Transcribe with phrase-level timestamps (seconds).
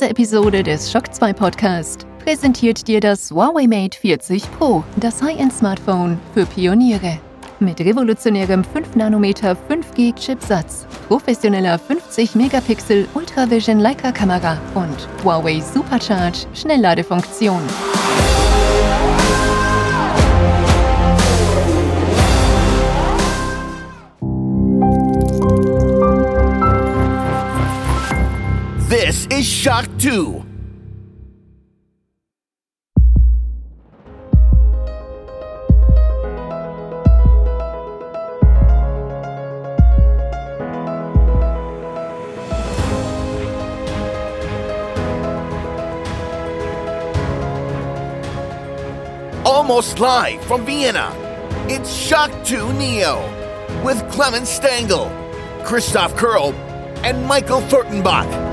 [0.00, 6.18] Diese Episode des Shock 2 Podcast präsentiert dir das Huawei Mate 40 Pro, das High-End-Smartphone
[6.32, 7.18] für Pioniere.
[7.58, 17.60] Mit revolutionärem 5-Nanometer 5G-Chipsatz, professioneller 50-Megapixel Ultravision Leica-Kamera und Huawei Supercharge Schnellladefunktion.
[29.10, 30.44] This is Shock 2.
[49.44, 51.12] Almost live from Vienna,
[51.68, 53.18] it's Shock 2 Neo
[53.84, 55.10] with Clemens Stengel,
[55.64, 56.52] Christoph Kurl,
[57.02, 58.49] and Michael Furtenbach.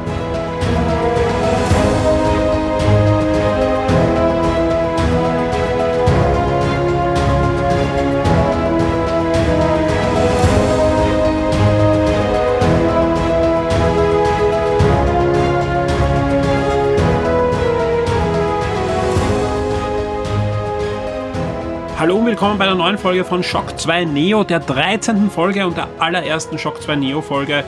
[22.00, 25.31] Hallo und willkommen bei der neuen Folge von Shock 2 Neo, der 13.
[25.31, 27.64] Folge und der allerersten Shock 2 Neo Folge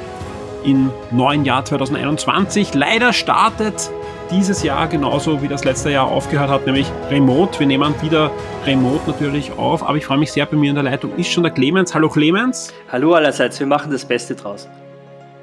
[0.63, 2.75] im neuen Jahr 2021.
[2.75, 3.89] Leider startet
[4.30, 7.59] dieses Jahr genauso wie das letzte Jahr aufgehört hat, nämlich Remote.
[7.59, 8.30] Wir nehmen wieder
[8.67, 11.41] Remote natürlich auf, aber ich freue mich sehr, bei mir in der Leitung ist schon
[11.41, 11.95] der Clemens.
[11.95, 12.71] Hallo Clemens.
[12.91, 14.69] Hallo allerseits, wir machen das Beste draus.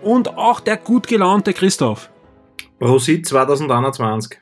[0.00, 2.09] Und auch der gut gelaunte Christoph.
[2.78, 4.39] Prosit 2021.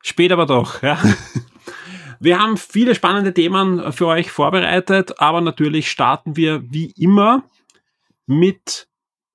[0.00, 0.96] Spät aber doch, ja.
[2.24, 7.44] Wir haben viele spannende Themen für euch vorbereitet, aber natürlich starten wir wie immer
[8.24, 8.88] mit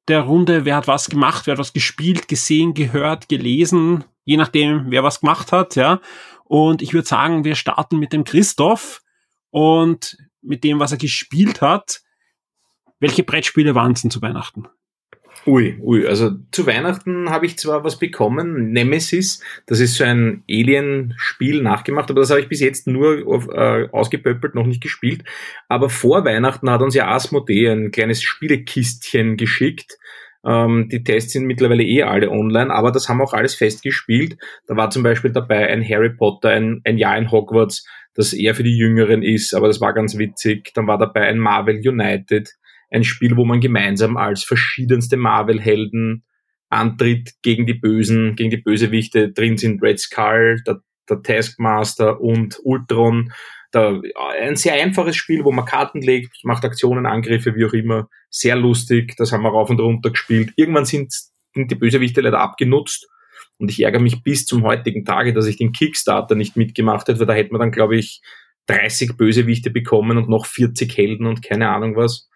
[0.07, 4.85] der Runde, wer hat was gemacht, wer hat was gespielt, gesehen, gehört, gelesen, je nachdem,
[4.89, 6.01] wer was gemacht hat, ja.
[6.45, 9.03] Und ich würde sagen, wir starten mit dem Christoph
[9.51, 12.01] und mit dem, was er gespielt hat.
[12.99, 14.67] Welche Brettspiele waren es denn zu Weihnachten?
[15.49, 20.43] Ui, ui, also zu Weihnachten habe ich zwar was bekommen, Nemesis, das ist so ein
[20.47, 25.23] Alien-Spiel nachgemacht, aber das habe ich bis jetzt nur auf, äh, ausgepöppelt, noch nicht gespielt.
[25.67, 29.97] Aber vor Weihnachten hat uns ja Asmodee ein kleines Spielekistchen geschickt.
[30.45, 34.37] Ähm, die Tests sind mittlerweile eh alle online, aber das haben auch alles festgespielt.
[34.67, 38.53] Da war zum Beispiel dabei ein Harry Potter, ein, ein Jahr in Hogwarts, das eher
[38.53, 40.75] für die Jüngeren ist, aber das war ganz witzig.
[40.75, 42.53] Dann war dabei ein Marvel United,
[42.89, 46.23] ein Spiel, wo man gemeinsam als verschiedenste Marvel-Helden
[46.69, 49.31] antritt gegen die Bösen, gegen die Bösewichte.
[49.31, 53.31] Drin sind Red Skull, der, der Taskmaster und Ultron.
[53.71, 53.99] Da,
[54.41, 58.09] ein sehr einfaches Spiel, wo man Karten legt, macht Aktionen, Angriffe, wie auch immer.
[58.29, 60.53] Sehr lustig, das haben wir rauf und runter gespielt.
[60.55, 61.13] Irgendwann sind,
[61.53, 63.07] sind die Bösewichte leider abgenutzt.
[63.57, 67.19] Und ich ärgere mich bis zum heutigen Tage, dass ich den Kickstarter nicht mitgemacht hätte,
[67.19, 68.21] weil da hätte man dann, glaube ich,
[68.67, 72.28] 30 Bösewichte bekommen und noch 40 Helden und keine Ahnung was.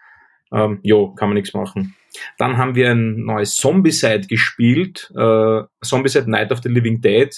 [0.53, 1.95] Ähm, jo, kann man nichts machen.
[2.37, 7.35] Dann haben wir ein neues Zombicide gespielt, äh, Zombicide Night of the Living Dead.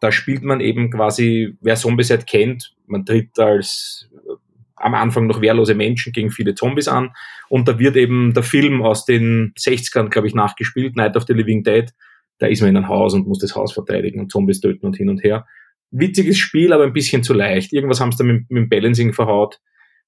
[0.00, 4.32] Da spielt man eben quasi, wer Zombicide kennt, man tritt als äh,
[4.74, 7.12] am Anfang noch wehrlose Menschen gegen viele Zombies an
[7.48, 11.32] und da wird eben der Film aus den 60ern, glaube ich, nachgespielt, Night of the
[11.32, 11.90] Living Dead.
[12.38, 14.96] Da ist man in ein Haus und muss das Haus verteidigen und Zombies töten und
[14.96, 15.46] hin und her.
[15.90, 17.72] Witziges Spiel, aber ein bisschen zu leicht.
[17.72, 19.60] Irgendwas haben sie da mit, mit dem Balancing verhaut.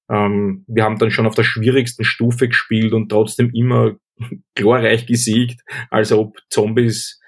[0.09, 3.95] Ähm, wir haben dann schon auf der schwierigsten Stufe gespielt und trotzdem immer
[4.55, 7.21] glorreich gesiegt, als ob Zombies,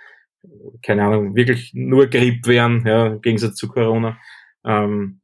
[0.84, 4.18] keine Ahnung, wirklich nur Grip wären, ja, im Gegensatz zu Corona.
[4.66, 5.22] Ähm,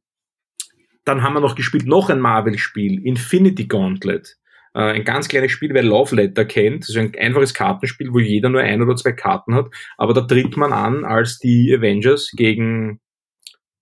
[1.04, 4.36] dann haben wir noch gespielt, noch ein Marvel-Spiel, Infinity Gauntlet.
[4.74, 8.50] Äh, ein ganz kleines Spiel, wer Love Letter kennt, also ein einfaches Kartenspiel, wo jeder
[8.50, 13.00] nur ein oder zwei Karten hat, aber da tritt man an als die Avengers gegen,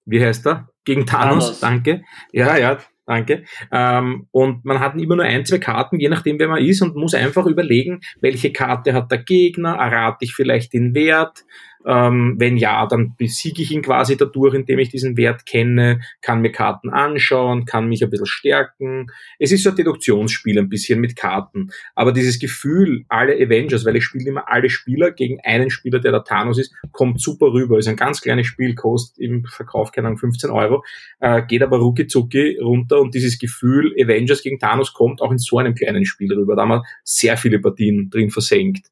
[0.04, 0.68] wie heißt er?
[0.84, 1.60] Gegen Thanos, Thanos.
[1.60, 2.04] danke.
[2.32, 3.44] Ja, ja, Danke.
[3.70, 6.96] Ähm, und man hat immer nur ein, zwei Karten, je nachdem, wer man ist, und
[6.96, 11.44] muss einfach überlegen, welche Karte hat der Gegner, errate ich vielleicht den Wert,
[11.86, 16.40] ähm, wenn ja, dann besiege ich ihn quasi dadurch, indem ich diesen Wert kenne, kann
[16.40, 19.06] mir Karten anschauen, kann mich ein bisschen stärken.
[19.38, 21.70] Es ist so ein Deduktionsspiel ein bisschen mit Karten.
[21.94, 26.10] Aber dieses Gefühl, alle Avengers, weil ich spiele immer alle Spieler gegen einen Spieler, der
[26.10, 27.78] der Thanos ist, kommt super rüber.
[27.78, 30.84] Ist ein ganz kleines Spiel, kostet im Verkauf, keine Ahnung, 15 Euro,
[31.20, 35.38] äh, geht aber rucki zucki runter und dieses Gefühl, Avengers gegen Thanos kommt auch in
[35.38, 36.56] so einem kleinen Spiel rüber.
[36.56, 38.88] Da haben wir sehr viele Partien drin versenkt.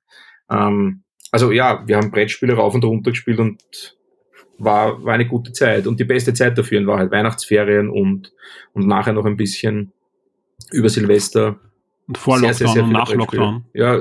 [0.51, 1.04] Ähm,
[1.35, 3.97] also ja, wir haben Brettspiele rauf und runter gespielt und
[4.59, 5.87] war, war eine gute Zeit.
[5.87, 8.33] Und die beste Zeit dafür war halt Weihnachtsferien und,
[8.73, 9.93] und nachher noch ein bisschen
[10.71, 11.59] über Silvester.
[12.07, 13.65] Und vor sehr, Lockdown sehr, sehr und nach Lockdown.
[13.75, 14.01] Ja,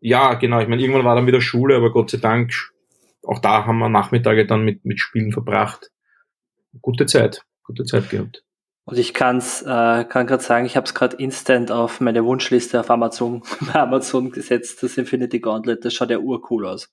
[0.00, 0.60] ja, genau.
[0.60, 2.52] Ich meine, irgendwann war dann wieder Schule, aber Gott sei Dank
[3.26, 5.90] auch da haben wir Nachmittage dann mit, mit Spielen verbracht.
[6.80, 8.44] Gute Zeit, gute Zeit gehabt.
[8.86, 12.78] Und ich kann's, äh, kann gerade sagen, ich habe es gerade instant auf meine Wunschliste
[12.78, 16.88] auf Amazon, bei Amazon gesetzt, das Infinity Gauntlet, das schaut ja urcool aus.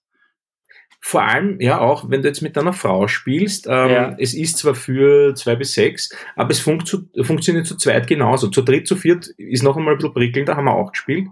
[1.00, 4.16] Vor allem, ja, auch wenn du jetzt mit deiner Frau spielst, ähm, ja.
[4.18, 8.48] es ist zwar für zwei bis sechs, aber es funkt zu, funktioniert zu zweit genauso.
[8.48, 11.28] Zu dritt, zu viert ist noch einmal ein bisschen prickelnder, haben wir auch gespielt,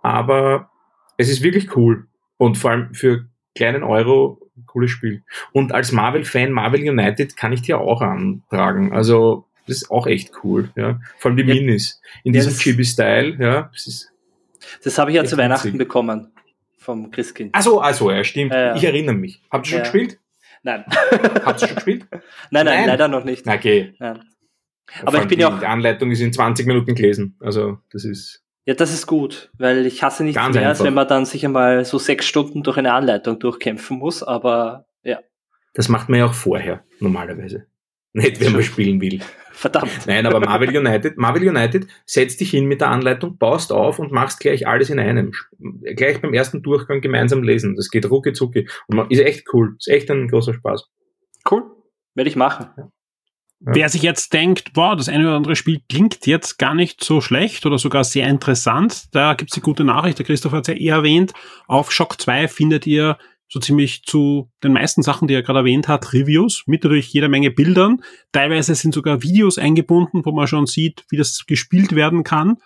[0.00, 0.70] aber
[1.18, 2.06] es ist wirklich cool.
[2.38, 5.24] Und vor allem für kleinen Euro, cooles Spiel.
[5.52, 8.92] Und als Marvel-Fan, Marvel United kann ich dir auch antragen.
[8.92, 11.00] Also, das ist auch echt cool, ja.
[11.18, 11.54] Vor allem die ja.
[11.54, 12.00] Minis.
[12.24, 13.70] In diesem ja, Chibi-Style, ja.
[13.72, 14.08] Das,
[14.84, 15.78] das habe ich ja zu Weihnachten witzig.
[15.78, 16.32] bekommen
[16.78, 17.54] vom Christkind.
[17.54, 18.52] Also, also, ja, stimmt.
[18.52, 19.42] Äh, ich erinnere mich.
[19.50, 20.18] Habt ihr schon gespielt?
[20.62, 20.84] Nein.
[21.44, 22.06] Habt ihr schon gespielt?
[22.10, 22.20] Nein,
[22.50, 23.46] nein, nein, leider noch nicht.
[23.46, 23.94] Okay.
[23.98, 24.20] Nein.
[25.04, 25.58] Aber ich bin ja auch.
[25.58, 27.36] Die Anleitung ist in 20 Minuten gelesen.
[27.40, 28.42] Also, das ist.
[28.64, 31.84] Ja, das ist gut, weil ich hasse nichts mehr, als wenn man dann sich einmal
[31.84, 35.20] so sechs Stunden durch eine Anleitung durchkämpfen muss, aber ja.
[35.74, 37.66] Das macht man ja auch vorher, normalerweise.
[38.12, 39.20] Nicht, wenn man spielen will.
[39.56, 40.06] Verdammt.
[40.06, 44.12] Nein, aber Marvel United, Marvel United setzt dich hin mit der Anleitung, baust auf und
[44.12, 45.32] machst gleich alles in einem.
[45.96, 47.74] Gleich beim ersten Durchgang gemeinsam lesen.
[47.74, 48.68] Das geht rucki zucki.
[48.86, 49.74] Und man, ist echt cool.
[49.78, 50.90] Ist echt ein großer Spaß.
[51.50, 51.62] Cool.
[52.14, 52.66] Werde ich machen.
[52.76, 52.90] Ja.
[53.60, 57.22] Wer sich jetzt denkt, boah, das eine oder andere Spiel klingt jetzt gar nicht so
[57.22, 60.78] schlecht oder sogar sehr interessant, da gibt's die gute Nachricht, der Christoph hat es ja
[60.78, 61.32] eh erwähnt,
[61.66, 63.16] auf Shock 2 findet ihr
[63.48, 67.28] so ziemlich zu den meisten Sachen, die er gerade erwähnt hat, Reviews mit natürlich jeder
[67.28, 68.02] Menge Bildern.
[68.32, 72.56] Teilweise sind sogar Videos eingebunden, wo man schon sieht, wie das gespielt werden kann.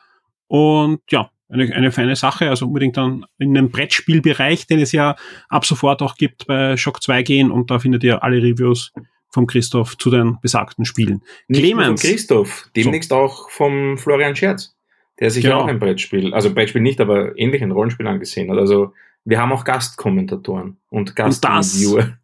[0.46, 5.16] Und ja, eine, eine feine Sache, also unbedingt dann in den Brettspielbereich, den es ja
[5.48, 8.92] ab sofort auch gibt bei Shock 2 gehen und da findet ihr alle Reviews
[9.32, 11.22] vom Christoph zu den besagten Spielen.
[11.48, 12.00] Nicht Clemens.
[12.00, 13.16] Von Christoph, demnächst so.
[13.16, 14.76] auch vom Florian Scherz,
[15.20, 15.60] der sich genau.
[15.60, 18.58] auch ein Brettspiel, also Brettspiel nicht, aber ähnlich ein Rollenspiel angesehen hat.
[18.58, 18.92] Also
[19.24, 22.16] wir haben auch Gastkommentatoren und Gastreviewer.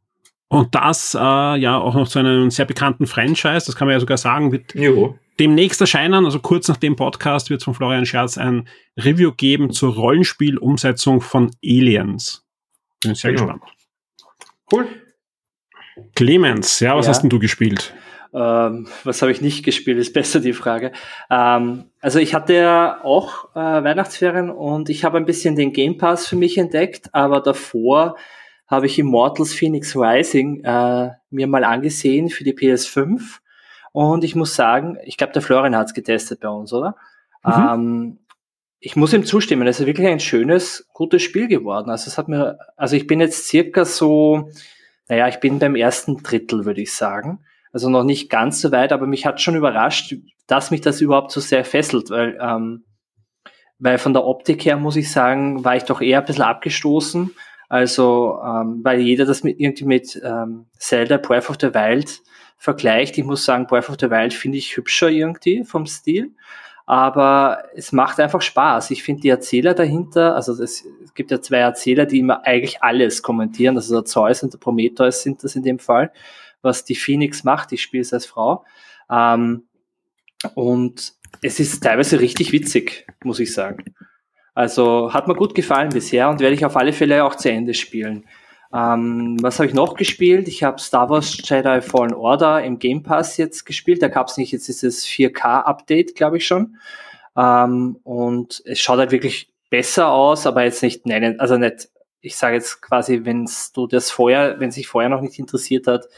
[0.49, 4.01] Und das äh, ja auch noch zu einem sehr bekannten Franchise, das kann man ja
[4.01, 5.19] sogar sagen, wird jo.
[5.41, 9.73] demnächst erscheinen, also kurz nach dem Podcast wird es von Florian Scherz ein Review geben
[9.73, 12.45] zur Rollenspielumsetzung von Aliens.
[13.03, 13.47] Bin sehr genau.
[13.47, 13.65] gespannt.
[14.71, 14.87] Cool.
[16.15, 17.11] Clemens, ja, was ja.
[17.11, 17.95] hast denn du gespielt?
[18.37, 20.93] Ähm, was habe ich nicht gespielt, ist besser die Frage.
[21.31, 25.97] Ähm, also ich hatte ja auch äh, Weihnachtsferien und ich habe ein bisschen den Game
[25.97, 28.17] Pass für mich entdeckt, aber davor
[28.67, 33.39] habe ich Immortals Phoenix Rising äh, mir mal angesehen für die PS5
[33.93, 36.97] und ich muss sagen, ich glaube, der Florian hat es getestet bei uns, oder?
[37.43, 37.53] Mhm.
[37.53, 38.19] Ähm,
[38.81, 41.89] ich muss ihm zustimmen, es ist wirklich ein schönes, gutes Spiel geworden.
[41.89, 44.51] Also es hat mir, also ich bin jetzt circa so,
[45.09, 47.46] naja, ich bin beim ersten Drittel, würde ich sagen.
[47.77, 50.15] Also noch nicht ganz so weit, aber mich hat schon überrascht,
[50.47, 52.87] dass mich das überhaupt so sehr fesselt, weil, ähm,
[53.79, 57.37] weil von der Optik her muss ich sagen, war ich doch eher ein bisschen abgestoßen.
[57.69, 62.23] Also, ähm, weil jeder das mit, irgendwie mit ähm, Zelda Breath of the Wild
[62.57, 63.19] vergleicht.
[63.19, 66.35] Ich muss sagen, Breath of the Wild finde ich hübscher irgendwie vom Stil.
[66.87, 68.91] Aber es macht einfach Spaß.
[68.91, 72.83] Ich finde die Erzähler dahinter, also es, es gibt ja zwei Erzähler, die immer eigentlich
[72.83, 73.77] alles kommentieren.
[73.77, 76.11] Also der Zeus und der Prometheus sind das in dem Fall
[76.67, 77.73] was die Phoenix macht.
[77.73, 78.65] Ich spiele es als Frau.
[79.11, 79.63] Ähm,
[80.55, 83.85] und es ist teilweise richtig witzig, muss ich sagen.
[84.55, 87.75] Also hat mir gut gefallen bisher und werde ich auf alle Fälle auch zu Ende
[87.75, 88.25] spielen.
[88.75, 90.49] Ähm, was habe ich noch gespielt?
[90.49, 94.03] Ich habe Star Wars Jedi Fallen Order im Game Pass jetzt gespielt.
[94.03, 96.77] Da gab es nicht jetzt dieses 4K-Update, glaube ich schon.
[97.37, 101.89] Ähm, und es schaut halt wirklich besser aus, aber jetzt nicht nennen, also nicht
[102.27, 106.09] ich sage jetzt quasi, wenn du das vorher, wenn sich vorher noch nicht interessiert hat,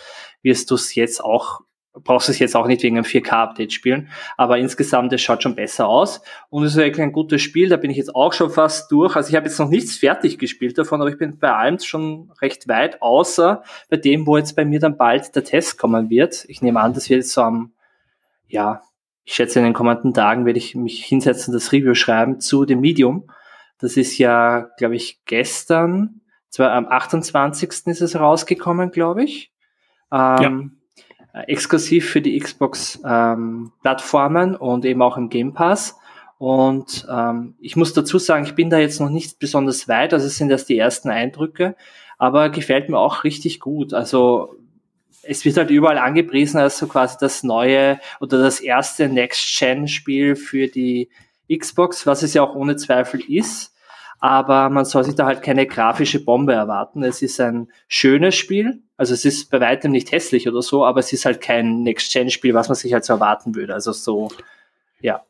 [0.43, 1.61] wirst du es jetzt auch,
[1.93, 4.09] brauchst es jetzt auch nicht wegen einem 4K-Update spielen.
[4.39, 6.23] Aber insgesamt, es schaut schon besser aus.
[6.49, 7.69] Und es ist wirklich ein gutes Spiel.
[7.69, 9.17] Da bin ich jetzt auch schon fast durch.
[9.17, 12.33] Also ich habe jetzt noch nichts fertig gespielt davon, aber ich bin bei allem schon
[12.41, 16.47] recht weit, außer bei dem, wo jetzt bei mir dann bald der Test kommen wird.
[16.49, 17.73] Ich nehme an, das wird jetzt so am,
[18.47, 18.83] ja,
[19.25, 22.81] ich schätze in den kommenden Tagen werde ich mich hinsetzen, das Review schreiben zu dem
[22.81, 23.29] Medium.
[23.79, 26.21] Das ist ja, glaube ich, gestern,
[26.51, 27.87] zwar am 28.
[27.87, 29.53] ist es rausgekommen, glaube ich.
[30.13, 30.79] Ähm,
[31.33, 31.43] ja.
[31.43, 35.97] Exklusiv für die Xbox-Plattformen ähm, und eben auch im Game Pass.
[36.39, 40.27] Und ähm, ich muss dazu sagen, ich bin da jetzt noch nicht besonders weit, also
[40.27, 41.77] es sind erst die ersten Eindrücke,
[42.17, 43.93] aber gefällt mir auch richtig gut.
[43.93, 44.55] Also
[45.23, 50.69] es wird halt überall angepriesen als so quasi das neue oder das erste Next-Gen-Spiel für
[50.69, 51.11] die
[51.53, 53.75] Xbox, was es ja auch ohne Zweifel ist.
[54.21, 57.05] Aber man soll sich da halt keine grafische Bombe erwarten.
[57.05, 58.83] Es ist ein schönes Spiel.
[58.97, 62.53] Also es ist bei weitem nicht hässlich oder so, aber es ist halt kein Next-Gen-Spiel,
[62.53, 63.75] was man sich halt so erwarten würde.
[63.75, 64.29] Also so,
[65.01, 65.23] ja.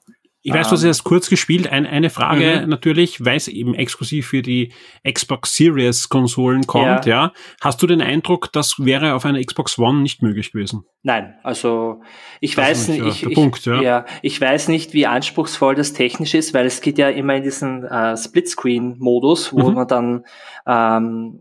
[0.48, 1.68] Ich weiß, du hast erst kurz gespielt.
[1.68, 2.68] Ein, eine Frage mhm.
[2.68, 4.72] natürlich, weil es eben exklusiv für die
[5.10, 7.24] Xbox Series Konsolen kommt, ja.
[7.24, 7.32] ja.
[7.60, 10.84] Hast du den Eindruck, das wäre auf einer Xbox One nicht möglich gewesen?
[11.02, 12.02] Nein, also
[12.40, 13.80] ich das weiß nicht, ich, ich, Punkt, ja.
[13.82, 14.04] ja.
[14.22, 17.84] ich weiß nicht, wie anspruchsvoll das technisch ist, weil es geht ja immer in diesen
[17.84, 19.74] äh, Splitscreen-Modus, wo mhm.
[19.74, 20.24] man dann,
[20.66, 21.40] ähm,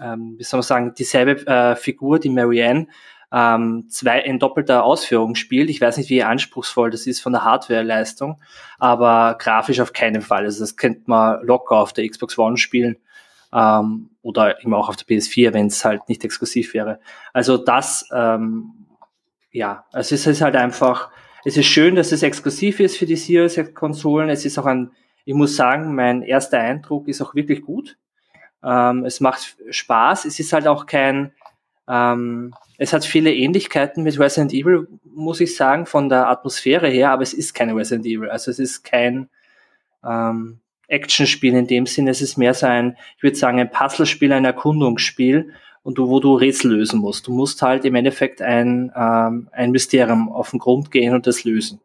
[0.00, 2.86] ähm, wie soll man sagen, dieselbe äh, Figur, die Marianne,
[3.34, 5.68] ähm, zwei in doppelter Ausführung spielt.
[5.68, 8.40] Ich weiß nicht, wie anspruchsvoll das ist von der Hardwareleistung,
[8.78, 10.44] aber grafisch auf keinen Fall.
[10.44, 12.96] Also das könnte man locker auf der Xbox One spielen
[13.52, 17.00] ähm, oder eben auch auf der PS4, wenn es halt nicht exklusiv wäre.
[17.32, 18.86] Also das, ähm,
[19.50, 21.10] ja, also es ist halt einfach,
[21.44, 24.28] es ist schön, dass es exklusiv ist für die Series-Konsolen.
[24.28, 24.92] Es ist auch ein,
[25.24, 27.98] ich muss sagen, mein erster Eindruck ist auch wirklich gut.
[28.62, 30.24] Ähm, es macht Spaß.
[30.24, 31.32] Es ist halt auch kein,
[31.88, 37.10] ähm, es hat viele Ähnlichkeiten mit Resident Evil, muss ich sagen, von der Atmosphäre her,
[37.10, 38.30] aber es ist keine Resident Evil.
[38.30, 39.28] Also es ist kein
[40.04, 42.10] ähm, Actionspiel in dem Sinne.
[42.10, 46.20] Es ist mehr so ein, ich würde sagen, ein Puzzlespiel, ein Erkundungsspiel und du, wo
[46.20, 47.26] du Rätsel lösen musst.
[47.26, 51.44] Du musst halt im Endeffekt ein, ähm, ein Mysterium auf den Grund gehen und das
[51.44, 51.80] lösen.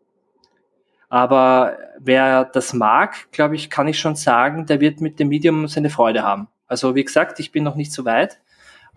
[1.10, 5.68] Aber wer das mag, glaube ich, kann ich schon sagen, der wird mit dem Medium
[5.68, 6.48] seine Freude haben.
[6.68, 8.39] Also wie gesagt, ich bin noch nicht so weit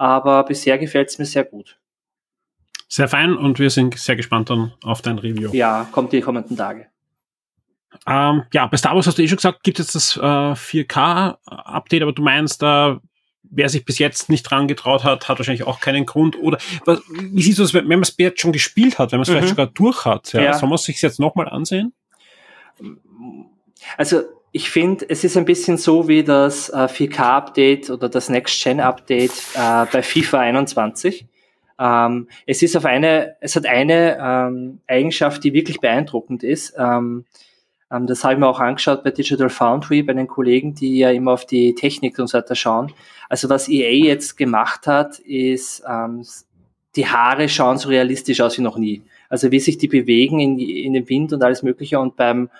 [0.02, 1.78] aber bisher gefällt es mir sehr gut.
[2.88, 5.50] Sehr fein und wir sind sehr gespannt dann auf dein Review.
[5.52, 6.88] Ja, kommt die kommenden Tage.
[8.08, 12.02] Ähm, ja, bei Star Wars hast du eh schon gesagt, gibt es das äh, 4K-Update,
[12.02, 12.96] aber du meinst, da äh,
[13.44, 16.36] wer sich bis jetzt nicht dran getraut hat, hat wahrscheinlich auch keinen Grund.
[16.36, 19.22] Oder was, wie siehst du das, wenn man es jetzt schon gespielt hat, wenn man
[19.22, 19.34] es mhm.
[19.34, 20.32] vielleicht sogar durch hat?
[20.32, 20.42] Ja?
[20.42, 20.54] ja.
[20.54, 21.92] Soll man es sich jetzt nochmal ansehen?
[23.96, 29.32] Also ich finde, es ist ein bisschen so wie das äh, 4K-Update oder das Next-Gen-Update
[29.54, 31.26] äh, bei FIFA 21.
[31.78, 36.74] Ähm, es ist auf eine, es hat eine ähm, Eigenschaft, die wirklich beeindruckend ist.
[36.76, 37.24] Ähm,
[37.90, 41.10] ähm, das habe ich mir auch angeschaut bei Digital Foundry, bei den Kollegen, die ja
[41.10, 42.92] immer auf die Technik und so weiter schauen.
[43.30, 46.26] Also was EA jetzt gemacht hat, ist, ähm,
[46.94, 49.00] die Haare schauen so realistisch aus wie noch nie.
[49.30, 52.50] Also wie sich die bewegen in, in den Wind und alles Mögliche und beim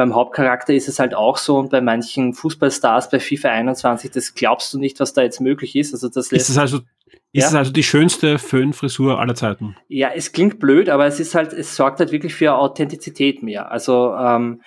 [0.00, 4.34] beim Hauptcharakter ist es halt auch so und bei manchen Fußballstars bei FIFA 21, das
[4.34, 5.92] glaubst du nicht, was da jetzt möglich ist.
[5.92, 6.78] Also das lässt, ist es also
[7.32, 7.48] ist ja?
[7.48, 9.76] es also die schönste Föhnfrisur aller Zeiten?
[9.88, 13.70] Ja, es klingt blöd, aber es ist halt, es sorgt halt wirklich für Authentizität mehr.
[13.70, 14.62] Also ähm,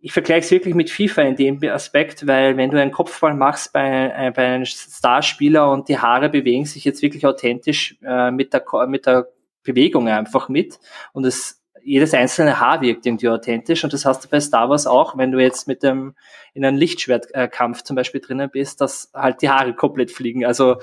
[0.00, 3.72] ich vergleiche es wirklich mit FIFA in dem Aspekt, weil wenn du einen Kopfball machst
[3.72, 8.52] bei, äh, bei einem Starspieler und die Haare bewegen sich jetzt wirklich authentisch äh, mit,
[8.52, 9.28] der, mit der
[9.62, 10.80] Bewegung einfach mit
[11.12, 14.86] und es jedes einzelne Haar wirkt irgendwie authentisch und das hast du bei Star Wars
[14.86, 16.14] auch, wenn du jetzt mit dem
[16.54, 20.44] in einem Lichtschwertkampf zum Beispiel drinnen bist, dass halt die Haare komplett fliegen.
[20.44, 20.76] Also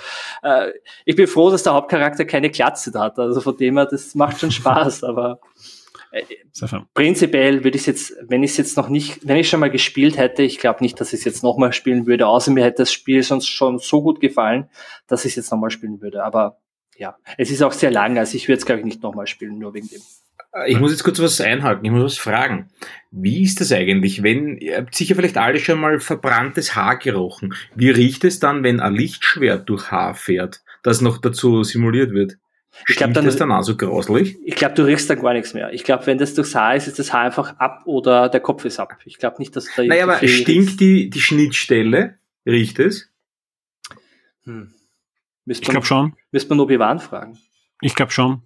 [0.43, 0.71] äh,
[1.05, 3.17] ich bin froh, dass der Hauptcharakter keine Glatze hat.
[3.17, 5.39] Also von dem her, das macht schon Spaß, aber
[6.11, 6.23] äh,
[6.93, 10.17] prinzipiell würde ich jetzt, wenn ich es jetzt noch nicht, wenn ich schon mal gespielt
[10.17, 12.91] hätte, ich glaube nicht, dass ich es jetzt nochmal spielen würde, außer mir hätte das
[12.91, 14.69] Spiel sonst schon so gut gefallen,
[15.07, 16.23] dass ich es jetzt nochmal spielen würde.
[16.23, 16.57] Aber
[16.97, 19.57] ja, es ist auch sehr lang, also ich würde es, glaube ich, nicht nochmal spielen,
[19.57, 20.01] nur wegen dem.
[20.67, 22.69] Ich muss jetzt kurz was einhalten, ich muss was fragen.
[23.11, 27.53] Wie ist das eigentlich, wenn, ihr habt sicher vielleicht alle schon mal verbranntes Haar gerochen.
[27.75, 32.37] Wie riecht es dann, wenn ein Lichtschwert durch Haar fährt, das noch dazu simuliert wird?
[32.87, 34.37] Ich glaube, dann ist dann auch so grauslich.
[34.45, 35.73] Ich glaube, du riechst dann gar nichts mehr.
[35.73, 38.65] Ich glaube, wenn das durchs Haar ist, ist das Haar einfach ab oder der Kopf
[38.65, 38.97] ist ab.
[39.05, 42.17] Ich glaube nicht, dass da Naja, aber stinkt die, die Schnittstelle?
[42.45, 43.09] Riecht es?
[44.45, 44.73] Hm.
[45.45, 46.15] ich glaube schon.
[46.31, 47.37] Müsste man nur Bewahren fragen.
[47.81, 48.41] Ich glaube schon.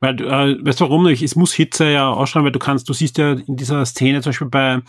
[0.00, 1.06] Weil, äh, weißt du warum?
[1.06, 4.30] Es muss Hitze ja ausschreiben, weil du kannst, du siehst ja in dieser Szene zum
[4.30, 4.80] Beispiel bei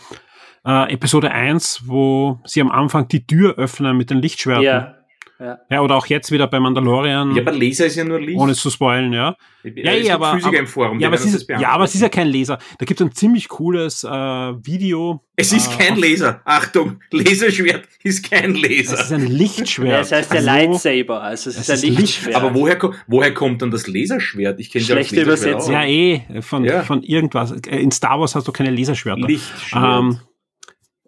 [0.64, 4.64] äh, Episode 1, wo sie am Anfang die Tür öffnen mit den Lichtschwerten.
[4.64, 4.94] Ja.
[5.42, 5.58] Ja.
[5.68, 7.34] ja, oder auch jetzt wieder bei Mandalorian.
[7.34, 8.38] Ja, aber Laser ist ja nur Licht.
[8.38, 9.34] Ohne zu spoilen, ja.
[9.64, 12.08] Ja, ja, aber, Physiker im Forum, ja, aber es ist, ja, aber es ist ja
[12.08, 12.58] kein Laser.
[12.78, 15.24] Da gibt es ein ziemlich cooles äh, Video.
[15.34, 16.42] Es ist äh, kein Laser.
[16.44, 18.94] Achtung, Laserschwert ist kein Laser.
[18.94, 19.90] Es ist ein Lichtschwert.
[19.90, 22.00] Ja, das heißt der also, Lightsaber, also es ist ein Lichtschwert.
[22.00, 22.36] Lichtschwert.
[22.36, 24.60] Aber woher, woher kommt dann das Laserschwert?
[24.60, 25.72] Ich kenne Schlechte Übersetzung.
[25.72, 26.84] Ja, eh, von, ja.
[26.84, 27.50] von irgendwas.
[27.50, 29.26] In Star Wars hast du keine Laserschwerter.
[29.26, 30.00] Lichtschwert.
[30.00, 30.20] Ähm,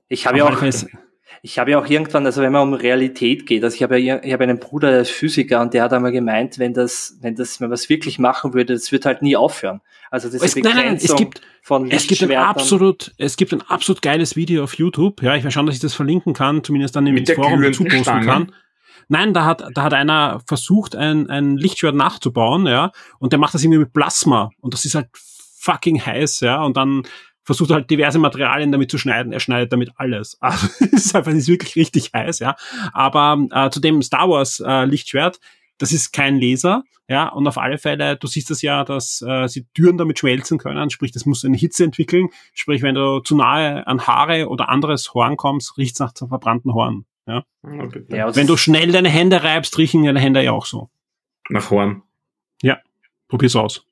[0.09, 0.61] ich habe ja auch
[1.45, 4.19] ich habe ja auch irgendwann, also wenn man um Realität geht, also ich habe ja,
[4.25, 7.35] ich habe einen Bruder, der ist Physiker und der hat einmal gemeint, wenn das, wenn
[7.35, 9.83] das, wenn man es wirklich machen würde, das wird halt nie aufhören.
[10.11, 13.61] Also das es, nein, nein, es gibt, von es gibt ein absolut, es gibt ein
[13.61, 15.23] absolut geiles Video auf YouTube.
[15.23, 18.23] Ja, ich werde schauen, dass ich das verlinken kann, zumindest dann im Forum dazu posten
[18.23, 18.53] kann.
[19.09, 23.53] Nein, da hat, da hat einer versucht, ein, ein Lichtschwert nachzubauen, ja, und der macht
[23.53, 27.03] das irgendwie mit Plasma und das ist halt fucking heiß, ja, und dann
[27.45, 29.33] versucht halt diverse Materialien damit zu schneiden.
[29.33, 30.39] Er schneidet damit alles.
[30.45, 32.57] Also es ist einfach ist wirklich richtig heiß, ja.
[32.93, 35.41] Aber äh, zu dem Star Wars äh, Lichtschwert,
[35.79, 39.47] das ist kein Laser, ja, und auf alle Fälle, du siehst das ja, dass äh,
[39.47, 43.37] sie Türen damit schmelzen können, sprich, das muss eine Hitze entwickeln, sprich, wenn du zu
[43.37, 47.45] nahe an Haare oder anderes Horn kommst, riecht's nach verbrannten Horn, ja.
[47.63, 48.05] Okay.
[48.09, 50.89] Ja, Wenn du schnell deine Hände reibst, riechen deine Hände ja auch so.
[51.51, 52.03] Nach Horn.
[52.63, 52.79] Ja,
[53.29, 53.87] probier's aus.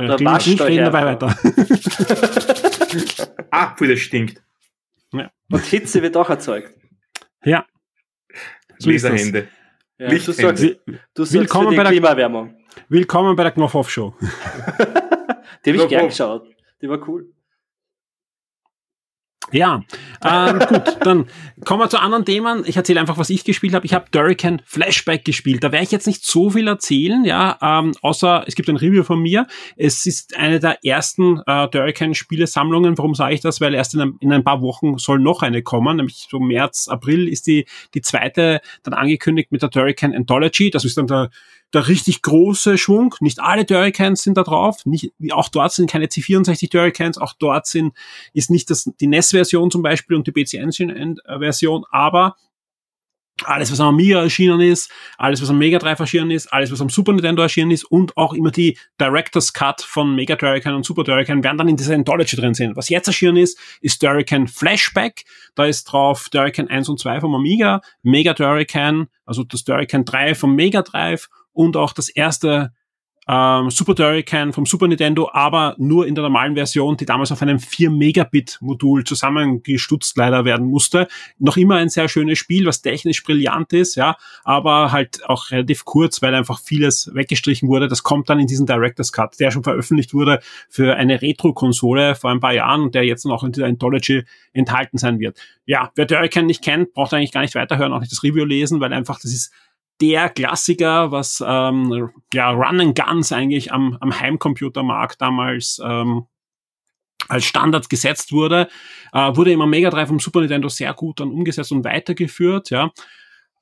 [0.00, 0.14] Ja.
[0.14, 1.36] Äh, Da wascht nicht, reden dabei weiter.
[3.52, 4.40] Ah, wie das stinkt.
[5.12, 6.72] Und Hitze wird auch erzeugt.
[7.44, 7.64] ja.
[8.78, 8.88] So.
[8.90, 9.48] Laserhände.
[9.98, 10.78] Ja, du Wi-
[11.12, 12.54] du sorgst Willkommen für die bei der- Klimaerwärmung.
[12.88, 14.14] Willkommen bei der Knopf Show.
[15.64, 16.46] Die habe ich gern geschaut.
[16.80, 17.26] Die war cool.
[19.52, 19.82] Ja,
[20.24, 21.26] ähm, gut, dann
[21.64, 22.62] kommen wir zu anderen Themen.
[22.66, 23.84] Ich erzähle einfach, was ich gespielt habe.
[23.84, 25.64] Ich habe Durrican Flashback gespielt.
[25.64, 29.02] Da werde ich jetzt nicht so viel erzählen, ja, ähm, außer es gibt ein Review
[29.02, 29.46] von mir.
[29.76, 32.96] Es ist eine der ersten äh, Durrican-Spielesammlungen.
[32.96, 33.60] Warum sage ich das?
[33.60, 36.88] Weil erst in ein, in ein paar Wochen soll noch eine kommen, nämlich so März,
[36.88, 40.70] April ist die, die zweite dann angekündigt mit der Durrican Anthology.
[40.70, 41.30] Das ist dann der
[41.72, 43.14] der richtig große Schwung.
[43.20, 44.84] Nicht alle Durricans sind da drauf.
[44.86, 47.18] Nicht, auch dort sind keine C64 Durricans.
[47.18, 47.94] Auch dort sind,
[48.32, 52.36] ist nicht das, die NES-Version zum Beispiel und die PC Engine-Version, aber
[53.44, 56.80] alles, was am Amiga erschienen ist, alles, was am Mega Drive erschienen ist, alles, was
[56.80, 60.84] am Super Nintendo erschienen ist und auch immer die Director's Cut von Mega Turrican und
[60.84, 62.76] Super Turrican werden dann in dieser Anthology drin sein.
[62.76, 65.24] Was jetzt erschienen ist, ist Turrican Flashback.
[65.54, 70.34] Da ist drauf Turrican 1 und 2 vom Amiga, Mega Turrican, also das Turrican 3
[70.34, 72.72] vom Mega Drive und auch das erste
[73.30, 77.40] ähm, Super Turrican vom Super Nintendo, aber nur in der normalen Version, die damals auf
[77.42, 81.06] einem 4-Megabit-Modul zusammengestutzt leider werden musste.
[81.38, 85.84] Noch immer ein sehr schönes Spiel, was technisch brillant ist, ja, aber halt auch relativ
[85.84, 87.86] kurz, weil einfach vieles weggestrichen wurde.
[87.86, 92.30] Das kommt dann in diesen Director's Cut, der schon veröffentlicht wurde für eine Retro-Konsole vor
[92.30, 95.38] ein paar Jahren und der jetzt noch in dieser Anthology enthalten sein wird.
[95.66, 98.80] Ja, wer Turrican nicht kennt, braucht eigentlich gar nicht weiterhören, auch nicht das Review lesen,
[98.80, 99.52] weil einfach das ist
[100.00, 106.26] der Klassiker, was ähm, ja Run and Guns eigentlich am, am Heimcomputermarkt damals ähm,
[107.28, 108.68] als Standard gesetzt wurde,
[109.12, 112.90] äh, wurde immer Mega Drive vom Super Nintendo sehr gut dann umgesetzt und weitergeführt, ja.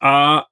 [0.01, 0.43] Äh,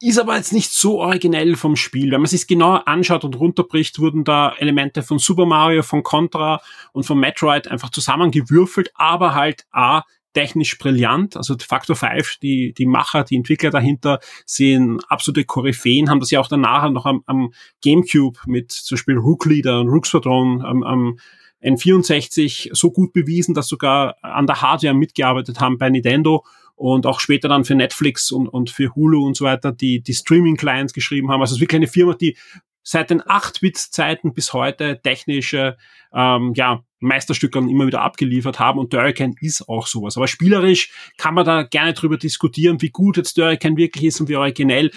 [0.00, 2.10] ist aber jetzt nicht so originell vom Spiel.
[2.10, 6.60] Wenn man sich genau anschaut und runterbricht, wurden da Elemente von Super Mario, von Contra
[6.92, 10.02] und von Metroid einfach zusammengewürfelt, aber halt A,
[10.34, 11.36] technisch brillant.
[11.36, 16.40] Also Factor 5, die, die Macher, die Entwickler dahinter sind absolute Koryphäen, haben das ja
[16.40, 20.82] auch danach noch am, am Gamecube mit zum Beispiel Rook Leader und Rook Squadron am,
[20.82, 21.18] am
[21.62, 26.44] N64 so gut bewiesen, dass sogar an der Hardware mitgearbeitet haben bei Nintendo
[26.74, 30.14] und auch später dann für Netflix und, und für Hulu und so weiter, die, die
[30.14, 31.40] Streaming-Clients geschrieben haben.
[31.40, 32.36] Also es ist wirklich eine Firma, die
[32.82, 35.76] seit den 8-Bit-Zeiten bis heute technische
[36.12, 40.16] ähm, ja, Meisterstückern immer wieder abgeliefert haben und Durrican ist auch sowas.
[40.16, 44.28] Aber spielerisch kann man da gerne drüber diskutieren, wie gut jetzt Durrican wirklich ist und
[44.28, 44.90] wie originell.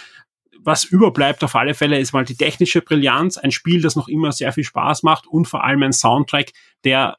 [0.59, 4.31] Was überbleibt auf alle Fälle ist mal die technische Brillanz, ein Spiel, das noch immer
[4.31, 6.51] sehr viel Spaß macht und vor allem ein Soundtrack,
[6.83, 7.17] der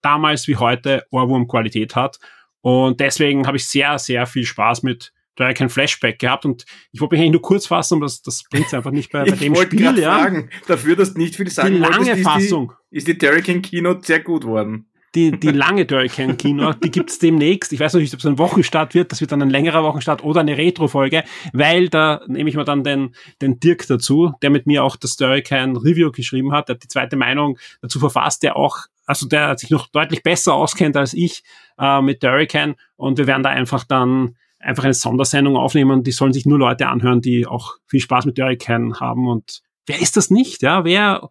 [0.00, 2.18] damals wie heute Ohrwurm-Qualität hat.
[2.60, 7.14] Und deswegen habe ich sehr, sehr viel Spaß mit Durrican Flashback gehabt und ich wollte
[7.14, 9.54] mich eigentlich nur kurz fassen, aber das, das bringt einfach nicht bei, bei Ich dem
[9.54, 10.18] wollte Spiel, ja.
[10.18, 12.72] fragen, dafür, dass nicht viel sagen Die lange wolltest, ist Fassung.
[12.90, 14.88] die, ist die Turrican Keynote sehr gut worden.
[15.14, 17.72] die, die lange Durrican Kino, die gibt's demnächst.
[17.72, 20.22] Ich weiß noch nicht, ob es ein Wochenstart wird, das wird dann ein längerer Wochenstart
[20.22, 24.66] oder eine Retro-Folge, weil da nehme ich mal dann den, den Dirk dazu, der mit
[24.66, 28.56] mir auch das Durrican Review geschrieben hat, der hat die zweite Meinung dazu verfasst, der
[28.56, 31.42] auch, also der sich noch deutlich besser auskennt als ich
[31.78, 36.32] äh, mit Durrican und wir werden da einfach dann einfach eine Sondersendung aufnehmen, die sollen
[36.32, 40.30] sich nur Leute anhören, die auch viel Spaß mit Durrican haben und wer ist das
[40.30, 41.28] nicht, ja, wer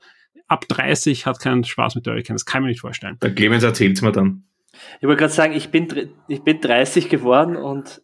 [0.48, 3.17] ab 30 hat keinen Spaß mit Durrican, das kann ich mir nicht vorstellen.
[3.21, 4.45] Der Clemens erzählt's mir dann.
[5.00, 8.02] Ich wollte gerade sagen, ich bin, ich bin 30 geworden und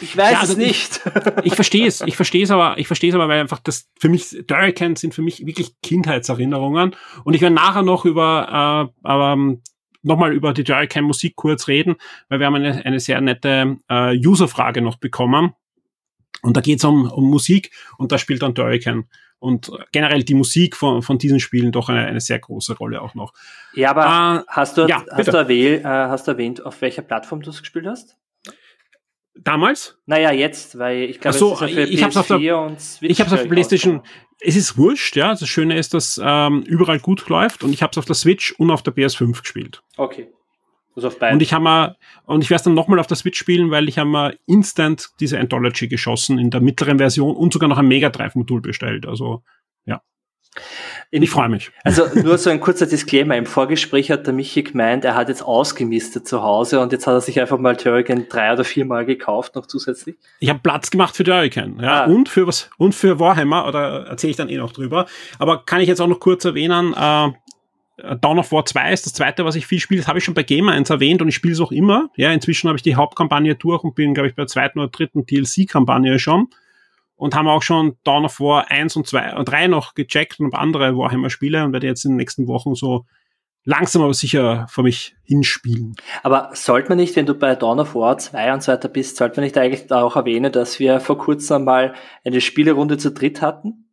[0.00, 1.00] ich weiß Ja, also es nicht.
[1.44, 4.08] Ich verstehe es, ich verstehe es aber, ich verstehe es aber, weil einfach das für
[4.08, 9.62] mich Durrican sind für mich wirklich Kindheitserinnerungen und ich werde nachher noch über äh, ähm,
[10.04, 11.96] nochmal über die Durrican Musik kurz reden,
[12.28, 15.54] weil wir haben eine, eine sehr nette äh, User-Frage noch bekommen
[16.42, 19.04] und da geht es um, um Musik und da spielt dann Durrican
[19.38, 23.14] und generell die Musik von, von diesen Spielen doch eine, eine sehr große Rolle auch
[23.14, 23.32] noch.
[23.74, 25.30] Ja, aber Äh, hast, du, ja, hast, bitte.
[25.32, 28.16] du erwähnt, äh, hast du erwähnt, auf welcher Plattform du es gespielt hast?
[29.36, 29.98] Damals?
[30.06, 32.66] Naja, jetzt, weil ich glaube, so, es ist ja für ich hab's auf der- PS4
[32.66, 33.10] und Switch.
[33.10, 34.02] Ich habe es auf der PlayStation.
[34.40, 35.30] Es ist wurscht, ja.
[35.30, 38.52] Das Schöne ist, dass ähm, überall gut läuft und ich habe es auf der Switch
[38.52, 39.82] und auf der PS5 gespielt.
[39.96, 40.28] Okay.
[40.96, 41.34] Also auf beiden.
[41.36, 43.88] Und ich habe mal und ich werde es dann nochmal auf der Switch spielen, weil
[43.88, 47.88] ich habe mal instant diese Anthology geschossen in der mittleren Version und sogar noch ein
[47.88, 49.06] Mega Drive Modul bestellt.
[49.06, 49.42] Also
[51.10, 51.70] Ich freue mich.
[51.84, 53.36] Also nur so ein kurzer Disclaimer.
[53.36, 57.14] Im Vorgespräch hat der Michi gemeint, er hat jetzt ausgemistet zu Hause und jetzt hat
[57.14, 60.16] er sich einfach mal Turrican drei oder viermal gekauft, noch zusätzlich.
[60.40, 62.06] Ich habe Platz gemacht für Turrican, ja, ah.
[62.06, 65.06] und für was, und für Warhammer, oder erzähle ich dann eh noch drüber.
[65.38, 67.30] Aber kann ich jetzt auch noch kurz erwähnen, äh,
[68.20, 70.00] Dawn of War 2 ist das zweite, was ich viel spiele.
[70.00, 72.10] Das habe ich schon bei Gamer 1 erwähnt und ich spiele es auch immer.
[72.16, 74.88] Ja, inzwischen habe ich die Hauptkampagne durch und bin, glaube ich, bei der zweiten oder
[74.88, 76.48] dritten DLC-Kampagne schon
[77.16, 80.54] und haben auch schon Dawn of War 1 und 2 und 3 noch gecheckt und
[80.54, 83.04] andere Warhammer-Spiele und werde jetzt in den nächsten Wochen so
[83.64, 85.94] langsam aber sicher vor mich hinspielen.
[86.22, 89.16] Aber sollte man nicht, wenn du bei Dawn of War 2 und so weiter bist,
[89.16, 93.40] sollte man nicht eigentlich auch erwähnen, dass wir vor kurzem mal eine Spielerunde zu dritt
[93.40, 93.84] hatten?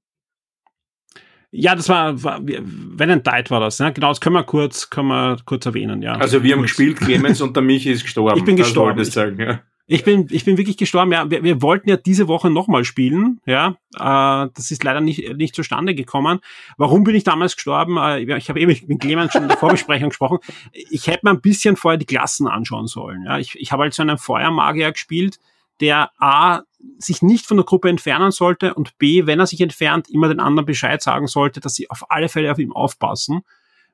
[1.54, 3.92] Ja, das war, war Valentine war das, ne?
[3.92, 6.14] Genau, das können wir kurz, können wir kurz erwähnen, ja.
[6.14, 8.38] Also wir haben gespielt, Clemens und der Michi ist gestorben.
[8.38, 8.98] Ich bin gestorben.
[8.98, 9.60] Das sagen, ja.
[9.92, 11.12] Ich bin, ich bin wirklich gestorben.
[11.12, 13.42] Ja, wir, wir wollten ja diese Woche nochmal spielen.
[13.46, 16.40] Ja, äh, das ist leider nicht, nicht zustande gekommen.
[16.78, 17.98] Warum bin ich damals gestorben?
[17.98, 20.40] Äh, ich habe eben mit Clemens schon in der Vorbesprechung gesprochen.
[20.72, 23.26] Ich hätte mir ein bisschen vorher die Klassen anschauen sollen.
[23.26, 25.40] Ja, ich, ich habe halt so einen Feuermagier gespielt,
[25.82, 26.62] der A,
[26.98, 30.40] sich nicht von der Gruppe entfernen sollte und B, wenn er sich entfernt, immer den
[30.40, 33.42] anderen Bescheid sagen sollte, dass sie auf alle Fälle auf ihn aufpassen.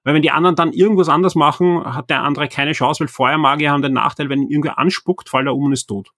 [0.07, 3.71] Weil wenn die anderen dann irgendwas anders machen, hat der andere keine Chance, weil Feuermagier
[3.71, 6.13] haben den Nachteil, wenn ihn irgendwer anspuckt, fällt er um und ist tot.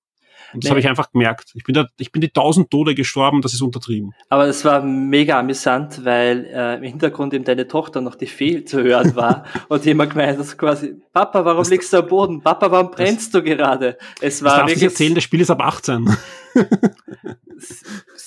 [0.53, 0.69] Und das nee.
[0.69, 1.51] habe ich einfach gemerkt.
[1.55, 4.13] Ich bin, da, ich bin die tausend Tode gestorben, das ist untertrieben.
[4.29, 8.65] Aber es war mega amüsant, weil äh, im Hintergrund eben deine Tochter noch die Fehl
[8.65, 12.41] zu hören war und immer gemeint hat quasi, Papa, warum das, liegst du am Boden?
[12.41, 13.97] Papa, warum brennst du gerade?
[14.21, 16.09] Es war das darf ich erzählen, das Spiel ist ab 18.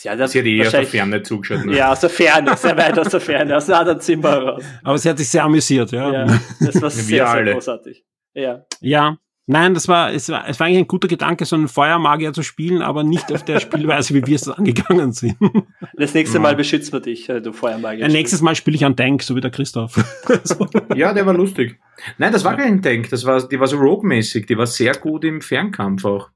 [0.02, 1.64] Ja, das sie hat eh aus der Ferne zugeschaut.
[1.64, 1.76] Ne?
[1.76, 4.64] Ja, aus der Ferne, sehr weit aus der Ferne, aus einem anderen Zimmer raus.
[4.82, 6.12] Aber sie hat sich sehr amüsiert, ja.
[6.12, 8.04] ja das war sehr, sehr großartig.
[8.34, 8.64] Ja.
[8.80, 9.18] Ja.
[9.52, 12.42] Nein, das war, es war, es war eigentlich ein guter Gedanke, so einen Feuermagier zu
[12.42, 15.36] spielen, aber nicht auf der Spielweise, wie wir es angegangen sind.
[15.94, 18.06] Das nächste Mal beschützen wir dich, äh, du Feuermagier.
[18.06, 19.94] Ja, nächstes Mal spiele ich einen Tank, so wie der Christoph.
[20.94, 21.78] ja, der war lustig.
[22.16, 25.24] Nein, das war kein Tank, das war, die war so Rogue-mäßig, die war sehr gut
[25.24, 26.30] im Fernkampf auch.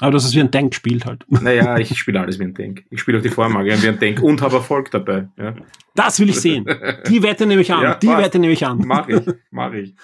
[0.00, 1.24] Aber hast es wie ein Tank gespielt halt.
[1.28, 2.84] Naja, ich spiele alles wie ein Tank.
[2.90, 5.28] Ich spiele auch die Vormagier wie ein Tank und habe Erfolg dabei.
[5.36, 5.54] Ja.
[5.94, 6.64] Das will ich sehen.
[7.08, 7.82] Die Wette nehme ich an.
[7.82, 8.82] Ja, die mach, Wette nehme ich an.
[8.84, 9.94] Mach ich, mach ich.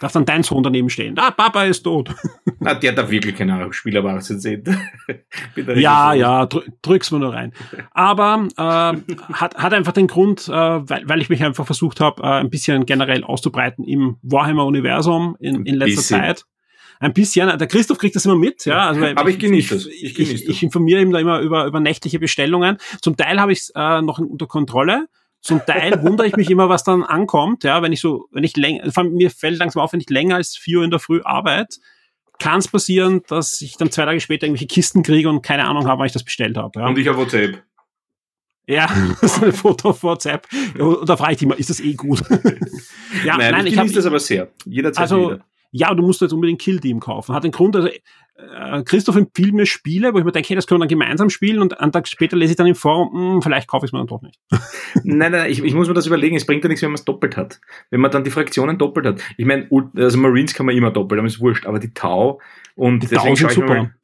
[0.00, 1.18] Darf dann dein Sohn daneben stehen.
[1.18, 2.14] Ah, Papa ist tot.
[2.60, 4.64] Na, der darf wirklich keine Spielerwachsen sehen.
[5.76, 7.52] ja, ja, drü drück's mir nur rein.
[7.92, 12.22] Aber äh, hat, hat einfach den Grund, äh, weil, weil ich mich einfach versucht habe,
[12.22, 16.20] äh, ein bisschen generell auszubreiten im Warhammer-Universum in, in letzter bisschen.
[16.20, 16.44] Zeit
[17.00, 18.88] ein bisschen, der Christoph kriegt das immer mit, ja.
[18.88, 19.86] Also, Aber ich genieße das.
[19.86, 22.78] Ich, ich, ich informiere ihn da immer über, über nächtliche Bestellungen.
[23.00, 25.06] Zum Teil habe ich es äh, noch unter Kontrolle.
[25.40, 28.56] Zum Teil wundere ich mich immer, was dann ankommt, ja, wenn ich so, wenn ich
[28.56, 31.78] länger, mir fällt langsam auf, wenn ich länger als vier Uhr in der Früh arbeite,
[32.38, 35.86] kann es passieren, dass ich dann zwei Tage später irgendwelche Kisten kriege und keine Ahnung
[35.86, 36.80] habe, wann ich das bestellt habe.
[36.80, 36.86] Ja.
[36.86, 37.62] Und ich habe WhatsApp.
[38.66, 38.88] Ja,
[39.20, 40.46] das ist ein Foto auf WhatsApp.
[40.78, 42.20] Und da frage ich dich mal, ist das eh gut?
[43.24, 44.48] ja, nein, nein, ich, ich das aber sehr.
[44.66, 47.34] Jederzeit also, wieder ja, du musst jetzt unbedingt Kill Team kaufen.
[47.34, 47.88] Hat den Grund, also
[48.84, 51.60] Christoph empfiehlt mir Spiele, wo ich mir denke, hey, das können wir dann gemeinsam spielen
[51.60, 53.98] und einen Tag später lese ich dann im Forum, hm, vielleicht kaufe ich es mir
[53.98, 54.38] dann doch nicht.
[55.02, 57.04] nein, nein, ich, ich muss mir das überlegen, es bringt ja nichts, wenn man es
[57.04, 57.60] doppelt hat.
[57.90, 59.22] Wenn man dann die Fraktionen doppelt hat.
[59.36, 62.40] Ich meine, also Marines kann man immer doppelt, aber ist wurscht, aber die Tau
[62.76, 63.74] und die Tau sind super.
[63.74, 63.94] Mal,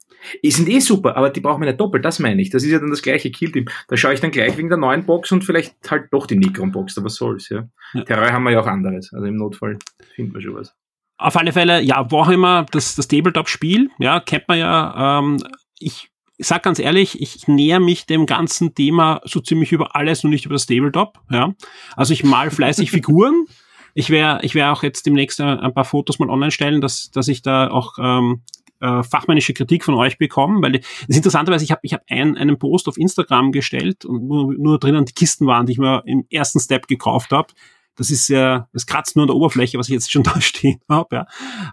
[0.42, 2.50] die sind eh super, aber die brauchen wir nicht doppelt, das meine ich.
[2.50, 3.66] Das ist ja dann das gleiche Killteam.
[3.88, 6.98] Da schaue ich dann gleich wegen der neuen Box und vielleicht halt doch die Necron-Box,
[6.98, 7.68] aber was soll's, ja.
[7.92, 8.02] ja.
[8.02, 9.78] Terror haben wir ja auch anderes, also im Notfall
[10.14, 10.74] finden wir schon was.
[11.16, 15.18] Auf alle Fälle, ja, Warhammer, das, das Tabletop-Spiel, ja, kennt man ja.
[15.20, 15.38] Ähm,
[15.78, 20.30] ich sag ganz ehrlich, ich näher mich dem ganzen Thema so ziemlich über alles und
[20.30, 21.20] nicht über das Tabletop.
[21.30, 21.54] Ja.
[21.96, 23.46] Also ich mal fleißig Figuren.
[23.94, 27.28] Ich werde ich wär auch jetzt demnächst ein paar Fotos mal online stellen, dass, dass
[27.28, 28.42] ich da auch ähm,
[28.80, 32.36] äh, fachmännische Kritik von euch bekomme, weil das ist interessanterweise, ich habe ich hab ein,
[32.36, 36.02] einen Post auf Instagram gestellt und nur, nur drinnen die Kisten waren, die ich mir
[36.06, 37.54] im ersten Step gekauft habe
[37.96, 40.80] das ist ja, das kratzt nur an der Oberfläche, was ich jetzt schon da stehen
[40.88, 41.26] habe,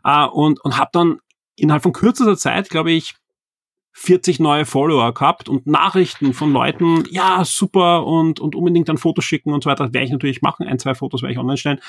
[0.03, 0.25] ja.
[0.25, 1.19] Äh, und, und habe dann
[1.55, 3.15] innerhalb von kürzester Zeit, glaube ich,
[3.93, 9.25] 40 neue Follower gehabt und Nachrichten von Leuten, ja, super und, und unbedingt dann Fotos
[9.25, 10.65] schicken und so weiter, werde ich natürlich machen.
[10.65, 11.79] Ein, zwei Fotos werde ich online stellen.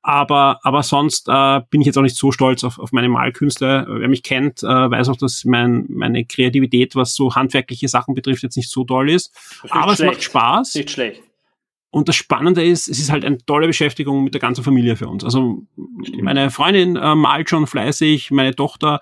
[0.00, 3.86] Aber, aber sonst äh, bin ich jetzt auch nicht so stolz auf, auf meine Malkünste.
[3.88, 8.42] Wer mich kennt, äh, weiß auch, dass mein, meine Kreativität, was so handwerkliche Sachen betrifft,
[8.42, 9.30] jetzt nicht so toll ist.
[9.68, 10.00] aber schlecht.
[10.00, 10.74] es macht Spaß.
[10.76, 11.22] Nicht schlecht.
[11.92, 15.08] Und das Spannende ist, es ist halt eine tolle Beschäftigung mit der ganzen Familie für
[15.08, 15.24] uns.
[15.24, 15.66] Also
[16.22, 19.00] meine Freundin äh, malt schon fleißig, meine Tochter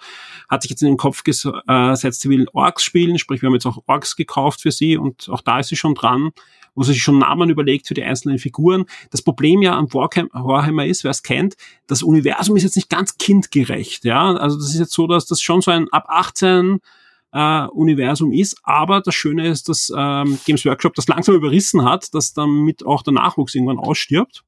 [0.49, 3.67] hat sich jetzt in den Kopf gesetzt, sie will Orks spielen, sprich wir haben jetzt
[3.67, 6.31] auch Orks gekauft für sie und auch da ist sie schon dran,
[6.75, 8.87] wo sie sich schon Namen überlegt für die einzelnen Figuren.
[9.11, 11.57] Das Problem ja am Warhammer ist, wer es kennt,
[11.89, 14.05] das Universum ist jetzt nicht ganz kindgerecht.
[14.05, 16.81] Ja, Also das ist jetzt so, dass das schon so ein ab 18
[17.33, 18.59] äh, Universum ist.
[18.63, 23.03] Aber das Schöne ist, dass ähm, Games Workshop das langsam überrissen hat, dass damit auch
[23.03, 24.45] der Nachwuchs irgendwann ausstirbt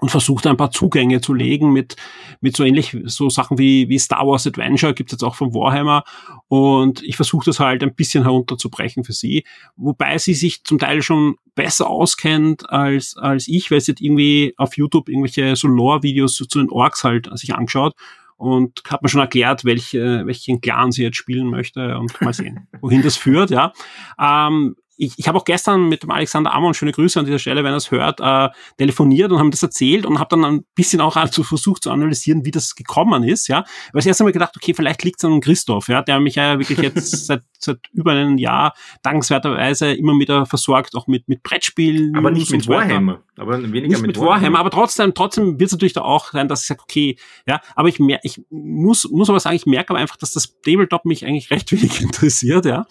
[0.00, 1.96] und versucht ein paar Zugänge zu legen mit,
[2.40, 6.04] mit so ähnlich, so Sachen wie, wie Star Wars Adventure gibt's jetzt auch von Warhammer.
[6.48, 9.44] Und ich versuche das halt ein bisschen herunterzubrechen für sie,
[9.76, 14.54] wobei sie sich zum Teil schon besser auskennt als, als ich, weil sie hat irgendwie
[14.56, 17.94] auf YouTube irgendwelche so Lore-Videos zu, zu den Orks halt sich angeschaut
[18.40, 22.66] und hat mir schon erklärt, welche, welchen Clan sie jetzt spielen möchte und mal sehen,
[22.80, 23.74] wohin das führt, ja.
[24.18, 27.64] Ähm, ich, ich habe auch gestern mit dem Alexander Amon, schöne Grüße an dieser Stelle,
[27.64, 31.00] wenn er es hört, äh, telefoniert und haben das erzählt und habe dann ein bisschen
[31.00, 33.64] auch also versucht zu analysieren, wie das gekommen ist, ja.
[33.92, 36.58] Weil ich erst einmal gedacht, okay, vielleicht liegt es an Christoph, ja, der mich ja
[36.58, 42.14] wirklich jetzt seit, seit über einem Jahr dankenswerterweise immer wieder versorgt, auch mit, mit Brettspielen.
[42.14, 43.22] Aber nicht mit Warhammer.
[43.38, 44.34] Aber weniger nicht mit, mit Warhammer.
[44.34, 44.58] Warhammer.
[44.58, 47.88] Aber trotzdem, trotzdem wird es natürlich da auch sein, dass ich sage, okay, ja, aber
[47.88, 51.24] ich mer ich muss, muss aber sagen, ich merke aber einfach, dass das Tabletop mich
[51.24, 52.84] eigentlich recht wenig interessiert, ja.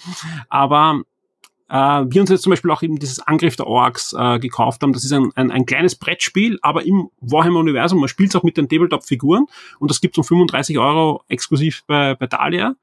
[0.49, 1.03] Aber
[1.69, 4.93] äh, wir uns jetzt zum Beispiel auch eben dieses Angriff der Orks äh, gekauft haben.
[4.93, 7.99] Das ist ein, ein, ein kleines Brettspiel, aber im Warhammer-Universum.
[7.99, 9.45] Man spielt es auch mit den Tabletop-Figuren
[9.79, 12.75] und das gibt um 35 Euro exklusiv bei, bei Dahlia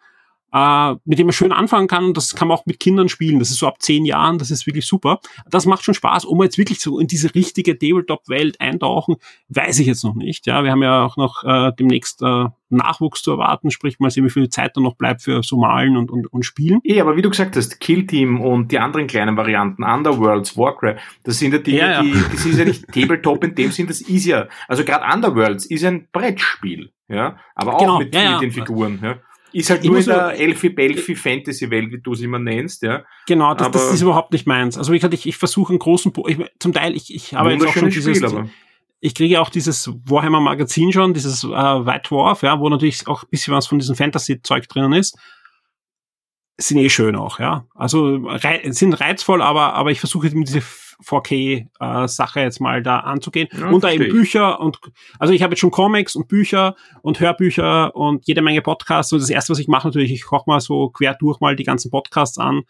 [0.57, 2.14] äh, mit dem man schön anfangen kann.
[2.14, 3.38] Das kann man auch mit Kindern spielen.
[3.38, 5.21] Das ist so ab zehn Jahren, das ist wirklich super.
[5.51, 6.25] Das macht schon Spaß.
[6.25, 9.16] Um jetzt wirklich so in diese richtige Tabletop-Welt eintauchen,
[9.51, 10.47] weiß ich jetzt noch nicht.
[10.47, 14.25] Ja, wir haben ja auch noch äh, demnächst äh, Nachwuchs zu erwarten, sprich mal sehen,
[14.25, 16.81] wie viel Zeit da noch bleibt für so Malen und, und, und Spielen.
[16.85, 20.97] Eh, aber wie du gesagt hast, Kill Team und die anderen kleinen Varianten, Underworlds, Warcraft,
[21.23, 22.03] das sind ja Dinge, ja, ja.
[22.03, 25.66] die, das ist ja nicht Tabletop in dem Sinn, das ist ja, also gerade Underworlds
[25.66, 29.16] ist ein Brettspiel, ja, aber auch genau, mit, ja, mit den Figuren, ja.
[29.57, 33.05] Ist halt ich nur in der Elfie-Belfie-Fantasy-Welt, wie du sie immer nennst, ja.
[33.27, 34.77] Genau, das, das ist überhaupt nicht meins.
[34.77, 37.73] Also gesagt, ich, ich versuche einen großen, ich, zum Teil, ich, ich habe jetzt auch
[37.73, 38.51] schon dieses, Spiel,
[39.01, 43.23] ich kriege auch dieses Warhammer Magazin schon, dieses äh, White Dwarf, ja, wo natürlich auch
[43.23, 45.16] ein bisschen was von diesem Fantasy-Zeug drinnen ist.
[46.59, 47.66] Sind eh schön auch, ja.
[47.75, 50.61] Also rei sind reizvoll, aber, aber ich versuche diese
[51.05, 53.49] 4K-Sache äh, jetzt mal da anzugehen.
[53.53, 54.79] Ja, und da eben Bücher und
[55.19, 59.13] also ich habe jetzt schon Comics und Bücher und Hörbücher und jede Menge Podcasts.
[59.13, 61.65] Und das erste, was ich mache, natürlich, ich koche mal so quer durch mal die
[61.65, 62.63] ganzen Podcasts an.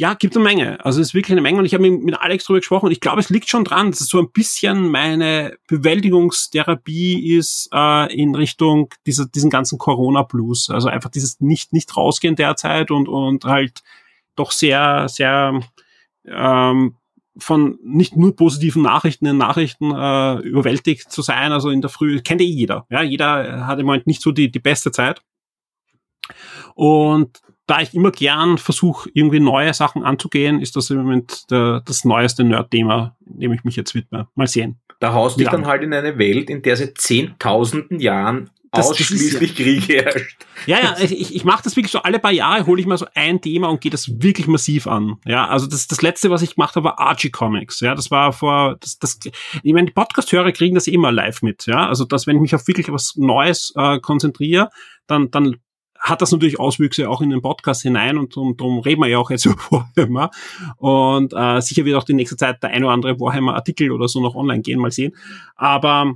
[0.00, 0.84] Ja, gibt eine Menge.
[0.84, 1.58] Also es ist wirklich eine Menge.
[1.58, 4.00] Und ich habe mit Alex drüber gesprochen und ich glaube, es liegt schon dran, dass
[4.00, 10.70] es so ein bisschen meine Bewältigungstherapie ist äh, in Richtung dieser, diesen ganzen Corona-Blues.
[10.70, 13.82] Also einfach dieses nicht, nicht rausgehen derzeit und, und halt
[14.36, 15.60] doch sehr, sehr
[16.26, 16.94] ähm,
[17.38, 21.52] von nicht nur positiven Nachrichten in Nachrichten äh, überwältigt zu sein.
[21.52, 22.86] Also in der Früh kennt eh jeder.
[22.90, 25.22] Ja, jeder hat im Moment nicht so die, die beste Zeit.
[26.74, 31.82] Und da ich immer gern versuche, irgendwie neue Sachen anzugehen, ist das im Moment der,
[31.84, 34.28] das neueste Nerd-Thema, dem ich mich jetzt widme.
[34.34, 34.80] Mal sehen.
[35.00, 39.32] Da haust du dann halt in eine Welt, in der seit zehntausenden Jahren das, ausschließlich
[39.32, 40.36] das ist, Krieg herrscht.
[40.66, 43.06] Ja, ja, ich, ich mache das wirklich so alle paar Jahre, hole ich mal so
[43.14, 45.16] ein Thema und gehe das wirklich massiv an.
[45.24, 47.80] Ja, also das, das letzte, was ich gemacht habe, war Archie Comics.
[47.80, 49.18] Ja, das war vor, das, das,
[49.62, 51.66] ich meine, die Podcast-Hörer kriegen das immer live mit.
[51.66, 54.70] Ja, also dass wenn ich mich auf wirklich was Neues äh, konzentriere,
[55.06, 55.56] dann, dann
[55.98, 59.18] hat das natürlich Auswüchse auch in den Podcast hinein und darum, darum reden wir ja
[59.18, 59.56] auch jetzt über
[59.96, 60.30] Warhammer.
[60.76, 64.20] Und äh, sicher wird auch die nächste Zeit der ein oder andere Warhammer-Artikel oder so
[64.20, 65.16] noch online gehen, mal sehen.
[65.56, 66.14] Aber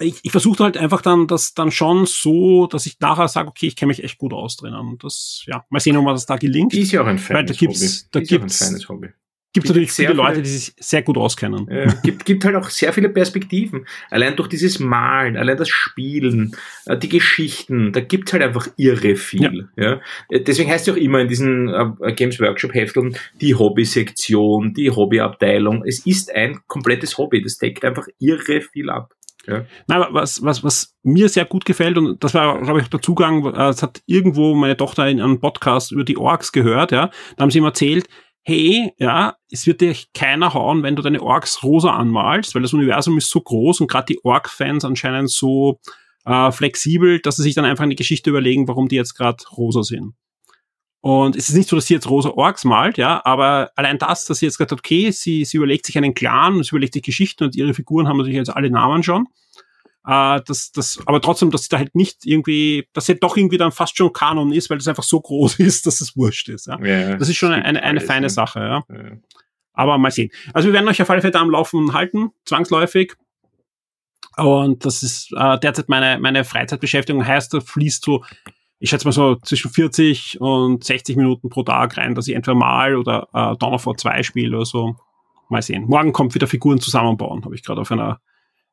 [0.00, 3.66] ich, ich versuche halt einfach dann das dann schon so, dass ich nachher sage, okay,
[3.66, 4.78] ich kenne mich echt gut aus drinnen.
[4.78, 6.74] Und das, ja, mal sehen, ob das da gelingt.
[6.74, 8.08] Ist ja auch ein feines Weil da gibt's, Hobby.
[8.12, 9.08] Da ist gibt's, ein feines Hobby.
[9.54, 11.66] Gibt natürlich viele Leute, die sich sehr gut auskennen.
[11.68, 13.86] Äh, gibt, gibt halt auch sehr viele Perspektiven.
[14.10, 19.16] Allein durch dieses Malen, allein das Spielen, äh, die Geschichten, da gibt's halt einfach irre
[19.16, 19.70] viel.
[19.74, 19.84] Ja.
[19.84, 20.00] ja.
[20.28, 24.90] Äh, deswegen heißt ja auch immer in diesen äh, Games Workshop Hefteln die Hobby-Sektion, die
[24.90, 25.82] Hobbyabteilung.
[25.86, 27.42] Es ist ein komplettes Hobby.
[27.42, 29.14] Das deckt einfach irre viel ab.
[29.48, 29.64] Ja.
[29.86, 33.44] Nein, was, was, was mir sehr gut gefällt, und das war, glaube ich, der Zugang,
[33.54, 37.10] äh, es hat irgendwo meine Tochter in einem Podcast über die Orks gehört, ja.
[37.36, 38.08] Da haben sie ihm erzählt,
[38.44, 42.74] hey, ja, es wird dir keiner hauen, wenn du deine Orks rosa anmalst, weil das
[42.74, 45.80] Universum ist so groß und gerade die Ork-Fans anscheinend so
[46.24, 49.82] äh, flexibel, dass sie sich dann einfach eine Geschichte überlegen, warum die jetzt gerade rosa
[49.82, 50.14] sind.
[51.00, 54.24] Und es ist nicht so, dass sie jetzt rosa Orks malt, ja, aber allein das,
[54.24, 57.04] dass sie jetzt gesagt hat, okay, sie, sie überlegt sich einen Clan sie überlegt sich
[57.04, 59.28] Geschichten und ihre Figuren haben natürlich jetzt alle Namen schon.
[60.08, 63.58] Äh, das, das, aber trotzdem, dass sie da halt nicht irgendwie, dass sie doch irgendwie
[63.58, 66.66] dann fast schon Kanon ist, weil das einfach so groß ist, dass es wurscht ist.
[66.66, 66.82] Ja.
[66.84, 68.84] ja das ist schon eine, eine, eine feine Sache, ja.
[68.88, 69.16] ja.
[69.74, 70.30] Aber mal sehen.
[70.52, 73.14] Also wir werden euch auf alle Fälle da am Laufen halten, zwangsläufig.
[74.36, 78.24] Und das ist äh, derzeit meine, meine Freizeitbeschäftigung, heißt, da fließt so
[78.80, 82.54] ich schätze mal so zwischen 40 und 60 Minuten pro Tag rein, dass ich entweder
[82.54, 84.96] mal oder äh, Dawn of War 2 spiele oder so.
[85.48, 85.86] Mal sehen.
[85.86, 88.20] Morgen kommt wieder Figuren zusammenbauen, habe ich gerade auf einer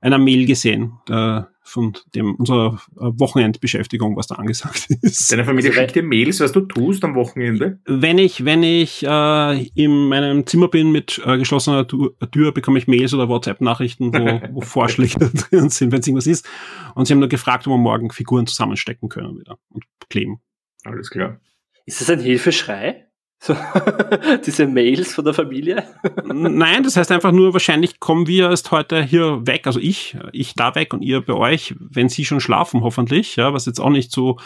[0.05, 5.31] einer Mail gesehen, äh, von dem unserer Wochenendbeschäftigung, was da angesagt ist.
[5.31, 7.79] Deine Familie also, schickt dir Mails, was du tust am Wochenende?
[7.85, 12.87] Wenn ich, wenn ich äh, in meinem Zimmer bin mit äh, geschlossener Tür, bekomme ich
[12.87, 15.17] Mails oder WhatsApp-Nachrichten, wo, wo Vorschläge
[15.49, 16.47] drin sind, wenn es irgendwas ist.
[16.93, 20.39] Und sie haben nur gefragt, ob wir morgen Figuren zusammenstecken können wieder und kleben.
[20.83, 21.39] Alles klar.
[21.87, 23.04] Ist das ein Hilfeschrei?
[23.45, 23.55] So,
[24.45, 25.83] diese Mails von der Familie?
[26.25, 30.55] Nein, das heißt einfach nur, wahrscheinlich kommen wir erst heute hier weg, also ich, ich
[30.55, 33.91] da weg und ihr bei euch, wenn sie schon schlafen, hoffentlich, ja, was jetzt auch
[33.91, 34.39] nicht so,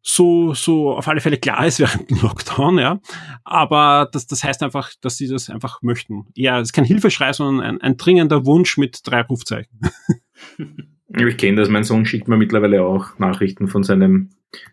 [0.00, 3.00] so, so auf alle Fälle klar ist während dem Lockdown, ja.
[3.44, 6.24] Aber das, das heißt einfach, dass sie das einfach möchten.
[6.34, 9.78] Ja, es ist kein Hilfeschrei, sondern ein, ein dringender Wunsch mit drei Rufzeichen.
[11.16, 14.30] Ich kenne das, mein Sohn schickt mir mittlerweile auch Nachrichten von seinem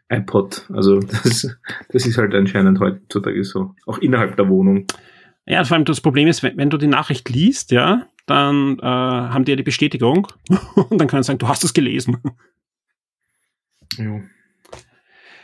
[0.09, 0.67] iPod.
[0.73, 1.47] Also das,
[1.89, 3.75] das ist halt anscheinend heutzutage so.
[3.85, 4.87] Auch innerhalb der Wohnung.
[5.45, 8.85] Ja, vor allem das Problem ist, wenn, wenn du die Nachricht liest, ja, dann äh,
[8.85, 10.27] haben die ja die Bestätigung
[10.75, 12.17] und dann können sie sagen, du hast es gelesen.
[13.97, 14.21] Jo.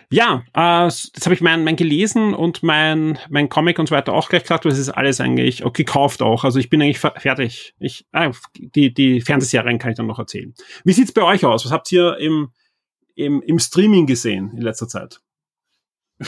[0.10, 4.14] Ja, äh, jetzt habe ich mein, mein gelesen und mein, mein Comic und so weiter
[4.14, 6.46] auch gleich gesagt, das ist alles eigentlich auch gekauft auch.
[6.46, 7.76] Also ich bin eigentlich fertig.
[7.80, 10.54] Ich, äh, die, die Fernsehserien kann ich dann noch erzählen.
[10.86, 11.66] Wie sieht's bei euch aus?
[11.66, 12.52] Was habt ihr im,
[13.18, 15.22] im, im Streaming gesehen in letzter Zeit?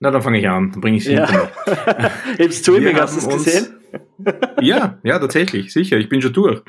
[0.00, 1.50] Na, dann fange ich an, dann bringe ich es ja.
[2.38, 3.74] Im Streaming hast du es gesehen?
[4.60, 6.62] ja, ja, tatsächlich, sicher, ich bin schon durch.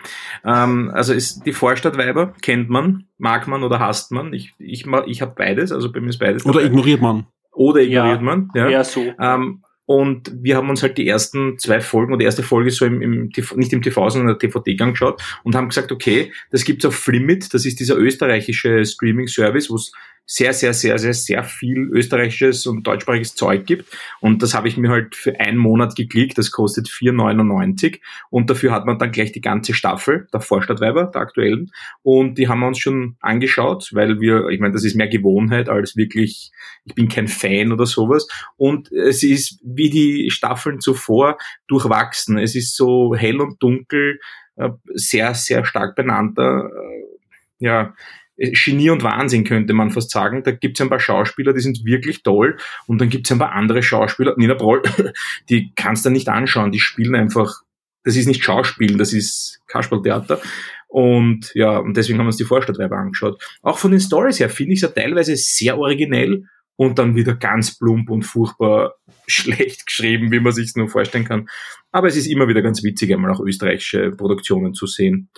[0.45, 4.33] Ähm, also ist die Vorstadtweiber, kennt man, mag man oder hasst man.
[4.33, 6.45] Ich, ich, ich habe beides, also bei mir ist beides.
[6.45, 6.67] Oder dabei.
[6.67, 7.27] ignoriert man.
[7.51, 8.69] Oder ignoriert ja, man, ja.
[8.69, 9.13] Ja, so.
[9.19, 12.85] Ähm, und wir haben uns halt die ersten zwei Folgen oder die erste Folge so
[12.85, 16.31] im, im TV, nicht im TV, sondern in der TVD angeschaut und haben gesagt, okay,
[16.51, 19.91] das gibt's auf Flimit, das ist dieser österreichische Streaming-Service, wo es
[20.31, 23.91] sehr, sehr, sehr, sehr, sehr viel österreichisches und deutschsprachiges Zeug gibt.
[24.19, 26.37] Und das habe ich mir halt für einen Monat geklickt.
[26.37, 27.99] Das kostet 4,99.
[28.29, 31.71] Und dafür hat man dann gleich die ganze Staffel der Vorstadtweiber, der aktuellen.
[32.03, 35.67] Und die haben wir uns schon angeschaut, weil wir, ich meine, das ist mehr Gewohnheit
[35.67, 36.51] als wirklich,
[36.85, 38.27] ich bin kein Fan oder sowas.
[38.55, 42.37] Und es ist wie die Staffeln zuvor durchwachsen.
[42.37, 44.19] Es ist so hell und dunkel,
[44.57, 47.95] äh, sehr, sehr stark benannter, äh, ja,
[48.39, 50.43] Genie und Wahnsinn, könnte man fast sagen.
[50.43, 52.57] Da gibt es ein paar Schauspieler, die sind wirklich toll.
[52.87, 54.81] Und dann gibt es ein paar andere Schauspieler, Nina Broll,
[55.49, 56.71] die kannst du nicht anschauen.
[56.71, 57.61] Die spielen einfach,
[58.03, 60.41] das ist nicht Schauspielen, das ist Kasperltheater.
[60.87, 63.41] Und ja, und deswegen haben wir uns die Vorstadtweiber angeschaut.
[63.61, 66.45] Auch von den Stories her finde ich es ja teilweise sehr originell
[66.77, 68.95] und dann wieder ganz plump und furchtbar
[69.27, 71.49] schlecht geschrieben, wie man sich nur vorstellen kann.
[71.91, 75.29] Aber es ist immer wieder ganz witzig, einmal auch österreichische Produktionen zu sehen.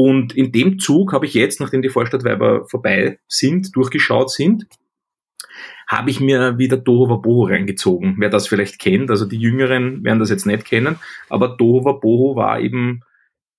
[0.00, 4.68] Und in dem Zug habe ich jetzt, nachdem die Vorstadtweiber vorbei sind, durchgeschaut sind,
[5.88, 8.14] habe ich mir wieder Dohova Boho reingezogen.
[8.16, 12.36] Wer das vielleicht kennt, also die Jüngeren werden das jetzt nicht kennen, aber Dohova Boho
[12.36, 13.00] war eben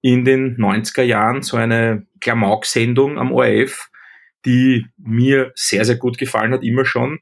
[0.02, 3.90] in den 90er Jahren so eine Klamauk-Sendung am ORF,
[4.46, 7.20] die mir sehr, sehr gut gefallen hat, immer schon.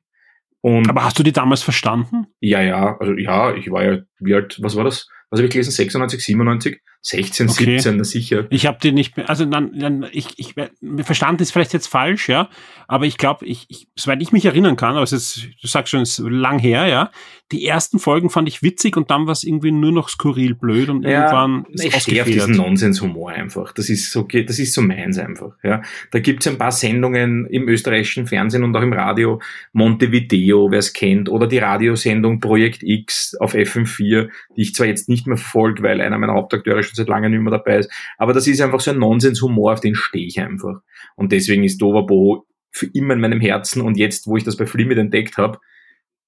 [0.62, 2.27] Und aber hast du die damals verstanden?
[2.39, 5.10] Ja, ja, also ja, ich war ja, wie alt, was war das?
[5.32, 5.71] Was habe ich gelesen?
[5.71, 6.82] 96, 97?
[7.02, 7.80] 16, okay.
[7.80, 8.48] 17, sicher.
[8.50, 10.56] Ich habe die nicht mehr, also dann, dann ich, ich,
[11.04, 12.50] verstanden ist vielleicht jetzt falsch, ja,
[12.88, 15.92] aber ich glaube, ich, ich, soweit ich mich erinnern kann, aber es ist, du sagst
[15.92, 17.12] schon, es ist lang her, ja,
[17.52, 20.90] die ersten Folgen fand ich witzig und dann war es irgendwie nur noch skurril blöd
[20.90, 23.72] und ja, irgendwann ist Ich stehe auf diesen Nonsenshumor einfach.
[23.72, 25.82] Das ist so, das ist so meins einfach, ja.
[26.12, 30.92] Da gibt's ein paar Sendungen im österreichischen Fernsehen und auch im Radio, Montevideo, wer es
[30.92, 35.84] kennt, oder die Radiosendung Projekt X auf FM4, die ich zwar jetzt nicht mehr verfolge,
[35.84, 37.91] weil einer meiner Hauptakteure schon seit langem nicht mehr dabei ist.
[38.17, 40.82] Aber das ist einfach so ein Nonsenshumor, auf den stehe ich einfach.
[41.15, 43.82] Und deswegen ist Dover Bo für immer in meinem Herzen.
[43.82, 45.60] Und jetzt, wo ich das bei Flimit entdeckt habe,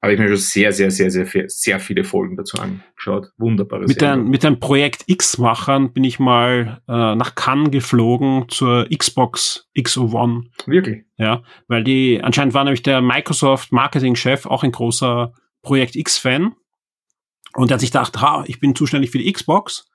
[0.02, 3.32] habe ich mir schon sehr, sehr, sehr, sehr, sehr viele Folgen dazu angeschaut.
[3.38, 8.88] Wunderbare mit ein, mit einem Projekt X-Machern bin ich mal äh, nach Cannes geflogen zur
[8.90, 10.46] Xbox XO1.
[10.68, 11.04] Wirklich?
[11.18, 16.56] Ja, weil die, anscheinend war nämlich der Microsoft Marketing-Chef auch ein großer Projekt X-Fan.
[17.56, 19.89] Und er hat sich gedacht, ha, ich bin zuständig für die Xbox.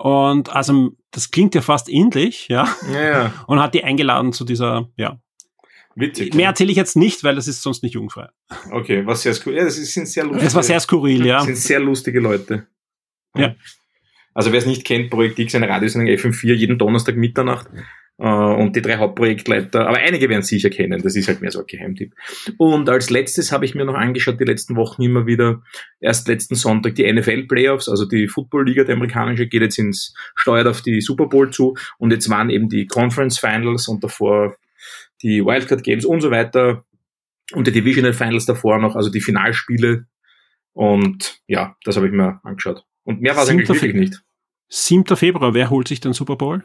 [0.00, 2.74] Und also das klingt ja fast ähnlich, ja.
[2.90, 3.34] ja, ja.
[3.46, 5.20] Und hat die eingeladen zu dieser, ja.
[5.94, 6.34] Witzig.
[6.34, 8.28] Mehr erzähle ich jetzt nicht, weil das ist sonst nicht jungfrei.
[8.70, 9.58] Okay, was sehr skurril.
[9.58, 10.44] Ja, das sind sehr lustige.
[10.44, 11.38] Das war sehr skurril, ja.
[11.38, 12.66] Das sind sehr lustige Leute.
[13.36, 13.54] Ja.
[14.32, 17.66] Also wer es nicht kennt, Projekt X, eine Radiosendung FM4, jeden Donnerstag Mitternacht.
[18.20, 21.60] Äh, und die drei Hauptprojektleiter, aber einige werden sicher kennen, das ist halt mehr so
[21.60, 22.12] ein Geheimtipp.
[22.58, 25.62] Und als letztes habe ich mir noch angeschaut, die letzten Wochen immer wieder,
[26.00, 30.82] erst letzten Sonntag die NFL-Playoffs, also die Football-Liga, die amerikanische, geht jetzt ins, steuert auf
[30.82, 34.54] die Super Bowl zu und jetzt waren eben die Conference Finals und davor
[35.22, 36.84] die Wildcard Games und so weiter
[37.52, 40.04] und die Divisional Finals davor noch, also die Finalspiele
[40.74, 42.84] und ja, das habe ich mir angeschaut.
[43.02, 44.22] Und mehr war es eigentlich wirklich nicht.
[44.68, 45.16] 7.
[45.16, 46.62] Februar, wer holt sich den Super Bowl?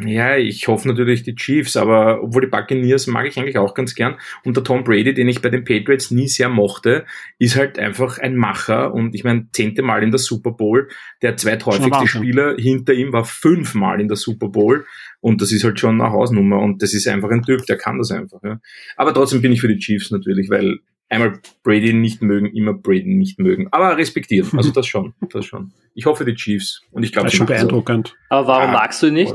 [0.00, 3.94] Ja, ich hoffe natürlich die Chiefs, aber obwohl die Buccaneers mag ich eigentlich auch ganz
[3.94, 4.16] gern.
[4.44, 7.04] Und der Tom Brady, den ich bei den Patriots nie sehr mochte,
[7.38, 8.94] ist halt einfach ein Macher.
[8.94, 10.88] Und ich meine, zehnte Mal in der Super Bowl.
[11.20, 14.86] Der zweithäufigste Spieler hinter ihm war fünfmal in der Super Bowl.
[15.20, 16.58] Und das ist halt schon eine Hausnummer.
[16.58, 18.40] Und das ist einfach ein Typ, der kann das einfach.
[18.42, 18.60] Ja.
[18.96, 20.78] Aber trotzdem bin ich für die Chiefs natürlich, weil
[21.12, 23.68] einmal Brady nicht mögen, immer Brady nicht mögen.
[23.70, 24.48] Aber respektieren.
[24.56, 25.72] Also das schon, das schon.
[25.94, 26.82] Ich hoffe die Chiefs.
[26.90, 28.16] Und ich glaube, das ist schon beeindruckend.
[28.30, 29.34] Aber warum ah, magst du ihn nicht?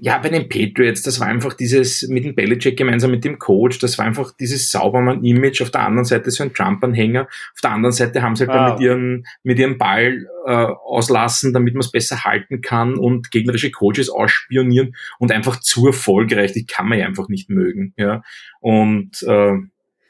[0.00, 3.80] Ja, bei den Patriots, das war einfach dieses mit dem Belichick gemeinsam mit dem Coach,
[3.80, 5.60] das war einfach dieses Saubermann-Image.
[5.60, 7.22] Auf der anderen Seite so ein Trump-Anhänger.
[7.22, 8.72] Auf der anderen Seite haben sie halt ah.
[8.72, 13.72] mit, ihren, mit ihrem Ball äh, auslassen, damit man es besser halten kann und gegnerische
[13.72, 16.52] Coaches ausspionieren und einfach zu erfolgreich.
[16.52, 17.92] Die kann man ja einfach nicht mögen.
[17.96, 18.22] Ja.
[18.60, 19.54] Und äh,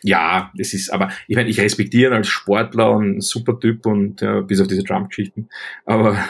[0.03, 3.87] ja, es ist, aber ich meine, ich respektiere ihn als Sportler und ein super Typ
[3.87, 5.49] und ja, bis auf diese Trump-Geschichten.
[5.87, 6.23] Aber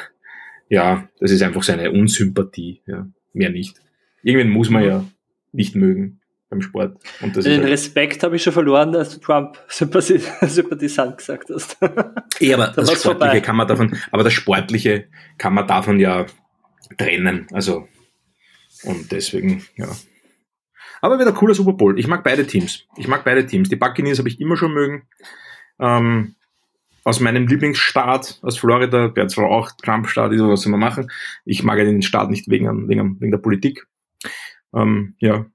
[0.68, 2.82] ja, das ist einfach seine Unsympathie.
[2.86, 3.80] Ja mehr nicht.
[4.22, 5.04] Irgendwann muss man ja
[5.52, 6.20] nicht mögen
[6.50, 6.98] beim Sport.
[7.20, 11.78] Und das Den halt Respekt habe ich schon verloren, als du Trump Sympathisant gesagt hast.
[12.40, 13.40] Ja, aber das Sportliche vorbei.
[13.40, 16.26] kann man davon, aber das Sportliche kann man davon ja
[16.96, 17.46] trennen.
[17.52, 17.88] Also,
[18.84, 19.88] und deswegen, ja.
[21.00, 21.98] Aber wieder cooler Super Bowl.
[21.98, 22.86] Ich mag beide Teams.
[22.96, 23.68] Ich mag beide Teams.
[23.68, 25.06] Die Buccaneers habe ich immer schon mögen.
[25.78, 26.34] Ähm,
[27.08, 31.10] aus meinem Lieblingsstaat, aus Florida, der zwar auch Trump-Staat ist, was soll man machen?
[31.46, 33.86] Ich mag ja den Staat nicht wegen, wegen, wegen der Politik.
[34.74, 35.46] Ähm, ja.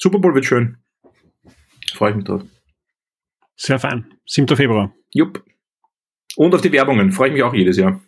[0.00, 0.78] Super Bowl wird schön.
[1.94, 2.42] Freue ich mich drauf.
[3.54, 4.14] Sehr fein.
[4.26, 4.56] 7.
[4.56, 4.92] Februar.
[5.12, 5.44] Jupp.
[6.34, 8.00] Und auf die Werbungen freue ich mich auch jedes Jahr.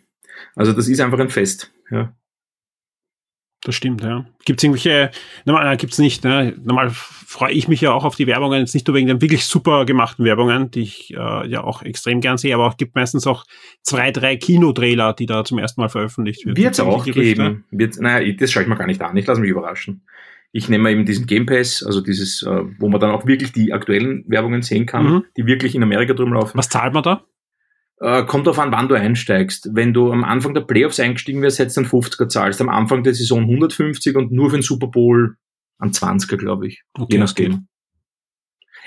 [0.55, 1.71] Also das ist einfach ein Fest.
[1.89, 2.13] Ja.
[3.65, 4.27] Das stimmt, ja.
[4.45, 5.09] Gibt es irgendwelche,
[5.43, 6.53] normal gibt es nicht, ne?
[6.63, 9.45] normal freue ich mich ja auch auf die Werbungen, jetzt nicht nur wegen den wirklich
[9.45, 13.25] super gemachten Werbungen, die ich äh, ja auch extrem gern sehe, aber auch gibt meistens
[13.25, 13.43] auch
[13.81, 16.57] zwei, drei Kinotrailer, die da zum ersten Mal veröffentlicht werden.
[16.57, 17.65] Wird es auch geben.
[17.71, 20.05] Wird, naja, das schaue ich mir gar nicht an, ich lasse mich überraschen.
[20.51, 23.73] Ich nehme eben diesen Game Pass, also dieses, äh, wo man dann auch wirklich die
[23.73, 25.23] aktuellen Werbungen sehen kann, mhm.
[25.37, 26.55] die wirklich in Amerika drum laufen.
[26.55, 27.23] Was zahlt man da?
[27.99, 29.69] Äh, kommt auf an, wann du einsteigst.
[29.71, 32.61] Wenn du am Anfang der Playoffs eingestiegen wärst, hättest du dann 50er zahlst.
[32.61, 35.37] Am Anfang der Saison 150 und nur für den Super Bowl
[35.79, 36.83] an 20er, glaube ich.
[36.93, 37.67] Okay, je nachdem.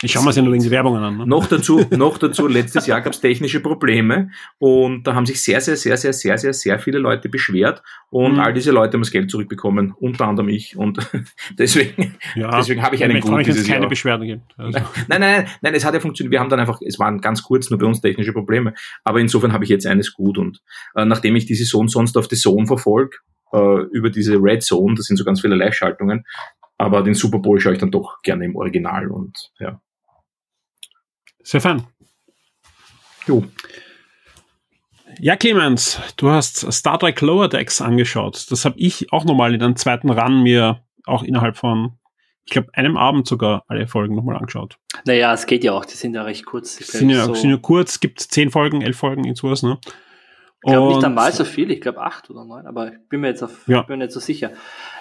[0.03, 1.17] Ich schaue mir ja nur wegen die Werbungen an.
[1.19, 1.27] Ne?
[1.27, 5.61] Noch dazu, noch dazu, letztes Jahr gab es technische Probleme und da haben sich sehr,
[5.61, 8.41] sehr, sehr, sehr, sehr, sehr, sehr viele Leute beschwert und mhm.
[8.41, 10.99] all diese Leute haben das Geld zurückbekommen, unter anderem ich und
[11.59, 13.89] deswegen, ja, deswegen habe ich einen Grund dieses keine Jahr.
[13.89, 14.59] Beschwerden gibt.
[14.59, 14.79] Also.
[14.79, 16.33] Nein, nein, nein, nein, es hat ja funktioniert.
[16.33, 18.75] Wir haben dann einfach, es waren ganz kurz nur bei uns technische Probleme,
[19.05, 20.61] aber insofern habe ich jetzt eines gut und
[20.95, 23.17] äh, nachdem ich die Saison sonst auf die Zone verfolge,
[23.53, 26.25] äh, über diese Red Zone, das sind so ganz viele Live-Schaltungen,
[26.77, 29.81] aber den Super Bowl schaue ich dann doch gerne im Original und ja.
[31.49, 31.83] Sehr fein.
[33.27, 33.43] Jo.
[35.19, 38.51] Ja, Clemens, du hast Star Trek Lower Decks angeschaut.
[38.51, 41.95] Das habe ich auch nochmal in einem zweiten Run mir auch innerhalb von,
[42.45, 44.77] ich glaube, einem Abend sogar alle Folgen nochmal angeschaut.
[45.07, 46.77] Naja, es geht ja auch, die sind ja recht kurz.
[46.77, 49.79] Sind ja, so sind ja kurz, gibt zehn Folgen, elf Folgen, irgendwas, ne?
[50.63, 53.29] Ich glaube nicht einmal so viel, ich glaube acht oder neun, aber ich bin mir
[53.29, 53.81] jetzt auf, ja.
[53.81, 54.51] bin mir nicht so sicher.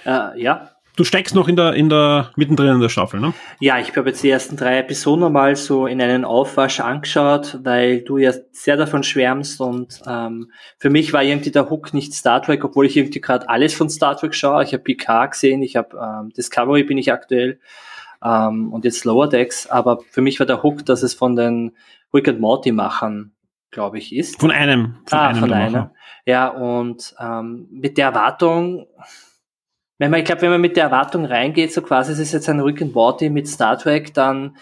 [0.05, 3.31] Äh, ja, Du steckst noch in der, in der, mittendrin in der Staffel, ne?
[3.59, 8.01] Ja, ich habe jetzt die ersten drei Episoden mal so in einen Aufwasch angeschaut, weil
[8.01, 12.41] du ja sehr davon schwärmst und ähm, für mich war irgendwie der Hook nicht Star
[12.41, 14.63] Trek, obwohl ich irgendwie gerade alles von Star Trek schaue.
[14.63, 17.59] Ich habe PK gesehen, ich habe ähm, Discovery bin ich aktuell
[18.25, 21.75] ähm, und jetzt Lower Decks, aber für mich war der Hook, dass es von den
[22.11, 23.33] Rick and Morty Machern
[23.69, 24.39] glaube ich, ist.
[24.39, 24.95] Von einem.
[25.05, 25.89] Von ah, einem von einem.
[26.25, 28.87] Ja, und ähm, mit der Erwartung,
[29.97, 32.49] wenn man, ich glaube, wenn man mit der Erwartung reingeht, so quasi, es ist jetzt
[32.49, 34.55] ein Rick and Morty mit Star Trek, dann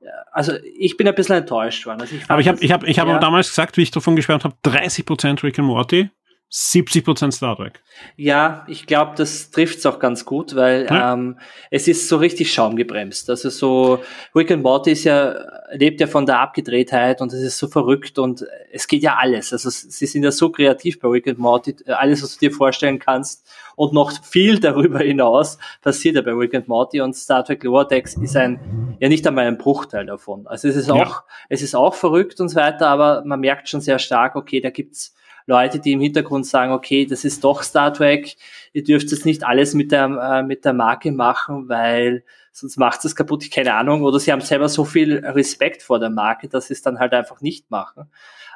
[0.00, 2.00] äh, also ich bin ein bisschen enttäuscht worden.
[2.00, 3.18] Also ich Aber ich habe ich hab, ich hab ja.
[3.18, 6.10] damals gesagt, wie ich davon geschwärmt habe, 30% Rick and Morty,
[6.50, 7.82] 70% Star Trek.
[8.16, 11.12] Ja, ich glaube, das trifft's auch ganz gut, weil ja.
[11.12, 11.38] ähm,
[11.70, 13.28] es ist so richtig schaumgebremst.
[13.28, 14.02] Also so
[14.34, 15.34] Rick and Morty ist ja,
[15.72, 19.52] lebt ja von der Abgedrehtheit und es ist so verrückt und es geht ja alles.
[19.52, 22.98] Also sie sind ja so kreativ bei Rick and Morty, alles, was du dir vorstellen
[22.98, 23.46] kannst
[23.78, 27.86] und noch viel darüber hinaus passiert ja bei Rick and Morty und Star Trek Lower
[27.86, 30.46] Decks ist ein, ja nicht einmal ein Bruchteil davon.
[30.48, 31.24] Also es ist auch, ja.
[31.48, 34.70] es ist auch verrückt und so weiter, aber man merkt schon sehr stark, okay, da
[34.70, 35.14] gibt's
[35.46, 38.36] Leute, die im Hintergrund sagen, okay, das ist doch Star Trek,
[38.72, 43.04] ihr dürft es nicht alles mit der, äh, mit der Marke machen, weil sonst macht
[43.04, 46.66] es kaputt, keine Ahnung, oder sie haben selber so viel Respekt vor der Marke, dass
[46.66, 48.10] sie es dann halt einfach nicht machen.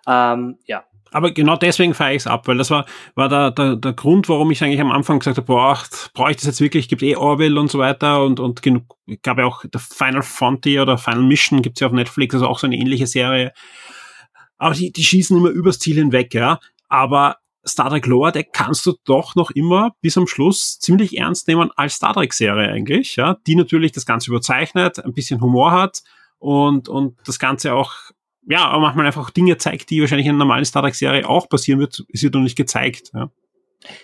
[0.07, 0.85] Ähm, ja.
[1.13, 4.29] Aber genau deswegen fahre ich es ab, weil das war, war der, der, der Grund,
[4.29, 5.79] warum ich eigentlich am Anfang gesagt habe, boah,
[6.15, 8.85] brauche ich das jetzt wirklich, gibt eh Orwell und so weiter und, und genug,
[9.23, 12.59] gab ja auch der Final Frontier oder Final Mission gibt's ja auf Netflix, also auch
[12.59, 13.53] so eine ähnliche Serie.
[14.59, 16.61] Aber die, die schießen immer übers Ziel hinweg, ja.
[16.89, 17.37] Aber
[17.67, 21.71] Star Trek Lower Deck kannst du doch noch immer bis am Schluss ziemlich ernst nehmen
[21.77, 26.03] als Star Trek Serie eigentlich, ja, die natürlich das Ganze überzeichnet, ein bisschen Humor hat
[26.39, 27.93] und, und das Ganze auch,
[28.49, 31.49] ja, aber manchmal einfach Dinge zeigt, die wahrscheinlich in einer normalen Star Trek Serie auch
[31.49, 33.31] passieren wird, es wird noch nicht gezeigt, ja.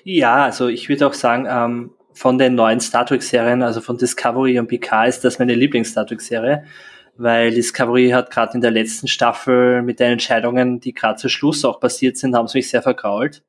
[0.03, 3.97] Ja, also ich würde auch sagen, ähm, von den neuen Star Trek Serien, also von
[3.97, 6.65] Discovery und Picard, ist das meine Lieblings-Star Trek Serie
[7.19, 11.65] weil Discovery hat gerade in der letzten Staffel mit den Entscheidungen, die gerade zu Schluss
[11.65, 13.43] auch passiert sind, haben sie mich sehr vergrault.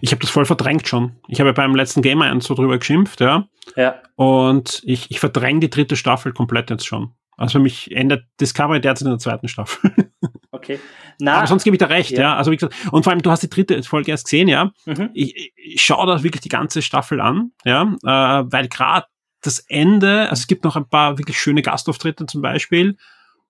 [0.00, 1.12] Ich habe das voll verdrängt schon.
[1.28, 3.46] Ich habe beim letzten Game 1 so drüber geschimpft, ja.
[3.76, 4.00] Ja.
[4.16, 7.12] Und ich, ich verdränge die dritte Staffel komplett jetzt schon.
[7.40, 9.90] Also für mich endet Discovery derzeit in der zweiten Staffel.
[10.52, 10.80] Okay.
[11.20, 12.20] Na, Aber sonst gebe ich dir recht, ja.
[12.20, 12.36] ja.
[12.36, 14.72] Also wie gesagt, und vor allem, du hast die dritte Folge erst gesehen, ja.
[14.84, 15.10] Mhm.
[15.14, 19.06] Ich, ich schaue da wirklich die ganze Staffel an, ja, äh, weil gerade
[19.40, 22.96] das Ende, also es gibt noch ein paar wirklich schöne Gastauftritte zum Beispiel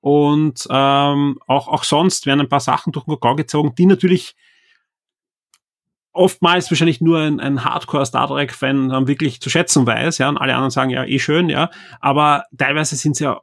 [0.01, 4.37] und ähm, auch, auch sonst werden ein paar Sachen durch den Kakao gezogen, die natürlich
[6.13, 10.71] oftmals wahrscheinlich nur ein, ein Hardcore-Star Trek-Fan wirklich zu schätzen weiß, ja, und alle anderen
[10.71, 11.71] sagen, ja, eh schön, ja,
[12.01, 13.41] aber teilweise sind sie ja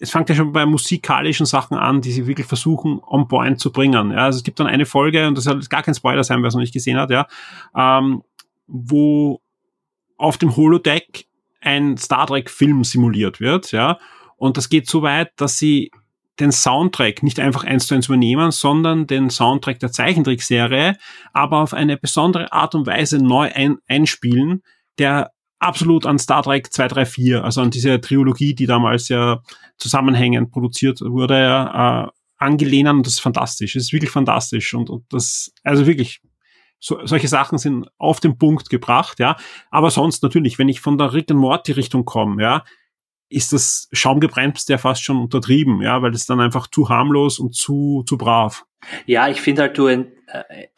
[0.00, 3.70] es fängt ja schon bei musikalischen Sachen an, die sie wirklich versuchen, on point zu
[3.70, 4.12] bringen.
[4.12, 6.48] Ja, also es gibt dann eine Folge, und das soll gar kein Spoiler sein, wer
[6.48, 7.26] es noch nicht gesehen hat, ja,
[7.76, 8.22] ähm,
[8.66, 9.40] wo
[10.16, 11.26] auf dem Holodeck
[11.60, 13.98] ein Star Trek-Film simuliert wird, ja.
[14.36, 15.90] Und das geht so weit, dass sie
[16.40, 20.96] den Soundtrack nicht einfach eins zu eins übernehmen, sondern den Soundtrack der Zeichentrickserie,
[21.34, 24.62] aber auf eine besondere Art und Weise neu ein einspielen,
[24.98, 29.42] der absolut an Star Trek 234, also an diese Trilogie, die damals ja
[29.80, 32.06] zusammenhängend produziert wurde, äh,
[32.36, 33.76] angelehnen und das ist fantastisch.
[33.76, 36.20] Es ist wirklich fantastisch und, und das, also wirklich,
[36.78, 39.36] so, solche Sachen sind auf den Punkt gebracht, ja.
[39.70, 42.64] Aber sonst natürlich, wenn ich von der Rick and Morty Richtung komme, ja,
[43.28, 47.54] ist das Schaumgebremst ja fast schon untertrieben, ja, weil das dann einfach zu harmlos und
[47.54, 48.64] zu, zu brav.
[49.06, 50.04] Ja, ich finde halt, du äh,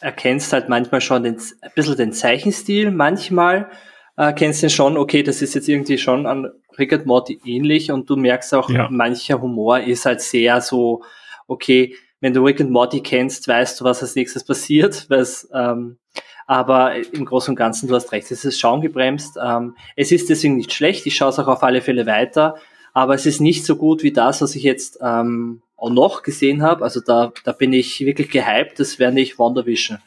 [0.00, 3.70] erkennst halt manchmal schon den, ein bisschen den Zeichenstil, manchmal
[4.16, 7.90] äh, kennst du schon, okay, das ist jetzt irgendwie schon an Rick and Morty ähnlich
[7.90, 8.88] und du merkst auch, ja.
[8.90, 11.02] mancher Humor ist halt sehr so,
[11.46, 15.08] okay, wenn du Rick and Morty kennst, weißt du, was als nächstes passiert.
[15.54, 15.98] Ähm,
[16.46, 19.38] aber im Großen und Ganzen, du hast recht, es ist schaumgebremst.
[19.42, 22.56] Ähm, es ist deswegen nicht schlecht, ich schaue es auch auf alle Fälle weiter,
[22.92, 26.62] aber es ist nicht so gut wie das, was ich jetzt ähm, auch noch gesehen
[26.62, 26.84] habe.
[26.84, 29.98] Also da, da bin ich wirklich gehypt, das wäre nicht WandaVision.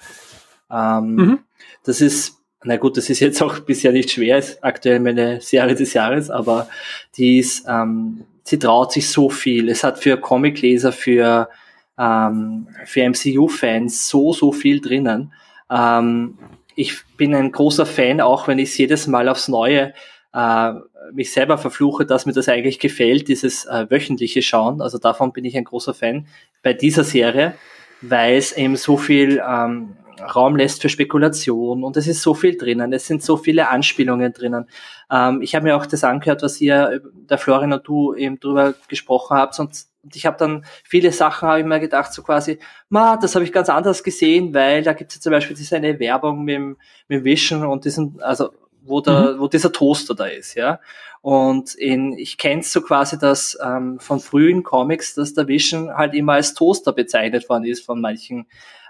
[0.69, 1.39] Ähm, mhm.
[1.83, 5.75] Das ist, na gut, das ist jetzt auch bisher nicht schwer, ist aktuell meine Serie
[5.75, 6.67] des Jahres, aber
[7.15, 9.69] die ist, ähm, sie traut sich so viel.
[9.69, 11.49] Es hat für Comicleser, für
[11.97, 15.33] ähm, für MCU-Fans so, so viel drinnen.
[15.69, 16.37] Ähm,
[16.75, 19.93] ich bin ein großer Fan, auch wenn ich jedes Mal aufs Neue
[20.33, 20.73] äh,
[21.13, 24.81] mich selber verfluche, dass mir das eigentlich gefällt, dieses äh, wöchentliche Schauen.
[24.81, 26.27] Also davon bin ich ein großer Fan
[26.63, 27.53] bei dieser Serie,
[28.01, 29.95] weil es eben so viel ähm,
[30.25, 34.33] Raum lässt für Spekulation und es ist so viel drinnen, es sind so viele Anspielungen
[34.33, 34.67] drinnen.
[35.11, 38.73] Ähm, ich habe mir auch das angehört, was ihr, der Florian und du eben drüber
[38.87, 39.71] gesprochen habt und,
[40.03, 42.59] und ich habe dann viele Sachen, habe ich mir gedacht, so quasi,
[42.89, 45.75] ma, das habe ich ganz anders gesehen, weil da gibt es ja zum Beispiel diese
[45.75, 48.51] eine Werbung mit, dem, mit Vision und diesen, also
[48.85, 49.39] wo, der, mhm.
[49.39, 50.79] wo dieser Toaster da ist, ja.
[51.21, 56.13] Und in, ich kenne so quasi das ähm, von frühen Comics, dass der Vision halt
[56.13, 58.45] immer als Toaster bezeichnet worden ist von manchen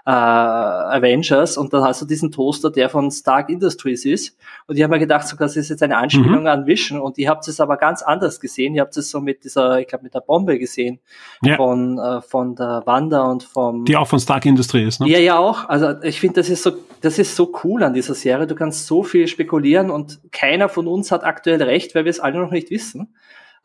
[0.06, 4.36] äh, Avengers und dann hast du diesen Toaster, der von Stark Industries ist.
[4.68, 6.46] Und ich habe mir gedacht, so, das ist jetzt eine Anspielung mhm.
[6.46, 8.76] an Vision und ihr habt es aber ganz anders gesehen.
[8.76, 11.00] Ihr habt es so mit dieser, ich glaube, mit der Bombe gesehen
[11.42, 11.56] ja.
[11.56, 13.84] von, äh, von der Wanda und vom.
[13.84, 15.08] Die auch von Stark Industries, ne?
[15.08, 15.68] Ja, ja, auch.
[15.68, 18.46] Also ich finde, das ist so, das ist so cool an dieser Serie.
[18.46, 22.20] Du kannst so viel spekulieren und keiner von uns hat aktuell recht, weil wir es
[22.20, 23.16] alle noch nicht wissen.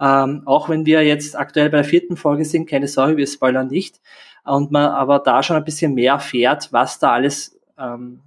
[0.02, 3.68] Ähm, auch wenn wir jetzt aktuell bei der vierten Folge sind, keine Sorge, wir spoilern
[3.68, 4.00] nicht
[4.46, 8.22] und man aber da schon ein bisschen mehr fährt, was da alles, ähm,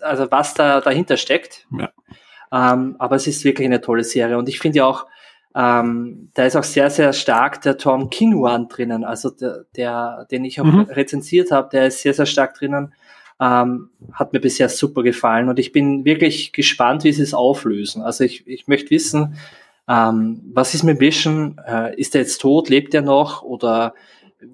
[0.00, 1.66] also was da dahinter steckt.
[1.76, 1.90] Ja.
[2.52, 5.06] Ähm, aber es ist wirklich eine tolle Serie und ich finde ja auch,
[5.56, 10.44] ähm, da ist auch sehr, sehr stark der Tom Kinwan drinnen, also der, der den
[10.44, 10.80] ich auch mhm.
[10.82, 12.94] rezensiert habe, der ist sehr, sehr stark drinnen.
[13.40, 18.02] Ähm, hat mir bisher super gefallen und ich bin wirklich gespannt, wie sie es auflösen.
[18.02, 19.36] Also ich, ich möchte wissen,
[19.88, 21.60] ähm, was ist mit Vision?
[21.66, 22.68] Äh, ist er jetzt tot?
[22.68, 23.42] Lebt er noch?
[23.42, 23.94] Oder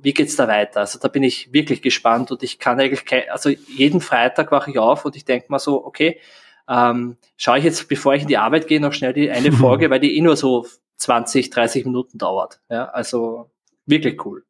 [0.03, 0.81] wie geht's da weiter?
[0.81, 4.71] Also da bin ich wirklich gespannt und ich kann eigentlich, kein, also jeden Freitag wache
[4.71, 6.21] ich auf und ich denke mal so, okay,
[6.69, 9.91] ähm, schaue ich jetzt, bevor ich in die Arbeit gehe, noch schnell die eine Folge,
[9.91, 10.67] weil die eh nur so
[10.97, 12.61] 20, 30 Minuten dauert.
[12.69, 13.51] Ja, also
[13.87, 14.45] wirklich cool.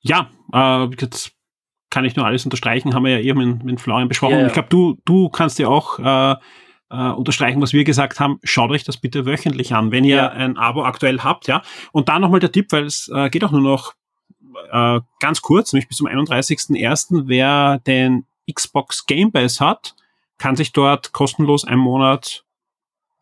[0.00, 1.32] Ja, äh, jetzt
[1.90, 4.34] kann ich nur alles unterstreichen, haben wir ja eben mit, mit Florian besprochen.
[4.34, 4.46] Ja, ja.
[4.46, 6.36] Ich glaube, du, du kannst ja auch äh,
[6.92, 10.28] äh, unterstreichen, was wir gesagt haben, schaut euch das bitte wöchentlich an, wenn ihr ja.
[10.28, 11.62] ein Abo aktuell habt, ja.
[11.90, 13.94] Und dann nochmal der Tipp, weil es äh, geht auch nur noch
[14.70, 17.24] äh, ganz kurz, nämlich bis zum 31.01.
[17.26, 19.94] Wer den Xbox Game Pass hat,
[20.38, 22.44] kann sich dort kostenlos einen Monat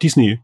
[0.03, 0.41] Disney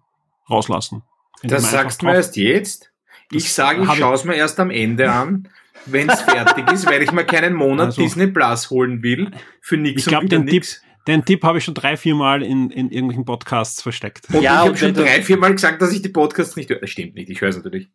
[0.49, 1.03] rauslassen.
[1.43, 2.93] Das sagst du mir erst jetzt?
[3.33, 5.49] Ich sage, ich schaue es mir erst am Ende an,
[5.87, 9.33] wenn es fertig ist, weil ich mir keinen Monat also, Disney Plus holen will.
[9.61, 10.65] Für nichts Ich glaube, den Tipp,
[11.07, 14.29] den Tipp habe ich schon drei, vier Mal in, in irgendwelchen Podcasts versteckt.
[14.33, 16.81] Und ja, ich habe schon drei, vier Mal gesagt, dass ich die Podcasts nicht höre.
[16.81, 17.89] Das stimmt nicht, ich höre es natürlich.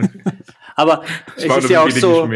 [0.76, 1.04] Aber
[1.36, 2.28] es ist ja auch so.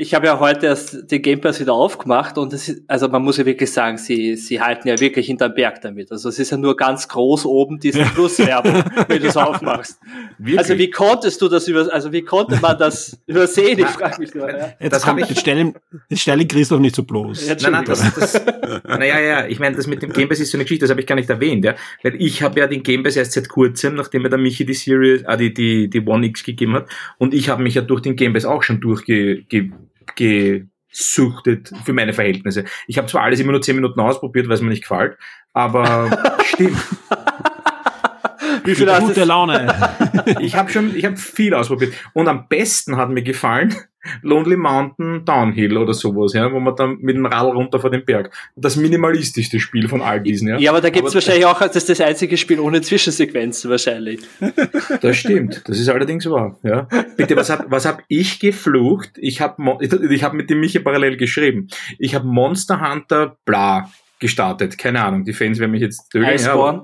[0.00, 3.20] Ich habe ja heute erst den Game Pass wieder aufgemacht und es ist, also man
[3.20, 6.10] muss ja wirklich sagen, sie, sie halten ja wirklich hinterm Berg damit.
[6.10, 10.00] Also es ist ja nur ganz groß oben diese Plus-Werbung, wenn du es aufmachst.
[10.38, 10.58] Wirklich?
[10.58, 13.78] Also wie konntest du das über, also wie konnte man das übersehen?
[13.78, 14.48] Ich frage mich nur.
[14.48, 14.72] Ja.
[14.80, 15.74] Jetzt, das kommt, jetzt stell
[16.08, 17.46] jetzt stell Christoph nicht so bloß.
[17.46, 18.42] Ja, nein, nein, das, das,
[18.84, 21.02] naja, ja, ich meine, das mit dem Game Pass ist so eine Geschichte, das habe
[21.02, 21.74] ich gar nicht erwähnt, ja.
[22.02, 24.72] Weil ich habe ja den Game Pass erst seit kurzem, nachdem mir der Michi die
[24.72, 26.88] Series, ah, die, die, die One X gegeben hat.
[27.18, 29.42] Und ich habe mich ja durch den Game Pass auch schon durchge,
[30.16, 32.64] gesuchtet für meine Verhältnisse.
[32.86, 35.16] Ich habe zwar alles immer nur zehn Minuten ausprobiert, weil es mir nicht gefällt,
[35.52, 36.76] aber stimmt.
[38.64, 39.74] Wie viel hast Gute Laune.
[40.40, 41.94] ich habe schon, ich habe viel ausprobiert.
[42.12, 43.74] Und am besten hat mir gefallen
[44.22, 48.04] Lonely Mountain Downhill oder sowas, ja, wo man dann mit dem Radl runter vor den
[48.04, 48.32] Berg.
[48.56, 50.58] Das minimalistischste Spiel von all diesen, ja.
[50.58, 54.20] Ja, aber da gibt's aber wahrscheinlich auch, das ist das einzige Spiel ohne Zwischensequenzen wahrscheinlich.
[55.02, 56.88] Das stimmt, das ist allerdings wahr, ja.
[57.16, 59.12] Bitte, was hab, was hab ich geflucht?
[59.16, 61.68] Ich habe ich hab mit dem Michi parallel geschrieben.
[61.98, 66.24] Ich habe Monster Hunter bla gestartet, keine Ahnung, die Fans werden mich jetzt töten.
[66.24, 66.82] Ja,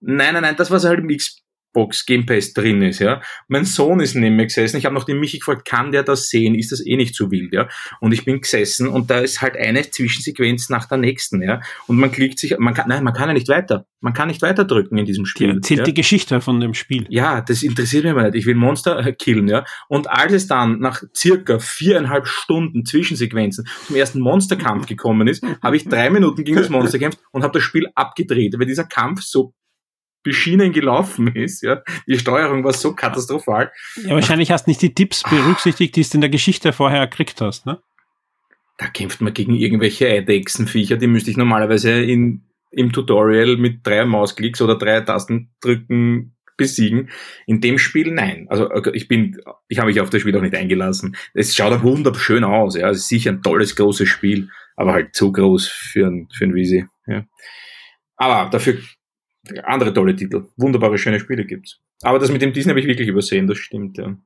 [0.00, 3.20] Nein, nein, nein, das war halt im Xbox Game Pass drin ist, ja.
[3.48, 4.78] Mein Sohn ist neben mir gesessen.
[4.78, 6.54] Ich habe noch den Michi gefragt, kann der das sehen?
[6.54, 7.68] Ist das eh nicht zu wild, ja?
[8.00, 11.60] Und ich bin gesessen und da ist halt eine Zwischensequenz nach der nächsten, ja.
[11.86, 13.86] Und man klickt sich, man kann, nein, man kann ja nicht weiter.
[14.00, 15.48] Man kann nicht weiter drücken in diesem Spiel.
[15.48, 15.84] Die erzählt ja?
[15.84, 17.06] die Geschichte von dem Spiel.
[17.08, 18.36] Ja, das interessiert mich mal nicht.
[18.36, 19.64] Ich will Monster äh, killen, ja.
[19.88, 25.76] Und als es dann nach circa viereinhalb Stunden Zwischensequenzen zum ersten Monsterkampf gekommen ist, habe
[25.76, 29.22] ich drei Minuten gegen das Monster gekämpft und habe das Spiel abgedreht, weil dieser Kampf
[29.22, 29.52] so
[30.28, 31.62] beschienen gelaufen ist.
[31.62, 31.82] Ja.
[32.06, 33.72] Die Steuerung war so katastrophal.
[34.04, 37.40] Ja, wahrscheinlich hast du nicht die Tipps berücksichtigt, die du in der Geschichte vorher gekriegt
[37.40, 37.80] hast, ne?
[38.76, 44.04] Da kämpft man gegen irgendwelche Eidechsenviecher, die müsste ich normalerweise in, im Tutorial mit drei
[44.04, 47.08] Mausklicks oder drei Tastendrücken besiegen.
[47.46, 48.46] In dem Spiel nein.
[48.50, 51.16] Also ich bin, ich habe mich auf das Spiel auch nicht eingelassen.
[51.32, 52.90] Es schaut auch wunderschön aus, ja.
[52.90, 56.54] Es ist sicher ein tolles, großes Spiel, aber halt zu groß für ein, für ein
[56.54, 56.86] Visi.
[57.06, 57.24] Ja.
[58.16, 58.78] Aber dafür
[59.64, 60.46] andere tolle Titel.
[60.56, 61.80] Wunderbare, schöne Spiele gibt's.
[62.02, 64.16] Aber das mit dem Disney habe ich wirklich übersehen, das stimmt, ja.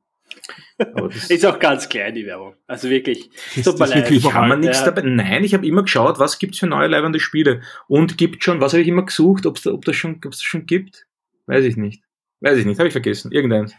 [0.78, 2.54] Das ist auch ganz klein, die Werbung.
[2.66, 3.30] Also wirklich.
[3.62, 4.22] Tut mir leid.
[4.22, 4.86] Kann man nichts ja.
[4.86, 5.02] dabei.
[5.02, 7.62] Nein, ich habe immer geschaut, was gibt's für neue leibende Spiele.
[7.88, 10.42] Und gibt schon, was habe ich immer gesucht, ob's da, ob das schon, ob's das
[10.42, 11.06] schon gibt?
[11.46, 12.02] Weiß ich nicht.
[12.40, 13.30] Weiß ich nicht, habe ich vergessen.
[13.30, 13.74] Irgendeins.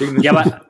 [0.00, 0.24] Irgendeins.
[0.24, 0.66] Ja, aber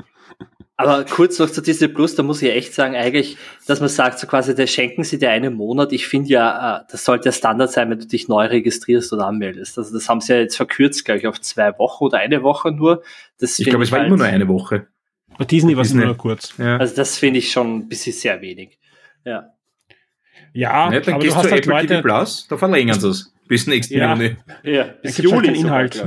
[0.79, 4.19] aber kurz noch zu Disney Plus, da muss ich echt sagen, eigentlich, dass man sagt,
[4.19, 5.93] so quasi, da schenken sie dir einen Monat.
[5.93, 9.27] Ich finde ja, äh, das sollte ja Standard sein, wenn du dich neu registrierst oder
[9.27, 9.79] anmeldest.
[9.79, 12.73] Also das haben sie ja jetzt verkürzt, glaube ich, auf zwei Wochen oder eine Woche
[12.73, 13.03] nur.
[13.39, 14.87] Das ich glaube, es war halt, immer nur eine Woche.
[15.39, 16.53] Bei Disney war es nur kurz.
[16.59, 16.77] Ja.
[16.77, 18.79] Also das finde ich schon ein bisschen sehr wenig.
[19.25, 19.53] Ja.
[20.53, 23.33] Ja, ja dann gehst du, du halt Apple Leute, TV Plus, da verlängern sie es
[23.49, 24.37] bis nächsten ja, Juni.
[24.63, 26.05] Ja, bis Juli halt Inhalt.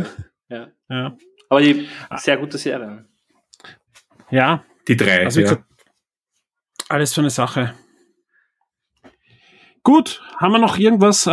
[0.50, 0.68] ja.
[0.90, 1.18] ja.
[1.50, 3.06] Aber die sehr gute Serie.
[4.32, 4.64] Ja.
[4.88, 5.26] Die drei.
[5.26, 5.58] Also ja.
[6.88, 7.74] alles für eine Sache.
[9.84, 11.26] Gut, haben wir noch irgendwas?
[11.26, 11.32] Äh,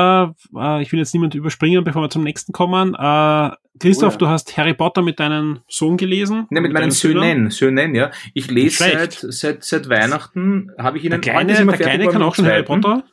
[0.57, 2.95] äh, ich will jetzt niemand überspringen, bevor wir zum nächsten kommen.
[2.95, 4.19] Äh, Christoph, oh ja.
[4.19, 6.47] du hast Harry Potter mit deinem Sohn gelesen?
[6.51, 8.11] Ne, mit, mit meinen Söhnen, Söhnen, ja.
[8.35, 11.21] Ich lese seit, seit, seit Weihnachten, habe ich ihnen...
[11.21, 13.05] Der Kleine, der Kleine kann auch schon Harry Potter?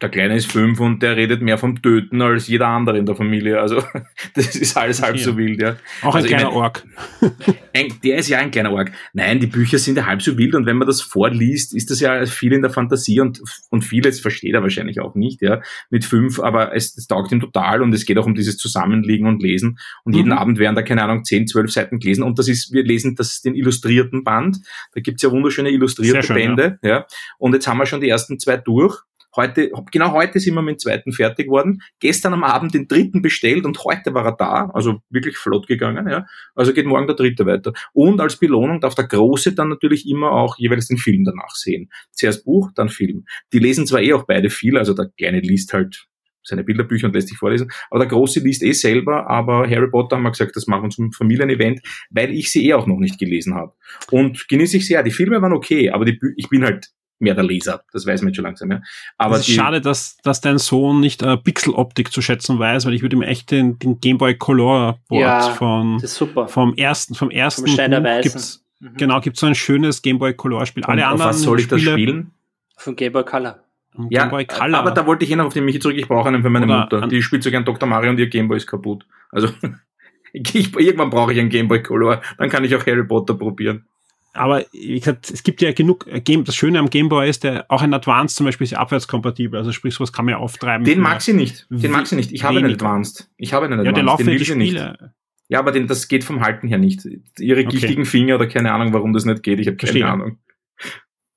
[0.00, 3.14] Der Kleine ist fünf und der redet mehr vom Töten als jeder andere in der
[3.14, 3.60] Familie.
[3.60, 3.82] Also
[4.34, 5.76] das ist alles halb so wild, ja.
[6.02, 6.84] Auch ein also, kleiner Ork.
[8.04, 8.92] der ist ja ein kleiner Ork.
[9.12, 12.00] Nein, die Bücher sind ja halb so wild und wenn man das vorliest, ist das
[12.00, 16.04] ja viel in der Fantasie und, und vieles versteht er wahrscheinlich auch nicht, ja, mit
[16.04, 19.42] fünf, aber es, es taugt ihm total und es geht auch um dieses Zusammenliegen und
[19.42, 20.38] Lesen und jeden mhm.
[20.38, 23.42] Abend werden da, keine Ahnung, zehn, zwölf Seiten gelesen und das ist, wir lesen das,
[23.42, 24.58] den illustrierten Band,
[24.94, 26.88] da gibt's ja wunderschöne illustrierte schön, Bände, ja.
[26.88, 27.06] ja.
[27.38, 29.02] Und jetzt haben wir schon die ersten zwei durch
[29.36, 31.82] Heute, genau heute sind wir mit dem zweiten fertig geworden.
[32.00, 34.70] Gestern am Abend den dritten bestellt und heute war er da.
[34.74, 36.26] Also wirklich flott gegangen, ja.
[36.54, 37.72] Also geht morgen der dritte weiter.
[37.92, 41.90] Und als Belohnung darf der Große dann natürlich immer auch jeweils den Film danach sehen.
[42.12, 43.24] Zuerst Buch, dann Film.
[43.52, 46.06] Die lesen zwar eh auch beide viel, also der Kleine liest halt
[46.42, 47.70] seine Bilderbücher und lässt sich vorlesen.
[47.90, 50.90] Aber der Große liest eh selber, aber Harry Potter haben wir gesagt, das machen wir
[50.90, 53.74] zum Familienevent, weil ich sie eh auch noch nicht gelesen habe.
[54.10, 55.02] Und genieße ich sehr.
[55.02, 56.90] Die Filme waren okay, aber die ich bin halt
[57.20, 57.82] mehr der Leser.
[57.92, 58.70] Das weiß man jetzt schon langsam.
[58.70, 58.82] Ja.
[59.18, 62.86] Aber es ist die, schade, dass, dass dein Sohn nicht äh, Pixeloptik zu schätzen weiß,
[62.86, 66.00] weil ich würde ihm echt den, den Game Boy Color Board ja, von,
[66.48, 68.96] vom ersten, vom ersten vom gibt's, mhm.
[68.96, 70.84] genau, gibt's so ein schönes Game Boy Color Spiel.
[70.84, 72.30] Alle anderen was soll ich Spiele, das spielen?
[72.76, 73.62] Von Game Boy Color.
[74.08, 75.96] Ja, aber da wollte ich eh noch auf die Michi zurück.
[75.96, 77.06] Ich brauche einen für meine Oder Mutter.
[77.08, 77.88] Die spielt so gern Dr.
[77.88, 79.04] Mario und ihr Gameboy ist kaputt.
[79.30, 79.48] Also
[80.32, 82.22] ich, irgendwann brauche ich einen Gameboy Color.
[82.38, 83.86] Dann kann ich auch Harry Potter probieren.
[84.32, 87.66] Aber wie gesagt, es gibt ja genug äh, Game, das Schöne am Gameboy ist, der
[87.68, 90.84] auch ein Advanced zum Beispiel ist ja abwärtskompatibel, also sprich, sowas kann man ja auftreiben.
[90.84, 91.66] Den mag sie nicht.
[91.68, 92.32] Den mag sie nicht.
[92.32, 93.28] Ich habe einen Advanced.
[93.36, 93.86] Ich habe einen Advanced.
[93.86, 94.90] Ja, der laufen den die Spiele.
[94.90, 94.98] Nicht.
[95.48, 97.04] Ja, aber den, das geht vom Halten her nicht.
[97.38, 97.70] Ihre okay.
[97.70, 99.58] giftigen Finger oder keine Ahnung, warum das nicht geht.
[99.58, 100.06] Ich habe keine Verstehe.
[100.06, 100.38] Ahnung.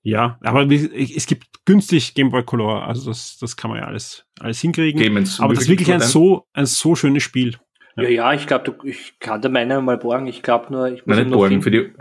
[0.04, 4.26] Ja, aber es gibt günstig Game Boy Color, also das, das kann man ja alles,
[4.40, 5.02] alles hinkriegen.
[5.02, 5.40] Gamens.
[5.40, 7.56] Aber das ist wirklich ein so, ein so schönes Spiel.
[7.96, 10.28] Ja, ja, ja ich glaube, ich kann da meine mal borgen.
[10.28, 11.94] Ich glaube nur, ich muss Nein, nicht borgen für die.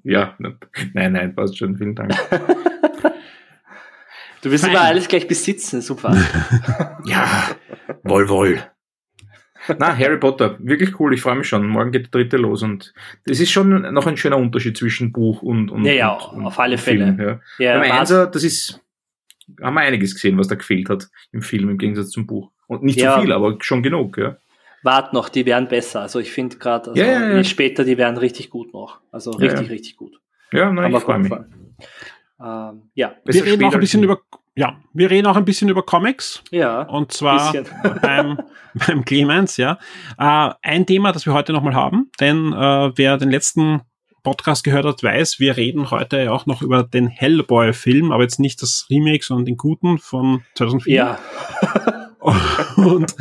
[0.04, 0.36] Ja,
[0.92, 1.76] nein, nein, passt schon.
[1.76, 2.14] Vielen Dank.
[4.42, 6.14] du wirst immer alles gleich besitzen, super.
[7.04, 7.48] ja,
[8.02, 8.62] wohl, wohl.
[9.78, 11.66] Na, Harry Potter, wirklich cool, ich freue mich schon.
[11.66, 12.92] Morgen geht der dritte los und
[13.24, 16.58] es ist schon noch ein schöner Unterschied zwischen Buch und, und, ja, ja, und, auf
[16.58, 17.40] alle Film, Fälle.
[17.58, 17.74] Ja.
[17.74, 18.82] Ja, Beim Einser, das ist,
[19.62, 22.50] haben wir einiges gesehen, was da gefehlt hat im Film im Gegensatz zum Buch.
[22.66, 23.14] Und nicht ja.
[23.14, 24.36] so viel, aber schon genug, ja.
[24.84, 26.02] Wart noch, die werden besser.
[26.02, 27.44] Also ich finde gerade, also ja, ja, ja.
[27.44, 29.00] später, die werden richtig gut noch.
[29.10, 30.20] Also richtig, richtig gut.
[30.52, 31.32] Ja, nein, ich freue mich.
[31.32, 33.14] Ähm, ja.
[33.24, 34.20] Wir reden auch ein bisschen über
[34.56, 36.42] ja, wir reden auch ein bisschen über Comics.
[36.50, 36.82] Ja.
[36.82, 37.52] Und zwar
[38.02, 38.38] beim,
[38.86, 39.78] beim Clemens, ja.
[40.16, 43.80] Äh, ein Thema, das wir heute nochmal haben, denn äh, wer den letzten
[44.22, 48.62] Podcast gehört hat, weiß, wir reden heute auch noch über den Hellboy-Film, aber jetzt nicht
[48.62, 50.94] das Remake, sondern den guten von 2004.
[50.94, 51.18] Ja.
[52.76, 53.14] und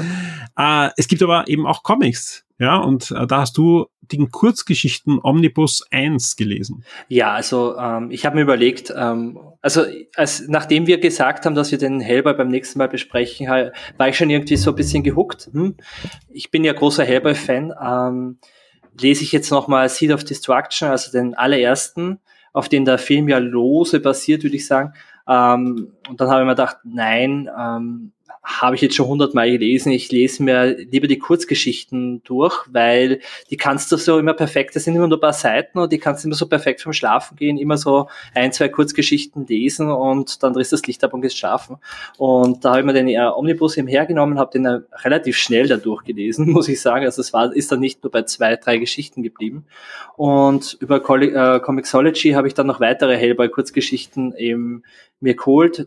[0.58, 5.20] äh, es gibt aber eben auch Comics, ja, und äh, da hast du den Kurzgeschichten
[5.22, 6.86] Omnibus 1 gelesen.
[7.10, 9.84] Ja, also ähm, ich habe mir überlegt, ähm, also
[10.16, 13.48] als, nachdem wir gesagt haben, dass wir den Hellboy beim nächsten Mal besprechen,
[13.98, 15.50] war ich schon irgendwie so ein bisschen gehuckt.
[15.52, 15.76] Hm?
[16.30, 17.74] Ich bin ja großer Hellboy-Fan.
[17.84, 18.40] Ähm,
[18.98, 22.20] lese ich jetzt nochmal Seed of Destruction, also den allerersten,
[22.54, 24.94] auf den der Film ja lose basiert, würde ich sagen.
[25.28, 28.13] Ähm, und dann habe ich mir gedacht, nein, ähm,
[28.44, 29.92] habe ich jetzt schon hundertmal gelesen.
[29.92, 34.84] Ich lese mir lieber die Kurzgeschichten durch, weil die kannst du so immer perfekt, das
[34.84, 37.38] sind immer nur ein paar Seiten und die kannst du immer so perfekt vom Schlafen
[37.38, 41.22] gehen, immer so ein, zwei Kurzgeschichten lesen und dann drehst du das Licht ab und
[41.22, 41.78] gehst schlafen.
[42.18, 45.68] Und da habe ich mir den äh, Omnibus eben hergenommen, habe den äh, relativ schnell
[45.68, 47.06] da durchgelesen, muss ich sagen.
[47.06, 49.66] Also es war, ist dann nicht nur bei zwei, drei Geschichten geblieben.
[50.18, 54.84] Und über äh, Comixology habe ich dann noch weitere Hellboy-Kurzgeschichten eben
[55.22, 55.86] mir geholt.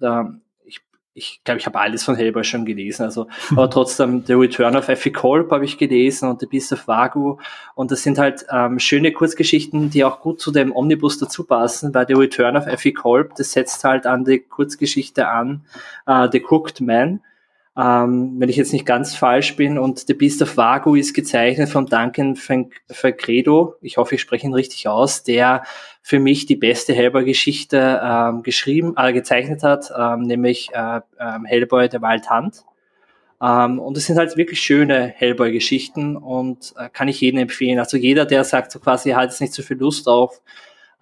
[1.17, 3.03] Ich glaube, ich habe alles von Hellboy schon gelesen.
[3.03, 6.87] Also, aber trotzdem, The Return of Effie Kolb habe ich gelesen und The Beast of
[6.87, 7.39] Vagu.
[7.75, 11.95] Und das sind halt ähm, schöne Kurzgeschichten, die auch gut zu dem Omnibus dazu passen,
[11.95, 15.63] weil The Return of Effie Kolb, das setzt halt an die Kurzgeschichte an,
[16.07, 17.21] äh, The Cooked Man
[17.79, 19.79] ähm, wenn ich jetzt nicht ganz falsch bin.
[19.79, 23.75] Und The Beast of Vago ist gezeichnet von Duncan Fagredo.
[23.83, 25.63] Ich hoffe, ich spreche ihn richtig aus, der
[26.01, 31.89] für mich die beste Hellboy-Geschichte ähm, geschrieben, äh, gezeichnet hat, ähm, nämlich äh, äh, Hellboy
[31.89, 32.63] der Waldhand.
[33.43, 37.79] Ähm, und es sind halt wirklich schöne Hellboy-Geschichten und äh, kann ich jedem empfehlen.
[37.79, 40.41] Also jeder, der sagt so quasi, er hat jetzt nicht so viel Lust auf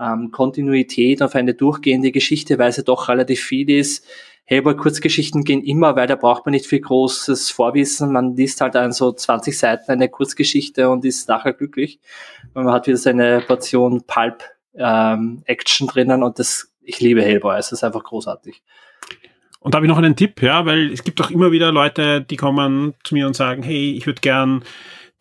[0.00, 4.04] ähm, Kontinuität, auf eine durchgehende Geschichte, weil sie doch relativ viel ist,
[4.46, 8.12] Hellboy-Kurzgeschichten gehen immer, weil da braucht man nicht viel großes Vorwissen.
[8.12, 11.98] Man liest halt an so 20 Seiten eine Kurzgeschichte und ist nachher glücklich.
[12.52, 17.72] Und man hat wieder seine Portion Pulp-Action ähm, drinnen und das, ich liebe Hellboy, es
[17.72, 18.62] ist einfach großartig.
[19.60, 22.20] Und da habe ich noch einen Tipp, ja, weil es gibt auch immer wieder Leute,
[22.20, 24.62] die kommen zu mir und sagen, hey, ich würde gern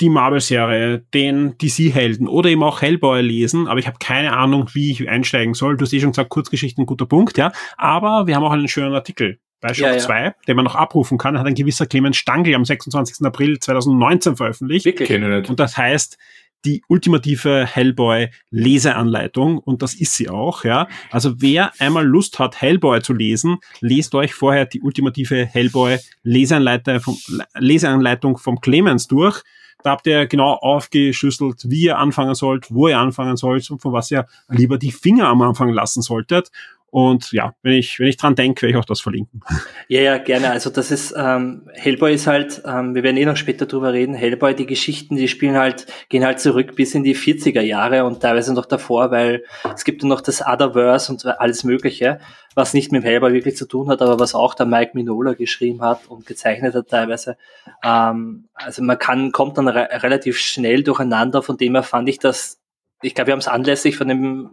[0.02, 4.92] die Marvel-Serie, den DC-Helden oder eben auch Hellboy lesen, aber ich habe keine Ahnung, wie
[4.92, 5.78] ich einsteigen soll.
[5.78, 7.52] Du hast eh schon gesagt, Kurzgeschichten, guter Punkt, ja.
[7.78, 10.00] Aber wir haben auch einen schönen Artikel bei Shock ja, ja.
[10.00, 13.26] 2, den man noch abrufen kann, hat ein gewisser Clemens Stangl am 26.
[13.26, 14.86] April 2019 veröffentlicht.
[14.86, 15.50] Wirklich?
[15.50, 16.18] Und das heißt,
[16.66, 20.88] die ultimative Hellboy-Leseanleitung und das ist sie auch, ja.
[21.12, 27.18] Also wer einmal Lust hat, Hellboy zu lesen, lest euch vorher die ultimative Hellboy-Leseanleitung vom,
[27.56, 29.44] Leseanleitung vom Clemens durch.
[29.84, 33.94] Da habt ihr genau aufgeschlüsselt, wie ihr anfangen sollt, wo ihr anfangen sollt und von
[33.94, 36.52] was ihr lieber die Finger am Anfang lassen solltet.
[36.94, 39.42] Und ja, wenn ich, wenn ich dran denke, werde ich auch das verlinken.
[39.88, 40.52] Ja, ja, gerne.
[40.52, 44.14] Also das ist, ähm, Hellboy ist halt, ähm, wir werden eh noch später drüber reden,
[44.14, 48.22] Hellboy, die Geschichten, die spielen halt, gehen halt zurück bis in die 40er Jahre und
[48.22, 52.20] teilweise noch davor, weil es gibt dann noch das Otherverse und alles Mögliche,
[52.54, 55.82] was nicht mit Hellboy wirklich zu tun hat, aber was auch der Mike Minola geschrieben
[55.82, 57.38] hat und gezeichnet hat teilweise.
[57.84, 62.20] Ähm, also man kann, kommt dann re relativ schnell durcheinander, von dem her fand ich
[62.20, 62.60] das
[63.04, 64.50] ich glaube, wir haben es anlässlich von dem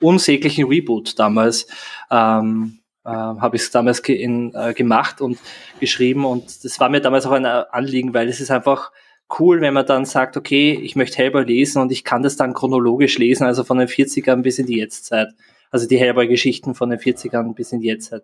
[0.00, 1.66] unsäglichen Reboot damals
[2.10, 5.38] ähm, äh, habe ich es damals ge in, äh, gemacht und
[5.80, 8.92] geschrieben und das war mir damals auch ein Anliegen, weil es ist einfach
[9.38, 12.54] cool, wenn man dann sagt, okay, ich möchte Hellboy lesen und ich kann das dann
[12.54, 15.28] chronologisch lesen, also von den 40ern bis in die Jetztzeit.
[15.70, 18.22] Also die Hellboy-Geschichten von den 40ern bis in die Jetztzeit.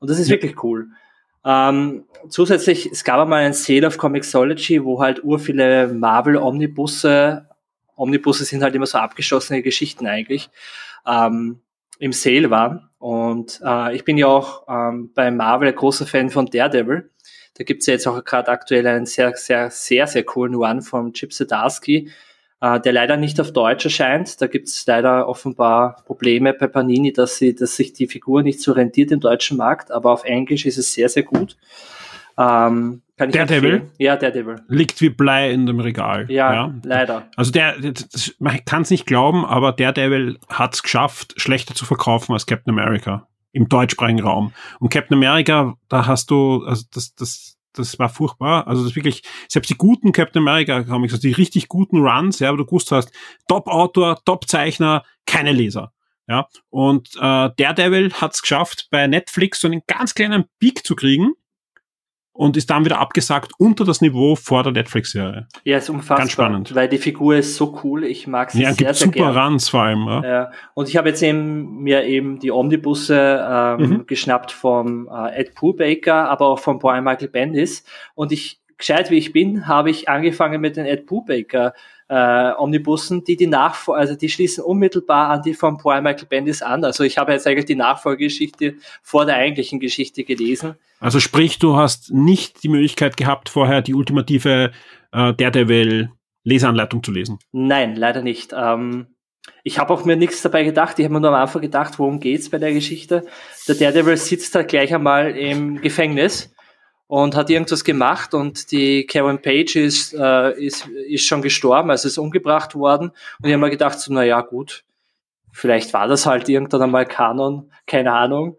[0.00, 0.34] Und das ist ja.
[0.34, 0.88] wirklich cool.
[1.44, 7.46] Ähm, zusätzlich, es gab einmal ein Sale of Comixology, wo halt ur viele Marvel-Omnibusse,
[7.96, 10.50] Omnibusse sind halt immer so abgeschlossene Geschichten eigentlich,
[11.06, 11.60] ähm,
[11.98, 12.88] im Sale waren.
[12.98, 17.10] Und äh, ich bin ja auch ähm, bei Marvel ein großer Fan von Daredevil.
[17.54, 21.12] Da gibt's ja jetzt auch gerade aktuell einen sehr, sehr, sehr, sehr coolen One von
[21.12, 22.10] Chip Zdarsky,
[22.60, 24.40] äh, der leider nicht auf Deutsch erscheint.
[24.40, 28.72] Da gibt's leider offenbar Probleme bei Panini, dass, sie, dass sich die Figur nicht so
[28.72, 31.56] rentiert im deutschen Markt, aber auf Englisch ist es sehr, sehr gut.
[32.40, 33.90] Ähm, der Devil?
[33.98, 34.56] Ja, der Devil.
[34.68, 36.30] Liegt wie Blei in dem Regal.
[36.30, 36.74] Ja, ja.
[36.82, 37.28] leider.
[37.36, 41.74] Also der, das, man kann es nicht glauben, aber der Devil hat es geschafft, schlechter
[41.74, 44.52] zu verkaufen als Captain America im deutschsprachigen Raum.
[44.78, 48.66] Und Captain America, da hast du, also das, das, das war furchtbar.
[48.66, 52.50] Also das wirklich, selbst die guten Captain America Comics, also die richtig guten Runs, ja,
[52.52, 53.12] wo du gewusst hast,
[53.48, 55.92] Top-Autor, Top-Zeichner, keine Leser.
[56.26, 60.94] Ja, und äh, Daredevil hat es geschafft, bei Netflix so einen ganz kleinen Peak zu
[60.94, 61.32] kriegen
[62.32, 65.46] und ist dann wieder abgesagt unter das Niveau vor der Netflix-Serie.
[65.64, 66.18] Ja, ist unfassbar.
[66.18, 66.74] Ganz spannend.
[66.74, 69.36] Weil die Figur ist so cool, ich mag sie ja, sehr, sehr super gern.
[69.36, 70.06] Runs vor allem.
[70.06, 70.22] Ja.
[70.24, 70.50] ja.
[70.74, 74.06] Und ich habe jetzt eben mir eben die Omnibusse ähm, mhm.
[74.06, 77.84] geschnappt vom äh, Ed Brubaker, aber auch von Brian Michael Bendis.
[78.14, 81.74] Und ich, gescheit wie ich bin, habe ich angefangen mit den Ed Brubaker
[82.10, 86.60] äh, Omnibussen, die die Nachfol also die schließen unmittelbar an die von Paul Michael Bendis
[86.60, 86.84] an.
[86.84, 90.74] Also ich habe jetzt eigentlich die Nachfolgegeschichte vor der eigentlichen Geschichte gelesen.
[90.98, 94.72] Also sprich, du hast nicht die Möglichkeit gehabt, vorher die ultimative
[95.12, 96.10] äh, Daredevil
[96.42, 97.38] Leseanleitung zu lesen.
[97.52, 98.52] Nein, leider nicht.
[98.56, 99.06] Ähm,
[99.62, 100.98] ich habe auch mir nichts dabei gedacht.
[100.98, 103.24] Ich habe mir nur am Anfang gedacht, worum geht's bei der Geschichte?
[103.68, 106.52] Der Daredevil sitzt da gleich einmal im Gefängnis
[107.10, 112.06] und hat irgendwas gemacht und die Karen Page ist, äh, ist, ist schon gestorben, also
[112.06, 113.08] ist umgebracht worden.
[113.42, 114.84] Und ich habe mir gedacht, so, na ja, gut,
[115.50, 118.58] vielleicht war das halt irgendwann einmal Kanon, keine Ahnung.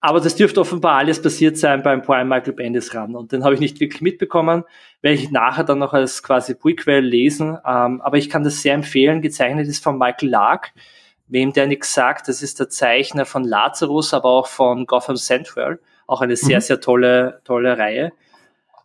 [0.00, 3.14] Aber das dürfte offenbar alles passiert sein beim Prime Michael Bendis ran.
[3.14, 4.64] Und den habe ich nicht wirklich mitbekommen,
[5.02, 7.58] werde ich nachher dann noch als quasi Prequel lesen.
[7.66, 9.20] Ähm, aber ich kann das sehr empfehlen.
[9.20, 10.72] Gezeichnet ist von Michael Lark.
[11.26, 15.80] Wem der nichts sagt, das ist der Zeichner von Lazarus, aber auch von Gotham Central.
[16.06, 16.62] Auch eine sehr, mhm.
[16.62, 18.12] sehr tolle, tolle Reihe.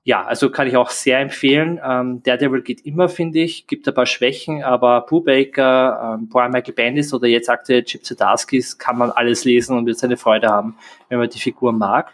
[0.04, 1.80] Ja, also kann ich auch sehr empfehlen.
[1.84, 6.74] Ähm, Daredevil geht immer, finde ich, gibt ein paar Schwächen, aber Brubaker, ähm, Brian Michael
[6.74, 10.78] Bendis oder jetzt aktuell Chip Zdarsky's kann man alles lesen und wird seine Freude haben,
[11.10, 12.14] wenn man die Figur mag.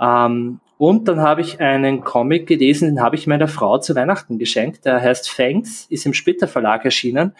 [0.00, 4.38] Ähm, und dann habe ich einen Comic gelesen, den habe ich meiner Frau zu Weihnachten
[4.38, 4.84] geschenkt.
[4.84, 7.36] Der heißt Fangs, ist im Splitter Verlag erschienen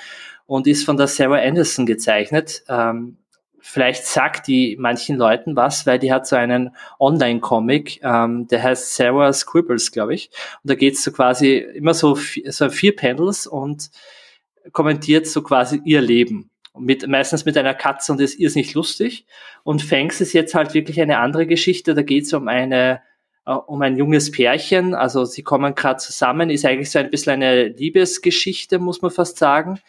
[0.46, 2.62] und ist von der Sarah Anderson gezeichnet.
[2.68, 3.16] Ähm,
[3.62, 8.96] vielleicht sagt die manchen Leuten was, weil die hat so einen Online-Comic, ähm, der heißt
[8.96, 10.30] Sarah Scribbles, glaube ich.
[10.62, 13.90] Und da geht's so quasi immer so, so vier Panels und
[14.72, 16.50] kommentiert so quasi ihr Leben.
[16.76, 19.26] Mit, meistens mit einer Katze und ist irrsinnig lustig.
[19.62, 21.94] Und Fangs ist jetzt halt wirklich eine andere Geschichte.
[21.94, 23.02] Da geht's um eine
[23.44, 24.94] äh, um ein junges Pärchen.
[24.94, 29.38] Also sie kommen gerade zusammen, ist eigentlich so ein bisschen eine Liebesgeschichte, muss man fast
[29.38, 29.80] sagen.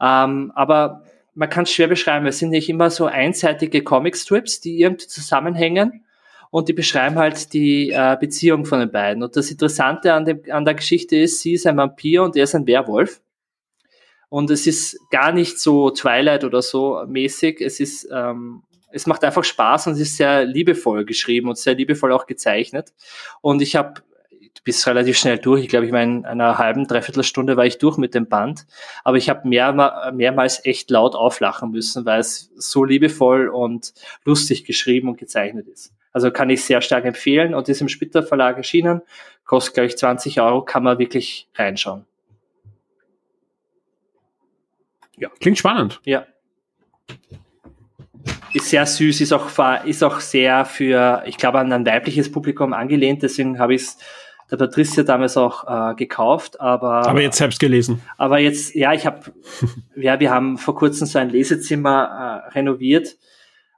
[0.00, 1.02] Ähm, aber
[1.38, 2.26] man kann es schwer beschreiben.
[2.26, 6.04] Es sind nicht immer so einseitige Comicstrips, die irgendwie zusammenhängen
[6.50, 9.22] und die beschreiben halt die äh, Beziehung von den beiden.
[9.22, 12.42] Und das Interessante an, dem, an der Geschichte ist, sie ist ein Vampir und er
[12.42, 13.20] ist ein Werwolf.
[14.28, 17.60] Und es ist gar nicht so Twilight oder so mäßig.
[17.60, 21.74] Es ist, ähm, es macht einfach Spaß und es ist sehr liebevoll geschrieben und sehr
[21.74, 22.92] liebevoll auch gezeichnet.
[23.42, 24.02] Und ich habe
[24.68, 25.62] du bist relativ schnell durch.
[25.62, 28.66] Ich glaube, ich meine, in einer halben, dreiviertel Stunde war ich durch mit dem Band.
[29.02, 33.94] Aber ich habe mehr, mehrmals echt laut auflachen müssen, weil es so liebevoll und
[34.26, 35.94] lustig geschrieben und gezeichnet ist.
[36.12, 39.00] Also kann ich sehr stark empfehlen und ist im Splitter Verlag erschienen.
[39.46, 42.04] Kostet, glaube ich, 20 Euro, kann man wirklich reinschauen.
[45.16, 45.30] Ja.
[45.40, 45.98] Klingt spannend.
[46.04, 46.26] Ja.
[48.52, 49.48] Ist sehr süß, ist auch,
[49.86, 53.98] ist auch sehr für, ich glaube, an ein weibliches Publikum angelehnt, deswegen habe ich es
[54.50, 58.02] der Patricia damals auch äh, gekauft, aber aber jetzt selbst gelesen.
[58.16, 59.32] Aber jetzt ja, ich habe
[59.96, 63.16] ja, wir haben vor kurzem so ein Lesezimmer äh, renoviert.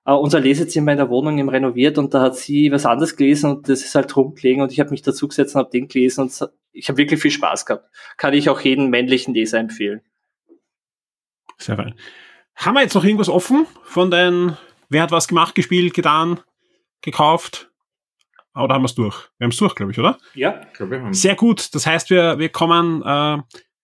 [0.09, 3.51] Uh, unser Lesezimmer in der Wohnung im renoviert und da hat sie was anderes gelesen
[3.51, 6.23] und das ist halt rumgelegen und ich habe mich dazu gesetzt und habe den gelesen
[6.23, 7.91] und ich habe wirklich viel Spaß gehabt.
[8.17, 10.01] Kann ich auch jeden männlichen Leser empfehlen.
[11.59, 11.95] Sehr fein.
[12.55, 14.57] Haben wir jetzt noch irgendwas offen von den,
[14.89, 16.41] wer hat was gemacht, gespielt, getan,
[17.03, 17.70] gekauft?
[18.63, 19.29] Oder haben wir es durch?
[19.39, 20.19] Wir haben es durch, glaube ich, oder?
[20.35, 21.15] Ja, glaube haben.
[21.15, 21.75] Sehr gut.
[21.75, 23.39] Das heißt, wir, wir kommen äh,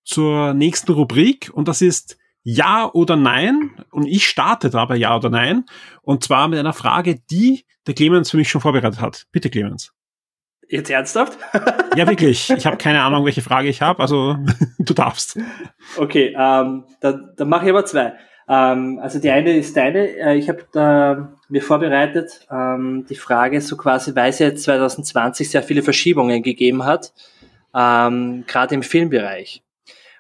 [0.04, 3.72] zur nächsten Rubrik und das ist Ja oder Nein.
[3.90, 5.64] Und ich starte dabei Ja oder Nein.
[6.02, 9.26] Und zwar mit einer Frage, die der Clemens für mich schon vorbereitet hat.
[9.32, 9.92] Bitte, Clemens.
[10.68, 11.38] Jetzt ernsthaft?
[11.96, 12.50] ja, wirklich.
[12.50, 14.36] Ich habe keine Ahnung, welche Frage ich habe, also
[14.78, 15.38] du darfst.
[15.96, 18.14] Okay, ähm, dann, dann mache ich aber zwei.
[18.48, 20.08] Ähm, also die eine ist deine.
[20.08, 25.62] Äh, ich habe mir vorbereitet ähm, die Frage so quasi, weil es jetzt 2020 sehr
[25.62, 27.12] viele Verschiebungen gegeben hat,
[27.74, 29.62] ähm, gerade im Filmbereich.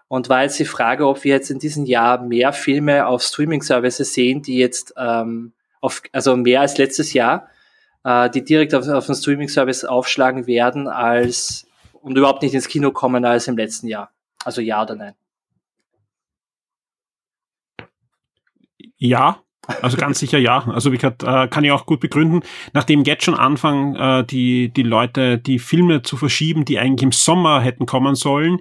[0.08, 4.14] Und war jetzt die Frage, ob wir jetzt in diesem Jahr mehr Filme auf Streaming-Services
[4.14, 7.48] sehen, die jetzt ähm, auf, also mehr als letztes Jahr,
[8.04, 12.92] äh, die direkt auf, auf den Streaming-Service aufschlagen werden als und überhaupt nicht ins Kino
[12.92, 14.12] kommen als im letzten Jahr.
[14.44, 15.14] Also ja oder nein?
[18.96, 19.42] Ja,
[19.82, 20.66] also ganz sicher ja.
[20.68, 22.40] Also wie gesagt, äh, kann ich auch gut begründen.
[22.72, 27.12] Nachdem jetzt schon anfangen, äh, die, die Leute die Filme zu verschieben, die eigentlich im
[27.12, 28.60] Sommer hätten kommen sollen,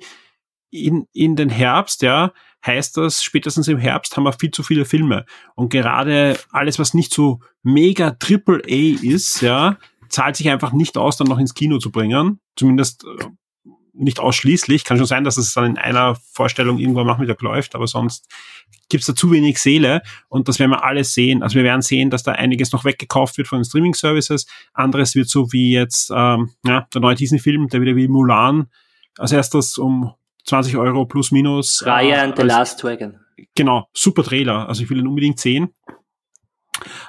[0.71, 2.31] in, in den Herbst, ja,
[2.65, 5.25] heißt das, spätestens im Herbst haben wir viel zu viele Filme.
[5.55, 9.77] Und gerade alles, was nicht so mega Triple A ist, ja,
[10.09, 12.39] zahlt sich einfach nicht aus, dann noch ins Kino zu bringen.
[12.55, 13.25] Zumindest äh,
[13.97, 14.83] nicht ausschließlich.
[14.83, 18.27] Kann schon sein, dass es dann in einer Vorstellung irgendwann am Nachmittag läuft, aber sonst
[18.89, 21.43] gibt's da zu wenig Seele und das werden wir alles sehen.
[21.43, 24.45] Also wir werden sehen, dass da einiges noch weggekauft wird von den Streaming-Services.
[24.73, 28.67] Anderes wird so wie jetzt ähm, ja, der neue Disney-Film, der wieder wie Mulan
[29.17, 30.13] als erstes um
[30.45, 31.83] 20 Euro plus minus.
[31.85, 33.19] Raya äh, and the Last Dragon.
[33.55, 34.67] Genau, super Trailer.
[34.69, 35.73] Also ich will ihn unbedingt sehen.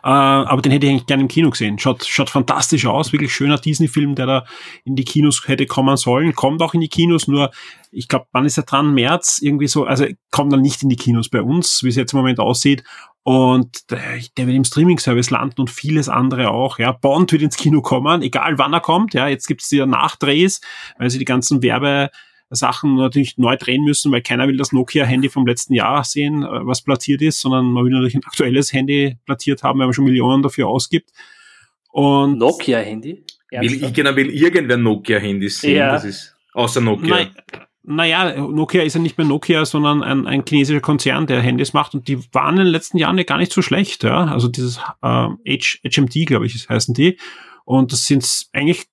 [0.03, 1.79] Äh, aber den hätte ich eigentlich gerne im Kino gesehen.
[1.79, 4.45] Schaut, schaut fantastisch aus, wirklich schöner Disney-Film, der da
[4.85, 6.35] in die Kinos hätte kommen sollen.
[6.35, 7.51] Kommt auch in die Kinos, nur
[7.91, 8.95] ich glaube, wann ist er dran?
[8.95, 12.13] März, irgendwie so, also kommt dann nicht in die Kinos bei uns, wie es jetzt
[12.13, 12.85] im Moment aussieht.
[13.23, 16.79] Und der, der wird im Streaming-Service landen und vieles andere auch.
[16.79, 19.15] Ja, Bond wird ins Kino kommen, egal wann er kommt.
[19.15, 20.61] Ja, jetzt gibt's ja Nachdrehs,
[20.99, 22.11] weil sie die ganzen Werbe
[22.51, 26.67] Sachen natürlich neu drehen müssen, weil keiner will das Nokia-Handy vom letzten Jahr sehen, äh,
[26.67, 30.05] was plattiert ist, sondern man will natürlich ein aktuelles Handy plattiert haben, weil man schon
[30.05, 31.11] Millionen dafür ausgibt.
[31.91, 33.25] Und Nokia-Handy?
[33.51, 35.93] Will, ich genau will irgendwer Nokia-Handys sehen, ja.
[35.93, 37.31] das ist außer Nokia.
[37.85, 41.95] naja, Nokia ist ja nicht mehr Nokia, sondern ein, ein chinesischer Konzern, der Handys macht
[41.95, 44.03] und die waren in den letzten Jahren ja gar nicht so schlecht.
[44.05, 44.27] Ja?
[44.27, 45.37] Also dieses äh, H,
[45.85, 47.19] HMD, glaube ich, heißen die.
[47.65, 48.87] Und das sind eigentlich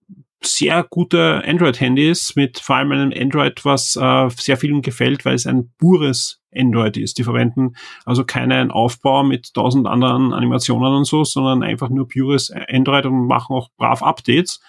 [0.46, 5.46] sehr gute Android-Handys mit vor allem einem Android, was äh, sehr vielen gefällt, weil es
[5.46, 7.18] ein pures Android ist.
[7.18, 7.76] Die verwenden
[8.06, 13.28] also keinen Aufbau mit tausend anderen Animationen und so, sondern einfach nur pures Android und
[13.28, 14.60] machen auch brav Updates.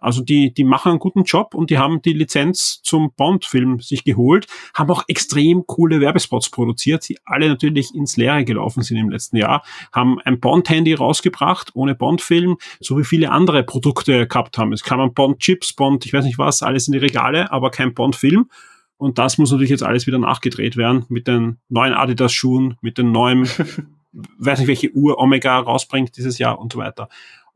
[0.00, 4.04] Also die, die machen einen guten Job und die haben die Lizenz zum Bond-Film sich
[4.04, 9.10] geholt, haben auch extrem coole Werbespots produziert, die alle natürlich ins Leere gelaufen sind im
[9.10, 14.72] letzten Jahr, haben ein Bond-Handy rausgebracht, ohne Bond-Film, so wie viele andere Produkte gehabt haben.
[14.72, 18.48] Es kamen Bond-Chips, Bond, ich weiß nicht was, alles in die Regale, aber kein Bond-Film.
[18.96, 23.12] Und das muss natürlich jetzt alles wieder nachgedreht werden mit den neuen Adidas-Schuhen, mit den
[23.12, 23.48] neuen,
[24.12, 27.08] weiß nicht welche Uhr Omega rausbringt dieses Jahr und so weiter.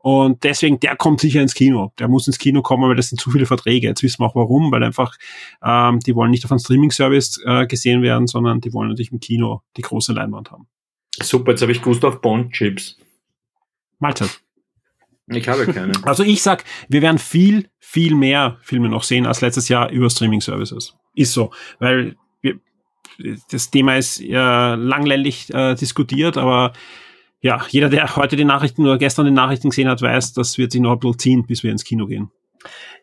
[0.03, 1.93] Und deswegen, der kommt sicher ins Kino.
[1.97, 3.87] Der muss ins Kino kommen, weil das sind zu viele Verträge.
[3.87, 5.15] Jetzt wissen wir auch warum, weil einfach
[5.63, 9.21] ähm, die wollen nicht auf einem Streaming-Service äh, gesehen werden, sondern die wollen natürlich im
[9.21, 10.67] Kino die große Leinwand haben.
[11.21, 12.97] Super, jetzt habe ich Gustav Bond-Chips.
[13.99, 14.41] Mahlzeit.
[15.27, 15.93] Ich habe keine.
[16.03, 20.09] Also ich sag, wir werden viel, viel mehr Filme noch sehen als letztes Jahr über
[20.09, 20.97] Streaming-Services.
[21.15, 22.59] Ist so, weil wir,
[23.51, 26.73] das Thema ist ja langländig äh, diskutiert, aber
[27.43, 30.71] ja, jeder, der heute die Nachrichten oder gestern die Nachrichten gesehen hat, weiß, das wird
[30.71, 32.31] sich noch ein bisschen ziehen, bis wir ins Kino gehen.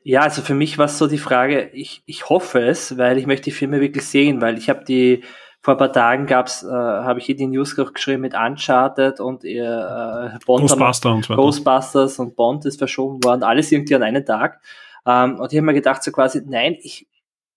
[0.03, 3.26] Ja, also für mich war es so die Frage, ich, ich hoffe es, weil ich
[3.26, 5.24] möchte die Filme wirklich sehen, weil ich habe die,
[5.61, 9.45] vor ein paar Tagen gab's, äh, habe ich hier die News geschrieben mit Uncharted und
[9.45, 14.62] äh, Bond Ghostbuster und Ghostbusters und Bond ist verschoben worden, alles irgendwie an einen Tag.
[15.05, 17.07] Ähm, und ich habe mir gedacht, so quasi, nein, ich,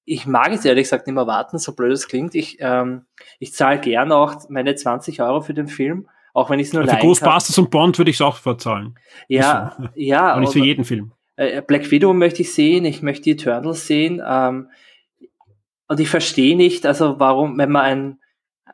[0.03, 2.35] ich mag es ehrlich gesagt nicht mehr warten, so blöd es klingt.
[2.35, 3.05] Ich, ähm,
[3.39, 6.85] ich zahle gern auch meine 20 Euro für den Film auch wenn ich es nur
[6.85, 8.95] Für Ghostbusters und Bond würde ich es auch verzahlen.
[9.27, 9.87] Ja, so.
[9.95, 10.21] ja.
[10.31, 11.11] Aber nicht für jeden Film.
[11.35, 14.21] Äh, Black Widow möchte ich sehen, ich möchte die Eternals sehen.
[14.25, 14.69] Ähm,
[15.87, 18.19] und ich verstehe nicht, also warum, wenn man ein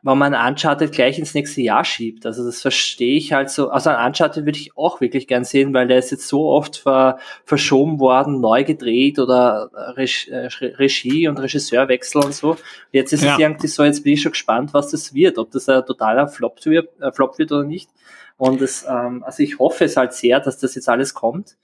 [0.02, 2.24] wenn man Uncharted gleich ins nächste Jahr schiebt.
[2.24, 3.70] Also das verstehe ich halt so.
[3.70, 6.78] Also ein Uncharted würde ich auch wirklich gern sehen, weil der ist jetzt so oft
[6.78, 12.56] ver, verschoben worden, neu gedreht oder äh, Regie und Regisseurwechsel und so.
[12.92, 13.34] Jetzt ist ja.
[13.34, 16.28] es irgendwie so, jetzt bin ich schon gespannt, was das wird, ob das ein totaler
[16.28, 17.90] Flop wird, äh, Flop wird oder nicht.
[18.36, 21.56] Und das, ähm, also ich hoffe es halt sehr, dass das jetzt alles kommt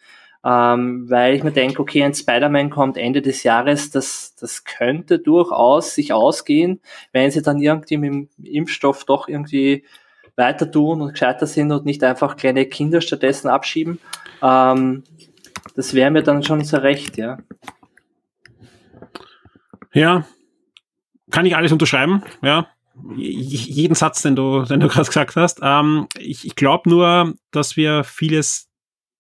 [0.45, 5.19] ähm, weil ich mir denke, okay, ein Spider-Man kommt Ende des Jahres, das, das könnte
[5.19, 6.81] durchaus sich ausgehen,
[7.13, 9.85] wenn sie dann irgendwie mit dem Impfstoff doch irgendwie
[10.37, 13.99] weiter tun und gescheiter sind und nicht einfach kleine Kinder stattdessen abschieben.
[14.43, 15.03] Ähm,
[15.75, 17.39] das wäre mir dann schon sehr recht, ja.
[19.93, 20.27] Ja,
[21.31, 22.69] kann ich alles unterschreiben, ja.
[23.15, 25.61] Jeden Satz, den du, den du gerade gesagt hast.
[25.63, 28.69] Ähm, ich ich glaube nur, dass wir vieles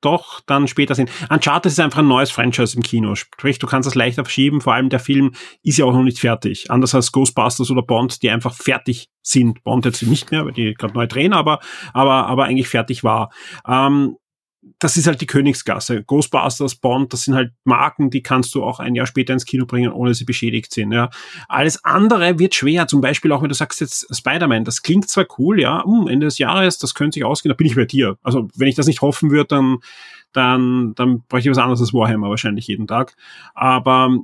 [0.00, 1.08] doch dann später sehen.
[1.30, 3.14] Uncharted ist einfach ein neues Franchise im Kino.
[3.14, 4.60] Sprich, du kannst das leichter verschieben.
[4.60, 5.32] Vor allem der Film
[5.62, 6.70] ist ja auch noch nicht fertig.
[6.70, 9.62] Anders als Ghostbusters oder Bond, die einfach fertig sind.
[9.64, 11.60] Bond jetzt nicht mehr, weil die gerade neu drehen, aber,
[11.92, 13.30] aber, aber eigentlich fertig war.
[13.66, 14.16] Ähm,
[14.78, 16.02] das ist halt die Königsgasse.
[16.02, 19.66] Ghostbusters, Bond, das sind halt Marken, die kannst du auch ein Jahr später ins Kino
[19.66, 20.92] bringen, ohne sie beschädigt sind.
[20.92, 21.10] Ja.
[21.48, 22.86] Alles andere wird schwer.
[22.86, 26.26] Zum Beispiel auch, wenn du sagst jetzt Spider-Man, das klingt zwar cool, ja, um, Ende
[26.26, 28.18] des Jahres, das könnte sich ausgehen, da bin ich bei dir.
[28.22, 29.78] Also wenn ich das nicht hoffen würde, dann,
[30.32, 33.16] dann, dann bräuchte ich was anderes als Warhammer wahrscheinlich jeden Tag.
[33.54, 34.16] Aber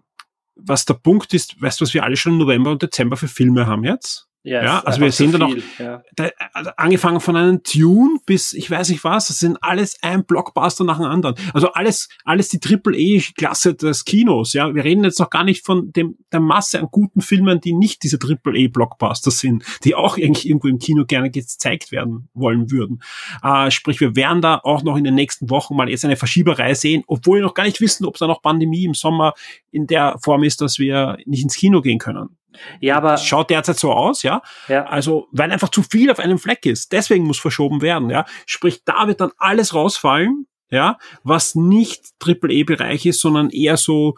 [0.57, 3.29] was der Punkt ist, weißt du, was wir alle schon im November und Dezember für
[3.29, 4.29] Filme haben jetzt?
[4.45, 6.03] Yes, ja, also wir sehen da noch, ja.
[6.17, 10.25] da, also angefangen von einem Tune bis ich weiß nicht was, das sind alles ein
[10.25, 11.37] Blockbuster nach dem anderen.
[11.55, 14.75] Also alles, alles die Triple-E-Klasse des Kinos, ja.
[14.75, 18.03] Wir reden jetzt noch gar nicht von dem, der Masse an guten Filmen, die nicht
[18.03, 23.01] diese Triple-E-Blockbuster sind, die auch eigentlich irgendwo im Kino gerne gezeigt werden wollen würden.
[23.45, 26.75] Äh, sprich, wir werden da auch noch in den nächsten Wochen mal jetzt eine Verschieberei
[26.75, 29.35] sehen, obwohl wir noch gar nicht wissen, ob da noch Pandemie im Sommer
[29.71, 32.37] in der Form ist, dass wir nicht ins Kino gehen können.
[32.81, 34.43] Ja, aber schaut derzeit so aus, ja?
[34.69, 34.85] ja.
[34.87, 36.93] Also, weil einfach zu viel auf einem Fleck ist.
[36.93, 38.25] Deswegen muss verschoben werden, ja?
[38.47, 43.77] Sprich, da wird dann alles rausfallen, ja, was nicht Triple E Bereich ist, sondern eher
[43.77, 44.17] so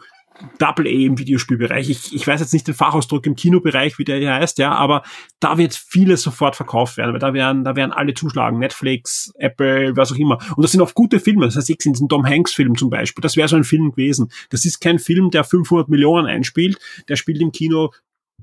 [0.57, 1.89] Double A im Videospielbereich.
[1.89, 5.03] Ich, ich weiß jetzt nicht den Fachausdruck im Kinobereich, wie der hier heißt, ja, aber
[5.39, 8.59] da wird vieles sofort verkauft werden, weil da werden, da werden alle zuschlagen.
[8.59, 10.37] Netflix, Apple, was auch immer.
[10.55, 11.45] Und das sind auch gute Filme.
[11.45, 13.21] Das heißt, ich sind ein Tom Hanks Film zum Beispiel.
[13.21, 14.29] Das wäre so ein Film gewesen.
[14.49, 16.79] Das ist kein Film, der 500 Millionen einspielt.
[17.07, 17.91] Der spielt im Kino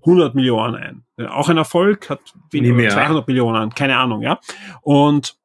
[0.05, 0.75] 100 Millionen
[1.17, 1.29] ein.
[1.29, 4.41] Auch ein Erfolg hat weniger 200 Millionen, keine Ahnung, ja.
[4.83, 5.37] Und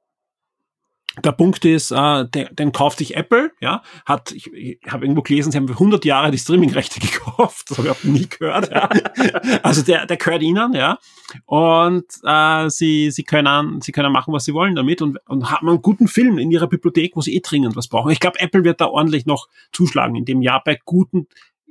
[1.24, 5.22] der Punkt ist, äh, den, den kauft sich Apple, ja, hat, ich, ich habe irgendwo
[5.22, 8.72] gelesen, sie haben für 100 Jahre die Streaming-Rechte gekauft, das habe ich auch nie gehört,
[8.72, 8.90] ja.
[9.64, 11.00] also der, der gehört ihnen, ja,
[11.46, 15.68] und äh, sie, sie können, sie können machen, was sie wollen damit und, und haben
[15.68, 18.12] einen guten Film in ihrer Bibliothek, wo sie eh dringend was brauchen.
[18.12, 21.28] Ich glaube, Apple wird da ordentlich noch zuschlagen in dem Jahr bei guten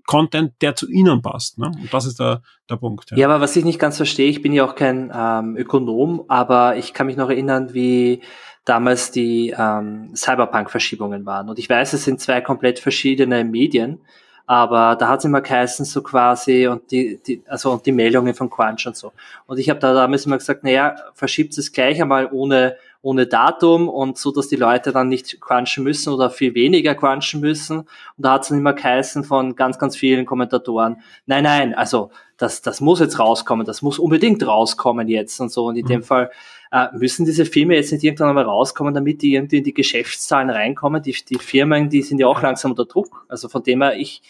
[0.06, 1.58] Content, der zu ihnen passt.
[1.58, 1.66] Ne?
[1.66, 3.10] Und das ist der, der Punkt.
[3.10, 3.16] Ja.
[3.16, 6.76] ja, aber was ich nicht ganz verstehe, ich bin ja auch kein ähm, Ökonom, aber
[6.76, 8.22] ich kann mich noch erinnern, wie
[8.64, 11.48] damals die ähm, Cyberpunk-Verschiebungen waren.
[11.48, 14.00] Und ich weiß, es sind zwei komplett verschiedene Medien,
[14.46, 18.34] aber da hat es immer geheißen, so quasi, und die, die, also und die Meldungen
[18.34, 19.12] von Crunch und so.
[19.46, 22.76] Und ich habe da damals immer gesagt, naja, verschiebt es gleich einmal ohne
[23.06, 27.40] ohne Datum und so, dass die Leute dann nicht crunchen müssen oder viel weniger crunchen
[27.40, 27.78] müssen.
[27.78, 32.10] Und da hat es dann immer geheißen von ganz, ganz vielen Kommentatoren, nein, nein, also
[32.36, 35.66] das, das muss jetzt rauskommen, das muss unbedingt rauskommen jetzt und so.
[35.66, 35.88] Und in mhm.
[35.88, 36.32] dem Fall
[36.72, 40.50] äh, müssen diese Filme jetzt nicht irgendwann einmal rauskommen, damit die irgendwie in die Geschäftszahlen
[40.50, 41.00] reinkommen.
[41.00, 43.24] Die, die Firmen, die sind ja auch langsam unter Druck.
[43.28, 44.20] Also von dem her, ich,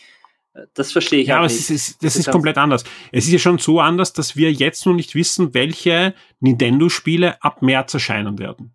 [0.74, 1.56] das verstehe ich ja, aber nicht.
[1.56, 2.84] Es ist, das, das ist komplett anders.
[3.12, 7.62] Es ist ja schon so anders, dass wir jetzt noch nicht wissen, welche Nintendo-Spiele ab
[7.62, 8.74] März erscheinen werden.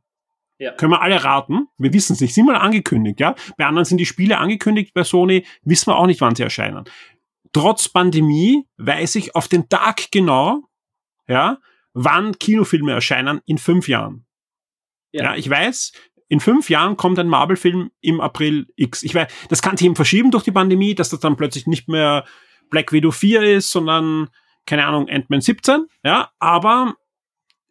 [0.58, 0.74] Ja.
[0.74, 1.68] Können wir alle raten.
[1.78, 2.36] Wir wissen es nicht.
[2.36, 3.36] Sind mal angekündigt, ja?
[3.58, 6.86] Bei anderen sind die Spiele angekündigt, bei Sony wissen wir auch nicht, wann sie erscheinen.
[7.52, 10.62] Trotz Pandemie weiß ich auf den Tag genau,
[11.28, 11.58] ja,
[11.94, 14.26] wann Kinofilme erscheinen in fünf Jahren.
[15.12, 15.94] Ja, ja ich weiß,
[16.32, 19.04] in fünf Jahren kommt ein Marvel-Film im April X.
[19.04, 21.90] Ich weiß, das kann sich eben verschieben durch die Pandemie, dass das dann plötzlich nicht
[21.90, 22.24] mehr
[22.70, 24.30] Black Widow 4 ist, sondern,
[24.66, 26.96] keine Ahnung, Ant-Man 17, ja, aber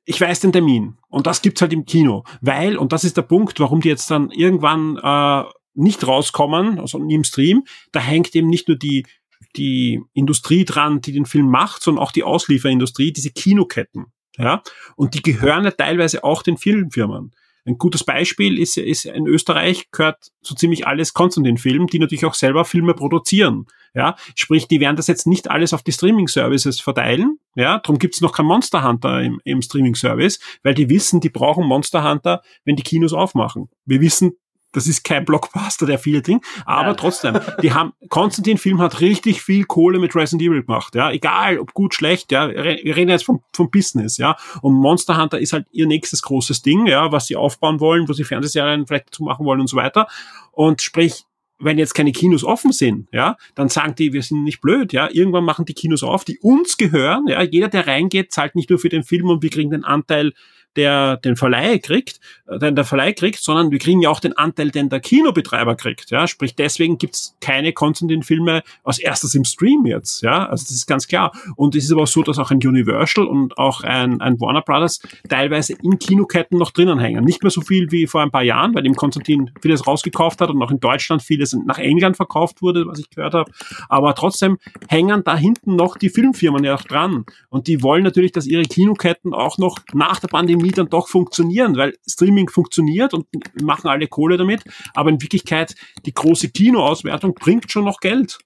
[0.05, 0.99] ich weiß den Termin.
[1.09, 2.25] Und das gibt's halt im Kino.
[2.43, 6.99] Weil, und das ist der Punkt, warum die jetzt dann irgendwann äh, nicht rauskommen, also
[6.99, 9.07] im Stream, da hängt eben nicht nur die,
[9.57, 14.13] die Industrie dran, die den Film macht, sondern auch die Auslieferindustrie, diese Kinoketten.
[14.37, 14.63] Ja?
[14.97, 17.33] Und die gehören ja teilweise auch den Filmfirmen.
[17.67, 22.35] Ein gutes Beispiel ist, ist in Österreich gehört so ziemlich alles Konstantin-Film, die natürlich auch
[22.35, 23.67] selber Filme produzieren.
[23.95, 27.39] Ja, sprich, die werden das jetzt nicht alles auf die Streaming-Services verteilen.
[27.57, 31.67] Ja, darum gibt's noch kein Monster Hunter im, im Streaming-Service, weil die wissen, die brauchen
[31.67, 33.69] Monster Hunter, wenn die Kinos aufmachen.
[33.85, 34.33] Wir wissen,
[34.73, 36.95] das ist kein Blockbuster, der viele Ding, aber ja.
[36.95, 41.59] trotzdem, die haben, Konstantin Film hat richtig viel Kohle mit Resident Evil gemacht, ja, egal,
[41.59, 45.53] ob gut, schlecht, ja, wir reden jetzt vom, vom Business, ja, und Monster Hunter ist
[45.53, 49.25] halt ihr nächstes großes Ding, ja, was sie aufbauen wollen, wo sie Fernsehserien vielleicht dazu
[49.25, 50.07] machen wollen und so weiter,
[50.53, 51.25] und sprich,
[51.61, 55.09] wenn jetzt keine Kinos offen sind, ja, dann sagen die, wir sind nicht blöd, ja,
[55.11, 58.79] irgendwann machen die Kinos auf, die uns gehören, ja, jeder, der reingeht, zahlt nicht nur
[58.79, 60.33] für den Film und wir kriegen den Anteil
[60.77, 64.37] der den Verleih kriegt, äh, den der Verleih kriegt, sondern wir kriegen ja auch den
[64.37, 66.11] Anteil, den der Kinobetreiber kriegt.
[66.11, 70.23] Ja, sprich deswegen gibt's keine Content-Filme als erstes im Stream jetzt.
[70.23, 71.33] Ja, also das ist ganz klar.
[71.57, 74.63] Und es ist aber auch so, dass auch ein Universal und auch ein, ein Warner
[74.63, 77.25] Brothers teilweise in Kinoketten noch drinnen hängen.
[77.25, 80.51] Nicht mehr so viel wie vor ein paar Jahren, weil dem Konstantin vieles rausgekauft hat
[80.51, 83.51] und auch in Deutschland vieles nach England verkauft wurde, was ich gehört habe.
[83.89, 87.25] Aber trotzdem hängen da hinten noch die Filmfirmen ja auch dran.
[87.49, 91.77] Und die wollen natürlich, dass ihre Kinoketten auch noch nach der Pandemie dann doch funktionieren,
[91.77, 93.27] weil Streaming funktioniert und
[93.61, 94.63] machen alle Kohle damit.
[94.95, 95.75] Aber in Wirklichkeit,
[96.07, 98.39] die große Kinoauswertung bringt schon noch Geld.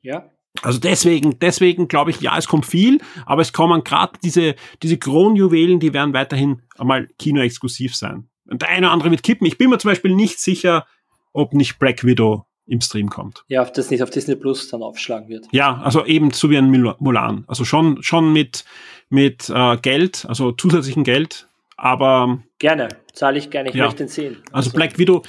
[0.00, 0.30] Ja,
[0.62, 4.98] also deswegen, deswegen glaube ich, ja, es kommt viel, aber es kommen gerade diese, diese
[4.98, 8.28] Kronjuwelen, die werden weiterhin einmal kinoexklusiv sein.
[8.46, 9.46] Und der eine oder andere wird kippen.
[9.46, 10.86] Ich bin mir zum Beispiel nicht sicher,
[11.32, 13.44] ob nicht Black Widow im Stream kommt.
[13.48, 15.46] Ja, ob das nicht auf Disney Plus dann aufschlagen wird.
[15.52, 17.44] Ja, also eben so wie ein Mulan.
[17.46, 18.64] Also schon, schon mit,
[19.10, 23.84] mit äh, Geld, also zusätzlichen Geld, aber gerne, zahle ich gerne, ich ja.
[23.84, 24.42] möchte den sehen.
[24.52, 25.22] Also Black Widow,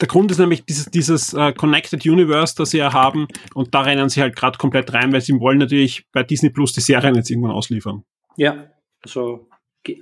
[0.00, 3.80] der Grund ist nämlich dieses, dieses uh, Connected Universe, das sie ja haben und da
[3.80, 7.16] rennen sie halt gerade komplett rein, weil sie wollen natürlich bei Disney Plus die Serien
[7.16, 8.04] jetzt irgendwann ausliefern.
[8.36, 8.68] Ja,
[9.02, 9.48] also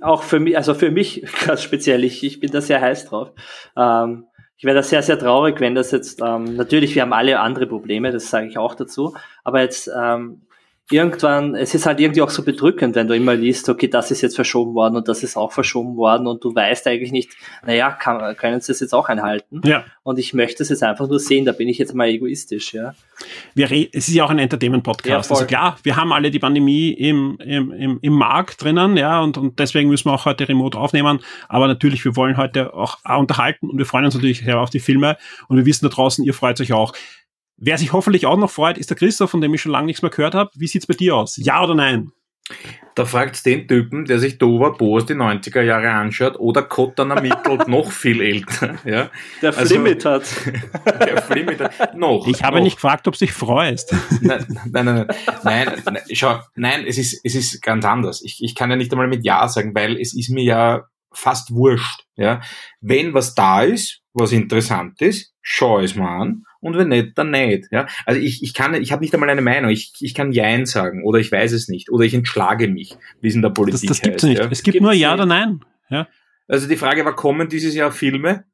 [0.01, 3.31] auch für mich, also für mich ganz speziell, ich, ich bin da sehr heiß drauf.
[3.75, 4.25] Ähm,
[4.55, 7.65] ich wäre da sehr, sehr traurig, wenn das jetzt, ähm, natürlich, wir haben alle andere
[7.65, 10.43] Probleme, das sage ich auch dazu, aber jetzt ähm,
[10.93, 14.21] irgendwann, es ist halt irgendwie auch so bedrückend, wenn du immer liest, okay, das ist
[14.21, 17.31] jetzt verschoben worden und das ist auch verschoben worden und du weißt eigentlich nicht,
[17.65, 19.61] naja, kann, können sie das jetzt auch einhalten?
[19.65, 19.85] Ja.
[20.03, 22.93] Und ich möchte es jetzt einfach nur sehen, da bin ich jetzt mal egoistisch, ja.
[23.53, 25.29] Wir es ist ja auch ein Entertainment-Podcast.
[25.29, 29.21] Ja, also klar, wir haben alle die Pandemie im, im, im, im Markt drinnen, ja,
[29.21, 31.19] und, und deswegen müssen wir auch heute remote aufnehmen.
[31.47, 35.17] Aber natürlich, wir wollen heute auch unterhalten und wir freuen uns natürlich auf die Filme
[35.47, 36.93] und wir wissen da draußen, ihr freut euch auch.
[37.63, 40.01] Wer sich hoffentlich auch noch freut, ist der Christoph, von dem ich schon lange nichts
[40.01, 40.49] mehr gehört habe.
[40.55, 41.37] Wie sieht's bei dir aus?
[41.37, 42.11] Ja oder nein?
[42.95, 47.67] Da fragt den Typen, der sich Dover Boas die 90er Jahre anschaut oder Cotton ermittelt
[47.67, 48.79] noch viel älter.
[48.83, 49.11] Ja?
[49.43, 50.23] Der also, Flimit hat.
[50.85, 51.95] der Flimit hat.
[51.95, 52.25] Noch.
[52.27, 52.63] Ich habe noch.
[52.63, 53.95] nicht gefragt, ob sich freust.
[54.21, 55.07] Nein, nein, nein,
[55.43, 55.83] nein.
[55.85, 58.23] Nein, schau, nein, es ist, es ist ganz anders.
[58.23, 61.53] Ich, ich kann ja nicht einmal mit Ja sagen, weil es ist mir ja fast
[61.53, 62.07] wurscht.
[62.15, 62.41] Ja?
[62.79, 67.31] Wenn was da ist, was interessant ist, schau es mal an und wenn nicht, dann
[67.31, 67.67] nicht.
[67.71, 67.87] Ja?
[68.05, 69.71] Also ich, ich kann, ich habe nicht einmal eine Meinung.
[69.71, 73.27] Ich, ich kann Jein sagen oder ich weiß es nicht oder ich entschlage mich, wie
[73.27, 74.29] es in der Politik das, das gibt's heißt.
[74.29, 74.39] Nicht.
[74.39, 74.49] Ja?
[74.49, 75.61] Es gibt nur Ja oder Nein.
[75.89, 76.07] Ja?
[76.47, 78.45] Also die Frage war, kommen dieses Jahr Filme?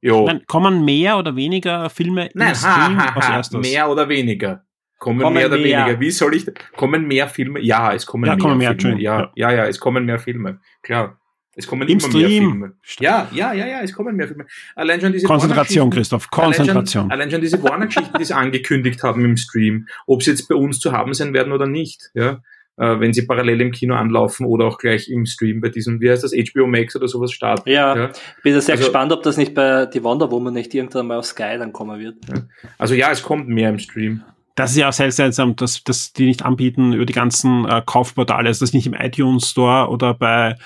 [0.00, 0.26] Jo.
[0.26, 4.64] Nein, kommen mehr oder weniger Filme Nein, Stream ha, ha, ha, mehr oder weniger.
[4.98, 5.84] Kommen, kommen mehr oder mehr.
[5.84, 6.00] weniger.
[6.00, 7.60] Wie soll ich, kommen mehr Filme?
[7.60, 9.00] Ja, es kommen ja, mehr, kommen mehr Filme.
[9.00, 10.60] Ja, ja, ja, es kommen mehr Filme.
[10.82, 11.20] Klar.
[11.54, 12.22] Es kommen Im immer Stream.
[12.22, 12.72] mehr Filme.
[12.98, 14.46] Ja, ja, ja, ja, es kommen mehr Filme.
[14.74, 16.76] Allein schon diese Konzentration, Christoph, Konzentration.
[16.76, 20.48] Allein schon, allein schon diese Warner-Geschichten, die sie angekündigt haben im Stream, ob sie jetzt
[20.48, 22.40] bei uns zu haben sein werden oder nicht, ja,
[22.78, 26.10] äh, wenn sie parallel im Kino anlaufen oder auch gleich im Stream bei diesem, wie
[26.10, 27.68] heißt das, HBO Max oder sowas starten.
[27.68, 28.10] Ja, ja.
[28.42, 31.18] bin da sehr also, gespannt, ob das nicht bei die Wonder Woman nicht irgendwann mal
[31.18, 32.16] auf Sky dann kommen wird.
[32.28, 32.42] Ja.
[32.78, 34.22] Also ja, es kommt mehr im Stream.
[34.54, 37.82] Das ist ja auch sehr seltsam, dass, dass die nicht anbieten über die ganzen äh,
[37.84, 40.56] Kaufportale, also das nicht im iTunes Store oder bei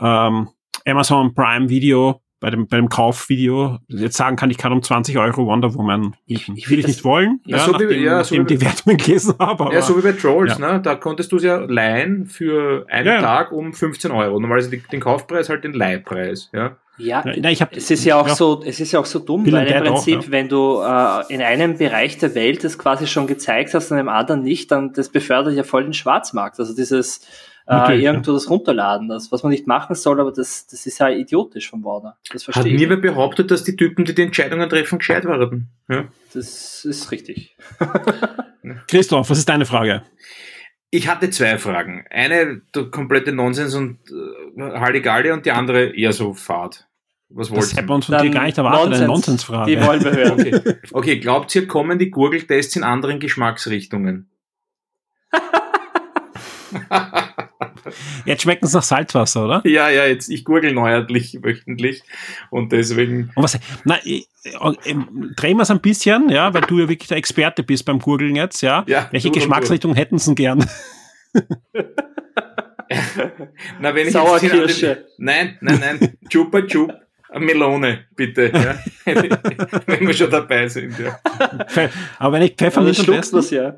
[0.00, 0.48] ähm,
[0.86, 5.18] Amazon Prime Video, bei dem, bei dem Kaufvideo, jetzt sagen kann, ich kann um 20
[5.18, 6.54] Euro Wonder Woman mieten.
[6.56, 9.34] Ich, will ich nicht wollen, ja, so nachdem, wie, ja, so nachdem die Wertungen gelesen
[9.38, 9.66] habe.
[9.66, 10.72] Aber, ja, so wie bei Trolls, ja.
[10.72, 10.80] ne?
[10.80, 14.40] da konntest du es ja leihen für einen ja, Tag um 15 Euro.
[14.40, 16.76] Normalerweise den Kaufpreis halt den Leihpreis, ja.
[16.96, 18.34] Ja, Nein, ich hab, es ist ja auch ja.
[18.34, 20.30] so, es ist ja auch so dumm, weil im Prinzip, auch, ja.
[20.32, 24.10] wenn du äh, in einem Bereich der Welt das quasi schon gezeigt hast, und einem
[24.10, 26.58] anderen nicht, dann das befördert ja voll den Schwarzmarkt.
[26.60, 27.26] Also dieses
[27.70, 28.34] äh, irgendwo ja.
[28.34, 31.84] das runterladen, das, was man nicht machen soll, aber das, das ist ja idiotisch von
[31.84, 32.16] Warner.
[32.32, 35.68] Das verstehe Hat niemand behauptet, dass die Typen, die die Entscheidungen treffen, gescheit waren.
[35.88, 36.08] Ja.
[36.34, 37.56] Das ist richtig.
[38.88, 40.02] Christoph, was ist deine Frage?
[40.90, 42.04] Ich hatte zwei Fragen.
[42.10, 46.88] Eine der komplette Nonsens und äh, Halligalli und die andere eher so Fahrt.
[47.28, 48.98] Was das hätten wir uns von dir gar nicht erwartet, Nonsens.
[48.98, 49.70] eine Nonsensfrage.
[49.70, 50.40] Die wollen wir hören.
[50.40, 50.76] Okay.
[50.90, 54.28] okay, glaubt ihr, kommen die Gurgeltests in anderen Geschmacksrichtungen?
[58.24, 59.62] Jetzt schmecken es nach Salzwasser, oder?
[59.64, 62.02] Ja, ja, jetzt, ich gurgel neuerlich wöchentlich
[62.50, 63.30] und deswegen.
[63.34, 64.28] Und was, na, ich,
[65.36, 68.36] drehen wir es ein bisschen, ja, weil du ja wirklich der Experte bist beim Gurgeln
[68.36, 68.84] jetzt, ja.
[68.86, 70.64] ja Welche Geschmacksrichtung hätten sie gern?
[73.80, 75.06] na, wenn ich Sauerkirsche.
[75.18, 76.18] Nein, nein, nein.
[76.28, 76.92] Chupa Chup.
[77.38, 78.76] Melone, bitte, ja.
[79.86, 81.16] wenn wir schon dabei sind, ja.
[82.18, 83.74] Aber wenn ich Pfeffer nicht am besten, das ja.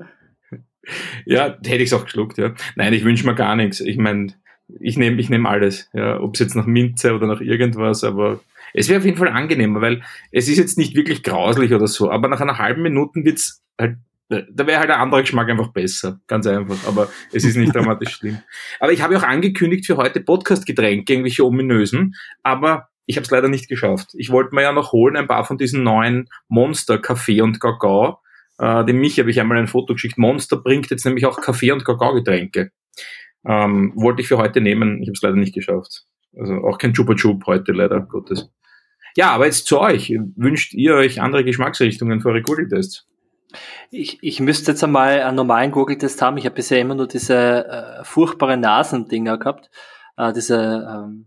[1.26, 2.54] Ja, hätte ich es auch geschluckt, ja.
[2.76, 3.80] Nein, ich wünsche mir gar nichts.
[3.80, 4.34] Ich meine,
[4.80, 8.40] ich nehme ich nehm alles, ja, ob es jetzt nach Minze oder nach irgendwas, aber
[8.74, 12.10] es wäre auf jeden Fall angenehmer, weil es ist jetzt nicht wirklich grauslich oder so,
[12.10, 13.96] aber nach einer halben Minute wird's halt,
[14.28, 18.14] da wäre halt ein anderer Geschmack einfach besser, ganz einfach, aber es ist nicht dramatisch
[18.14, 18.38] schlimm.
[18.80, 23.48] Aber ich habe auch angekündigt für heute Podcast-Getränke, irgendwelche ominösen, aber ich habe es leider
[23.48, 24.12] nicht geschafft.
[24.14, 28.20] Ich wollte mir ja noch holen ein paar von diesen neuen Monster Kaffee und Kakao,
[28.58, 30.18] äh, dem Michi habe ich einmal ein Foto geschickt.
[30.18, 32.70] Monster bringt jetzt nämlich auch Kaffee- und Kakaogetränke.
[33.44, 36.04] Ähm, wollte ich für heute nehmen, ich habe es leider nicht geschafft.
[36.36, 38.50] Also auch kein Chupa Chup heute, leider Gottes.
[39.16, 40.14] Ja, aber jetzt zu euch.
[40.36, 43.06] Wünscht ihr euch andere Geschmacksrichtungen für eure Google-Tests?
[43.90, 46.38] Ich, ich müsste jetzt einmal einen normalen Google-Test haben.
[46.38, 49.70] Ich habe bisher immer nur diese äh, furchtbaren Nasendinger gehabt.
[50.16, 51.26] Äh, diese, ähm,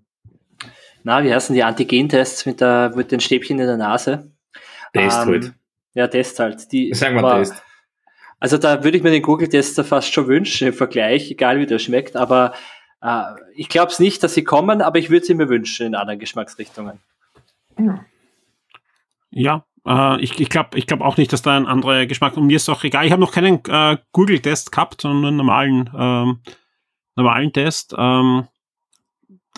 [1.03, 4.31] na, wie heißen die Antigen-Tests mit, der, mit den Stäbchen in der Nase?
[4.93, 5.53] Test ähm, halt.
[5.95, 6.71] Ja, Test halt.
[6.71, 7.63] Die, Sagen wir aber, Test.
[8.39, 11.79] Also da würde ich mir den Google-Tester fast schon wünschen im Vergleich, egal wie der
[11.79, 12.15] schmeckt.
[12.15, 12.53] Aber
[13.01, 13.23] äh,
[13.55, 16.19] ich glaube es nicht, dass sie kommen, aber ich würde sie mir wünschen in anderen
[16.19, 16.99] Geschmacksrichtungen.
[19.31, 22.35] Ja, äh, ich, ich glaube ich glaub auch nicht, dass da ein anderer Geschmack.
[22.35, 23.05] Und mir ist auch egal.
[23.05, 26.39] Ich habe noch keinen äh, Google-Test gehabt, sondern einen normalen, ähm,
[27.15, 27.95] normalen Test.
[27.97, 28.47] Ähm,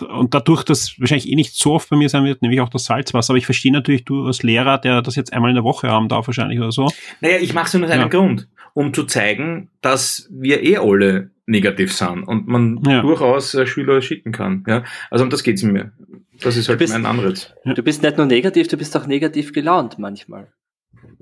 [0.02, 2.84] und dadurch, dass wahrscheinlich eh nicht so oft bei mir sein wird, nämlich auch das
[2.84, 3.32] Salzwasser.
[3.32, 6.08] Aber ich verstehe natürlich, du als Lehrer, der das jetzt einmal in der Woche haben
[6.08, 6.90] darf, wahrscheinlich oder so.
[7.20, 8.08] Naja, ich mache es nur aus einem ja.
[8.08, 13.00] Grund, um zu zeigen, dass wir eh alle negativ sind und man ja.
[13.00, 14.64] durchaus äh, Schüler schicken kann.
[14.66, 14.84] Ja?
[15.10, 15.92] Also um das geht's mir.
[16.40, 17.52] Das ist halt bist, mein Anreiz.
[17.64, 20.48] Du bist nicht nur negativ, du bist auch negativ gelaunt manchmal.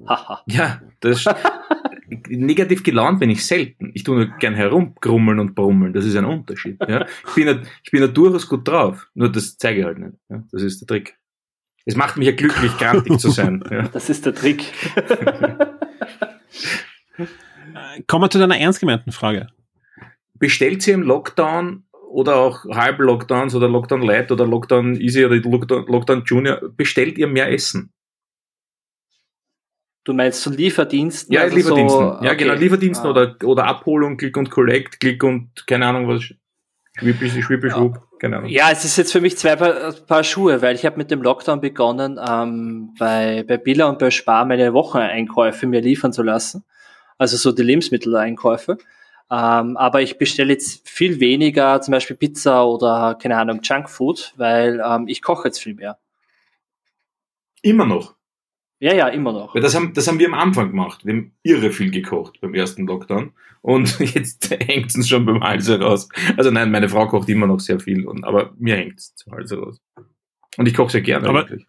[0.07, 0.43] Haha.
[0.47, 1.25] ja, das
[2.09, 3.91] negativ gelaunt bin ich selten.
[3.95, 5.93] Ich tue nur gern herumgrummeln und brummeln.
[5.93, 6.79] Das ist ein Unterschied.
[6.87, 7.07] Ja?
[7.27, 9.09] Ich, bin ja, ich bin ja durchaus gut drauf.
[9.15, 10.15] Nur das zeige ich halt nicht.
[10.29, 10.43] Ja?
[10.53, 11.17] Das ist der Trick.
[11.85, 13.63] Es macht mich ja glücklich, grantig zu sein.
[13.71, 13.89] Ja?
[13.93, 14.73] Das ist der Trick.
[18.07, 19.49] Kommen wir zu deiner ernst gemeinten Frage.
[20.35, 25.87] Bestellt sie im Lockdown oder auch Halb-Lockdowns oder Lockdown Light oder Lockdown Easy oder Lockdown,
[25.87, 27.93] Lockdown Junior, bestellt ihr mehr Essen?
[30.07, 31.35] Du meinst so Lieferdiensten?
[31.35, 32.01] Ja, also Lieferdiensten.
[32.01, 32.37] So, ja, okay.
[32.37, 33.11] genau, Lieferdiensten ah.
[33.11, 36.33] oder, oder Abholung, Click und Collect, Click und keine Ahnung was.
[36.97, 38.49] Schwippel, Schwippel, Schwupp, keine Ahnung.
[38.49, 41.23] Ja, es ist jetzt für mich zwei Paar, Paar Schuhe, weil ich habe mit dem
[41.23, 46.65] Lockdown begonnen, ähm, bei, bei Billa und bei Spar meine Wocheneinkäufe mir liefern zu lassen.
[47.19, 48.79] Also so die Lebensmitteleinkäufe.
[49.29, 54.81] Ähm, aber ich bestelle jetzt viel weniger, zum Beispiel Pizza oder keine Ahnung, Junkfood, weil
[54.87, 55.99] ähm, ich koche jetzt viel mehr.
[57.61, 58.15] Immer noch.
[58.79, 59.55] Ja, ja, immer noch.
[59.55, 61.05] Weil das haben, das haben wir am Anfang gemacht.
[61.05, 63.33] Wir haben irre viel gekocht beim ersten Lockdown.
[63.63, 66.09] Und jetzt hängt es uns schon beim Hals heraus.
[66.37, 69.33] Also nein, meine Frau kocht immer noch sehr viel, und, aber mir hängt es zum
[69.33, 69.81] Hals heraus.
[70.57, 71.67] Und ich koche sehr gerne aber eigentlich.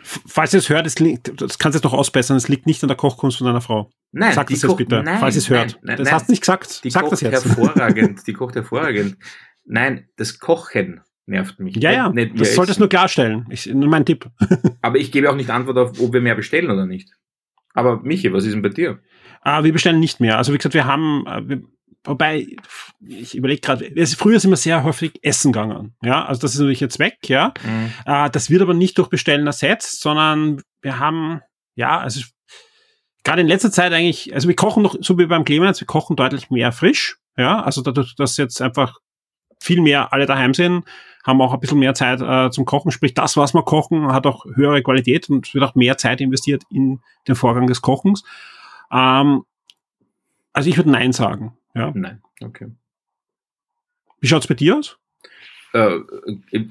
[0.00, 2.88] Falls ihr es hört, liegt, das kannst du jetzt noch ausbessern, es liegt nicht an
[2.88, 3.90] der Kochkunst von deiner Frau.
[4.12, 5.72] Nein, Sag das jetzt bitte, nein, falls ihr es hört.
[5.72, 6.82] Nein, nein, das hast du nicht gesagt.
[6.84, 7.44] Die Sag das jetzt.
[7.44, 9.18] hervorragend, die kocht hervorragend.
[9.66, 11.76] Nein, das Kochen nervt mich.
[11.76, 13.46] Ja, ja, nicht das solltest nur klarstellen.
[13.50, 14.26] Ich, nur mein Tipp.
[14.82, 17.10] Aber ich gebe auch nicht Antwort auf, ob wir mehr bestellen oder nicht.
[17.74, 18.98] Aber Michi, was ist denn bei dir?
[19.42, 20.36] Ah, wir bestellen nicht mehr.
[20.38, 21.62] Also wie gesagt, wir haben, äh, wir,
[22.04, 22.46] wobei,
[23.06, 25.94] ich überlege gerade, früher sind wir sehr häufig essen gegangen.
[26.02, 27.54] Ja, also das ist natürlich jetzt weg, ja.
[27.62, 27.92] Mhm.
[28.06, 31.40] Äh, das wird aber nicht durch Bestellen ersetzt, sondern wir haben,
[31.76, 32.20] ja, also
[33.22, 36.16] gerade in letzter Zeit eigentlich, also wir kochen noch, so wie beim Clemens, wir kochen
[36.16, 37.18] deutlich mehr frisch.
[37.36, 38.98] Ja, also dadurch, dass jetzt einfach
[39.60, 40.84] viel mehr alle daheim sind,
[41.28, 42.90] haben auch ein bisschen mehr Zeit äh, zum Kochen.
[42.90, 46.62] Sprich, das, was wir kochen, hat auch höhere Qualität und wird auch mehr Zeit investiert
[46.70, 48.24] in den Vorgang des Kochens.
[48.90, 49.44] Ähm,
[50.54, 51.54] also ich würde Nein sagen.
[51.74, 51.92] Ja.
[51.94, 52.68] Nein, okay.
[54.20, 54.98] Wie schaut's bei dir aus?
[55.74, 55.98] Äh,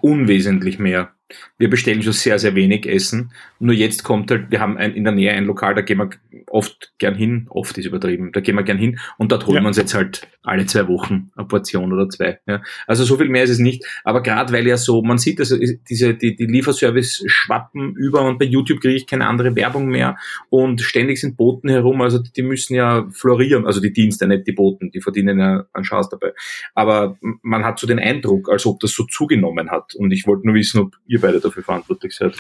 [0.02, 1.14] unwesentlich mehr.
[1.58, 3.32] Wir bestellen schon sehr, sehr wenig Essen.
[3.60, 6.10] Nur jetzt kommt halt, wir haben ein, in der Nähe ein Lokal, da gehen wir
[6.48, 9.62] oft gern hin, oft ist übertrieben, da gehen wir gern hin und dort holen ja.
[9.64, 12.40] wir uns jetzt halt alle zwei Wochen eine Portion oder zwei.
[12.48, 12.62] Ja.
[12.86, 13.86] Also so viel mehr ist es nicht.
[14.04, 15.58] Aber gerade weil ja so, man sieht, also
[15.90, 20.18] diese, die, die Lieferservice schwappen über und bei YouTube kriege ich keine andere Werbung mehr
[20.50, 24.54] und ständig sind Boten herum, also die müssen ja florieren, also die Dienste, nicht die
[24.54, 26.32] Boten, die verdienen ja einen Schatz dabei.
[26.74, 30.48] Aber man hat so den Eindruck, als ob das so zugenommen hat und ich wollte
[30.48, 32.36] nur wissen, ob ihr beide dafür verantwortlich seid.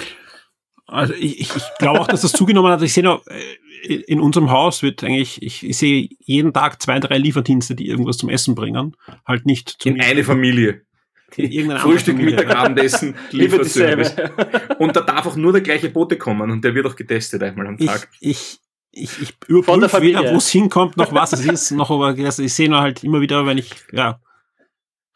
[0.87, 2.81] Also ich, ich, glaube auch, dass das zugenommen hat.
[2.81, 6.99] Ich sehe noch, äh, in unserem Haus wird eigentlich, ich, ich sehe jeden Tag zwei,
[6.99, 8.95] drei Lieferdienste, die irgendwas zum Essen bringen.
[9.25, 10.83] Halt nicht zum In eine Familie.
[11.29, 14.15] Frühstück, Mittag, Abendessen, Lieferservice.
[14.79, 17.67] und da darf auch nur der gleiche Bote kommen und der wird auch getestet einmal
[17.67, 18.07] am Tag.
[18.21, 22.17] Ich, ich, ich, ich überprüfe weder, wo es hinkommt, noch was es ist, noch aber
[22.17, 24.21] ich sehe nur halt immer wieder, wenn ich, ja,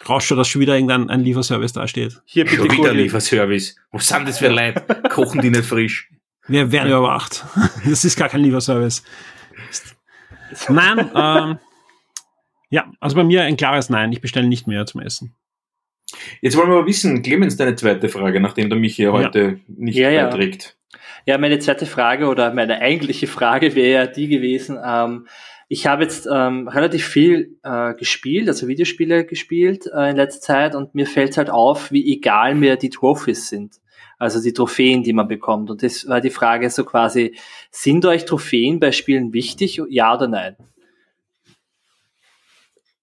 [0.07, 2.22] rauscht, dass schon wieder irgendein ein Lieferservice dasteht.
[2.26, 3.76] Hier bitte schon wieder Lieferservice.
[3.91, 4.82] Was sind das für Leute?
[5.10, 6.10] Kochen die nicht frisch?
[6.48, 7.45] Wir werden überwacht.
[7.86, 9.03] Das ist gar kein Lieferservice.
[10.69, 11.60] Nein, ähm,
[12.69, 14.11] ja, also bei mir ein klares Nein.
[14.11, 15.36] Ich bestelle nicht mehr zum Essen.
[16.41, 19.56] Jetzt wollen wir aber wissen, Clemens, deine zweite Frage, nachdem der mich hier heute ja.
[19.68, 20.78] nicht ja, beiträgt.
[21.26, 21.34] Ja.
[21.34, 25.28] ja, meine zweite Frage oder meine eigentliche Frage wäre ja die gewesen, ähm,
[25.72, 30.76] ich habe jetzt ähm, relativ viel äh, gespielt, also Videospiele gespielt äh, in letzter Zeit
[30.76, 33.80] und mir fällt halt auf, wie egal mir die Trophys sind.
[34.19, 35.69] Also die Trophäen, die man bekommt.
[35.69, 37.38] Und das war die Frage so quasi,
[37.69, 40.57] sind euch Trophäen bei Spielen wichtig, ja oder nein?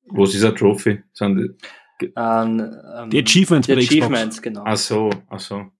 [0.05, 1.03] Wo ist dieser Trophy?
[1.15, 1.57] Sind
[2.03, 4.65] die, ähm, ähm, die Achievements, die Achievements, genau.
[4.66, 5.73] Ach so, ach so.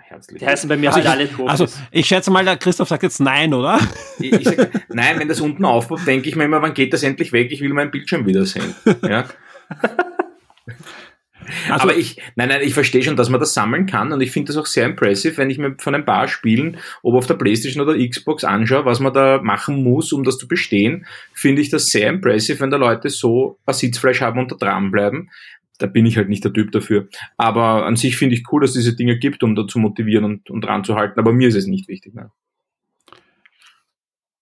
[0.00, 0.40] Herzlich.
[0.40, 3.02] Die heißen bei mir also halt ich, alle Also ich schätze mal, der Christoph sagt
[3.02, 3.78] jetzt nein, oder?
[4.18, 7.02] Ich, ich sag, nein, wenn das unten aufbaut, denke ich mir immer, wann geht das
[7.02, 7.52] endlich weg?
[7.52, 8.74] Ich will meinen Bildschirm wiedersehen.
[9.02, 9.24] Ja?
[11.68, 14.30] Also, aber ich, nein, nein, ich verstehe schon, dass man das sammeln kann und ich
[14.30, 17.34] finde das auch sehr impressive, wenn ich mir von ein paar Spielen, ob auf der
[17.34, 21.70] Playstation oder Xbox anschaue, was man da machen muss, um das zu bestehen, finde ich
[21.70, 25.30] das sehr impressive, wenn da Leute so ein Sitzfleisch haben und da dranbleiben.
[25.78, 27.08] Da bin ich halt nicht der Typ dafür.
[27.36, 30.24] Aber an sich finde ich cool, dass es diese Dinge gibt, um da zu motivieren
[30.24, 31.18] und, und ranzuhalten.
[31.18, 32.14] Aber mir ist es nicht wichtig.
[32.14, 32.30] Nein.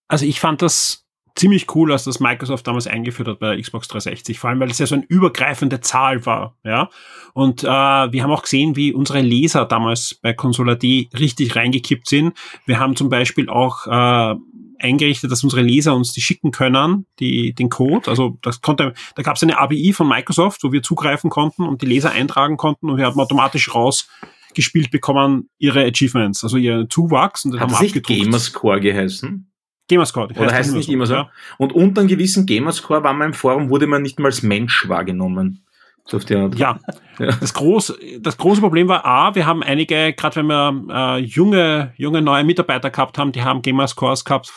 [0.08, 1.05] Also ich fand das
[1.36, 4.70] ziemlich cool, als das Microsoft damals eingeführt hat bei der Xbox 360, vor allem weil
[4.70, 6.90] es ja so eine übergreifende Zahl war, ja.
[7.34, 12.08] Und äh, wir haben auch gesehen, wie unsere Leser damals bei Consola D richtig reingekippt
[12.08, 12.36] sind.
[12.64, 14.34] Wir haben zum Beispiel auch äh,
[14.78, 18.08] eingerichtet, dass unsere Leser uns die schicken können, die, den Code.
[18.10, 21.82] Also das konnte, da gab es eine API von Microsoft, wo wir zugreifen konnten und
[21.82, 27.44] die Leser eintragen konnten und wir haben automatisch rausgespielt bekommen ihre Achievements, also ihre Zuwachs
[27.44, 28.22] und dann Hat haben wir abgedruckt.
[28.22, 29.50] Gamerscore geheißen?
[29.88, 30.28] Gamerscore.
[30.36, 31.14] Oder heißt es nicht immer so?
[31.14, 31.30] Ja.
[31.58, 34.88] Und unter einem gewissen Gamerscore war man im Forum, wurde man nicht mal als Mensch
[34.88, 35.64] wahrgenommen.
[36.04, 36.54] So auf die Art.
[36.56, 36.78] Ja,
[37.18, 37.32] ja.
[37.40, 41.92] Das, groß, das große Problem war A, wir haben einige, gerade wenn wir äh, junge,
[41.96, 44.52] junge neue Mitarbeiter gehabt haben, die haben Gamerscores gehabt,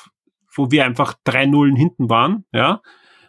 [0.54, 2.82] wo wir einfach drei Nullen hinten waren, ja.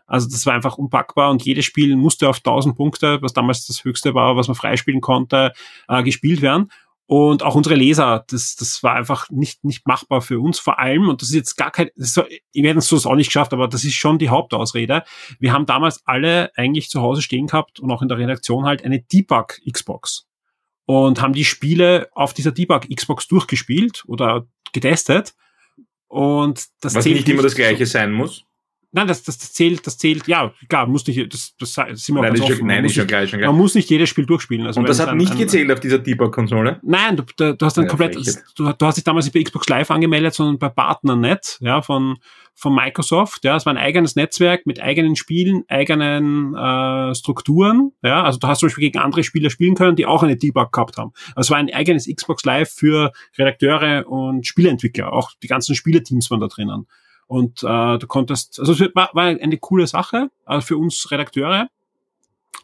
[0.06, 3.84] Also das war einfach unpackbar und jedes Spiel musste auf 1000 Punkte, was damals das
[3.84, 5.52] höchste war, was man freispielen konnte,
[5.86, 6.68] äh, gespielt werden.
[7.10, 10.60] Und auch unsere Leser, das, das war einfach nicht, nicht machbar für uns.
[10.60, 13.26] Vor allem, und das ist jetzt gar kein, das wir hätten es so auch nicht
[13.26, 15.02] geschafft, aber das ist schon die Hauptausrede.
[15.40, 18.84] Wir haben damals alle eigentlich zu Hause stehen gehabt und auch in der Redaktion halt
[18.84, 20.28] eine Debug-Xbox.
[20.86, 25.34] Und haben die Spiele auf dieser Debug-Xbox durchgespielt oder getestet.
[26.06, 28.44] Und das Was nicht immer das gleiche sein muss.
[28.92, 32.22] Nein, das, das, das zählt, das zählt, ja, klar, muss nicht, das, das, sind wir
[32.22, 33.48] nein, auch ist schon, nein, ist schon gleich, schon gleich.
[33.48, 34.66] Man muss nicht jedes Spiel durchspielen.
[34.66, 36.80] Also Und das hat nicht ein, gezählt auf dieser Debug-Konsole?
[36.82, 39.42] Nein, du, du, du hast dann ja, komplett, du, du, hast dich damals nicht bei
[39.44, 42.16] Xbox Live angemeldet, sondern bei Partnernet, ja, von,
[42.56, 48.24] von Microsoft, ja, es war ein eigenes Netzwerk mit eigenen Spielen, eigenen äh, Strukturen, ja,
[48.24, 50.96] also du hast zum Beispiel gegen andere Spieler spielen können, die auch eine Debug gehabt
[50.96, 51.12] haben.
[51.36, 56.28] Also es war ein eigenes Xbox Live für Redakteure und Spieleentwickler, auch die ganzen Spieleteams
[56.30, 56.86] waren da drinnen.
[57.30, 61.68] Und äh, du konntest, also es war, war eine coole Sache äh, für uns Redakteure,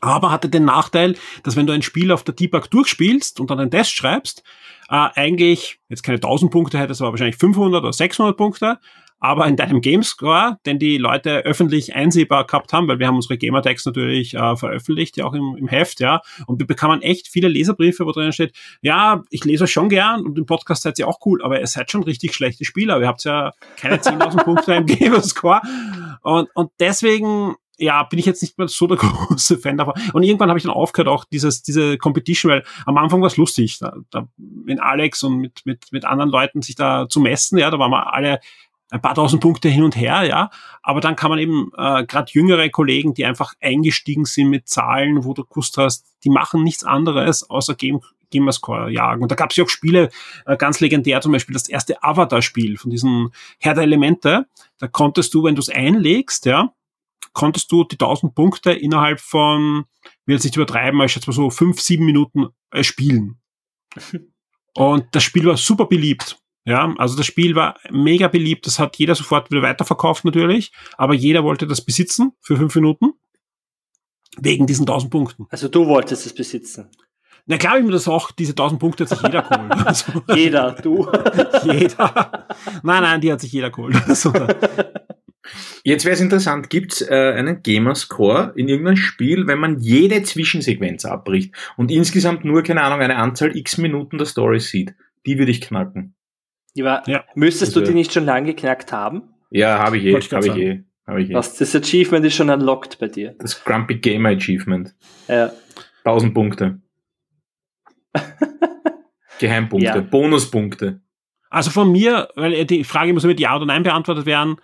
[0.00, 1.14] aber hatte den Nachteil,
[1.44, 4.42] dass wenn du ein Spiel auf der Debug durchspielst und dann einen Test schreibst,
[4.88, 8.80] äh, eigentlich jetzt keine 1000 Punkte hättest, aber wahrscheinlich 500 oder 600 Punkte
[9.18, 13.38] aber in deinem Gamescore, den die Leute öffentlich einsehbar gehabt haben, weil wir haben unsere
[13.38, 17.48] Gamertags natürlich äh, veröffentlicht, ja auch im, im Heft, ja, und wir bekamen echt viele
[17.48, 21.08] Leserbriefe, wo drin steht, ja, ich lese euch schon gern und im Podcast seid ihr
[21.08, 24.74] auch cool, aber ihr seid schon richtig schlechte Spieler, ihr habt ja keine 10.000 Punkte
[24.74, 25.60] im Gamerscore
[26.22, 28.96] und, und deswegen ja, bin ich jetzt nicht mehr so der
[29.28, 29.94] große Fan davon.
[30.12, 33.36] Und irgendwann habe ich dann aufgehört, auch dieses, diese Competition, weil am Anfang war es
[33.36, 37.58] lustig, da, da mit Alex und mit, mit, mit anderen Leuten sich da zu messen,
[37.58, 38.40] ja, da waren wir alle
[38.90, 40.50] ein paar tausend Punkte hin und her, ja.
[40.82, 45.24] Aber dann kann man eben äh, gerade jüngere Kollegen, die einfach eingestiegen sind mit Zahlen,
[45.24, 48.00] wo du gewusst hast, die machen nichts anderes außer Game,
[48.30, 49.22] Gamerscore jagen.
[49.22, 50.10] Und da gab es ja auch Spiele,
[50.44, 54.46] äh, ganz legendär zum Beispiel das erste Avatar-Spiel von diesen Herr der Elemente.
[54.78, 56.72] Da konntest du, wenn du es einlegst, ja,
[57.32, 61.28] konntest du die tausend Punkte innerhalb von, ich will jetzt nicht übertreiben, aber ich schätze
[61.28, 63.40] mal so fünf, sieben Minuten äh, spielen.
[64.74, 66.38] Und das Spiel war super beliebt.
[66.66, 68.66] Ja, also das Spiel war mega beliebt.
[68.66, 73.12] Das hat jeder sofort wieder weiterverkauft natürlich, aber jeder wollte das besitzen für fünf Minuten
[74.38, 75.46] wegen diesen tausend Punkten.
[75.48, 76.90] Also du wolltest es besitzen.
[77.46, 79.72] Na klar, ich mir das auch, diese tausend Punkte hat sich jeder geholt.
[79.86, 81.08] Also, jeder, du.
[81.64, 82.48] jeder.
[82.82, 83.96] Nein, nein, die hat sich jeder geholt.
[84.08, 84.32] Also,
[85.84, 90.24] Jetzt wäre es interessant, gibt es äh, einen Gamerscore in irgendeinem Spiel, wenn man jede
[90.24, 94.96] Zwischensequenz abbricht und insgesamt nur, keine Ahnung, eine Anzahl x Minuten der Story sieht?
[95.24, 96.15] Die würde ich knacken.
[96.76, 97.24] Ja, ja.
[97.34, 99.22] Müsstest also, du die nicht schon lange geknackt haben?
[99.50, 100.14] Ja, habe ich eh.
[100.14, 100.84] Habe ich eh.
[101.06, 101.34] Hab ich eh.
[101.34, 103.34] Was, das Achievement ist schon unlocked bei dir.
[103.38, 104.94] Das Grumpy Gamer Achievement.
[105.28, 105.52] Ja.
[106.04, 106.80] 1000 Punkte.
[109.38, 110.00] Geheimpunkte, ja.
[110.00, 111.00] Bonuspunkte.
[111.50, 114.56] Also von mir, weil die Frage muss mit Ja oder Nein beantwortet werden.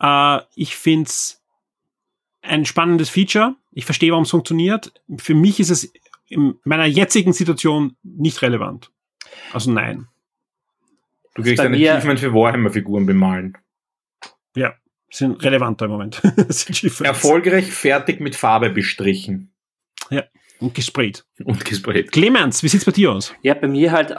[0.00, 1.42] Äh, ich finde es
[2.42, 3.56] ein spannendes Feature.
[3.72, 4.92] Ich verstehe, warum es funktioniert.
[5.18, 5.92] Für mich ist es
[6.28, 8.90] in meiner jetzigen Situation nicht relevant.
[9.52, 10.08] Also nein.
[11.38, 13.56] Du kriegst ein Achievement für Warhammer-Figuren bemalen.
[14.56, 14.74] Ja,
[15.08, 16.20] sind relevanter im Moment.
[17.04, 19.54] Erfolgreich fertig mit Farbe bestrichen.
[20.10, 20.24] Ja,
[20.60, 21.24] und gesprayt.
[21.44, 22.12] Und gesprayt.
[22.12, 23.34] Clemens, wie sieht's bei dir aus?
[23.42, 24.14] Ja, bei mir halt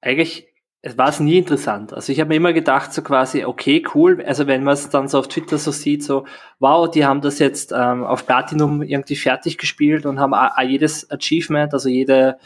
[0.00, 0.48] eigentlich
[0.86, 1.94] es war es nie interessant.
[1.94, 4.22] Also ich habe mir immer gedacht, so quasi, okay, cool.
[4.22, 6.26] Also wenn man es dann so auf Twitter so sieht, so,
[6.58, 10.62] wow, die haben das jetzt ähm, auf Platinum irgendwie fertig gespielt und haben a, a
[10.62, 12.36] jedes Achievement, also jede,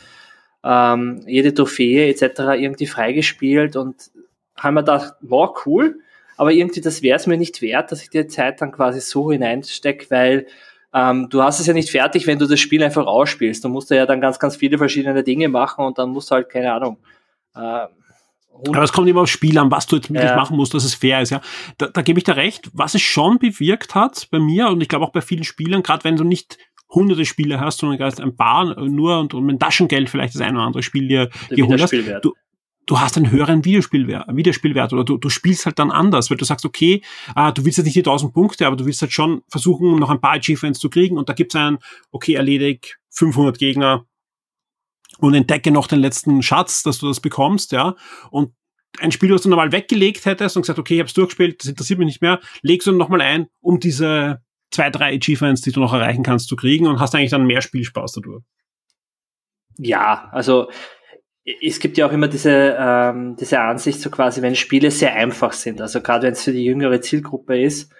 [0.68, 2.40] ähm, jede Trophäe etc.
[2.58, 4.10] irgendwie freigespielt und
[4.54, 6.00] haben mir gedacht, wow, cool,
[6.36, 9.32] aber irgendwie das wäre es mir nicht wert, dass ich die Zeit dann quasi so
[9.32, 10.46] hineinstecke, weil
[10.92, 13.64] ähm, du hast es ja nicht fertig, wenn du das Spiel einfach ausspielst.
[13.64, 16.50] Du musst ja dann ganz, ganz viele verschiedene Dinge machen und dann musst du halt,
[16.50, 16.98] keine Ahnung,
[17.56, 17.86] äh,
[18.66, 20.34] aber es kommt immer aufs Spiel an, was du jetzt wirklich ja.
[20.34, 21.30] machen musst, dass es fair ist.
[21.30, 21.40] Ja,
[21.78, 22.68] da, da gebe ich dir recht.
[22.72, 26.02] Was es schon bewirkt hat bei mir und ich glaube auch bei vielen Spielern, gerade
[26.02, 26.58] wenn du nicht
[26.90, 30.56] hunderte Spiele hast, sondern gerade ein paar nur und, und mit Taschengeld vielleicht das ein
[30.56, 32.32] oder andere Spiel dir geholt hast, du,
[32.86, 36.44] du hast einen höheren Wiederspielwert, Wiederspielwert oder du, du spielst halt dann anders, weil du
[36.44, 37.02] sagst, okay,
[37.36, 40.10] äh, du willst jetzt nicht die 1000 Punkte, aber du willst halt schon versuchen, noch
[40.10, 41.78] ein paar Achievements zu kriegen und da gibt's einen,
[42.10, 44.06] okay, erledig 500 Gegner
[45.18, 47.94] und entdecke noch den letzten Schatz, dass du das bekommst, ja,
[48.30, 48.52] und
[49.00, 51.68] ein Spiel, was du normal weggelegt hättest und gesagt, okay, ich habe es durchgespielt, das
[51.68, 54.40] interessiert mich nicht mehr, legst du nochmal ein, um diese
[54.70, 57.62] zwei, drei Achievements, die du noch erreichen kannst, zu kriegen und hast eigentlich dann mehr
[57.62, 58.42] Spielspaß dadurch.
[59.78, 60.68] Ja, also
[61.62, 65.52] es gibt ja auch immer diese, ähm, diese Ansicht, so quasi, wenn Spiele sehr einfach
[65.52, 67.90] sind, also gerade wenn es für die jüngere Zielgruppe ist,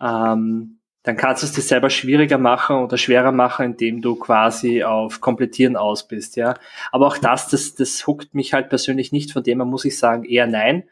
[0.00, 4.84] ähm, dann kannst du es dir selber schwieriger machen oder schwerer machen, indem du quasi
[4.84, 6.54] auf Komplettieren aus bist, ja.
[6.92, 9.98] Aber auch das, das, das huckt mich halt persönlich nicht, von dem her muss ich
[9.98, 10.84] sagen, eher nein.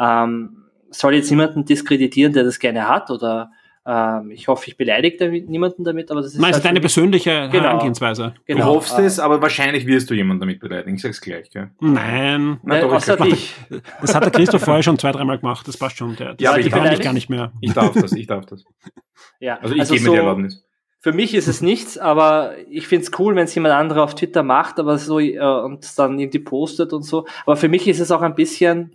[0.00, 3.52] Ähm, soll jetzt niemanden diskreditieren, der das gerne hat oder
[3.84, 6.40] ähm, ich hoffe, ich beleidige damit, niemanden damit, aber das ist.
[6.40, 8.34] Meinst halt deine persönliche genau, Herangehensweise?
[8.46, 8.60] Genau.
[8.60, 10.94] Du hoffst äh, es, aber wahrscheinlich wirst du jemanden damit beleidigen.
[10.96, 11.70] Ich sag's gleich, gell?
[11.80, 12.60] Nein.
[12.62, 13.54] Na, doch, außer dich.
[14.00, 15.66] Das hat der Christoph vorher schon zwei, dreimal gemacht.
[15.66, 16.14] Das passt schon.
[16.14, 17.52] Der, ja, aber ich darf gar nicht mehr.
[17.60, 18.64] Ich darf das, ich darf das.
[19.40, 19.58] ja.
[19.60, 20.64] Also ich also gebe so, mir die Erlaubnis.
[21.00, 24.44] Für mich ist es nichts, aber ich find's cool, wenn es jemand anderer auf Twitter
[24.44, 27.26] macht, aber so äh, und dann irgendwie postet und so.
[27.44, 28.94] Aber für mich ist es auch ein bisschen,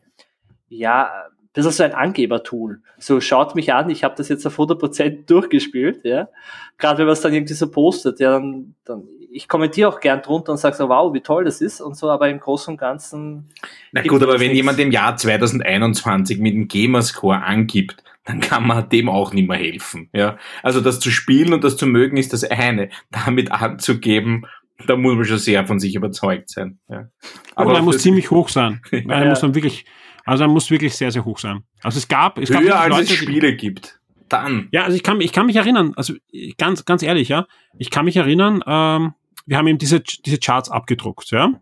[0.69, 1.11] ja,
[1.57, 2.81] das ist so ein Angebertool.
[2.99, 6.29] So schaut mich an, ich habe das jetzt auf 100% durchgespielt, ja.
[6.77, 10.21] Gerade wenn man es dann irgendwie so postet, ja, dann, dann ich kommentiere auch gern
[10.21, 12.77] drunter und sage so, wow, wie toll das ist und so, aber im Großen und
[12.77, 13.49] Ganzen.
[13.91, 14.55] Na gut, aber wenn nichts.
[14.57, 19.57] jemand im Jahr 2021 mit dem Gamerscore angibt, dann kann man dem auch nicht mehr
[19.57, 20.37] helfen, ja.
[20.61, 22.89] Also das zu spielen und das zu mögen ist das eine.
[23.09, 24.45] Damit anzugeben,
[24.85, 26.77] da muss man schon sehr von sich überzeugt sein.
[26.87, 27.07] Ja.
[27.55, 28.81] Aber er muss ziemlich hoch sein.
[28.91, 28.99] ja.
[29.07, 29.85] Er muss dann wirklich,
[30.27, 31.63] also er muss wirklich sehr, sehr hoch sein.
[31.81, 34.01] Also es gab, es Höher gab als Leute, es Spiele gibt.
[34.27, 34.67] Dann.
[34.71, 36.15] Ja, also ich kann, ich kann mich erinnern, also
[36.57, 37.47] ganz, ganz ehrlich, ja,
[37.77, 39.13] ich kann mich erinnern, ähm,
[39.45, 41.53] wir haben eben diese, diese Charts abgedruckt, ja.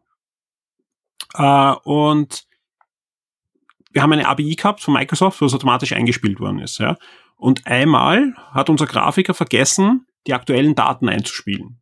[1.36, 2.48] Äh, und
[3.92, 6.98] wir haben eine API gehabt von Microsoft, wo es automatisch eingespielt worden ist, ja.
[7.38, 11.82] Und einmal hat unser Grafiker vergessen, die aktuellen Daten einzuspielen.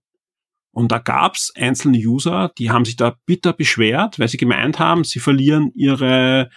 [0.73, 5.05] Und da gab's einzelne User, die haben sich da bitter beschwert, weil sie gemeint haben,
[5.05, 6.49] sie verlieren ihre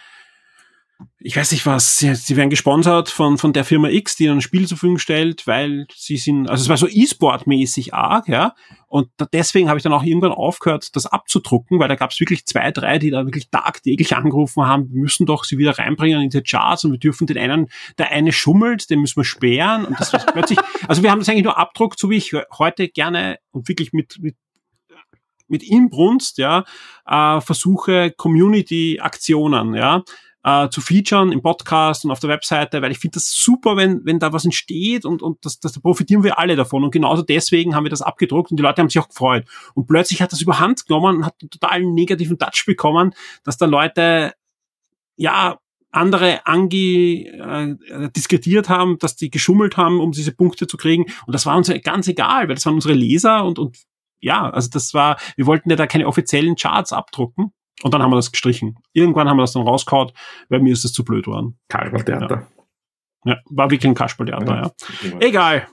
[1.19, 4.37] ich weiß nicht was, sie, sie werden gesponsert von, von der Firma X, die dann
[4.37, 8.55] ein Spiel zur Verfügung stellt, weil sie sind, also es war so E-Sport-mäßig arg, ja.
[8.87, 12.19] Und da, deswegen habe ich dann auch irgendwann aufgehört, das abzudrucken, weil da gab es
[12.19, 16.21] wirklich zwei, drei, die da wirklich tagtäglich angerufen haben, wir müssen doch sie wieder reinbringen
[16.21, 17.67] in die Charts und wir dürfen den einen,
[17.97, 19.85] der eine schummelt, den müssen wir sperren.
[19.85, 22.87] Und das war plötzlich, also wir haben das eigentlich nur abdruckt, so wie ich heute
[22.87, 24.35] gerne und wirklich mit, mit
[25.49, 26.65] mit Inbrunst, ja,
[27.05, 30.03] äh, versuche Community-Aktionen, ja,
[30.47, 34.05] äh, zu featuren im Podcast und auf der Webseite, weil ich finde das super, wenn,
[34.05, 36.85] wenn da was entsteht und, und das, das profitieren wir alle davon.
[36.85, 39.45] Und genauso deswegen haben wir das abgedruckt und die Leute haben sich auch gefreut.
[39.73, 43.13] Und plötzlich hat das überhand genommen und hat einen total negativen Touch bekommen,
[43.43, 44.33] dass da Leute,
[45.17, 45.59] ja,
[45.91, 51.05] andere ange äh, diskretiert haben, dass die geschummelt haben, um diese Punkte zu kriegen.
[51.25, 53.77] Und das war uns ganz egal, weil das waren unsere Leser und, und
[54.19, 57.51] ja, also das war, wir wollten ja da keine offiziellen Charts abdrucken.
[57.83, 58.77] Und dann haben wir das gestrichen.
[58.93, 60.11] Irgendwann haben wir das dann rausgehauen,
[60.49, 61.57] weil mir ist das zu blöd geworden.
[61.69, 62.47] Kasperltheater.
[63.25, 63.33] Ja.
[63.33, 64.71] ja, war wirklich ein Kasperltheater, ja.
[65.03, 65.19] ja.
[65.19, 65.67] Egal.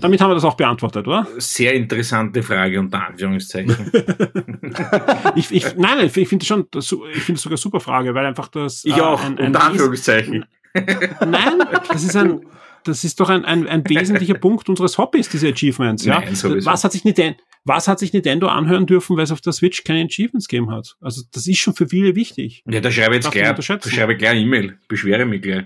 [0.00, 1.26] Damit haben wir das auch beantwortet, oder?
[1.38, 3.92] Sehr interessante Frage unter Anführungszeichen.
[5.36, 6.88] ich, ich, nein, ich finde schon, ich
[7.22, 8.84] finde es sogar super Frage, weil einfach das.
[8.84, 10.44] Ich äh, auch, ein, ein unter Anführungszeichen.
[10.74, 12.40] Nein, das ist ein,
[12.86, 16.04] das ist doch ein, ein, ein wesentlicher Punkt unseres Hobbys, diese Achievements.
[16.04, 16.20] Ja?
[16.20, 19.52] Nein, was, hat sich Nintendo, was hat sich Nintendo anhören dürfen, weil es auf der
[19.52, 20.96] Switch keine Achievements gegeben hat?
[21.00, 22.62] Also das ist schon für viele wichtig.
[22.66, 25.64] Ja, da schreibe ich jetzt gleich, da schreibe ich gleich E-Mail, beschwere mich gleich.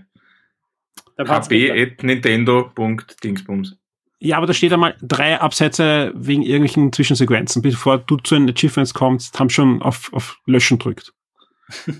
[1.18, 3.76] hb.nintendo.dingsbums.
[4.22, 7.62] Ja, aber da steht einmal drei Absätze wegen irgendwelchen Zwischensequenzen.
[7.62, 11.14] Bevor du zu den Achievements kommst, haben schon auf, auf Löschen drückt.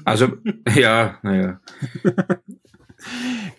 [0.05, 0.35] Also,
[0.75, 1.61] ja, naja.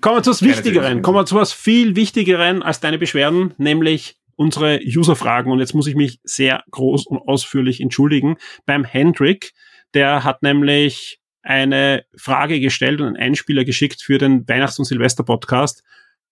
[0.01, 1.01] Kommen wir zu was Wichtigeren.
[1.01, 5.51] Kommen wir zu was viel Wichtigeren als deine Beschwerden, nämlich unsere User-Fragen.
[5.51, 9.53] Und jetzt muss ich mich sehr groß und ausführlich entschuldigen beim Hendrik.
[9.93, 15.83] Der hat nämlich eine Frage gestellt und einen Einspieler geschickt für den Weihnachts- und Silvester-Podcast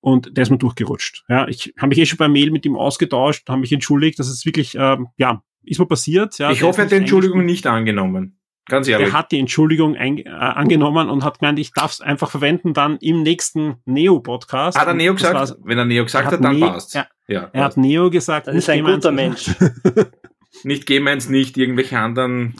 [0.01, 1.25] und der ist mir durchgerutscht.
[1.29, 4.27] Ja, ich habe mich eh schon per Mail mit ihm ausgetauscht, habe mich entschuldigt, dass
[4.27, 6.37] es wirklich, ähm, ja, ist mal passiert.
[6.37, 8.38] Ja, ich hoffe, er hat die Entschuldigung nicht angenommen.
[8.69, 9.09] Ganz ehrlich.
[9.09, 12.73] Er hat die Entschuldigung ein, äh, angenommen und hat gemeint, ich darf es einfach verwenden
[12.73, 14.79] dann im nächsten Neo-Podcast.
[14.79, 15.57] Hat er Neo gesagt?
[15.63, 16.93] Wenn er Neo gesagt hat, hat dann passt.
[16.93, 18.47] Ja, ja, er hat Neo gesagt.
[18.47, 19.51] Das ist ein guter Mensch.
[20.63, 22.55] nicht Gemeins, nicht irgendwelche anderen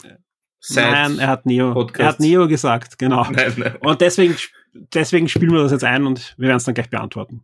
[0.60, 1.72] Side Nein, er hat Neo.
[1.72, 2.00] Podcasts.
[2.00, 3.26] Er hat Neo gesagt, genau.
[3.30, 3.76] Nein, nein.
[3.80, 4.36] Und deswegen,
[4.74, 7.42] deswegen spielen wir das jetzt ein und wir werden es dann gleich beantworten.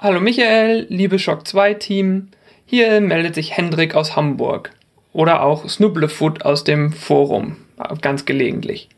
[0.00, 2.28] Hallo Michael, liebe Shock 2 Team.
[2.66, 4.72] Hier meldet sich Hendrik aus Hamburg.
[5.12, 7.58] Oder auch Snubblefoot aus dem Forum,
[8.00, 8.88] ganz gelegentlich.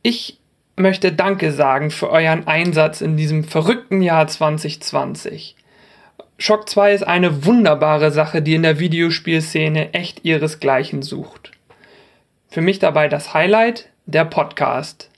[0.00, 0.38] Ich
[0.76, 5.56] möchte Danke sagen für euren Einsatz in diesem verrückten Jahr 2020.
[6.38, 11.50] Shock 2 ist eine wunderbare Sache, die in der Videospielszene echt ihresgleichen sucht.
[12.48, 15.10] Für mich dabei das Highlight, der Podcast.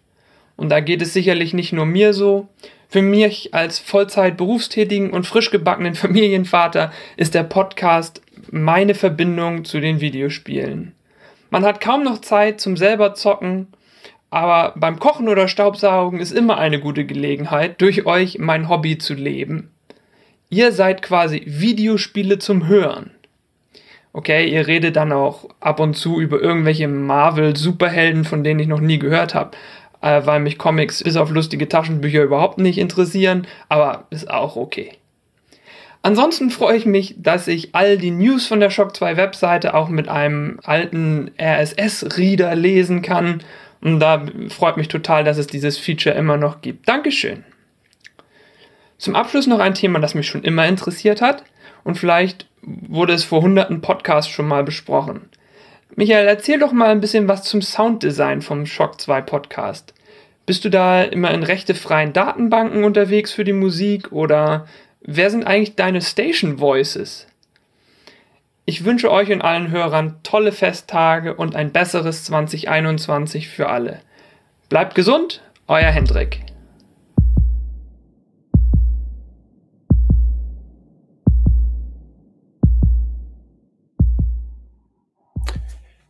[0.56, 2.48] Und da geht es sicherlich nicht nur mir so,
[2.96, 9.80] für mich als Vollzeit berufstätigen und frisch gebackenen Familienvater ist der Podcast meine Verbindung zu
[9.80, 10.94] den Videospielen.
[11.50, 13.66] Man hat kaum noch Zeit zum selber zocken,
[14.30, 19.12] aber beim Kochen oder Staubsaugen ist immer eine gute Gelegenheit, durch euch mein Hobby zu
[19.12, 19.72] leben.
[20.48, 23.10] Ihr seid quasi Videospiele zum Hören.
[24.14, 28.80] Okay, ihr redet dann auch ab und zu über irgendwelche Marvel-Superhelden, von denen ich noch
[28.80, 29.50] nie gehört habe
[30.06, 34.92] äh, weil mich Comics bis auf lustige Taschenbücher überhaupt nicht interessieren, aber ist auch okay.
[36.02, 39.88] Ansonsten freue ich mich, dass ich all die News von der Shock 2 Webseite auch
[39.88, 43.42] mit einem alten RSS-Reader lesen kann.
[43.80, 46.88] Und da freut mich total, dass es dieses Feature immer noch gibt.
[46.88, 47.44] Dankeschön.
[48.98, 51.42] Zum Abschluss noch ein Thema, das mich schon immer interessiert hat
[51.82, 55.28] und vielleicht wurde es vor hunderten Podcasts schon mal besprochen.
[55.96, 59.92] Michael, erzähl doch mal ein bisschen was zum Sounddesign vom Shock 2 Podcast.
[60.46, 64.68] Bist du da immer in rechtefreien Datenbanken unterwegs für die Musik oder
[65.00, 67.26] wer sind eigentlich deine Station Voices?
[68.64, 74.00] Ich wünsche euch und allen Hörern tolle Festtage und ein besseres 2021 für alle.
[74.68, 76.42] Bleibt gesund, euer Hendrik.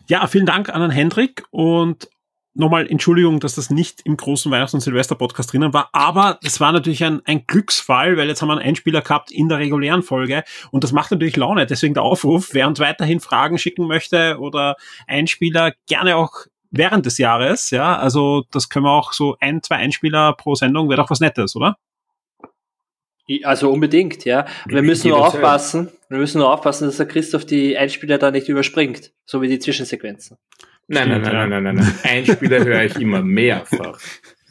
[0.09, 2.11] Ja, vielen Dank an den Hendrik und
[2.57, 6.73] nochmal Entschuldigung, dass das nicht im großen Weihnachts- und Silvester-Podcast drinnen war, aber es war
[6.73, 10.45] natürlich ein, ein Glücksfall, weil jetzt haben wir einen Einspieler gehabt in der regulären Folge
[10.71, 11.67] und das macht natürlich Laune.
[11.67, 14.77] Deswegen der Aufruf, wer uns weiterhin Fragen schicken möchte oder
[15.07, 16.33] Einspieler, gerne auch
[16.71, 20.89] während des Jahres, ja, also das können wir auch so ein, zwei Einspieler pro Sendung,
[20.89, 21.77] wäre doch was Nettes, oder?
[23.43, 24.47] Also unbedingt, ja.
[24.67, 28.49] Wir müssen nur aufpassen, wir müssen nur aufpassen, dass der Christoph die Einspieler da nicht
[28.49, 30.39] überspringt, so wie die Zwischensequenzen.
[30.89, 31.99] Nein, nein, nein, nein, nein, nein, nein.
[32.03, 33.99] Einspieler höre ich immer mehrfach.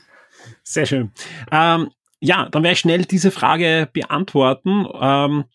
[0.63, 1.11] Sehr schön.
[1.51, 1.89] Ähm,
[2.19, 4.85] ja, dann werde ich schnell diese Frage beantworten.
[4.99, 5.45] Ähm,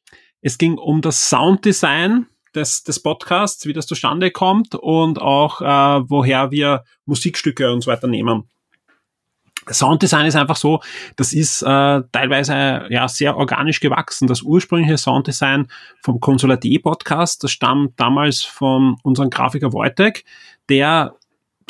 [0.41, 6.05] es ging um das Sounddesign des, des Podcasts, wie das zustande kommt und auch äh,
[6.09, 8.49] woher wir Musikstücke und so weiter nehmen.
[9.69, 10.81] Sounddesign ist einfach so,
[11.17, 14.27] das ist äh, teilweise ja sehr organisch gewachsen.
[14.27, 15.69] Das ursprüngliche Sounddesign
[16.03, 20.25] vom Consola.de Podcast, das stammt damals von unserem Grafiker Wojtek,
[20.71, 21.17] der,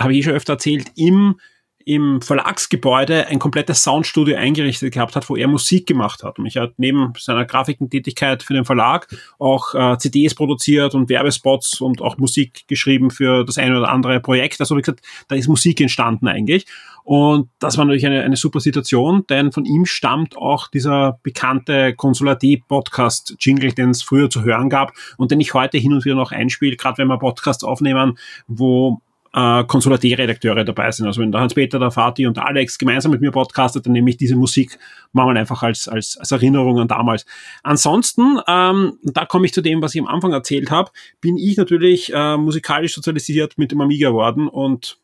[0.00, 1.40] habe ich eh schon öfter erzählt, im
[1.84, 6.38] im Verlagsgebäude ein komplettes Soundstudio eingerichtet gehabt hat, wo er Musik gemacht hat.
[6.38, 9.08] Und ich hat neben seiner Grafikentätigkeit für den Verlag
[9.38, 14.20] auch äh, CDs produziert und Werbespots und auch Musik geschrieben für das eine oder andere
[14.20, 14.60] Projekt.
[14.60, 16.66] Also wie gesagt, da ist Musik entstanden eigentlich.
[17.02, 21.94] Und das war natürlich eine, eine super Situation, denn von ihm stammt auch dieser bekannte
[21.94, 26.30] Konsulat-Podcast-Jingle, den es früher zu hören gab und den ich heute hin und wieder noch
[26.30, 29.00] einspiele, gerade wenn wir Podcasts aufnehmen, wo
[29.32, 31.06] äh, Konsulat-Redakteure dabei sind.
[31.06, 34.10] Also wenn der Hans-Peter, der Fatih und der Alex gemeinsam mit mir podcastet, dann nehme
[34.10, 34.78] ich diese Musik
[35.12, 37.26] mal einfach als, als, als Erinnerung an damals.
[37.62, 40.90] Ansonsten, ähm, da komme ich zu dem, was ich am Anfang erzählt habe,
[41.20, 44.98] bin ich natürlich äh, musikalisch sozialisiert mit dem Amiga geworden und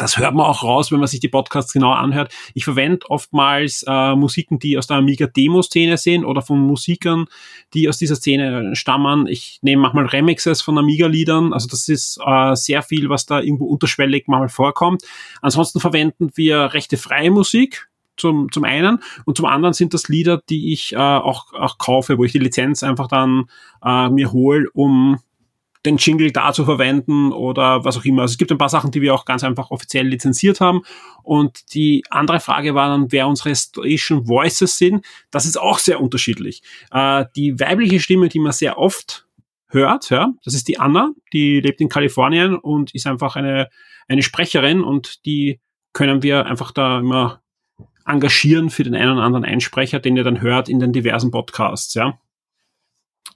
[0.00, 2.32] das hört man auch raus, wenn man sich die Podcasts genau anhört.
[2.54, 7.26] Ich verwende oftmals äh, Musiken, die aus der Amiga-Demo-Szene sind oder von Musikern,
[7.74, 9.26] die aus dieser Szene stammen.
[9.26, 11.52] Ich nehme manchmal Remixes von Amiga-Liedern.
[11.52, 15.02] Also das ist äh, sehr viel, was da irgendwo unterschwellig mal vorkommt.
[15.42, 17.86] Ansonsten verwenden wir rechte freie Musik.
[18.16, 22.18] Zum, zum einen und zum anderen sind das Lieder, die ich äh, auch, auch kaufe,
[22.18, 23.46] wo ich die Lizenz einfach dann
[23.82, 25.18] äh, mir hole, um
[25.86, 28.22] den Jingle da zu verwenden oder was auch immer.
[28.22, 30.82] Also es gibt ein paar Sachen, die wir auch ganz einfach offiziell lizenziert haben.
[31.22, 35.04] Und die andere Frage war dann, wer unsere Station Voices sind.
[35.30, 36.62] Das ist auch sehr unterschiedlich.
[36.90, 39.26] Äh, die weibliche Stimme, die man sehr oft
[39.68, 40.10] hört.
[40.10, 43.68] Ja, das ist die Anna, die lebt in Kalifornien und ist einfach eine
[44.10, 45.60] eine Sprecherin und die
[45.92, 47.42] können wir einfach da immer
[48.04, 51.94] engagieren für den einen oder anderen Einsprecher, den ihr dann hört in den diversen Podcasts.
[51.94, 52.18] Ja.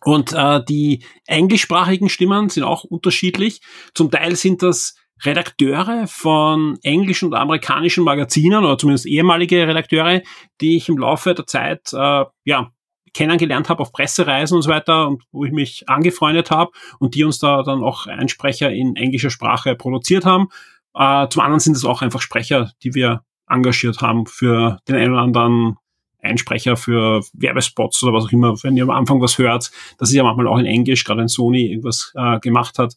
[0.05, 3.61] Und äh, die englischsprachigen Stimmen sind auch unterschiedlich.
[3.95, 10.23] Zum Teil sind das Redakteure von englischen und amerikanischen Magazinen oder zumindest ehemalige Redakteure,
[10.61, 12.71] die ich im Laufe der Zeit äh, ja
[13.15, 17.25] kennengelernt habe auf Pressereisen und so weiter und wo ich mich angefreundet habe und die
[17.25, 20.49] uns da dann auch Einsprecher in englischer Sprache produziert haben.
[20.95, 25.13] Äh, zum anderen sind es auch einfach Sprecher, die wir engagiert haben für den einen
[25.13, 25.77] oder anderen
[26.25, 30.15] Einsprecher für Werbespots oder was auch immer, wenn ihr am Anfang was hört, das ist
[30.15, 32.97] ja manchmal auch in Englisch, gerade wenn Sony irgendwas äh, gemacht hat.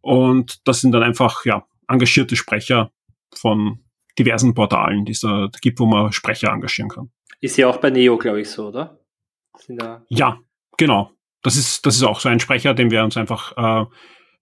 [0.00, 2.90] Und das sind dann einfach ja engagierte Sprecher
[3.34, 3.80] von
[4.18, 7.10] diversen Portalen, die es da gibt, wo man Sprecher engagieren kann.
[7.40, 8.98] Ist ja auch bei Neo, glaube ich, so, oder?
[10.08, 10.38] Ja,
[10.76, 11.10] genau.
[11.42, 13.86] Das ist, das ist auch so ein Sprecher, den wir uns einfach äh,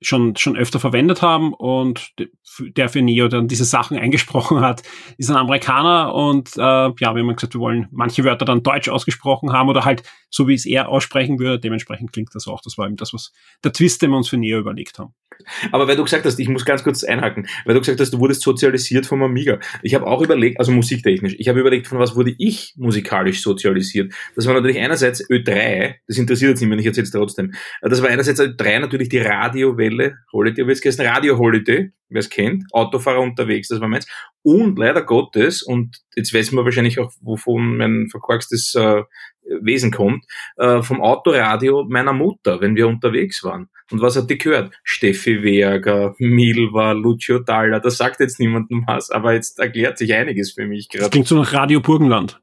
[0.01, 2.13] schon, schon öfter verwendet haben und
[2.61, 4.83] der für Neo dann diese Sachen eingesprochen hat,
[5.17, 8.89] ist ein Amerikaner und äh, ja, wir haben gesagt, wir wollen manche Wörter dann deutsch
[8.89, 11.59] ausgesprochen haben oder halt so, wie es er aussprechen würde.
[11.59, 12.61] Dementsprechend klingt das auch.
[12.61, 13.33] Das war eben das, was
[13.65, 15.15] der Twist, den wir uns für Neo überlegt haben.
[15.71, 18.19] Aber weil du gesagt hast, ich muss ganz kurz einhaken, weil du gesagt hast, du
[18.19, 19.59] wurdest sozialisiert vom Amiga.
[19.83, 24.13] Ich habe auch überlegt, also musiktechnisch, ich habe überlegt, von was wurde ich musikalisch sozialisiert.
[24.35, 27.53] Das war natürlich einerseits Ö3, das interessiert jetzt niemand, ich erzähle es trotzdem.
[27.81, 29.19] Das war einerseits Ö3 natürlich die
[29.89, 34.07] Radiowelle, Holiday, wie es geheißen, Radio Holiday, wer es kennt, Autofahrer unterwegs, das war meins.
[34.43, 39.03] Und leider Gottes, und jetzt weiß man wahrscheinlich auch, wovon mein verkorkstes äh,
[39.63, 40.25] Wesen kommt,
[40.57, 43.69] äh, vom Autoradio meiner Mutter, wenn wir unterwegs waren.
[43.91, 44.75] Und was hat die gehört?
[44.85, 50.53] Steffi Werger, Milva, Lucio Dalla, das sagt jetzt niemandem was, aber jetzt erklärt sich einiges
[50.53, 51.05] für mich gerade.
[51.05, 52.41] Das klingt so nach Radio Burgenland.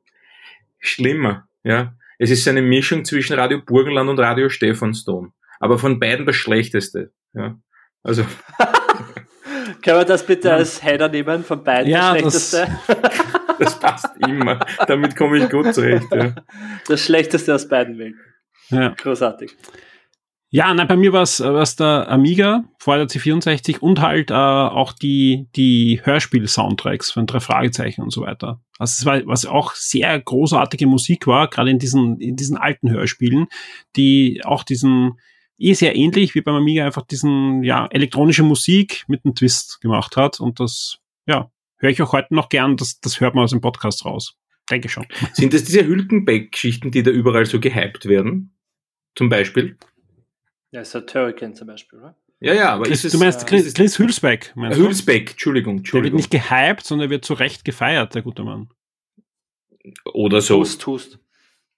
[0.80, 1.96] Schlimmer, ja.
[2.18, 5.34] Es ist eine Mischung zwischen Radio Burgenland und Radio Stephansdom.
[5.60, 7.58] Aber von beiden das Schlechteste, ja.
[8.04, 8.24] Also.
[9.82, 11.44] Können wir das bitte als Header nehmen?
[11.44, 12.68] Von beiden ja, das Schlechteste?
[12.88, 14.60] Das, das passt immer.
[14.88, 16.08] Damit komme ich gut zurecht.
[16.14, 16.36] Ja.
[16.88, 18.20] Das Schlechteste aus beiden Welten.
[18.70, 18.90] Ja.
[18.90, 19.56] Großartig.
[20.56, 24.94] Ja, nein, bei mir war es der Amiga, vorher der C64 und halt äh, auch
[24.94, 28.62] die, die Hörspiel-Soundtracks von drei Fragezeichen und so weiter.
[28.78, 32.90] Also es war, was auch sehr großartige Musik war, gerade in diesen, in diesen alten
[32.90, 33.48] Hörspielen,
[33.98, 35.20] die auch diesen,
[35.58, 40.18] eh sehr ähnlich wie beim Amiga einfach diesen, ja, elektronische Musik mit einem Twist gemacht
[40.18, 40.40] hat.
[40.40, 42.78] Und das, ja, höre ich auch heute noch gern.
[42.78, 44.36] Das, das hört man aus dem Podcast raus.
[44.70, 45.06] Denke schon.
[45.34, 48.56] Sind das diese Hülkenbeck-Geschichten, die da überall so gehypt werden?
[49.16, 49.78] Zum Beispiel?
[50.72, 52.18] Ja, ist zum Beispiel, oder?
[52.42, 54.52] Ja, ja, aber Chris, ist es, du meinst Chris, Chris Hülsbeck?
[54.56, 56.18] Meinst Hülsbeck, Entschuldigung, Entschuldigung.
[56.18, 58.70] Der wird nicht gehypt, sondern er wird zu Recht gefeiert, der gute Mann.
[60.14, 60.58] Oder so.
[60.58, 61.20] Tust, tust.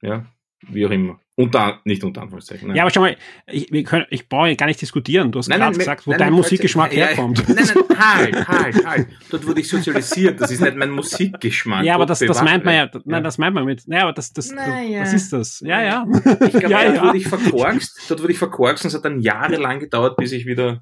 [0.01, 0.25] Ja,
[0.67, 1.19] wie auch immer.
[1.39, 2.67] Unter, nicht unter Anführungszeichen.
[2.67, 2.77] Nein.
[2.77, 3.15] Ja, aber schau mal,
[3.45, 5.31] ich, wir können, ich brauche gar nicht diskutieren.
[5.31, 7.47] Du hast gerade gesagt, wo nein, dein nein, Musikgeschmack ja, herkommt.
[7.47, 9.07] Nein, nein, halt, halt, halt.
[9.29, 10.41] Dort wurde ich sozialisiert.
[10.41, 11.85] Das ist nicht mein Musikgeschmack.
[11.85, 14.33] Ja, aber das, das meint man ja, nein, das meint man mit, naja, aber das,
[14.33, 15.01] das, naja.
[15.01, 15.59] was ist das?
[15.59, 16.07] Ja, ja.
[16.09, 17.03] Ich glaube, ja, dort ja.
[17.03, 20.47] wurde ich verkorkst, dort wurde ich verkorkst und es hat dann jahrelang gedauert, bis ich
[20.47, 20.81] wieder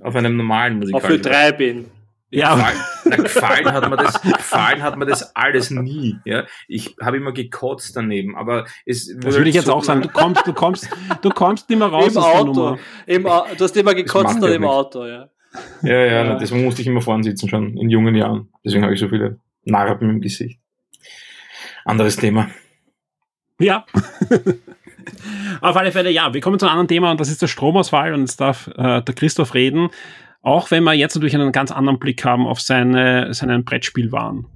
[0.00, 1.86] auf einem normalen Musikal Auf Ö3 bin.
[2.30, 2.54] Ja.
[2.56, 6.16] Gefallen, na, gefallen, hat mir das, gefallen hat mir das alles nie.
[6.24, 6.44] Ja.
[6.66, 10.02] Ich habe immer gekotzt daneben, aber es Das würde ich jetzt so auch sagen.
[10.02, 10.88] Du kommst, du kommst,
[11.22, 12.78] du kommst nicht mehr raus Im Auto.
[13.06, 13.30] Im, du
[13.60, 15.28] hast immer gekotzt dann im Auto, ja.
[15.82, 18.48] Ja, ja, ja, deswegen musste ich immer vorn sitzen, schon in jungen Jahren.
[18.64, 20.60] Deswegen habe ich so viele Narben im Gesicht.
[21.84, 22.50] Anderes Thema.
[23.60, 23.86] Ja.
[25.60, 28.12] Auf alle Fälle, ja, wir kommen zu einem anderen Thema und das ist der Stromausfall
[28.12, 29.90] und jetzt darf äh, der Christoph reden.
[30.46, 34.46] Auch wenn wir jetzt natürlich einen ganz anderen Blick haben auf seine, seinen Brettspielwaren.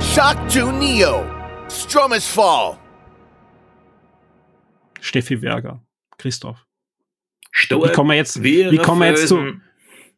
[0.00, 1.24] Shock 2 Neo.
[1.68, 2.78] Stromas Fall.
[5.00, 5.82] Steffi Werger.
[6.16, 6.64] Christoph.
[7.50, 9.54] Stur wie kommen wir jetzt, wie kommen wir jetzt zu,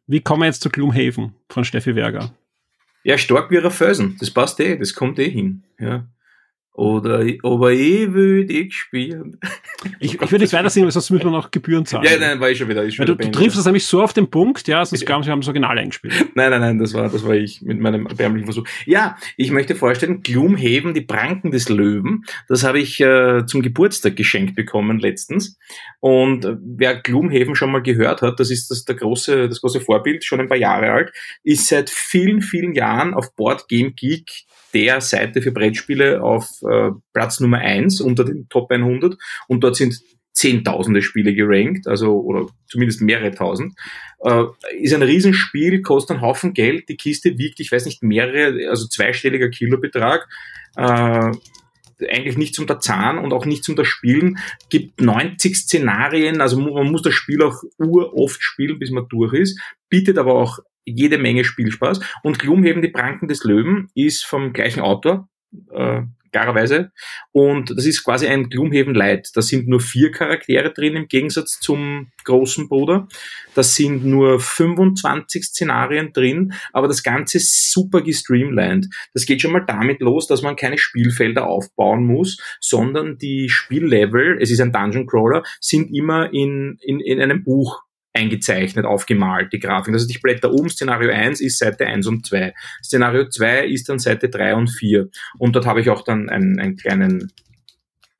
[0.05, 2.35] wie kommen wir jetzt zu Gloomhaven von Steffi Werger?
[3.03, 4.17] Ja, stark wie ein Felsen.
[4.19, 5.63] Das passt eh, das kommt eh hin.
[5.79, 6.05] Ja.
[6.73, 9.37] Oder aber eh würde ich spielen.
[9.99, 12.05] Ich, ich würde nicht weiter singen, weil sonst müssen wir noch Gebühren zahlen.
[12.05, 12.85] Ja, nein, war ich schon wieder.
[12.85, 15.31] Ich schon du, du triffst das nämlich so auf den Punkt, ja, sonst glauben sie,
[15.31, 16.13] haben das Original eingespielt.
[16.35, 18.65] Nein, nein, nein, das war, das war ich mit meinem erbärmlichen Versuch.
[18.85, 24.15] Ja, ich möchte vorstellen, Gloomhaven, die Pranken des Löwen, das habe ich äh, zum Geburtstag
[24.15, 25.57] geschenkt bekommen letztens.
[25.99, 29.81] Und äh, wer Gloomhaven schon mal gehört hat, das ist das, der große, das große
[29.81, 31.11] Vorbild, schon ein paar Jahre alt,
[31.43, 36.91] ist seit vielen, vielen Jahren auf Board Game Geek der Seite für Brettspiele auf äh,
[37.13, 39.17] Platz Nummer eins unter den Top 100
[39.47, 39.99] und dort sind
[40.33, 43.73] zehntausende Spiele gerankt, also oder zumindest mehrere tausend.
[44.23, 44.45] Äh,
[44.79, 46.89] ist ein Riesenspiel, kostet einen Haufen Geld.
[46.89, 50.27] Die Kiste wiegt, ich weiß nicht, mehrere, also zweistelliger Kilobetrag.
[50.77, 51.31] Äh,
[52.09, 54.39] eigentlich nicht zum Zahn und auch nicht zum Spielen.
[54.69, 59.59] Gibt 90 Szenarien, also man muss das Spiel auch uroft spielen, bis man durch ist.
[59.89, 60.59] Bietet aber auch
[60.95, 61.99] jede Menge Spielspaß.
[62.23, 65.29] Und Gloomhaven, die Pranken des Löwen, ist vom gleichen Autor,
[65.71, 66.01] äh,
[66.31, 66.91] klarerweise.
[67.31, 69.29] Und das ist quasi ein Gloomhaven Light.
[69.35, 73.07] Da sind nur vier Charaktere drin im Gegensatz zum großen Bruder.
[73.53, 78.87] Da sind nur 25 Szenarien drin, aber das Ganze ist super gestreamlined.
[79.13, 84.37] Das geht schon mal damit los, dass man keine Spielfelder aufbauen muss, sondern die Spiellevel,
[84.41, 89.59] es ist ein Dungeon Crawler, sind immer in, in, in einem Buch eingezeichnet, aufgemalt, die
[89.59, 89.93] Grafik.
[89.93, 92.53] Also ich blätter um, Szenario 1 ist Seite 1 und 2.
[92.83, 95.09] Szenario 2 ist dann Seite 3 und 4.
[95.37, 97.31] Und dort habe ich auch dann einen, einen kleinen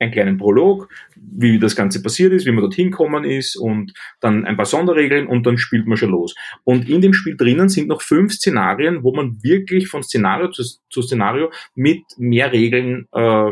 [0.01, 4.45] einen kleinen Prolog, wie das Ganze passiert ist, wie man dorthin gekommen ist und dann
[4.45, 6.35] ein paar Sonderregeln und dann spielt man schon los.
[6.63, 10.63] Und in dem Spiel drinnen sind noch fünf Szenarien, wo man wirklich von Szenario zu,
[10.89, 13.51] zu Szenario mit mehr Regeln äh,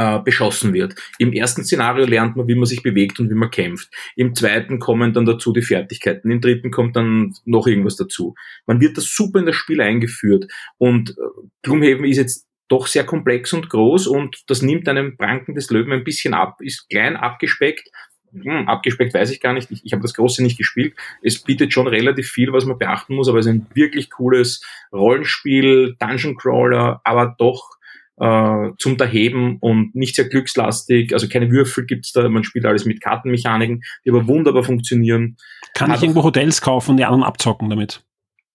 [0.00, 0.94] äh, beschossen wird.
[1.18, 3.90] Im ersten Szenario lernt man, wie man sich bewegt und wie man kämpft.
[4.16, 6.30] Im zweiten kommen dann dazu die Fertigkeiten.
[6.30, 8.34] Im dritten kommt dann noch irgendwas dazu.
[8.64, 10.46] Man wird das super in das Spiel eingeführt.
[10.78, 11.14] Und äh,
[11.60, 15.92] Gloomhaven ist jetzt doch sehr komplex und groß und das nimmt einem Pranken des Löwen
[15.92, 17.90] ein bisschen ab, ist klein abgespeckt,
[18.32, 20.94] hm, abgespeckt weiß ich gar nicht, ich, ich habe das Große nicht gespielt.
[21.20, 24.64] Es bietet schon relativ viel, was man beachten muss, aber es ist ein wirklich cooles
[24.92, 27.79] Rollenspiel, Dungeon Crawler, aber doch
[28.20, 31.12] äh, zum Daheben und nicht sehr glückslastig.
[31.14, 35.36] Also keine Würfel gibt's da, man spielt alles mit Kartenmechaniken, die aber wunderbar funktionieren.
[35.74, 38.04] Kann Hat ich irgendwo Hotels kaufen und die anderen abzocken damit?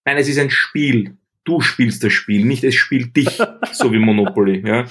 [0.05, 1.17] Nein, es ist ein Spiel.
[1.43, 3.29] Du spielst das Spiel, nicht es spielt dich,
[3.71, 4.63] so wie Monopoly.
[4.65, 4.85] Ja.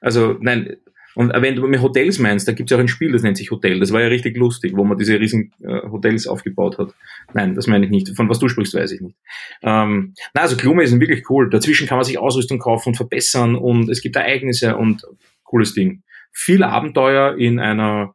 [0.00, 0.76] Also nein,
[1.16, 3.38] und wenn du mit Hotels meinst, da gibt es ja auch ein Spiel, das nennt
[3.38, 3.80] sich Hotel.
[3.80, 6.94] Das war ja richtig lustig, wo man diese riesen äh, Hotels aufgebaut hat.
[7.32, 8.14] Nein, das meine ich nicht.
[8.14, 9.16] Von was du sprichst, weiß ich nicht.
[9.62, 11.48] Ähm, na, also Klume ist wirklich cool.
[11.48, 15.06] Dazwischen kann man sich Ausrüstung kaufen und verbessern und es gibt Ereignisse und
[15.42, 16.02] cooles Ding.
[16.32, 18.14] Viel Abenteuer in einer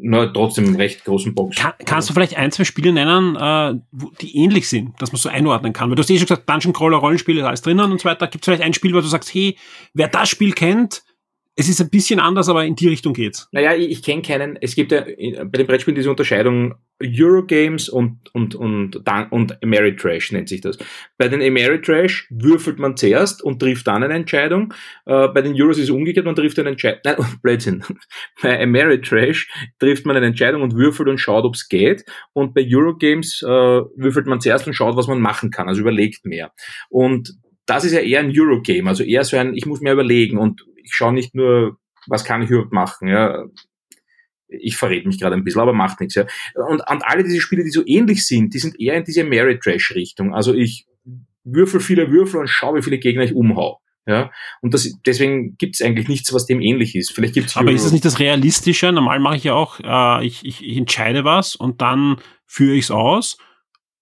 [0.00, 1.58] na, trotzdem recht großen Box.
[1.58, 3.80] Kann, kannst du vielleicht ein, zwei Spiele nennen, äh,
[4.20, 5.90] die ähnlich sind, dass man so einordnen kann?
[5.90, 8.26] Weil du hast eh schon gesagt, Dungeon Crawler, Rollenspiele, alles drinnen und so weiter.
[8.26, 9.56] Gibt es vielleicht ein Spiel, wo du sagst, hey,
[9.94, 11.04] wer das Spiel kennt,
[11.58, 13.48] es ist ein bisschen anders, aber in die Richtung geht's.
[13.50, 18.18] Naja, ich, ich kenne keinen, es gibt ja bei den Brettspielen diese Unterscheidung Eurogames und,
[18.34, 18.96] und, und,
[19.30, 20.78] und Ameritrash nennt sich das.
[21.18, 24.72] Bei den Ameritrash würfelt man zuerst und trifft dann eine Entscheidung.
[25.06, 27.00] Äh, bei den Euros ist es umgekehrt, man trifft eine Entscheidung.
[27.04, 27.84] Nein, Blödsinn.
[28.42, 32.04] Bei Ameritrash trifft man eine Entscheidung und würfelt und schaut, ob's geht.
[32.32, 36.24] Und bei Eurogames äh, würfelt man zuerst und schaut, was man machen kann, also überlegt
[36.24, 36.52] mehr.
[36.88, 37.34] Und
[37.66, 40.64] das ist ja eher ein Eurogame, also eher so ein, ich muss mir überlegen und
[40.86, 43.44] ich schaue nicht nur, was kann ich überhaupt machen, ja.
[44.48, 46.26] Ich verrate mich gerade ein bisschen, aber macht nichts, ja.
[46.54, 49.62] Und, und alle diese Spiele, die so ähnlich sind, die sind eher in diese Merit
[49.62, 50.34] Trash Richtung.
[50.34, 50.86] Also ich
[51.44, 53.80] würfel viele Würfel und schaue, wie viele Gegner ich umhau.
[54.08, 54.30] Ja,
[54.60, 57.12] und das, deswegen gibt es eigentlich nichts, was dem ähnlich ist.
[57.12, 58.92] Vielleicht gibt's Aber ist es nicht das Realistische?
[58.92, 62.84] Normal mache ich ja auch, äh, ich, ich, ich entscheide was und dann führe ich
[62.84, 63.36] es aus.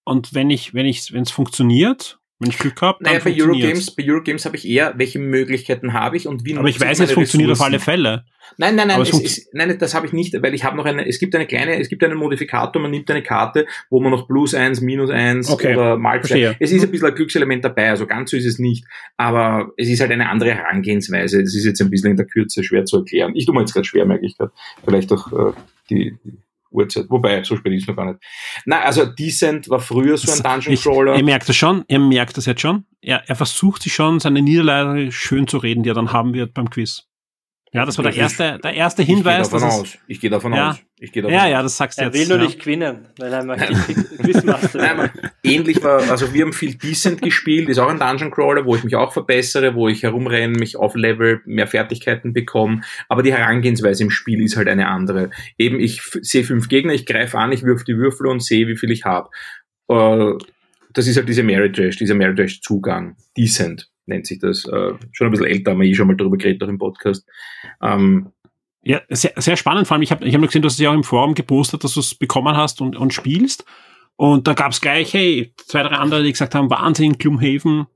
[0.03, 3.95] Und wenn ich, wenn ich, wenn es funktioniert, wenn ich Glück habe, naja, bei Eurogames,
[3.95, 7.13] bei Eurogames habe ich eher, welche Möglichkeiten habe ich und wie Aber ich weiß, es
[7.13, 8.25] funktioniert auf alle Fälle.
[8.57, 11.07] Nein, nein, nein, es, es, nein, das habe ich nicht, weil ich habe noch eine,
[11.07, 14.27] es gibt eine kleine, es gibt einen Modifikator, man nimmt eine Karte, wo man noch
[14.27, 15.75] plus eins, minus eins okay.
[15.75, 16.55] oder mal zwei.
[16.59, 18.85] Es ist ein bisschen ein Glückselement dabei, also ganz so ist es nicht,
[19.15, 21.41] aber es ist halt eine andere Herangehensweise.
[21.41, 23.31] Das ist jetzt ein bisschen in der Kürze schwer zu erklären.
[23.35, 24.51] Ich tue mir jetzt gerade schwer, merke ich gerade.
[24.83, 25.53] Vielleicht auch äh,
[25.89, 26.17] die,
[26.71, 27.05] Uhrzeit.
[27.09, 28.19] Wobei, so spät ist noch gar nicht.
[28.65, 31.15] Na, also Decent war früher so ein Dungeon Crawler.
[31.15, 32.85] ihr merkt das schon, ihr merkt das jetzt schon.
[33.01, 36.53] Er, er versucht sich schon, seine Niederlage schön zu reden, die er dann haben wird
[36.53, 37.07] beim Quiz.
[37.75, 39.47] Ja, das war der erste, der erste Hinweis.
[39.47, 39.97] Ich gehe davon aus.
[40.07, 40.69] Ich gehe davon ja.
[40.69, 40.79] aus.
[40.97, 42.15] Ich gehe davon ja, ja, das sagst du er jetzt.
[42.15, 42.43] Er will nur ja.
[42.45, 43.73] nicht gewinnen, weil er möchte
[44.23, 45.09] Quizmaster Nein,
[45.43, 48.85] ähnlich war, also wir haben viel Decent gespielt, ist auch ein Dungeon Crawler, wo ich
[48.85, 52.79] mich auch verbessere, wo ich herumrenne, mich auflevel, mehr Fertigkeiten bekomme,
[53.09, 55.31] aber die Herangehensweise im Spiel ist halt eine andere.
[55.57, 58.77] Eben, ich sehe fünf Gegner, ich greife an, ich wirf die Würfel und sehe, wie
[58.77, 59.29] viel ich habe.
[59.89, 60.31] Äh,
[60.93, 63.17] das ist halt diese Meritrash, dieser Meritrash-Zugang.
[63.37, 64.65] Decent nennt sich das.
[64.65, 67.27] Äh, schon ein bisschen älter, haben wir eh schon mal darüber geredet, auch im Podcast.
[67.81, 68.31] Ähm,
[68.83, 69.87] ja, sehr, sehr spannend.
[69.87, 71.33] Vor allem, ich habe ich hab nur gesehen, du hast es ja auch im Forum
[71.33, 73.65] gepostet, dass du es bekommen hast und, und spielst.
[74.15, 77.87] Und da gab es gleich, hey, zwei, drei andere, die gesagt haben, Wahnsinn, Gloomhaven,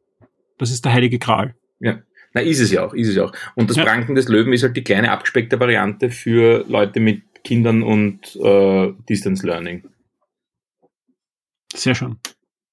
[0.57, 1.55] das ist der heilige Gral.
[1.79, 1.99] Ja,
[2.33, 3.33] na ist es ja auch, ist es ja auch.
[3.55, 3.85] Und das ja.
[3.85, 8.91] Pranken des Löwen ist halt die kleine abgespeckte Variante für Leute mit Kindern und äh,
[9.07, 9.87] Distance Learning.
[11.73, 12.17] Sehr schön.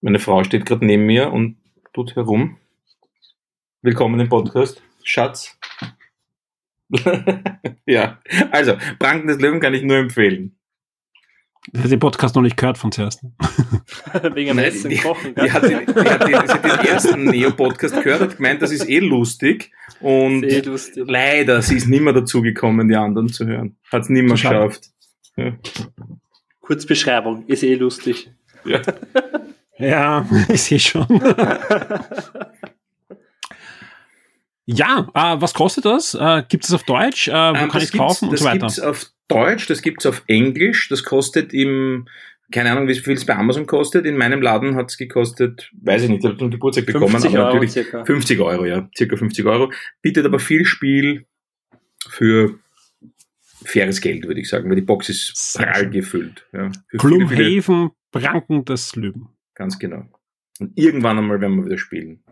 [0.01, 1.57] Meine Frau steht gerade neben mir und
[1.93, 2.59] tut herum.
[3.87, 5.57] Willkommen im Podcast, Schatz.
[7.87, 8.19] ja,
[8.51, 10.59] also, Pranken des Löwen kann ich nur empfehlen.
[11.73, 13.23] Ich habe den Podcast noch nicht gehört von zuerst.
[14.35, 15.37] Wegen dem Essen die, kochen.
[15.37, 15.53] die, gell?
[15.53, 18.89] hat den, die hat den, sie hat den ersten Neo-Podcast gehört, hat gemeint, das ist
[18.89, 19.71] eh lustig.
[20.01, 21.05] Und Sehr lustig.
[21.07, 23.77] leider, sie ist nimmer dazu gekommen, die anderen zu hören.
[23.93, 24.67] Hat es nimmer Schade.
[24.67, 24.91] geschafft.
[25.37, 25.53] Ja.
[26.61, 28.33] Kurzbeschreibung, ist eh lustig.
[28.65, 28.83] Ja.
[29.79, 31.07] Ja, ich sehe schon.
[34.67, 36.15] Ja, äh, was kostet das?
[36.15, 37.29] Äh, Gibt es auf Deutsch?
[37.29, 38.59] Äh, wo Ähm, kann das ich es kaufen und das so weiter?
[38.59, 42.07] gibt's auf Deutsch, das gibt's auf Englisch, das kostet im,
[42.53, 44.07] keine Ahnung, wie viel es bei Amazon kostet.
[44.07, 47.39] In meinem Laden hat's gekostet, weiß ich nicht, ich habe zum Geburtstag bekommen, 50 aber
[47.39, 48.05] Euro natürlich circa.
[48.05, 49.73] 50 Euro, ja, circa 50 Euro.
[50.03, 51.27] Bietet aber viel Spiel
[52.09, 52.59] für
[53.65, 56.47] faires Geld, würde ich sagen, weil die Box ist prall gefüllt.
[56.53, 59.29] Ja, Gloomhaven, Pranken des Löwen.
[59.55, 60.05] ganz genau.
[60.61, 62.23] Und irgendwann einmal werden wir wieder spielen.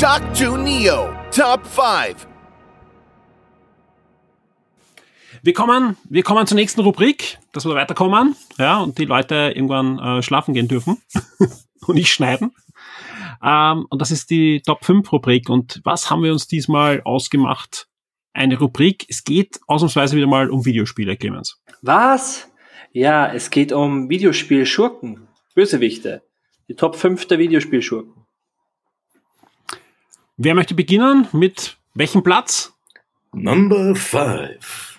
[0.00, 2.28] Shock 2 Neo, Top 5.
[5.42, 9.98] Wir kommen, wir kommen zur nächsten Rubrik, dass wir weiterkommen, ja, und die Leute irgendwann
[9.98, 11.02] äh, schlafen gehen dürfen
[11.88, 12.52] und nicht schneiden.
[13.42, 15.50] Ähm, und das ist die Top 5 Rubrik.
[15.50, 17.88] Und was haben wir uns diesmal ausgemacht?
[18.32, 19.04] Eine Rubrik.
[19.08, 21.60] Es geht ausnahmsweise wieder mal um Videospiele, Clemens.
[21.82, 22.48] Was?
[22.92, 25.26] Ja, es geht um Videospiel-Schurken.
[25.56, 26.22] Bösewichte.
[26.68, 28.27] Die Top 5 der Videospielschurken.
[30.38, 31.26] Wer möchte beginnen?
[31.32, 32.72] Mit welchem Platz?
[33.32, 34.98] Number 5.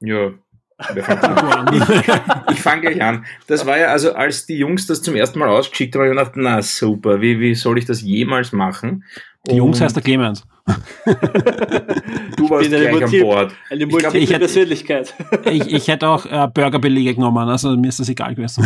[0.00, 0.30] Ja.
[0.82, 3.26] Ich, ich fange gleich an.
[3.46, 6.16] Das war ja also, als die Jungs das zum ersten Mal ausgeschickt haben, habe ich
[6.18, 9.04] gedacht, na super, wie, wie soll ich das jemals machen?
[9.46, 10.46] Die Jungs Und heißt der Clemens.
[10.64, 13.54] du warst bin eine gleich an Bord.
[13.68, 15.14] Eine Ich glaub, multiple ich hätte- Persönlichkeit.
[15.44, 18.64] Ich, ich hätte auch äh, Burgerbelege genommen, also mir ist das egal gewesen.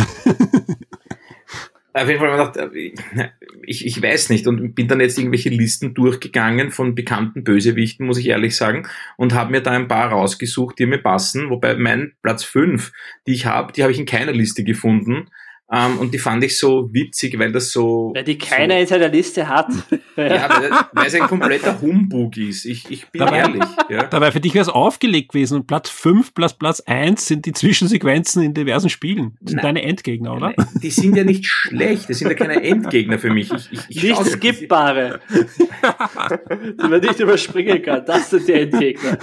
[1.97, 3.31] Auf jeden Fall habe ich gedacht,
[3.63, 8.17] ich, ich weiß nicht und bin dann jetzt irgendwelche Listen durchgegangen von bekannten Bösewichten, muss
[8.17, 8.85] ich ehrlich sagen,
[9.15, 11.49] und habe mir da ein paar rausgesucht, die mir passen.
[11.49, 12.91] Wobei mein Platz 5,
[13.27, 15.29] die ich habe, die habe ich in keiner Liste gefunden.
[15.71, 18.11] Ähm, und die fand ich so witzig, weil das so.
[18.13, 19.71] Weil die keiner in seiner Liste hat.
[19.71, 20.47] So, ja,
[20.93, 22.65] weil, es ein kompletter Humbug ist.
[22.65, 23.63] Ich, ich bin Dabei- ehrlich.
[23.89, 24.03] Ja.
[24.03, 27.51] Dabei für dich wäre es aufgelegt gewesen und Platz 5 plus Platz 1 sind die
[27.53, 29.37] Zwischensequenzen in diversen Spielen.
[29.41, 29.75] Das sind Nein.
[29.75, 30.53] deine Endgegner, oder?
[30.83, 33.51] Die sind ja nicht schlecht, das sind ja keine Endgegner für mich.
[33.51, 35.19] Ich, ich, ich Nicht skippbare.
[35.31, 38.05] die man nicht überspringen kann.
[38.05, 39.17] Das sind die Endgegner.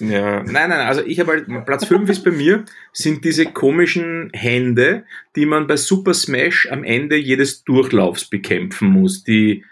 [0.00, 4.30] Ja, nein, nein, also ich habe halt, Platz 5 ist bei mir, sind diese komischen
[4.32, 5.04] Hände,
[5.36, 9.24] die man bei Super Smash am Ende jedes Durchlaufs bekämpfen muss.
[9.24, 9.64] Die,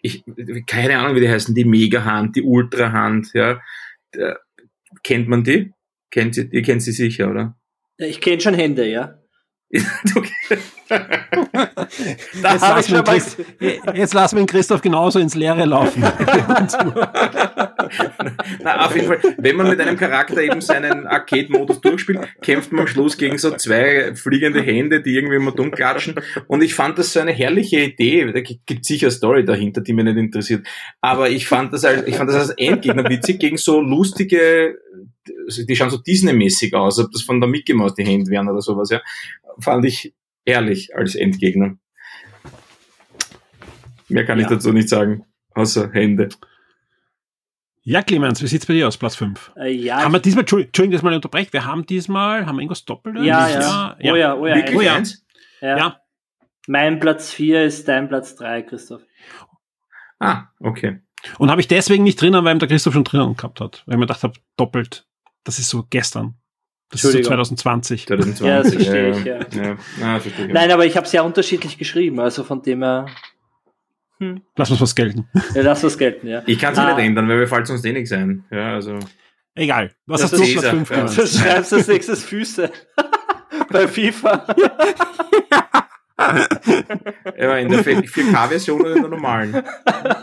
[0.00, 0.24] ich,
[0.66, 3.60] keine Ahnung, wie die heißen, die Mega-Hand, die Ultra-Hand, ja.
[4.12, 4.38] Da,
[5.02, 5.72] kennt man die?
[6.10, 7.56] Kennt sie, ihr kennt sie sicher, oder?
[7.98, 9.18] Ich kenne schon Hände, ja.
[9.68, 10.14] Jetzt
[12.62, 12.86] habe ich.
[13.04, 13.36] Christ,
[13.94, 16.02] jetzt lassen wir Christoph genauso ins Leere laufen.
[18.62, 22.82] Na, auf jeden Fall, wenn man mit einem Charakter eben seinen Arcade-Modus durchspielt, kämpft man
[22.82, 26.14] am Schluss gegen so zwei fliegende Hände, die irgendwie immer dumm klatschen.
[26.46, 28.30] Und ich fand das so eine herrliche Idee.
[28.32, 30.64] Da gibt sicher Story dahinter, die mich nicht interessiert.
[31.00, 34.78] Aber ich fand das als, ich fand das als Endgegner witzig gegen so lustige,
[35.48, 38.60] die schauen so Disney-mäßig aus, ob das von der Mickey Mouse die Hände wären oder
[38.60, 39.00] sowas, ja.
[39.60, 40.14] Fand ich
[40.44, 41.76] herrlich als Endgegner.
[44.08, 44.50] Mehr kann ich Ja.
[44.50, 45.24] dazu nicht sagen,
[45.54, 46.28] außer Hände.
[47.82, 49.52] Ja, Clemens, wie sieht's bei dir aus, Platz 5?
[49.56, 52.62] Äh, ja, haben wir diesmal, Entschuldigung, dass ich mal unterbreche, wir haben diesmal, haben wir
[52.62, 53.16] irgendwas doppelt?
[53.22, 54.04] ja, eigentlich?
[54.04, 54.56] ja, Oh ja, oh ja.
[54.56, 54.96] Wirklich Oh ja.
[54.96, 55.24] eins?
[55.60, 55.76] ja.
[55.78, 56.00] Ja.
[56.68, 59.02] Mein Platz 4 ist dein Platz 3, Christoph.
[60.18, 60.98] Ah, okay.
[61.38, 63.84] Und habe ich deswegen nicht drinnen, weil der Christoph schon drinnen gehabt hat.
[63.86, 65.06] Weil ich mir gedacht habe, doppelt.
[65.46, 66.34] Das ist so gestern.
[66.90, 67.46] Das ist so Entschuldigung.
[67.46, 68.06] 2020.
[68.06, 68.46] 2020.
[68.46, 69.38] Ja, das verstehe ich, ja.
[69.62, 69.76] ja.
[70.00, 70.52] ja verstehe ich.
[70.52, 73.06] Nein, aber ich habe es ja unterschiedlich geschrieben, also von dem her.
[74.18, 75.28] Hm, Lass uns was gelten.
[75.54, 76.42] ja, lass was gelten, ja.
[76.46, 76.94] Ich kann es Ah.
[76.94, 78.44] nicht ändern, weil wir falls uns ähnlich sein.
[78.50, 78.98] Ja, also.
[79.54, 79.94] Egal.
[80.06, 80.60] Was Das hast du.
[80.60, 81.04] 5 Ja.
[81.04, 82.70] Du schreibst als nächstes Füße.
[83.70, 84.46] Bei FIFA.
[87.38, 89.54] Ja, in der 4K-Version oder in der normalen.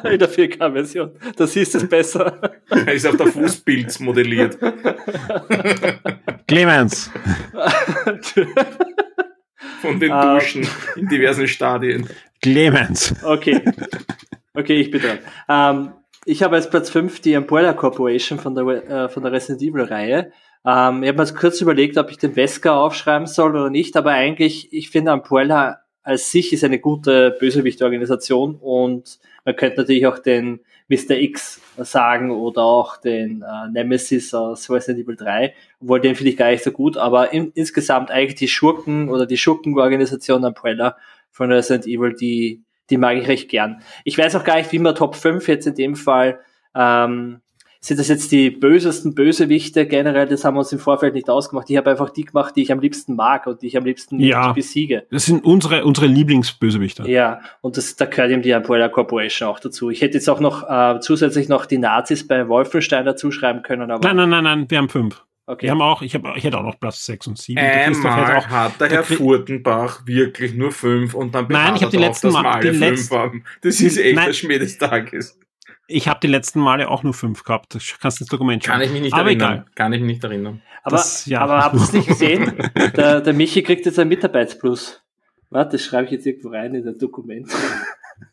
[0.04, 1.12] In der 4K-Version.
[1.36, 2.52] Da siehst du es besser.
[2.88, 4.58] ist auf der Fußbild modelliert.
[6.48, 7.12] Clemens.
[9.82, 10.36] Von den Ah.
[10.36, 12.10] Duschen in diversen Stadien.
[12.42, 13.14] Clemens.
[13.24, 13.62] Okay.
[14.56, 15.20] Okay, ich bin dran.
[15.50, 15.92] Ähm,
[16.26, 19.84] ich habe als Platz 5 die Umbrella Corporation von der, äh, von der Resident Evil
[19.84, 20.32] Reihe.
[20.66, 23.98] Ähm, ich habe mir jetzt kurz überlegt, ob ich den Wesker aufschreiben soll oder nicht,
[23.98, 30.06] aber eigentlich, ich finde Umbrella als sich ist eine gute Bösewicht-Organisation und man könnte natürlich
[30.06, 30.60] auch den
[30.90, 31.12] Mr.
[31.12, 36.38] X sagen oder auch den äh, Nemesis aus Resident Evil 3, obwohl den finde ich
[36.38, 40.98] gar nicht so gut, aber in, insgesamt eigentlich die Schurken oder die Schurkenorganisation Umbrella
[41.32, 43.82] von Resident Evil, die, die mag ich recht gern.
[44.04, 46.40] Ich weiß auch gar nicht, wie man Top 5 jetzt in dem Fall
[46.76, 47.42] ähm,
[47.86, 50.26] sind das jetzt die bösesten Bösewichte generell?
[50.28, 51.70] Das haben wir uns im Vorfeld nicht ausgemacht.
[51.70, 54.20] Ich habe einfach die gemacht, die ich am liebsten mag und die ich am liebsten
[54.22, 54.54] Ja.
[54.54, 55.06] besiege.
[55.12, 57.06] Das sind unsere, unsere Lieblingsbösewichter.
[57.08, 59.90] Ja, und das, da gehört eben die Umbrella Corporation auch dazu.
[59.90, 64.08] Ich hätte jetzt auch noch äh, zusätzlich noch die Nazis bei Wolfenstein dazuschreiben können, aber
[64.08, 65.22] Nein, nein, nein, nein, wir haben fünf.
[65.46, 65.64] okay.
[65.66, 67.60] Wir haben auch, ich, hab, ich hätte auch noch Platz sechs und sieben.
[67.62, 71.48] Der Christoph hätte Einmal auch, hat der der Herr Furtenbach wirklich nur fünf und dann
[71.50, 73.44] Nein, ich hab beharrt die letzten dass Mal- wir alle die fünf letzten- haben.
[73.62, 74.26] Das ist echt Nein.
[74.28, 75.38] der Schmäh des Tages.
[75.88, 77.76] Ich habe die letzten Male auch nur fünf gehabt.
[77.76, 78.74] Das kannst du ins Dokument schauen.
[78.74, 79.54] Kann ich mich nicht Aber erinnern.
[79.54, 79.66] egal.
[79.76, 80.62] Kann ich mich nicht erinnern.
[80.84, 81.42] aber, das- ja.
[81.42, 82.54] aber habt ihr es nicht gesehen?
[82.96, 85.02] der, der Michi kriegt jetzt ein Mitarbeitsplus.
[85.50, 87.48] Warte, das schreibe ich jetzt irgendwo rein in das Dokument.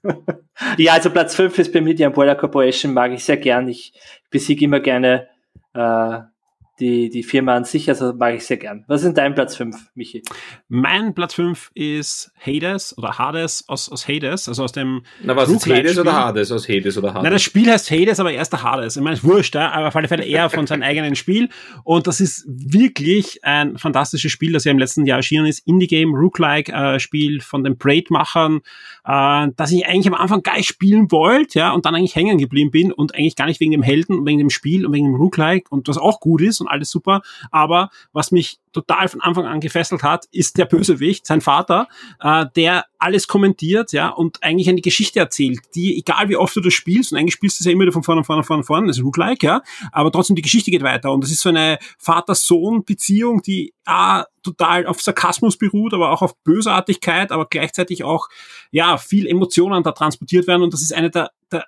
[0.78, 3.68] ja, also Platz 5 ist bei mir die Umbrella Corporation, mag ich sehr gern.
[3.68, 3.92] Ich
[4.30, 5.28] besiege immer gerne
[5.74, 6.18] äh,
[6.80, 8.84] die, die Firma an sich, also mag ich sehr gern.
[8.88, 10.22] Was ist denn dein Platz 5, Michi?
[10.68, 15.48] Mein Platz fünf ist Hades oder Hades aus, aus Hades, also aus dem Na, was
[15.48, 16.12] ist Hades oder.
[16.12, 16.50] Hades?
[16.50, 17.22] Aus Hades oder Hades?
[17.22, 18.96] Nein, das Spiel heißt Hades, aber er ist der Hades.
[18.96, 21.48] Ich meine, ist wurscht, ja, aber auf alle Fälle eher von seinem eigenen Spiel.
[21.84, 25.66] Und das ist wirklich ein fantastisches Spiel, das ja im letzten Jahr erschienen ist.
[25.66, 28.60] Indie-Game, Rook-like-Spiel von den Braid-Machern,
[29.04, 32.38] äh, das ich eigentlich am Anfang gar nicht spielen wollte, ja, und dann eigentlich hängen
[32.38, 35.14] geblieben bin und eigentlich gar nicht wegen dem Helden, wegen dem Spiel und wegen dem
[35.16, 37.22] Rook-like und was auch gut ist und alles super.
[37.50, 41.88] Aber was mich total von Anfang an gefesselt hat, ist der Bösewicht, sein Vater,
[42.20, 46.60] äh, der alles kommentiert, ja, und eigentlich eine Geschichte erzählt, die, egal wie oft du
[46.60, 48.90] das spielst, und eigentlich spielst du es ja immer wieder von vorne, vorne, vorne, vorne,
[48.90, 51.10] ist Rook-like, ja, aber trotzdem die Geschichte geht weiter.
[51.12, 56.36] Und das ist so eine Vater-Sohn-Beziehung, die ah, total auf Sarkasmus beruht, aber auch auf
[56.42, 58.28] Bösartigkeit, aber gleichzeitig auch,
[58.70, 60.62] ja, viel Emotionen da transportiert werden.
[60.62, 61.66] Und das ist eine der, der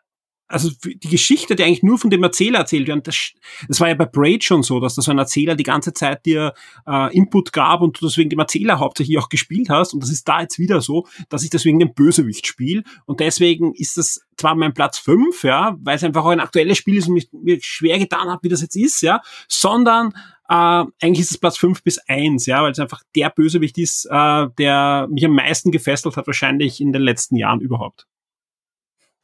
[0.53, 3.33] also die Geschichte, die eigentlich nur von dem Erzähler erzählt wird, das,
[3.69, 6.27] das war ja bei Braid schon so, dass da so ein Erzähler die ganze Zeit
[6.27, 6.53] dir
[6.87, 9.95] äh, Input gab und du deswegen dem Erzähler hauptsächlich auch gespielt hast.
[9.95, 12.83] Und das ist da jetzt wieder so, dass ich deswegen den Bösewicht spiele.
[13.07, 16.79] Und deswegen ist das zwar mein Platz fünf, ja, weil es einfach auch ein aktuelles
[16.79, 20.13] Spiel ist und mich, mir schwer getan hat, wie das jetzt ist, ja, sondern
[20.49, 24.07] äh, eigentlich ist es Platz fünf bis eins, ja, weil es einfach der Bösewicht ist,
[24.11, 28.07] äh, der mich am meisten gefesselt hat, wahrscheinlich in den letzten Jahren überhaupt.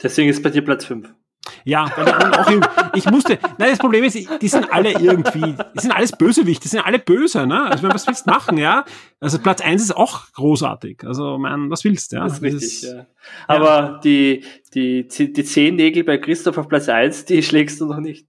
[0.02, 1.12] Deswegen ist bei dir Platz 5.
[1.64, 4.92] Ja, weil die anderen auch irgendwie, ich musste, nein, das Problem ist, die sind alle
[4.92, 7.64] irgendwie, die sind alles Bösewicht, die sind alle böse, ne?
[7.64, 8.84] Also, was willst du machen, ja?
[9.18, 11.04] Also, Platz eins ist auch großartig.
[11.04, 12.24] Also, man, was willst du, ja?
[12.24, 13.06] Das ist richtig, ist- ja.
[13.46, 14.44] Aber die,
[14.74, 18.26] die, die zehn Nägel bei Christoph auf Platz 1, die schlägst du noch nicht.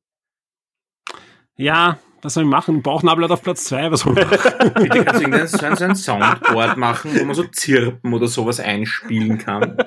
[1.57, 2.81] Ja, was soll ich machen?
[2.81, 4.71] Bauchnabel hat auf Platz zwei, was soll ich machen?
[4.75, 8.27] Bitte kannst du irgendein so ein, so ein Soundboard machen, wo man so Zirpen oder
[8.27, 9.77] sowas einspielen kann.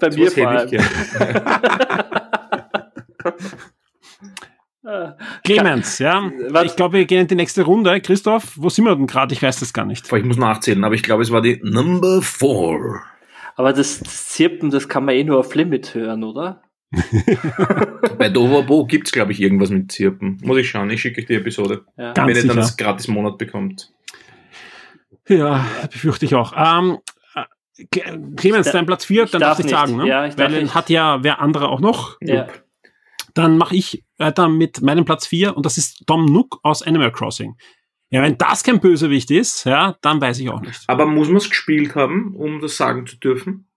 [0.00, 0.68] Bei mir Sowas vor allem.
[5.44, 6.30] Clemens, ja.
[6.48, 6.64] Was?
[6.64, 8.00] Ich glaube, wir gehen in die nächste Runde.
[8.00, 9.34] Christoph, wo sind wir denn gerade?
[9.34, 10.10] Ich weiß das gar nicht.
[10.10, 13.02] Ich muss nachzählen, aber ich glaube, es war die Number Four.
[13.56, 16.62] Aber das, das Zirpen, das kann man eh nur auf Limit hören, oder?
[18.18, 20.38] Bei Doverbo gibt's glaube ich, irgendwas mit Zirpen.
[20.42, 21.84] Muss ich schauen, ich schicke euch die Episode.
[21.96, 22.14] Ja.
[22.16, 23.92] Wenn ihr dann das Gratis-Monat bekommt.
[25.28, 26.54] Ja, befürchte ich auch.
[26.56, 26.98] Ähm,
[27.34, 29.74] äh, Cle- Clemens, Ich dein Platz vier, ich dann darf darfst du nicht.
[29.78, 30.06] sagen, ne?
[30.08, 30.74] Ja, ich Weil den nicht.
[30.74, 32.16] hat ja wer andere auch noch.
[32.22, 32.46] Ja.
[33.34, 37.12] Dann mache ich weiter mit meinem Platz 4 und das ist Tom Nook aus Animal
[37.12, 37.56] Crossing.
[38.10, 40.80] Ja, wenn das kein Bösewicht ist, ja, dann weiß ich auch nicht.
[40.86, 43.67] Aber muss man es gespielt haben, um das sagen zu dürfen?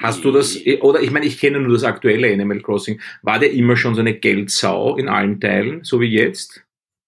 [0.00, 3.00] Hast du das, oder ich meine, ich kenne nur das aktuelle Animal Crossing.
[3.22, 6.64] War der immer schon so eine Geldsau in allen Teilen, so wie jetzt?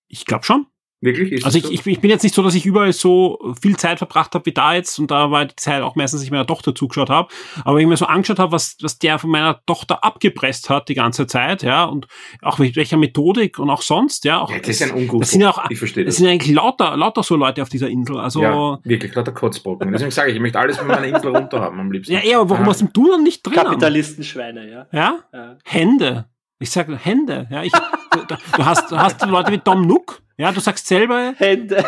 [0.09, 0.67] Ich glaube schon.
[1.05, 1.33] Wirklich?
[1.33, 1.89] Ist Also das ich, so?
[1.91, 4.53] ich, ich bin jetzt nicht so, dass ich überall so viel Zeit verbracht habe wie
[4.53, 7.29] da jetzt und da war die Zeit auch meistens, dass ich meiner Tochter zugeschaut habe.
[7.65, 10.89] Aber wenn ich mir so angeschaut habe, was, was der von meiner Tochter abgepresst hat
[10.89, 12.07] die ganze Zeit, ja, und
[12.43, 15.21] auch mit welcher Methodik und auch sonst, ja, auch ja, das ist ein Ungut.
[15.23, 16.19] das sind ja auch ich verstehe das das.
[16.23, 18.19] sind eigentlich lauter, lauter so Leute auf dieser Insel.
[18.19, 19.93] Also ja, wirklich, lauter Kotzbrocken.
[19.93, 22.15] Deswegen sage ich, ich möchte alles von meiner Insel runter haben am liebsten.
[22.15, 22.69] Ja, eher, aber warum Ah.
[22.69, 23.55] hast denn du dann nicht drin?
[23.55, 24.87] Kapitalistenschweine, ja.
[24.93, 25.19] Ja?
[25.33, 25.57] ja.
[25.65, 26.27] Hände.
[26.59, 27.47] Ich sage Hände.
[27.51, 28.21] Ja, ich, du,
[28.57, 30.23] du, hast, du hast Leute wie Dom Nook.
[30.37, 31.85] Ja, du sagst selber, Hände.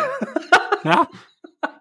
[0.83, 1.07] ja.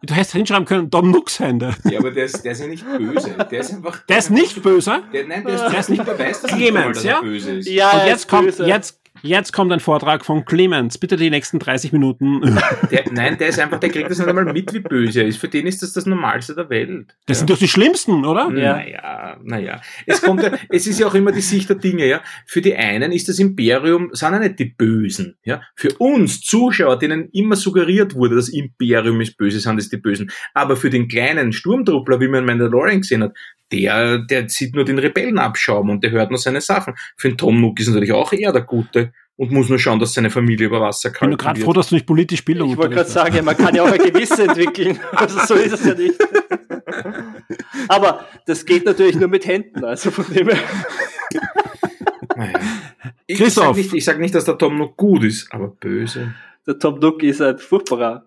[0.03, 1.75] Du hättest hinschreiben können, Dom Nooks Hände.
[1.85, 3.37] Ja, aber der ist, der ist ja nicht böse.
[3.51, 4.05] Der ist einfach.
[4.07, 5.03] Der ist nicht böse.
[5.13, 7.17] Der, nein, der ist, der ist nicht, der weiß das nicht Clemens, einmal, dass ja?
[7.17, 7.69] er böse ist.
[7.69, 8.67] Ja, Und jetzt ist kommt, böse.
[8.67, 10.99] jetzt, Jetzt kommt ein Vortrag von Clemens.
[10.99, 12.41] Bitte die nächsten 30 Minuten.
[12.91, 15.39] Der, nein, der ist einfach, der kriegt das nicht einmal mit, wie böse er ist.
[15.39, 17.17] Für den ist das das Normalste der Welt.
[17.27, 18.51] Das sind doch die schlimmsten, oder?
[18.55, 18.77] Ja.
[18.77, 19.81] Naja, naja.
[20.07, 22.21] Es kommt ja, es ist ja auch immer die Sicht der Dinge, ja.
[22.47, 25.63] Für die einen ist das Imperium, sind ja nicht die Bösen, ja.
[25.75, 30.31] Für uns Zuschauer, denen immer suggeriert wurde, das Imperium ist böse, sind es die Bösen.
[30.55, 33.37] Aber für den kleinen Sturmtruppler, wie man in Mandalorian gesehen hat,
[33.73, 36.95] der, der sieht nur den Rebellen abschauen und der hört nur seine Sachen.
[37.17, 40.15] Für den Tom Nook ist natürlich auch eher der Gute und muss nur schauen, dass
[40.15, 42.95] seine Familie über Wasser Ich bin gerade froh, dass du nicht politisch Bildung Ich wollte
[42.95, 44.99] gerade sagen, man kann ja auch ein Gewissen entwickeln.
[45.13, 46.15] Also so ist es ja nicht.
[47.89, 49.85] Aber das geht natürlich nur mit Händen.
[49.85, 50.59] Also von dem her.
[52.37, 52.61] Naja.
[53.27, 53.65] Ich Christoph.
[53.65, 56.35] sag, nicht, ich sag nicht, dass der Tom Nook gut ist, aber böse.
[56.67, 58.27] Der Tom Nook ist ein furchtbarer,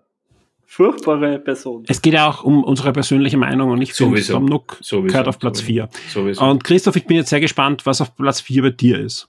[0.72, 1.84] furchtbare Person.
[1.88, 4.34] Es geht ja auch um unsere persönliche Meinung und nicht so Sowieso.
[4.34, 5.08] Tom Nook Sowieso.
[5.12, 5.88] gehört auf Platz Sowieso.
[5.88, 6.00] 4.
[6.08, 6.44] Sowieso.
[6.44, 9.28] Und Christoph, ich bin jetzt sehr gespannt, was auf Platz 4 bei dir ist.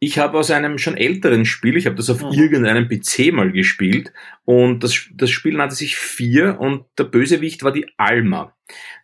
[0.00, 2.32] Ich habe aus einem schon älteren Spiel, ich habe das auf Mhm.
[2.32, 4.12] irgendeinem PC mal gespielt
[4.44, 8.52] und das, das Spiel nannte sich Vier und der Bösewicht war die Alma.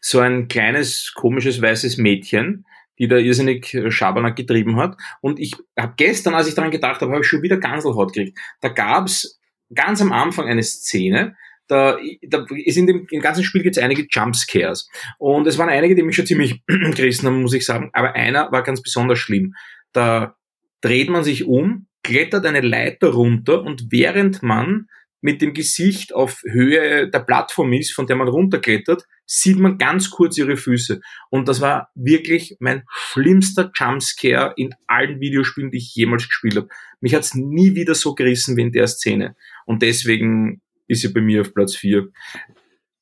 [0.00, 2.66] So ein kleines, komisches, weißes Mädchen,
[2.98, 4.96] die da irrsinnig Schabernack getrieben hat.
[5.20, 8.36] Und ich habe gestern, als ich daran gedacht habe, habe ich schon wieder Ganselhaut gekriegt.
[8.60, 9.40] Da gab's
[9.72, 11.36] ganz am Anfang eine Szene,
[11.70, 14.88] da, da ist in dem im ganzen Spiel gibt es einige Jumpscares.
[15.18, 17.90] Und es waren einige, die mich schon ziemlich gerissen haben, muss ich sagen.
[17.92, 19.54] Aber einer war ganz besonders schlimm.
[19.92, 20.34] Da
[20.80, 24.88] dreht man sich um, klettert eine Leiter runter und während man
[25.20, 30.10] mit dem Gesicht auf Höhe der Plattform ist, von der man runterklettert, sieht man ganz
[30.10, 31.00] kurz ihre Füße.
[31.28, 36.68] Und das war wirklich mein schlimmster Jumpscare in allen Videospielen, die ich jemals gespielt habe.
[37.00, 39.36] Mich hat's nie wieder so gerissen wie in der Szene.
[39.66, 42.08] Und deswegen ist sie bei mir auf Platz 4.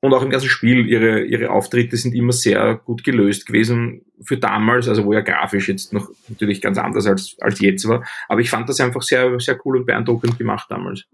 [0.00, 4.36] Und auch im ganzen Spiel, ihre, ihre Auftritte sind immer sehr gut gelöst gewesen für
[4.36, 8.04] damals, also wo ja grafisch jetzt noch natürlich ganz anders als, als jetzt war.
[8.28, 11.04] Aber ich fand das einfach sehr, sehr cool und beeindruckend gemacht damals.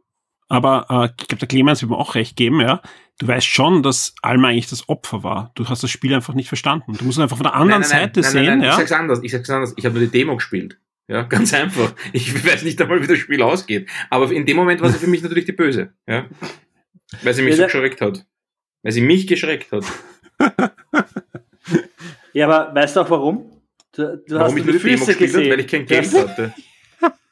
[0.49, 2.83] Aber äh, ich glaube, der Clemens wird mir auch recht geben, ja.
[3.19, 5.53] Du weißt schon, dass Alma eigentlich das Opfer war.
[5.55, 6.95] Du hast das Spiel einfach nicht verstanden.
[6.99, 8.77] Du musst es einfach von der anderen Seite sehen, Ich ja.
[8.77, 9.73] sag's anders, ich sag's anders.
[9.77, 10.79] Ich habe nur die Demo gespielt.
[11.07, 11.95] Ja, ganz einfach.
[12.13, 13.89] Ich weiß nicht einmal, wie das Spiel ausgeht.
[14.11, 15.95] Aber in dem Moment war sie für mich natürlich die Böse.
[16.07, 16.27] Ja.
[17.23, 18.27] Weil sie mich so geschreckt hat.
[18.83, 19.85] Weil sie mich geschreckt hat.
[22.35, 23.63] Ja, aber weißt du auch warum?
[23.93, 26.55] Du, du Warum hast ich Demo Füße gespielt habe, weil ich kein Du Geld hatte.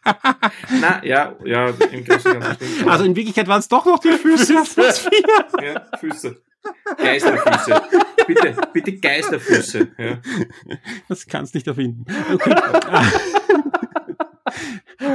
[0.80, 2.88] Na, ja, ja, im Großen und Ganzen.
[2.88, 5.64] Also in Wirklichkeit waren es doch noch die Füße auf Platz 4.
[5.64, 6.40] ja, Füße.
[6.96, 7.82] Geisterfüße.
[8.26, 9.88] Bitte, bitte Geisterfüße.
[9.98, 10.18] Ja.
[11.08, 12.04] Das kannst nicht erfinden.
[12.32, 12.54] Okay.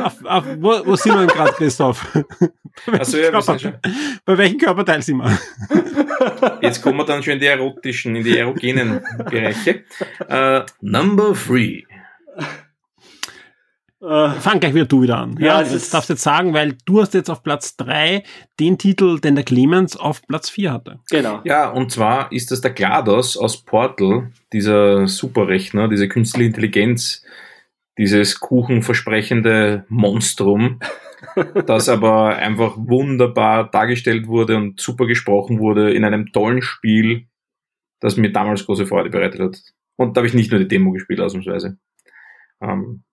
[0.03, 2.05] auf, auf, wo, wo sind wir denn gerade, Christoph?
[2.85, 3.79] Bei Achso, ja, Körper,
[4.25, 5.37] bei welchem Körperteil sind wir?
[6.61, 9.83] Jetzt kommen wir dann schon in die erotischen, in die erogenen Bereiche.
[10.27, 11.83] Äh, number three.
[13.99, 15.37] Äh, Fang gleich wieder du wieder an.
[15.39, 18.23] Ja, Ja, das darfst du jetzt sagen, weil du hast jetzt auf Platz 3
[18.59, 20.99] den Titel, den der Clemens auf Platz 4 hatte.
[21.09, 21.41] genau.
[21.43, 27.23] Ja, und zwar ist das der GLaDOS aus Portal, dieser Superrechner, diese künstliche Intelligenz,
[27.97, 30.79] dieses kuchenversprechende Monstrum,
[31.65, 37.27] das aber einfach wunderbar dargestellt wurde und super gesprochen wurde in einem tollen Spiel,
[37.99, 39.61] das mir damals große Freude bereitet hat.
[39.95, 41.79] Und da habe ich nicht nur die Demo gespielt, ausnahmsweise.
[42.61, 43.03] Ähm,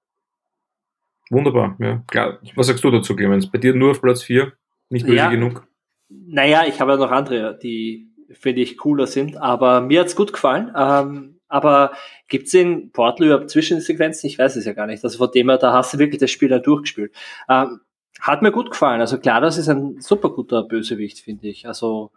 [1.31, 2.03] wunderbar, ja.
[2.09, 2.39] Klar.
[2.55, 3.51] Was sagst du dazu, Clemens?
[3.51, 4.53] Bei dir nur auf Platz 4?
[4.91, 5.31] Nicht böse Ja.
[5.31, 5.67] genug?
[6.09, 10.33] Naja, ich habe ja noch andere, die finde ich cooler sind, aber mir hat's gut
[10.33, 10.71] gefallen.
[10.77, 11.93] Ähm, aber
[12.29, 14.29] gibt's in Portal überhaupt Zwischensequenzen?
[14.29, 15.05] Ich weiß es ja gar nicht.
[15.05, 17.13] Also von dem her, da hast du wirklich das Spiel dann durchgespielt.
[17.49, 17.81] Ähm,
[18.21, 19.01] hat mir gut gefallen.
[19.01, 21.67] Also klar, das ist ein super guter Bösewicht, finde ich.
[21.67, 22.11] Also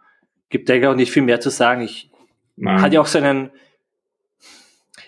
[0.48, 1.82] gibt eigentlich auch nicht viel mehr zu sagen.
[1.82, 2.10] Ich
[2.56, 2.80] Nein.
[2.80, 3.50] hat ja auch seinen,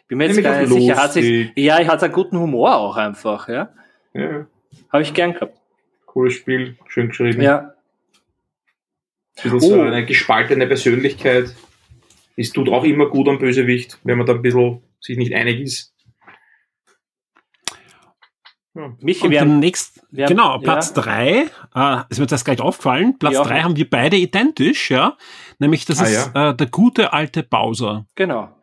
[0.08, 2.96] bin mir jetzt gar nicht sicher, hat sich, ja, er hat einen guten Humor auch
[2.96, 3.72] einfach, ja.
[4.12, 4.46] Ja,
[4.92, 5.56] Habe ich gern gehabt.
[6.06, 7.40] cooles Spiel, schön geschrieben.
[7.40, 7.74] Ja.
[9.42, 9.82] Ein bisschen so Oh.
[9.82, 11.54] eine gespaltene Persönlichkeit.
[12.36, 15.60] Es tut auch immer gut am Bösewicht, wenn man da ein bisschen sich nicht einig
[15.60, 15.94] ist.
[18.74, 18.94] Ja.
[19.00, 21.02] Michi, Und wir haben, wir haben- genau, Platz ja.
[21.02, 23.42] 3, äh, ist mir das gleich aufgefallen, Platz Ja.
[23.42, 25.16] 3 haben wir beide identisch, ja.
[25.58, 28.54] Nämlich das Ah, ist äh, der gute alte Bowser genau.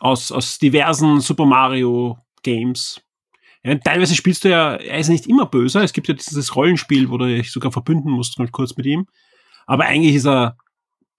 [0.00, 3.00] aus, aus diversen Super Mario Games.
[3.62, 7.08] Ja, teilweise spielst du ja, er ist nicht immer böse, es gibt ja dieses Rollenspiel,
[7.10, 9.06] wo du dich sogar verbünden musst, mal kurz mit ihm.
[9.66, 10.56] Aber eigentlich ist er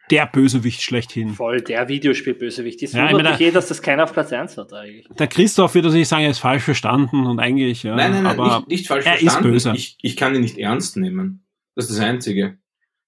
[0.09, 1.29] der Bösewicht schlechthin.
[1.35, 2.81] Voll der Videospielbösewicht.
[2.81, 5.07] Das Ja, ich wundert mich eh, dass das keiner auf Platz 1 hat eigentlich.
[5.17, 7.95] Der Christoph wird natürlich sagen, er ist falsch verstanden und eigentlich, ja.
[7.95, 9.51] nein, nein, nein, aber nicht, nicht falsch er ist verstanden.
[9.51, 9.73] böse.
[9.75, 11.45] Ich, ich kann ihn nicht ernst nehmen.
[11.75, 12.57] Das ist das Einzige.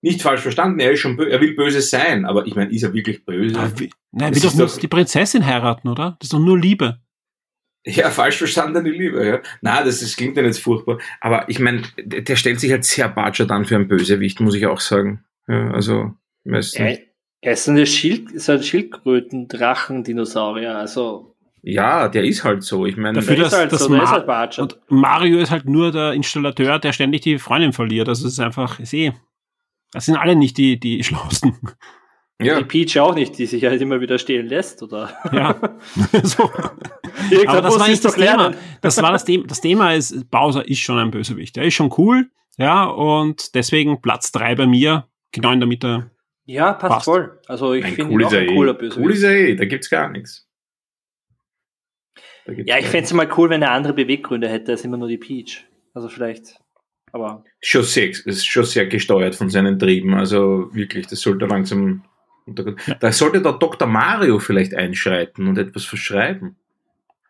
[0.02, 2.94] Nicht falsch verstanden, er ist schon er will böse sein, aber ich meine, ist er
[2.94, 3.58] wirklich böse?
[3.58, 6.18] Aber wie, nein, er will doch ist nur doch- die Prinzessin heiraten, oder?
[6.20, 7.00] Das ist doch nur Liebe.
[7.86, 9.42] Ja, falsch verstandene Liebe, ja.
[9.62, 11.00] Na, das, das klingt ja nicht furchtbar.
[11.20, 14.56] Aber ich meine, der, der stellt sich halt sehr batschert an für einen Bösewicht, muss
[14.56, 15.24] ich auch sagen.
[15.50, 16.14] Ja, also,
[16.44, 16.80] meistens.
[16.80, 16.98] Er,
[17.42, 21.36] er ist eine Schild, so ein Schildkröten-Drachen-Dinosaurier, also.
[21.62, 22.86] Ja, der ist halt so.
[22.86, 24.74] Ich meine, Dafür, der dass, ist halt dass so, der ist Ma- halt batschert.
[24.74, 28.10] und Mario ist halt nur der Installateur, der ständig die Freundin verliert.
[28.10, 29.14] Also es ist einfach, ist eh.
[29.94, 31.56] Das sind alle nicht die, die Schlausten.
[32.42, 35.10] ja, Die Peach auch nicht, die sich halt immer wieder stehlen lässt, oder?
[35.32, 35.56] Ja.
[36.24, 36.52] so.
[37.48, 38.52] Aber das war nicht das lernen.
[38.54, 38.64] Thema.
[38.82, 39.46] Das war das Thema.
[39.48, 41.56] Das Thema ist, Bowser ist schon ein Bösewicht.
[41.58, 42.30] Er ist schon cool.
[42.58, 45.08] Ja, und deswegen Platz drei bei mir.
[45.32, 46.12] Genau in der Mitte.
[46.46, 47.06] Ja, passt, Passt.
[47.06, 47.40] voll.
[47.48, 48.54] Also ich finde cool ihn auch ein eh.
[48.56, 49.16] cooler Cool Bösewicht.
[49.16, 50.48] ist er eh, da gibt's gar nichts.
[52.66, 55.18] Ja, ich fände es mal cool, wenn er andere Beweggründe hätte als immer nur die
[55.18, 55.66] Peach.
[55.94, 56.60] Also vielleicht.
[57.14, 60.14] Aber schon sehr, ist schon sehr gesteuert von seinen Trieben.
[60.16, 62.04] Also wirklich, das sollte langsam.
[63.00, 63.88] Da sollte der Dr.
[63.88, 66.58] Mario vielleicht einschreiten und etwas verschreiben.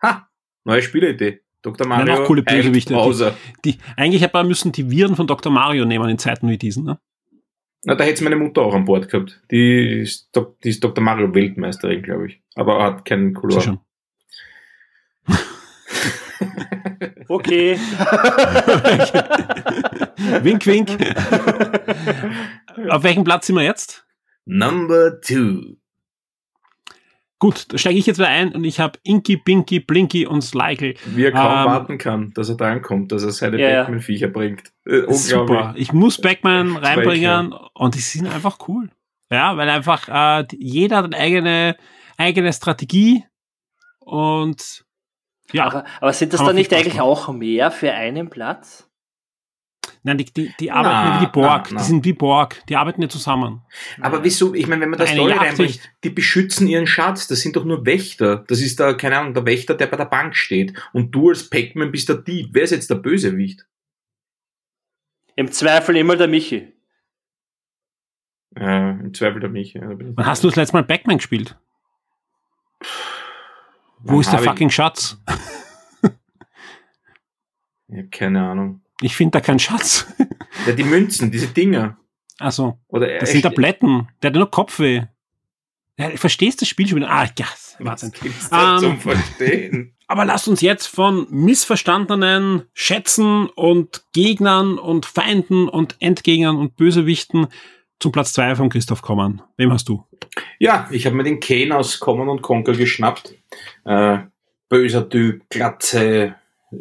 [0.01, 0.27] Ha!
[0.63, 1.41] Neue Spielidee.
[1.61, 1.85] Dr.
[1.85, 2.05] Mario.
[2.05, 2.93] noch coole Bösewichte.
[2.93, 3.35] Bowser.
[3.63, 5.51] Die, eigentlich hätte man müssen die Viren von Dr.
[5.51, 6.83] Mario nehmen in Zeiten wie diesen.
[6.85, 6.99] Ne?
[7.85, 9.41] Na, da hätte meine Mutter auch an Bord gehabt.
[9.51, 11.03] Die ist, Dok- die ist Dr.
[11.03, 12.41] Mario Weltmeisterin, glaube ich.
[12.55, 13.61] Aber hat keinen Sie Color.
[13.61, 13.79] schon.
[17.27, 17.77] okay.
[20.43, 20.89] wink, wink.
[22.89, 24.05] Auf welchem Platz sind wir jetzt?
[24.45, 25.77] Number two.
[27.43, 30.95] Gut, da steige ich jetzt wieder ein und ich habe Inky, Pinky, Blinky und Slykel.
[31.07, 33.81] Wie er kaum Ähm, warten kann, dass er drankommt, dass er seine ja.
[33.81, 34.71] Batman-Viecher bringt.
[34.85, 35.73] Äh, Super.
[35.75, 38.91] Ich muss Backman Zwei reinbringen und die sind einfach cool.
[39.29, 41.75] Ja, weil einfach äh, jeder hat eine eigene,
[42.15, 43.25] eigene Strategie
[43.99, 44.85] und
[45.51, 48.89] ja, Aber, aber sind das dann nicht eigentlich auch mehr für einen Platz?
[50.03, 51.65] Nein, die, die, die arbeiten Na, ja wie die Borg.
[51.71, 51.77] na, na.
[51.81, 52.61] Die sind wie Borg.
[52.67, 53.61] Die arbeiten ja zusammen.
[54.01, 57.55] Aber wieso, ich meine, wenn man das Story reinbringt, die beschützen ihren Schatz, das sind
[57.55, 58.43] doch nur Wächter.
[58.47, 60.73] Das ist da, keine Ahnung, der Wächter, der bei der Bank steht.
[60.93, 62.49] Und du als Pac-Man bist der Dieb.
[62.51, 63.65] Wer ist jetzt der Bösewicht?
[65.35, 66.71] Im Zweifel immer der Michi.
[68.55, 69.73] Äh, Im Zweifel der mich.
[69.73, 71.57] Ja, da bin ich- Wann hast du das letzte Mal Backman gespielt?
[73.99, 75.17] Wo ist der hab ich- fucking Schatz?
[77.87, 78.82] Ich hab keine Ahnung.
[79.01, 80.05] Ich finde da keinen Schatz.
[80.65, 81.97] Ja, die Münzen, diese Dinger.
[82.39, 84.07] Also, Oder er- das sind Tabletten.
[84.21, 85.03] Der hat ja nur Kopfweh.
[85.97, 87.09] Ja, du verstehst das Spiel schon wieder?
[87.11, 87.45] Ah, ja,
[87.79, 88.11] Wahnsinn.
[88.13, 89.95] Was gibt's da Ähm, zum Verstehen?
[90.07, 97.47] Aber lasst uns jetzt von missverstandenen Schätzen und Gegnern und Feinden und Endgegnern und Bösewichten
[97.99, 99.41] zum Platz zwei von Christoph kommen.
[99.57, 100.05] Wem hast du?
[100.59, 103.33] Ja, ich habe mir den Kane aus Common und Conquer geschnappt.
[103.85, 104.19] Äh,
[104.69, 106.35] böser Typ, Glatze,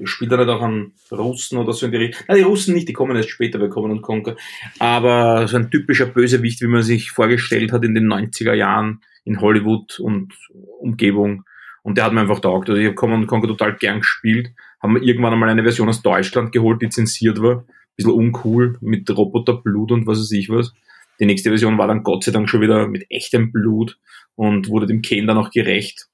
[0.05, 2.25] spielt er nicht auch an Russen oder so in die Richtung.
[2.29, 4.37] Nein, die Russen nicht, die kommen erst später bei Common und Conquer.
[4.79, 9.41] Aber so ein typischer Bösewicht, wie man sich vorgestellt hat in den 90er Jahren in
[9.41, 10.35] Hollywood und
[10.81, 11.45] Umgebung.
[11.83, 12.69] Und der hat mir einfach taugt.
[12.69, 14.53] Also ich habe Common und Conquer total gern gespielt.
[14.83, 17.65] Haben wir irgendwann einmal eine Version aus Deutschland geholt, die zensiert war.
[17.97, 20.73] Bisschen uncool, mit Roboterblut und was weiß ich was.
[21.21, 23.99] Die nächste Version war dann Gott sei Dank schon wieder mit echtem Blut
[24.35, 26.09] und wurde dem Kane dann auch gerecht.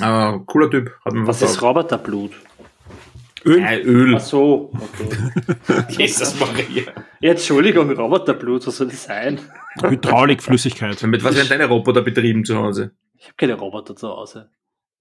[0.00, 2.32] Äh, cooler Typ, hat mir Was was ist Roboterblut?
[3.44, 3.58] Öl.
[3.62, 4.14] Äh, Öl.
[4.16, 5.84] Ach so, okay.
[6.02, 6.84] Jesus Maria.
[7.20, 9.40] Ja, Entschuldigung, Roboterblut, was soll das sein?
[9.82, 11.02] Hydraulikflüssigkeit.
[11.04, 12.92] Mit was werden deine Roboter betrieben zu Hause?
[13.18, 14.50] Ich habe keine Roboter zu Hause.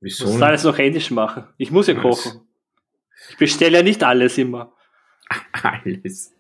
[0.01, 0.23] Ich Wieso?
[0.26, 0.47] muss das nicht?
[0.47, 1.43] alles noch händisch machen.
[1.57, 2.03] Ich muss ja Nice.
[2.03, 2.41] kochen.
[3.30, 4.73] Ich bestelle ja nicht alles immer.
[5.63, 6.34] Alles.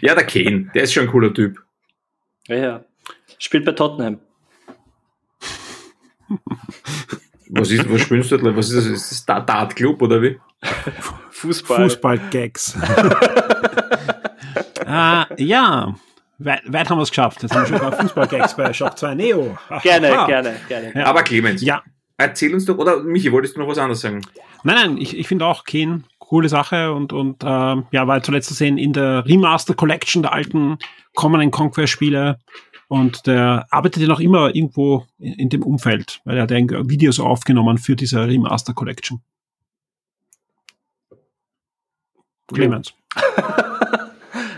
[0.00, 1.58] ja, der Kane, der ist schon ein cooler Typ.
[2.46, 2.84] Ja, ja.
[3.38, 4.20] Spielt bei Tottenham.
[7.50, 8.56] Was ist, was spielst du?
[8.56, 8.86] Was ist das?
[8.86, 10.38] Ist das Da- Dart Club oder wie?
[11.30, 11.82] Fußball.
[11.84, 12.76] Fußball-Gags.
[14.86, 15.94] ah, ja,
[16.38, 17.42] weit, weit haben wir es geschafft.
[17.42, 19.56] Jetzt haben wir schon ein paar Fußball-Gags bei Shock 2 Neo.
[19.82, 20.26] Gerne, Ah.
[20.26, 20.92] gerne, gerne.
[20.94, 21.06] Ja.
[21.06, 21.82] Aber Clemens, Ja,
[22.16, 24.20] erzähl uns doch, oder Michi, wolltest du noch was anderes sagen?
[24.62, 28.48] Nein, nein, ich, ich finde auch Kane coole Sache und, und ähm, ja, war zuletzt
[28.48, 30.78] zu sehen in der Remaster Collection der alten
[31.14, 32.38] Common Conquer Spiele
[32.94, 37.18] und der arbeitet ja noch immer irgendwo in, in dem Umfeld, weil er hat Videos
[37.18, 39.20] aufgenommen für diese Remaster Collection.
[42.52, 42.94] Clemens.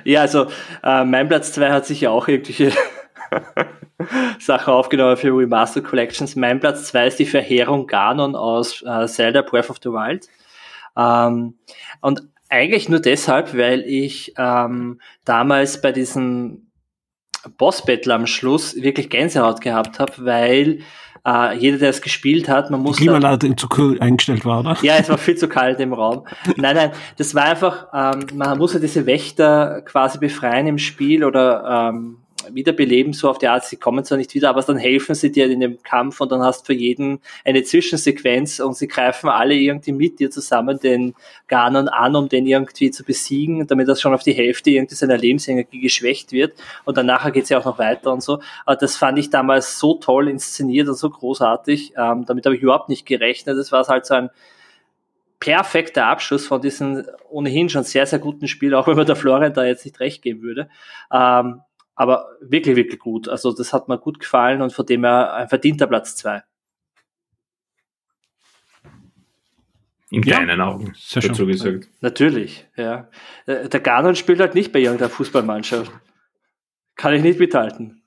[0.06, 0.46] Ja, also
[0.84, 2.70] äh, mein Platz 2 hat sich ja auch irgendwelche
[4.38, 6.36] Sachen aufgenommen für Remastered Collections.
[6.36, 10.28] Mein Platz 2 ist die Verheerung Ganon aus äh, Zelda Breath of the Wild.
[10.96, 11.58] Ähm,
[12.02, 16.65] und eigentlich nur deshalb, weil ich ähm, damals bei diesem
[17.56, 20.80] Boss-Battle am Schluss wirklich Gänsehaut gehabt habe, weil
[21.26, 24.76] äh, jeder, der es gespielt hat, man Die muss Klimaanlage zu kühl eingestellt war, oder?
[24.82, 26.24] ja, es war viel zu kalt im Raum.
[26.56, 31.24] Nein, nein, das war einfach, ähm, man muss ja diese Wächter quasi befreien im Spiel
[31.24, 32.18] oder ähm,
[32.52, 35.50] wiederbeleben, so auf die Art, sie kommen zwar nicht wieder, aber dann helfen sie dir
[35.50, 39.54] in dem Kampf und dann hast du für jeden eine Zwischensequenz und sie greifen alle
[39.54, 41.14] irgendwie mit dir zusammen den
[41.48, 45.16] Ganon an, um den irgendwie zu besiegen, damit das schon auf die Hälfte irgendwie seiner
[45.16, 46.54] Lebensenergie geschwächt wird
[46.84, 48.40] und dann nachher geht's ja auch noch weiter und so.
[48.64, 52.62] Aber das fand ich damals so toll inszeniert und so großartig, ähm, damit habe ich
[52.62, 53.58] überhaupt nicht gerechnet.
[53.58, 54.30] Das war halt so ein
[55.40, 59.52] perfekter Abschluss von diesem ohnehin schon sehr, sehr guten Spiel, auch wenn man der Florian
[59.52, 60.68] da jetzt nicht recht geben würde.
[61.12, 61.60] Ähm,
[61.96, 63.28] aber wirklich, wirklich gut.
[63.28, 66.42] Also das hat mir gut gefallen und von dem her ein verdienter Platz zwei.
[70.10, 71.48] In kleinen ja, Augen, sehr dazu schön.
[71.48, 71.88] gesagt.
[72.00, 73.08] Natürlich, ja.
[73.46, 75.90] Äh, der Ganon spielt halt nicht bei irgendeiner Fußballmannschaft.
[76.94, 78.02] Kann ich nicht mithalten.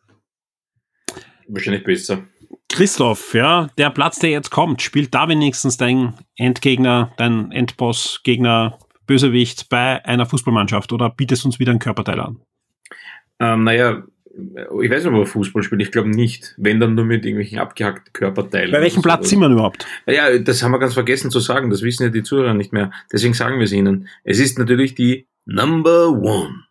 [1.49, 2.23] Wahrscheinlich besser.
[2.69, 9.67] Christoph, ja, der Platz, der jetzt kommt, spielt da wenigstens dein Endgegner, dein Endboss-Gegner, Bösewicht
[9.69, 12.41] bei einer Fußballmannschaft oder bietest uns wieder ein Körperteil an?
[13.39, 14.03] Ähm, naja,
[14.81, 16.53] ich weiß nicht, ob er Fußball spielt, ich glaube nicht.
[16.57, 18.71] Wenn dann nur mit irgendwelchen abgehackten Körperteilen.
[18.71, 19.85] Bei welchem Platz sind wir überhaupt?
[20.05, 22.91] Ja, das haben wir ganz vergessen zu sagen, das wissen ja die Zuhörer nicht mehr.
[23.11, 24.07] Deswegen sagen wir es ihnen.
[24.23, 26.63] Es ist natürlich die Number One.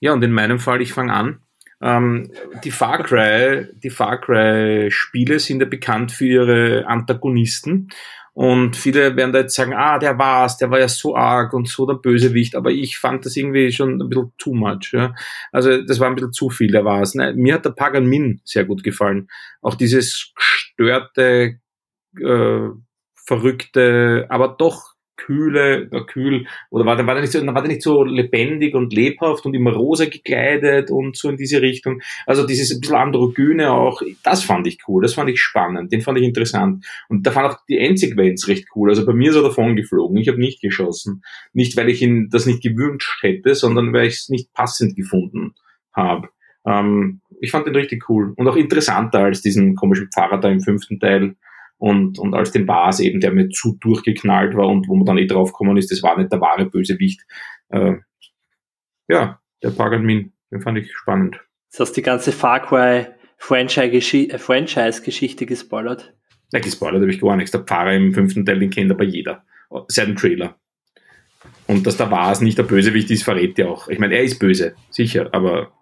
[0.00, 1.40] Ja, und in meinem Fall, ich fange an.
[1.80, 2.30] Ähm,
[2.64, 7.88] die Far Cry, die Far Cry Spiele sind ja bekannt für ihre Antagonisten.
[8.36, 11.68] Und viele werden da jetzt sagen, ah, der war's, der war ja so arg und
[11.68, 14.92] so der Bösewicht, aber ich fand das irgendwie schon ein bisschen too much.
[14.92, 15.14] Ja.
[15.52, 17.14] Also das war ein bisschen zu viel, der war's.
[17.14, 19.28] Nein, mir hat der Pagan Min sehr gut gefallen.
[19.62, 21.60] Auch dieses gestörte,
[22.20, 22.68] äh,
[23.14, 27.82] verrückte, aber doch kühle, äh, kühl, oder war, war, der nicht so, war der nicht
[27.82, 32.00] so lebendig und lebhaft und immer rosa gekleidet und so in diese Richtung.
[32.26, 36.02] Also dieses ein bisschen androgyne auch, das fand ich cool, das fand ich spannend, den
[36.02, 36.86] fand ich interessant.
[37.08, 38.90] Und da fand auch die Endsequenz recht cool.
[38.90, 41.22] Also bei mir ist er davon geflogen, ich habe nicht geschossen.
[41.52, 45.54] Nicht, weil ich ihn das nicht gewünscht hätte, sondern weil ich es nicht passend gefunden
[45.92, 46.28] habe.
[46.66, 50.60] Ähm, ich fand den richtig cool und auch interessanter als diesen komischen Pfarrer da im
[50.60, 51.36] fünften Teil
[51.78, 55.18] und, und als den Bas eben, der mir zu durchgeknallt war und wo man dann
[55.18, 57.22] eh drauf gekommen ist, das war nicht der wahre Bösewicht.
[57.68, 57.96] Äh,
[59.08, 61.40] ja, der Pagan Min, den fand ich spannend.
[61.70, 66.14] Das hast die ganze Far Cry äh, Franchise-Geschichte gespoilert.
[66.52, 67.50] Ja, gespoilert habe ich gar nichts.
[67.50, 69.44] Der Pfarrer im fünften Teil, den kennt aber jeder.
[69.88, 70.56] Seit dem Trailer.
[71.66, 73.88] Und dass der Vase nicht der Bösewicht ist, verrät ja auch.
[73.88, 75.72] Ich meine, er ist böse, sicher, aber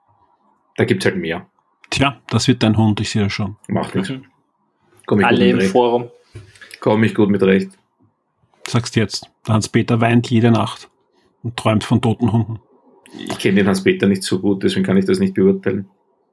[0.77, 1.47] da gibt's halt mehr.
[1.91, 3.57] Tja, das wird dein Hund, ich sehe ja schon.
[3.69, 4.11] Macht nichts.
[4.11, 4.25] Mhm.
[5.07, 6.11] Alle im Forum.
[6.81, 7.71] Komme ich gut mit recht.
[8.67, 9.31] Sagst jetzt.
[9.47, 10.89] Der Hans-Peter weint jede Nacht
[11.43, 12.61] und träumt von toten Hunden.
[13.19, 15.89] Ich kenne den Hans-Peter nicht so gut, deswegen kann ich das nicht beurteilen.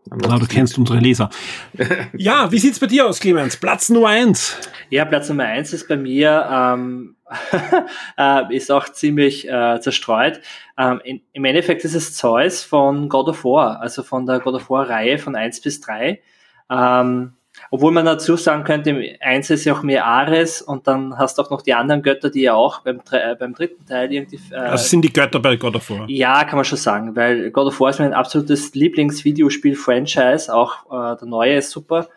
[0.10, 1.30] Aber du kennst unsere Leser.
[2.18, 3.56] ja, wie sieht's bei dir aus, Clemens?
[3.57, 4.57] Platz Nummer eins.
[4.89, 7.15] Ja, Platz Nummer eins ist bei mir, ähm,
[8.18, 10.41] äh, ist auch ziemlich äh, zerstreut.
[10.77, 14.56] Ähm, in, Im Endeffekt ist es Zeus von God of War, also von der God
[14.56, 16.22] of War Reihe von eins bis drei.
[16.69, 17.34] Ähm,
[17.69, 21.41] obwohl man dazu sagen könnte, eins ist ja auch mehr Ares und dann hast du
[21.41, 24.39] auch noch die anderen Götter, die ja auch beim, äh, beim dritten Teil irgendwie.
[24.51, 26.09] Äh, also sind die Götter bei God of War?
[26.09, 31.17] Ja, kann man schon sagen, weil God of War ist mein absolutes Lieblingsvideospiel-Franchise, auch äh,
[31.17, 32.07] der neue ist super,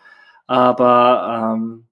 [0.46, 1.84] aber ähm,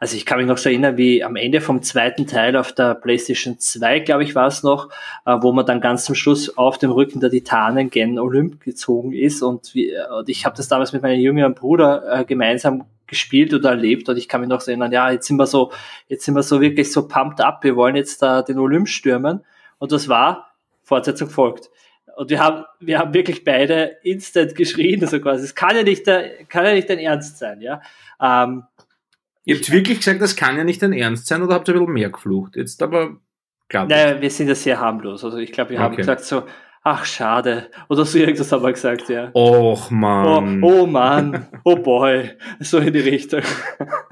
[0.00, 2.94] also ich kann mich noch so erinnern, wie am Ende vom zweiten Teil auf der
[2.94, 4.88] PlayStation 2, glaube ich, war es noch,
[5.26, 9.12] äh, wo man dann ganz zum Schluss auf dem Rücken der Titanen gen Olymp gezogen
[9.12, 9.42] ist.
[9.42, 13.52] Und, wie, äh, und ich habe das damals mit meinem jüngeren Bruder äh, gemeinsam gespielt
[13.52, 15.70] oder erlebt und ich kann mich noch so erinnern, ja, jetzt sind wir so,
[16.08, 19.44] jetzt sind wir so wirklich so pumped up, wir wollen jetzt da den Olymp stürmen.
[19.78, 20.52] Und das war,
[20.82, 21.68] Fortsetzung folgt.
[22.16, 26.06] Und wir haben, wir haben wirklich beide instant geschrien, also quasi, es kann ja nicht,
[26.06, 27.82] der, kann ja nicht dein Ernst sein, ja.
[28.22, 28.64] Ähm,
[29.44, 31.80] Ihr habt wirklich gesagt, das kann ja nicht dein Ernst sein oder habt ihr ein
[31.80, 32.56] bisschen mehr geflucht?
[32.56, 33.16] Jetzt aber
[33.68, 33.86] klar.
[33.86, 35.24] Naja, wir sind ja sehr harmlos.
[35.24, 35.84] Also ich glaube, wir okay.
[35.84, 36.42] haben gesagt so,
[36.82, 37.68] ach schade.
[37.88, 39.30] Oder so irgendwas haben wir gesagt, ja.
[39.34, 40.62] Och man.
[40.62, 41.46] Oh, oh Mann.
[41.64, 42.30] Oh boy.
[42.60, 43.42] So in die Richtung.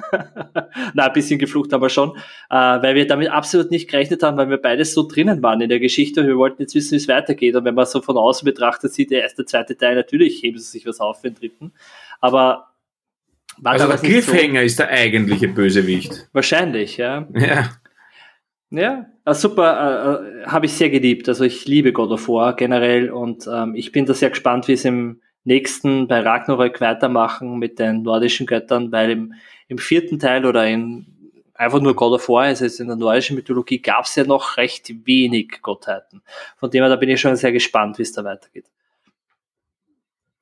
[0.95, 2.17] Na, ein bisschen geflucht aber schon,
[2.51, 5.69] äh, weil wir damit absolut nicht gerechnet haben, weil wir beides so drinnen waren in
[5.69, 7.55] der Geschichte und wir wollten jetzt wissen, wie es weitergeht.
[7.57, 10.71] Und wenn man so von außen betrachtet sieht, der erste, zweite Teil, natürlich heben sie
[10.71, 11.73] sich was auf für den dritten.
[12.21, 12.69] Aber
[13.61, 14.67] war also der Cliffhanger so?
[14.67, 16.29] ist der eigentliche Bösewicht.
[16.33, 17.27] Wahrscheinlich, ja.
[17.35, 17.71] Ja.
[18.71, 21.29] Ja, also super, äh, äh habe ich sehr geliebt.
[21.29, 24.75] Also ich liebe God of War generell und ähm, ich bin da sehr gespannt, wie
[24.75, 29.35] es im nächsten bei Ragnarök weitermachen mit den nordischen Göttern, weil im,
[29.69, 31.07] im vierten Teil oder in
[31.55, 35.07] einfach nur God of War, also in der nordischen Mythologie gab es ja noch recht
[35.07, 36.23] wenig Gottheiten.
[36.57, 38.67] Von dem her, da bin ich schon sehr gespannt, wie es da weitergeht.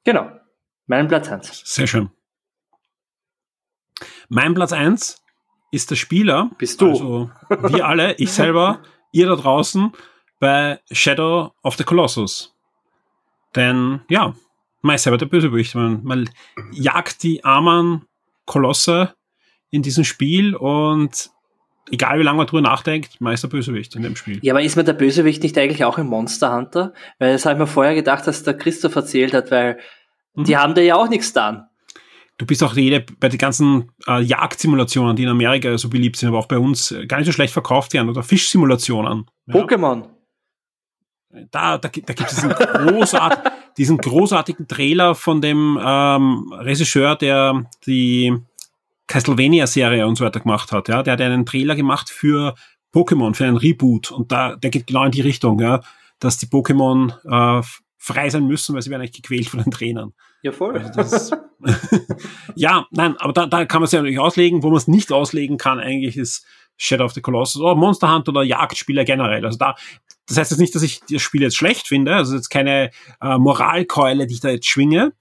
[0.04, 0.30] Genau.
[0.86, 1.62] Mein Platz 1.
[1.64, 2.10] Sehr schön.
[4.28, 5.22] Mein Platz eins
[5.70, 6.50] ist der Spieler.
[6.58, 6.90] Bist du?
[6.90, 8.80] Also wir alle, ich selber,
[9.12, 9.92] ihr da draußen
[10.38, 12.54] bei Shadow of the Colossus.
[13.54, 14.34] Denn ja,
[14.82, 15.74] man ist selber der Bösewicht.
[15.74, 16.30] Man, man
[16.72, 18.04] jagt die armen
[18.44, 19.14] Kolosse
[19.70, 21.30] in diesem Spiel und
[21.90, 24.38] egal wie lange man drüber nachdenkt, man ist der Bösewicht in dem Spiel.
[24.42, 26.92] Ja, aber ist mir der Bösewicht nicht eigentlich auch im Monster Hunter?
[27.18, 29.78] Weil das habe ich mir vorher gedacht, dass der Christoph erzählt hat, weil
[30.34, 30.44] mhm.
[30.44, 31.66] die haben da ja auch nichts getan.
[32.38, 36.28] Du bist auch jede, bei den ganzen äh, Jagdsimulationen, die in Amerika so beliebt sind,
[36.28, 39.26] aber auch bei uns äh, gar nicht so schlecht verkauft werden, oder Fischsimulationen.
[39.46, 39.54] Ja.
[39.54, 40.04] Pokémon.
[41.50, 47.64] Da, da, da gibt es diesen, großart, diesen großartigen Trailer von dem ähm, Regisseur, der
[47.86, 48.36] die
[49.06, 50.88] Castlevania-Serie und so weiter gemacht hat.
[50.88, 52.54] Ja, der hat einen Trailer gemacht für
[52.92, 54.10] Pokémon, für einen Reboot.
[54.10, 55.80] Und da, der geht genau in die Richtung, ja,
[56.18, 57.62] dass die Pokémon äh,
[57.98, 60.12] frei sein müssen, weil sie werden eigentlich gequält von den Trainern.
[60.46, 60.80] Ja, voll.
[60.94, 61.34] Also
[62.54, 64.62] ja, nein, aber da, da kann man es ja natürlich auslegen.
[64.62, 66.46] Wo man es nicht auslegen kann, eigentlich ist
[66.76, 69.44] Shadow of the Colossus oder Monster Hunter oder Jagdspieler generell.
[69.44, 69.74] Also da,
[70.28, 72.14] das heißt jetzt nicht, dass ich das Spiel jetzt schlecht finde.
[72.14, 75.14] Also jetzt keine äh, Moralkeule, die ich da jetzt schwinge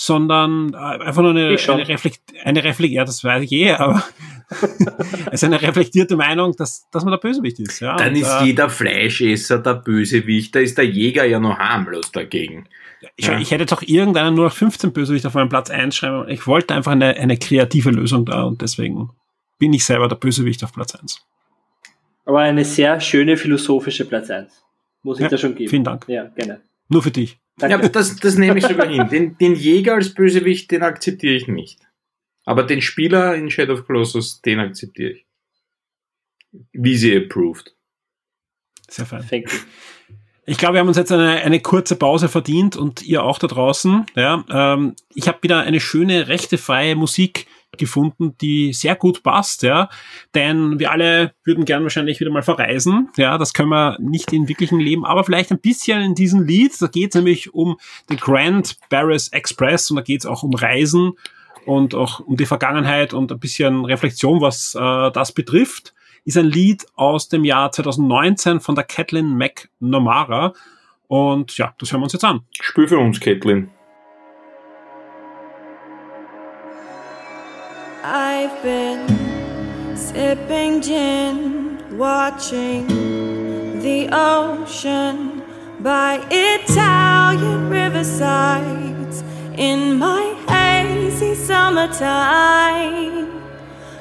[0.00, 4.04] sondern äh, einfach nur eine, eine, Reflekt, eine Reflekt, ja, das weiß ich eh, aber
[5.26, 7.80] es ist eine reflektierte Meinung, dass, dass man der Bösewicht ist.
[7.80, 11.58] Ja, Dann und, ist äh, jeder Fleischesser der Bösewicht, da ist der Jäger ja noch
[11.58, 12.68] harmlos dagegen.
[13.16, 13.38] Ich, ja.
[13.38, 16.28] ich hätte doch irgendeinen nur noch 15 Bösewicht auf meinem Platz einschreiben.
[16.28, 19.10] Ich wollte einfach eine, eine kreative Lösung da und deswegen
[19.58, 21.24] bin ich selber der Bösewicht auf Platz 1.
[22.24, 24.64] Aber eine sehr schöne philosophische Platz 1.
[25.02, 25.70] Muss ich ja, da schon geben.
[25.70, 26.06] Vielen Dank.
[26.08, 26.60] Ja, gerne.
[26.88, 27.38] Nur für dich.
[27.60, 29.08] Ja, das, das nehme ich sogar hin.
[29.08, 31.80] Den, den Jäger als Bösewicht, den akzeptiere ich nicht.
[32.44, 35.26] Aber den Spieler in Shadow of Colossus, den akzeptiere ich.
[36.72, 37.74] Wie sie approved.
[38.88, 39.26] Sehr fein.
[39.28, 39.58] Thank you.
[40.48, 43.48] Ich glaube, wir haben uns jetzt eine, eine kurze Pause verdient und ihr auch da
[43.48, 44.06] draußen.
[44.14, 47.46] Ja, ähm, ich habe wieder eine schöne rechtefreie Musik
[47.76, 49.90] gefunden, die sehr gut passt, ja.
[50.34, 53.10] Denn wir alle würden gern wahrscheinlich wieder mal verreisen.
[53.18, 56.72] Ja, das können wir nicht im wirklichen Leben, aber vielleicht ein bisschen in diesem Lied.
[56.80, 57.76] Da geht es nämlich um
[58.08, 61.12] den Grand Barris Express und da geht es auch um Reisen
[61.66, 65.92] und auch um die Vergangenheit und ein bisschen Reflexion, was äh, das betrifft.
[66.28, 70.52] Ist ein Lied aus dem Jahr 2019 von der Kathleen McNamara.
[71.06, 72.42] Und ja, das hören wir uns jetzt an.
[72.60, 73.70] Spür für uns, Kathleen.
[78.04, 79.06] I've been
[79.96, 82.86] sipping gin, watching
[83.80, 85.40] the ocean
[85.82, 89.24] by Italian riversides
[89.56, 93.37] in my hazy summertime.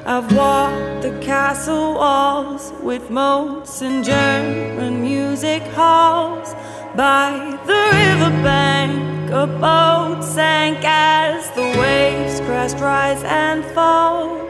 [0.09, 6.53] I've walked the castle walls with moats and German music halls
[6.95, 9.29] by the riverbank.
[9.31, 14.47] A boat sank as the waves crest, rise and fall.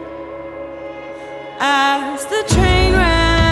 [1.59, 3.46] As the train ran,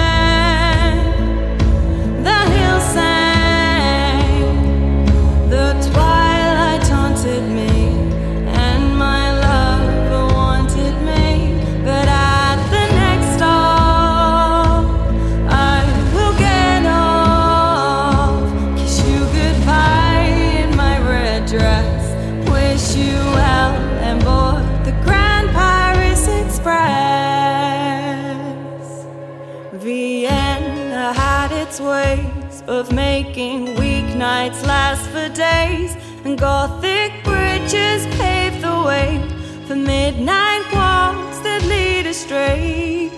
[31.76, 39.20] its ways of making weeknights last for days, and gothic bridges pave the way
[39.68, 43.12] for midnight walks that lead astray.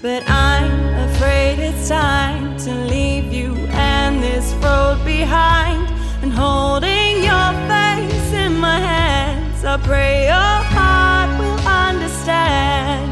[0.00, 5.88] But I'm afraid it's time to leave you and this road behind,
[6.22, 13.10] and holding your face in my hands, I pray your heart will understand.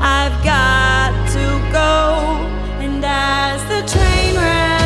[0.00, 2.57] I've got to go
[3.04, 4.77] as the train ran,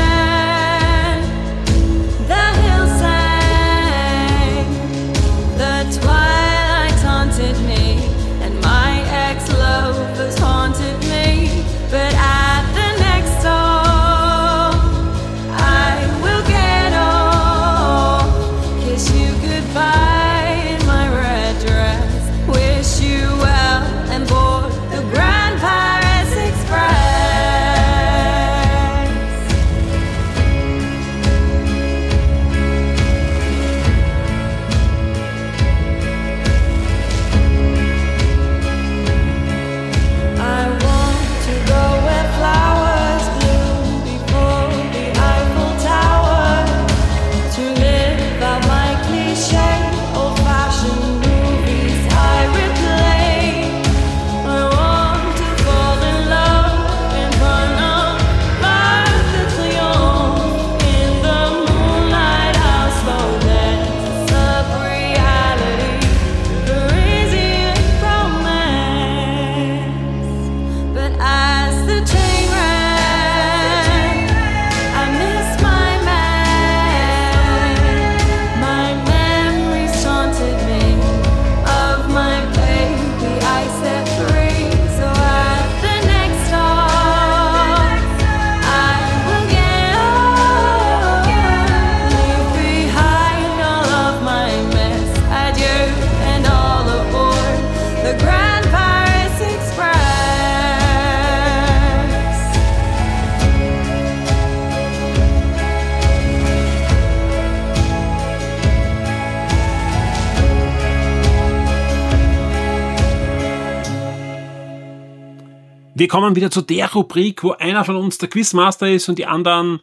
[116.02, 119.26] Wir kommen wieder zu der Rubrik, wo einer von uns der Quizmaster ist und die
[119.26, 119.78] anderen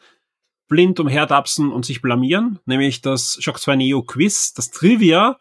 [0.67, 5.39] blind umhertapsen und sich blamieren, nämlich das Shock 2 Neo Quiz, das Trivia.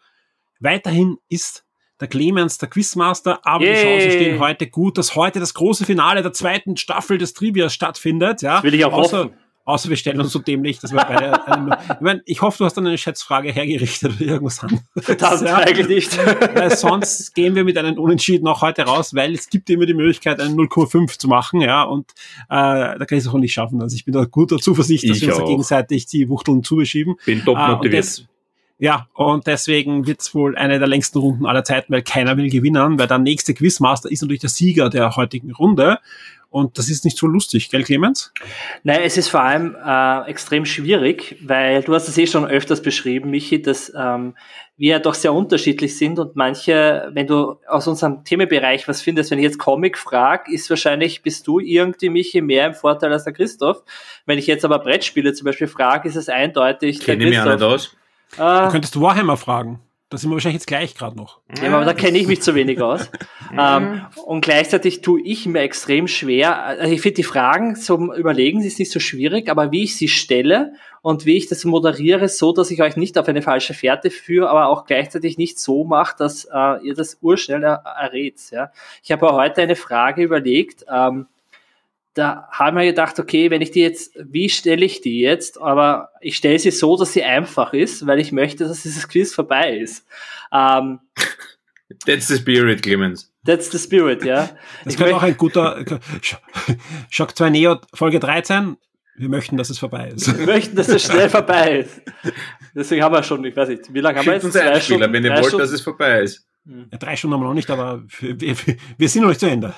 [0.60, 1.64] Weiterhin ist
[2.00, 3.74] der Clemens der Quizmaster, aber Yay.
[3.74, 7.74] die Chancen stehen heute gut, dass heute das große Finale der zweiten Staffel des Trivias
[7.74, 8.42] stattfindet.
[8.42, 9.36] Ja, Das will ich auch außer, hoffen.
[9.69, 11.47] Außer wir stellen uns so dämlich, dass wir beide.
[11.47, 14.82] Einen, ich, mein, ich hoffe, du hast dann eine Schätzfrage hergerichtet oder irgendwas anderes.
[14.97, 15.57] Verdammt, ja.
[15.57, 16.19] eigentlich nicht.
[16.55, 19.93] Weil sonst gehen wir mit einem Unentschieden auch heute raus, weil es gibt immer die
[19.93, 22.11] Möglichkeit, einen 0,5 zu machen, ja, und
[22.49, 23.82] äh, da kann ich es auch nicht schaffen.
[23.82, 27.16] Also ich bin da guter Zuversicht, dass Ich wir uns da gegenseitig die Wuchteln zubeschieben.
[27.27, 28.27] Bin top und motiviert.
[28.78, 32.99] ja, und deswegen wird's wohl eine der längsten Runden aller Zeiten, weil keiner will gewinnen,
[32.99, 35.99] weil der nächste Quizmaster ist natürlich der Sieger der heutigen Runde.
[36.51, 38.33] Und das ist nicht so lustig, gell, Clemens?
[38.83, 42.81] Nein, es ist vor allem äh, extrem schwierig, weil du hast es eh schon öfters
[42.81, 44.35] beschrieben, Michi, dass ähm,
[44.79, 49.31] wir ja doch sehr unterschiedlich sind und manche, wenn du aus unserem Themenbereich was findest,
[49.31, 53.25] wenn ich jetzt Comic frag, ist wahrscheinlich, bist du irgendwie, Michi, mehr im Vorteil als
[53.25, 53.83] der Christoph.
[54.25, 57.45] Wenn ich jetzt aber Brettspiele zum Beispiel frage, ist es eindeutig Kenne ich mich auch
[57.45, 57.95] nicht aus.
[58.37, 59.81] Du Äh, könntest Warhammer fragen.
[60.10, 61.40] Da sind wir wahrscheinlich jetzt gleich gerade noch.
[61.62, 63.10] Ja, aber da kenne ich mich zu wenig aus.
[63.59, 66.64] ähm, und gleichzeitig tue ich mir extrem schwer.
[66.64, 70.09] Also ich finde die Fragen zum Überlegen ist nicht so schwierig, aber wie ich sie
[70.09, 70.72] stelle
[71.02, 74.48] und wie ich das moderiere, so dass ich euch nicht auf eine falsche Fährte führe,
[74.48, 78.40] aber auch gleichzeitig nicht so mache, dass äh, ihr das urschnell er errät.
[78.51, 78.72] Ja?
[79.02, 80.86] Ich habe heute eine Frage überlegt.
[80.90, 81.26] Ähm,
[82.19, 85.61] da haben wir gedacht, okay, wenn ich die jetzt, wie stelle ich die jetzt?
[85.61, 89.35] Aber ich stelle sie so, dass sie einfach ist, weil ich möchte, dass dieses Quiz
[89.35, 90.05] vorbei ist.
[90.53, 91.01] Ähm,
[92.07, 93.32] That's the spirit, Clemens.
[93.47, 94.51] That's the spirit, ja.
[94.85, 95.85] Das Ich könnte möcht- auch ein guter
[97.11, 98.77] Shock 2 Neo Folge 13.
[99.16, 100.39] Wir möchten, dass es vorbei ist.
[100.39, 102.01] Wir möchten, dass es schnell vorbei ist.
[102.74, 104.55] Deswegen haben wir schon, ich weiß nicht, wie lange haben wir Schickt jetzt?
[104.55, 105.12] uns einen Spieler, Stunden?
[105.12, 105.59] wenn ihr wollt, Stunden?
[105.59, 106.47] dass es vorbei ist.
[106.93, 109.49] Ja, drei Stunden haben wir noch nicht, aber wir, wir, wir sind noch nicht zu
[109.49, 109.73] Ende.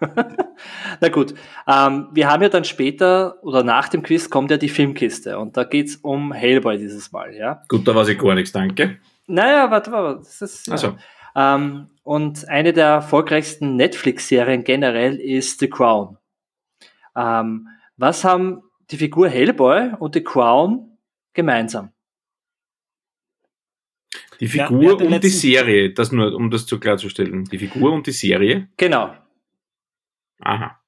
[1.00, 1.34] Na gut,
[1.66, 5.56] ähm, wir haben ja dann später oder nach dem Quiz kommt ja die Filmkiste und
[5.56, 7.62] da geht's um Hellboy dieses Mal, ja.
[7.68, 8.98] Gut, da weiß ich gar nichts, danke.
[9.26, 10.72] Naja, warte, warte, das ist, ja.
[10.72, 10.96] Also,
[11.34, 16.18] Ähm, und eine der erfolgreichsten Netflix-Serien generell ist The Crown.
[17.16, 20.98] Ähm, was haben die Figur Hellboy und The Crown
[21.32, 21.91] gemeinsam?
[24.40, 27.44] Die Ja, Figur den und die Serie, das nur, um das zu klarzustellen.
[27.44, 28.68] Die Figur und die Serie.
[28.76, 29.14] Genau.
[30.40, 30.78] Aha.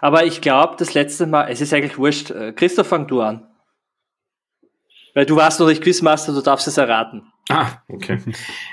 [0.00, 2.30] Aber ich glaube, das letzte Mal, es ist eigentlich wurscht.
[2.32, 3.46] Äh, Christoph, fang du an.
[5.14, 7.22] Weil du warst noch nicht Quizmaster, du darfst es erraten.
[7.48, 8.18] Ah, okay.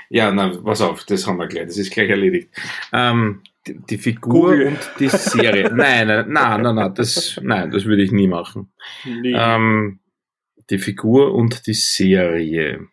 [0.08, 2.50] Ja, na, pass auf, das haben wir gleich, das ist gleich erledigt.
[2.92, 4.66] Ähm, die, die Figur Google.
[4.68, 5.70] und die Serie.
[5.74, 8.72] nein, nein, nein, nein, nein, das, nein, das würde ich nie machen.
[9.04, 9.99] Ähm,
[10.70, 12.88] die Figur und die Serie.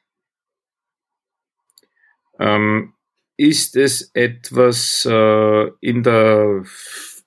[2.39, 2.93] Ähm,
[3.37, 6.63] ist es etwas äh, in der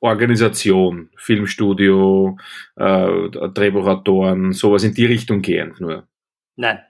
[0.00, 2.38] Organisation, Filmstudio,
[2.76, 5.74] äh, Drehbuchautoren, sowas in die Richtung gehen?
[5.78, 6.08] Nur.
[6.56, 6.80] Nein.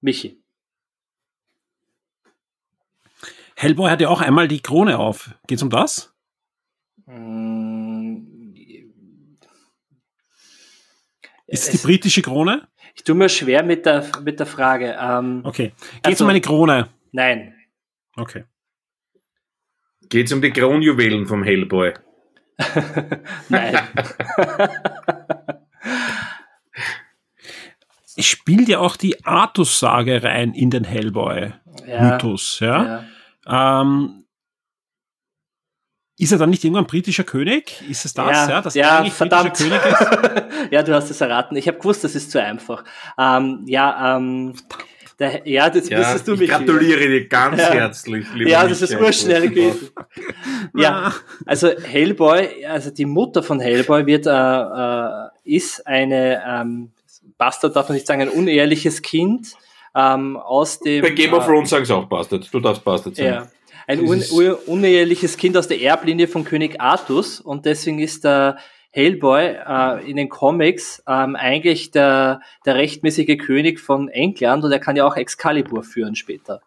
[0.00, 0.42] Michi.
[3.56, 5.34] Hellboy hat ja auch einmal die Krone auf.
[5.46, 6.12] Geht's um das?
[7.06, 7.51] Mm,
[11.52, 12.66] Ist es die es- britische Krone?
[12.94, 14.96] Ich tue mir schwer mit der, mit der Frage.
[15.00, 15.72] Ähm, Okay.
[16.02, 16.88] Geht's Also- um eine Krone?
[17.12, 17.54] Nein.
[18.16, 18.44] Okay.
[20.08, 21.94] Geht es um die Kronjuwelen vom Hellboy?
[23.48, 23.78] Nein.
[28.16, 33.04] Es spielt ja auch die Artus-Sage rein in den Hellboy-Mythos, ja.
[33.46, 33.80] ja.
[33.80, 34.21] Ähm,
[36.18, 37.82] ist er dann nicht irgendwann britischer König?
[37.88, 39.54] Ist es das, ja, dass er ja eigentlich verdammt.
[39.54, 40.44] britischer König ist?
[40.70, 41.56] ja, du hast es erraten.
[41.56, 42.84] Ich habe gewusst, das ist zu einfach.
[43.18, 44.54] Ähm, ja, ähm,
[45.18, 46.50] der, ja, das Ja, wüsstest du ich mich.
[46.50, 47.70] gratuliere dir ganz Ja.
[47.72, 49.90] herzlich, lieber Ja, das ist urschnell gewesen.
[50.74, 51.12] Ja,
[51.44, 56.92] also Hellboy, also die Mutter von Hellboy wird, äh, äh, ist eine, ähm,
[57.36, 59.48] Bastard darf man nicht sagen, ein unehrliches Kind
[59.94, 61.02] ähm, aus dem.
[61.02, 62.48] Bei Game of äh, Thrones sagen sie auch Bastard.
[62.52, 63.26] Du darfst Bastard sein.
[63.26, 63.46] Ja.
[63.86, 64.22] Ein un
[64.66, 68.56] uneheliches Kind aus der Erblinie von König Artus und deswegen ist der
[68.90, 74.78] Hellboy äh, in den Comics ähm, eigentlich der, der rechtmäßige König von England und er
[74.80, 76.60] kann ja auch Excalibur führen später.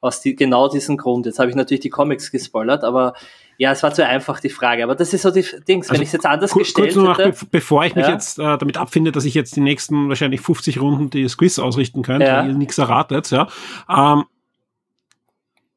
[0.00, 1.26] Aus die, genau diesem Grund.
[1.26, 3.14] Jetzt habe ich natürlich die Comics gespoilert, aber
[3.56, 4.84] ja, es war zu einfach die Frage.
[4.84, 6.94] Aber das ist so die Dings, wenn Also ich es jetzt anders Kur- gestellt kurz
[6.96, 7.30] nur noch, hätte.
[7.30, 8.12] be- bevor ich mich Ja.
[8.12, 12.02] jetzt äh, damit abfinde, dass ich jetzt die nächsten wahrscheinlich 50 Runden das Quiz ausrichten
[12.02, 12.42] könnte, Ja.
[12.42, 13.48] weil ihr nichts erratet, ja,
[13.88, 14.24] ähm,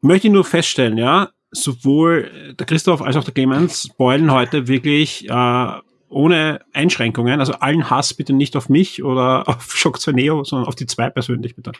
[0.01, 5.29] möchte ich nur feststellen, ja, sowohl der Christoph als auch der Clemens spoilen heute wirklich
[5.29, 5.71] äh,
[6.09, 10.67] ohne Einschränkungen, also allen Hass bitte nicht auf mich oder auf Shock 2 Neo, sondern
[10.67, 11.71] auf die zwei persönlich bitte.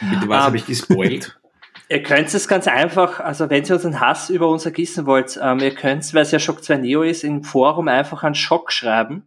[0.00, 0.46] Bitte, was Ah.
[0.46, 1.36] habe ich gespoilt?
[1.88, 5.58] Ihr könnt es ganz einfach, also wenn ihr unseren Hass über uns ergießen wollt, ähm,
[5.58, 9.24] ihr könnt, weil es ja Shock 2 Neo ist, im Forum einfach einen Schock schreiben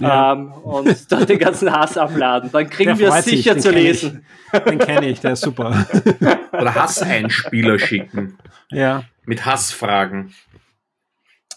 [0.00, 0.32] Ja.
[0.32, 2.50] ähm, und dann den ganzen Hass abladen.
[2.52, 4.24] Dann kriegen wir es sich, sicher den zu lesen.
[4.52, 4.58] Ich.
[4.60, 5.86] Den kenne ich, der ist super.
[6.52, 8.38] Oder Hasseinspieler schicken.
[8.70, 9.04] ja.
[9.26, 10.32] Mit Hassfragen.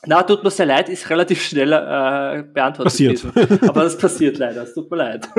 [0.06, 3.22] Na, tut mir sehr leid, ist relativ schnell äh, beantwortet Passiert.
[3.22, 3.70] gewesen.
[3.70, 5.30] Aber das passiert leider, es tut mir leid.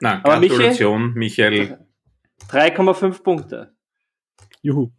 [0.00, 1.78] Na, Aber Michi- Gratulation, Michael.
[2.50, 3.72] 3,5 Punkte.
[4.60, 4.90] Juhu.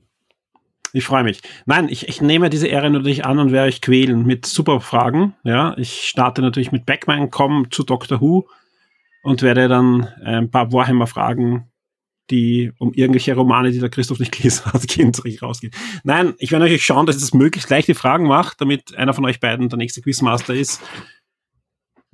[0.95, 1.41] Ich freue mich.
[1.65, 5.35] Nein, ich, ich nehme diese Ehre natürlich an und werde euch quälen mit super Fragen.
[5.43, 8.47] Ja, ich starte natürlich mit Backman, komme zu Doctor Who
[9.23, 11.71] und werde dann ein paar Warhammer-Fragen,
[12.29, 15.73] die um irgendwelche Romane, die der Christoph nicht gelesen hat, gehen, richtig rausgehen.
[16.03, 19.25] Nein, ich werde natürlich schauen, dass ich das möglichst leichte Fragen mache, damit einer von
[19.25, 20.79] euch beiden der nächste Quizmaster ist.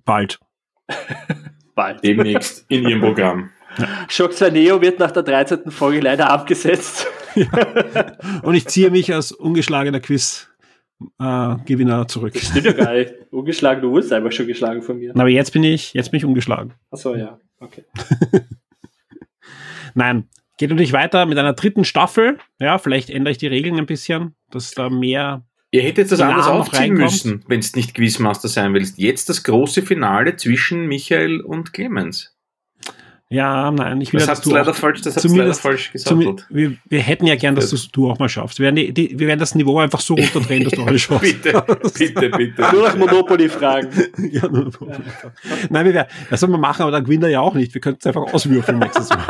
[0.05, 0.39] Bald.
[1.75, 2.01] Bald.
[2.01, 3.49] Demnächst in ihrem Programm.
[4.07, 5.69] Shock 2 Neo wird nach der 13.
[5.69, 7.07] Folge leider abgesetzt.
[8.43, 12.37] Und ich ziehe mich als ungeschlagener Quiz-Gewinner zurück.
[12.37, 13.13] Stimmt ja gar nicht.
[13.31, 15.15] Ungeschlagen, du wurdest einfach schon geschlagen von mir.
[15.15, 16.73] Aber jetzt bin ich, jetzt bin ich ungeschlagen.
[16.91, 17.39] Achso, ja.
[17.59, 17.83] Okay.
[19.93, 20.27] Nein,
[20.57, 22.37] geht natürlich weiter mit einer dritten Staffel.
[22.59, 25.45] Ja, vielleicht ändere ich die Regeln ein bisschen, dass da mehr.
[25.71, 28.97] Ihr hättet das anders aufziehen müssen, wenn es nicht Quizmaster sein willst.
[28.97, 32.35] Jetzt das große Finale zwischen Michael und Clemens.
[33.31, 35.51] Ja, nein, ich will Das ja, hast du leider auch- falsch, das hast du leider
[35.53, 36.55] zumindest- falsch zumindest- gesagt.
[36.55, 38.57] wir, wir hätten ja gern, dass du's du auch mal schaffst.
[38.57, 41.21] Wir werden, die, die, wir werden das Niveau einfach so runterdrehen, dass du alles schaffst.
[41.43, 41.63] bitte,
[41.97, 42.61] bitte, bitte.
[42.73, 43.89] Nur noch Monopoly-Fragen.
[44.31, 44.71] ja, nur,
[45.69, 47.71] Nein, wir werden, das soll man machen, aber dann gewinnt er ja auch nicht.
[47.73, 49.23] Wir könnten es einfach auswürfeln nächstes Mal.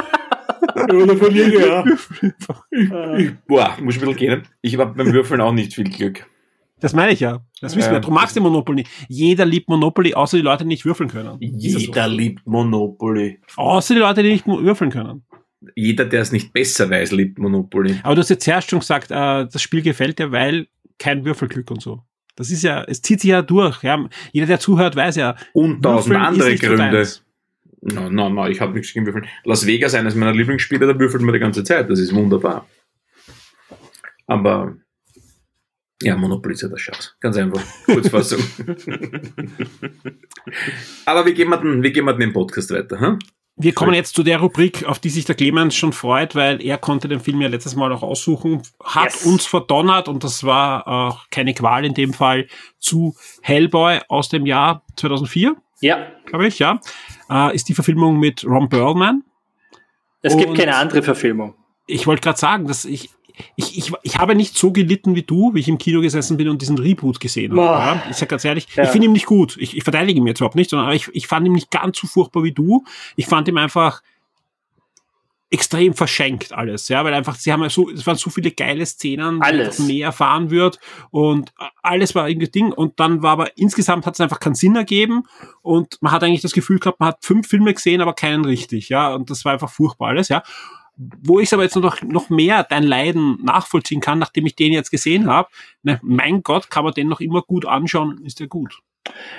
[0.95, 1.83] Oder verliere, ja.
[3.17, 4.43] Ich, boah, muss ich ein bisschen gehen.
[4.61, 6.25] Ich habe beim Würfeln auch nicht viel Glück.
[6.81, 7.41] Das meine ich ja.
[7.61, 7.95] Das wissen Ja.
[7.95, 7.99] wir.
[7.99, 8.85] Du magst den Monopoly.
[9.07, 11.37] Jeder liebt Monopoly, außer die Leute, die nicht würfeln können.
[11.39, 11.77] Das so?
[11.79, 13.39] Jeder liebt Monopoly.
[13.57, 15.23] Außer die Leute, die nicht würfeln können.
[15.75, 17.99] Jeder, der es nicht besser weiß, liebt Monopoly.
[18.03, 20.67] Aber du hast jetzt zuerst schon gesagt, äh, das Spiel gefällt dir, weil
[20.97, 22.01] kein Würfelglück und so.
[22.37, 23.83] Das ist ja, es zieht sich ja durch.
[23.83, 24.07] Ja.
[24.31, 25.35] Jeder, der zuhört, weiß ja.
[25.51, 27.05] Und tausend andere Gründe.
[27.81, 29.25] No, no, no, ich habe nichts gegen Würfeln.
[29.43, 31.89] Las Vegas, eines meiner Lieblingsspiele, da würfelt man die ganze Zeit.
[31.89, 32.65] Das ist wunderbar.
[34.27, 34.75] Aber
[36.01, 37.15] ja, ja der Schatz.
[37.19, 37.61] Ganz einfach.
[37.85, 38.39] Kurzfassung.
[41.05, 42.99] Aber wie gehen wir denn, wie gehen wir denn den Podcast weiter?
[42.99, 43.19] Hm?
[43.61, 46.77] Wir kommen jetzt zu der Rubrik, auf die sich der Clemens schon freut, weil er
[46.77, 49.25] konnte den Film ja letztes Mal auch aussuchen, hat Yes.
[49.25, 52.47] uns verdonnert und das war auch keine Qual in dem Fall
[52.77, 56.79] zu Hellboy aus dem Jahr 2004, Ja, glaube ich, ja.
[57.29, 59.23] Äh, ist die Verfilmung mit Ron Perlman.
[60.21, 61.53] es gibt Und- keine andere Verfilmung.
[61.85, 63.09] Ich wollte gerade sagen, dass ich,
[63.55, 66.49] ich, ich, ich habe nicht so gelitten wie du, wie ich im Kino gesessen bin
[66.49, 67.61] und diesen Reboot gesehen habe.
[67.61, 68.83] Ja, ich sag ganz ehrlich, Ja.
[68.83, 69.57] ich finde ihn nicht gut.
[69.59, 72.07] Ich, ich verteidige ihn jetzt überhaupt nicht, sondern ich, ich fand ihn nicht ganz so
[72.07, 72.83] furchtbar wie du.
[73.15, 74.01] Ich fand ihn einfach
[75.51, 78.85] extrem verschenkt alles, ja, weil einfach, sie haben ja so, es waren so viele geile
[78.85, 79.79] Szenen, Alles.
[79.79, 81.51] mehr erfahren wird und
[81.81, 85.23] alles war irgendwie Ding und dann war aber insgesamt hat es einfach keinen Sinn ergeben
[85.63, 88.89] und man hat eigentlich das Gefühl gehabt, man hat fünf Filme gesehen, aber keinen richtig,
[88.89, 90.43] ja, und das war einfach furchtbar alles, ja.
[91.23, 94.91] Wo ich aber jetzt noch, noch mehr dein Leiden nachvollziehen kann, nachdem ich den jetzt
[94.91, 95.47] gesehen habe,
[95.81, 98.79] ne, mein Gott, kann man den noch immer gut anschauen, ist der gut.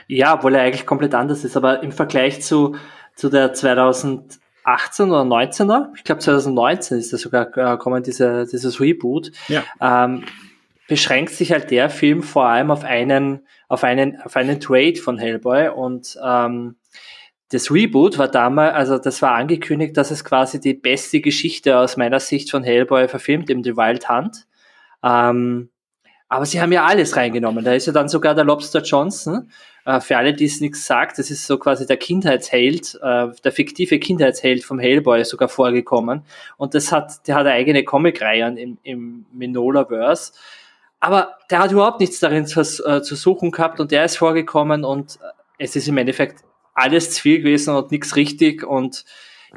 [0.08, 2.76] Ja, obwohl er eigentlich komplett anders ist, aber im Vergleich zu,
[3.14, 8.80] zu der 2018 oder 19er, ich glaube 2019 ist das sogar äh, kommen, diese, dieses
[8.80, 9.62] Reboot, Ja.
[9.80, 10.24] ähm,
[10.88, 15.18] beschränkt sich halt der Film vor allem auf einen, auf einen, auf einen Trade von
[15.18, 16.76] Hellboy und ähm,
[17.50, 21.96] das Reboot war damals, also das war angekündigt, dass es quasi die beste Geschichte aus
[21.96, 24.46] meiner Sicht von Hellboy verfilmt, eben The Wild Hunt.
[25.02, 25.68] Ähm,
[26.28, 27.64] aber sie haben ja alles reingenommen.
[27.64, 29.50] Da ist ja dann sogar der Lobster Johnson.
[29.84, 33.52] Äh, für alle, die es nichts sagt, das ist so quasi der Kindheitsheld, äh, der
[33.52, 36.22] fiktive Kindheitsheld vom Hellboy sogar vorgekommen.
[36.56, 40.34] Und das hat, der hat eine eigene Comicreihe im, im Minola-Verse.
[41.00, 44.84] Aber der hat überhaupt nichts darin zu, äh, zu suchen gehabt und der ist vorgekommen
[44.84, 49.04] und äh, es ist im Endeffekt alles zu viel gewesen und nichts richtig und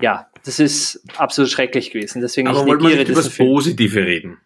[0.02, 2.22] ja, das ist absolut schrecklich gewesen.
[2.22, 3.38] Deswegen Aber ich wollen wir nicht über das.
[3.38, 4.38] Positive reden?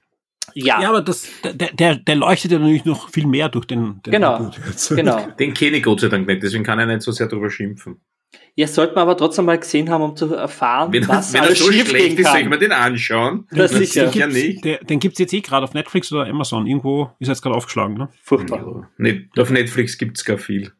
[0.53, 4.01] Ja, Ja, aber das, der, der, der leuchtet ja natürlich noch viel mehr durch den,
[4.05, 4.51] den genau,
[4.89, 5.27] genau.
[5.39, 8.01] Den kenne ich Gott sei Dank nicht, deswegen kann er nicht so sehr drüber schimpfen.
[8.55, 11.47] Ja, sollte man aber trotzdem mal gesehen haben, um zu erfahren, Wenn, was wenn er
[11.47, 13.45] alles so schief schlecht gehen ist, soll ich mir den anschauen?
[13.51, 14.11] Das Na, sicher.
[14.11, 14.65] sicher nicht.
[14.65, 16.65] Der, den gibt's jetzt eh gerade auf Netflix oder Amazon.
[16.65, 18.09] Irgendwo ist er jetzt gerade aufgeschlagen, ne?
[18.23, 18.65] Furchtbar.
[18.65, 20.71] Ja, nicht, auf Netflix gibt's gar viel.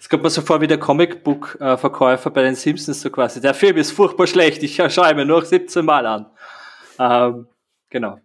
[0.00, 3.40] Es kommt mir so vor wie der Comicbook-Verkäufer bei den Simpsons so quasi.
[3.40, 6.26] Der Film ist furchtbar schlecht, ich schaue ihn mir noch 17 Mal an.
[6.98, 7.46] Ähm,
[7.90, 8.18] genau.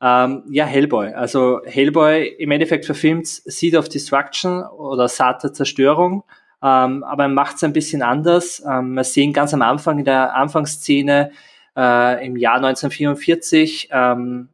[0.00, 1.14] Ähm, ja, Hellboy.
[1.14, 6.24] Also Hellboy im Endeffekt verfilmt Seed of Destruction oder Saat der Zerstörung,
[6.62, 8.62] ähm, aber er macht es ein bisschen anders.
[8.68, 11.30] Ähm, wir sehen ganz am Anfang in der Anfangsszene
[11.76, 14.50] äh, im Jahr 1944 ähm,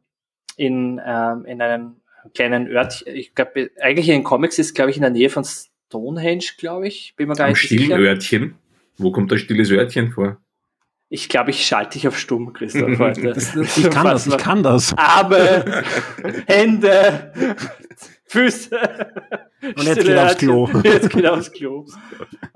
[0.55, 1.95] in, ähm, in einem
[2.33, 5.43] kleinen Örtchen, ich glaube, eigentlich in den Comics ist, glaube ich, in der Nähe von
[5.93, 7.99] Stonehenge, glaube ich, bin mir gar Am nicht stillen sicher.
[7.99, 8.55] Örtchen.
[8.97, 10.37] Wo kommt das stilles Örtchen vor?
[11.09, 13.35] Ich glaube, ich schalte dich auf stumm, Christoph, heute.
[13.77, 14.93] Ich kann das, ich kann das.
[14.97, 15.83] Arme,
[16.47, 17.55] Hände,
[18.25, 18.75] Füße.
[19.61, 20.67] Und jetzt geht er aufs Klo.
[20.83, 21.85] Jetzt geht er aufs Klo.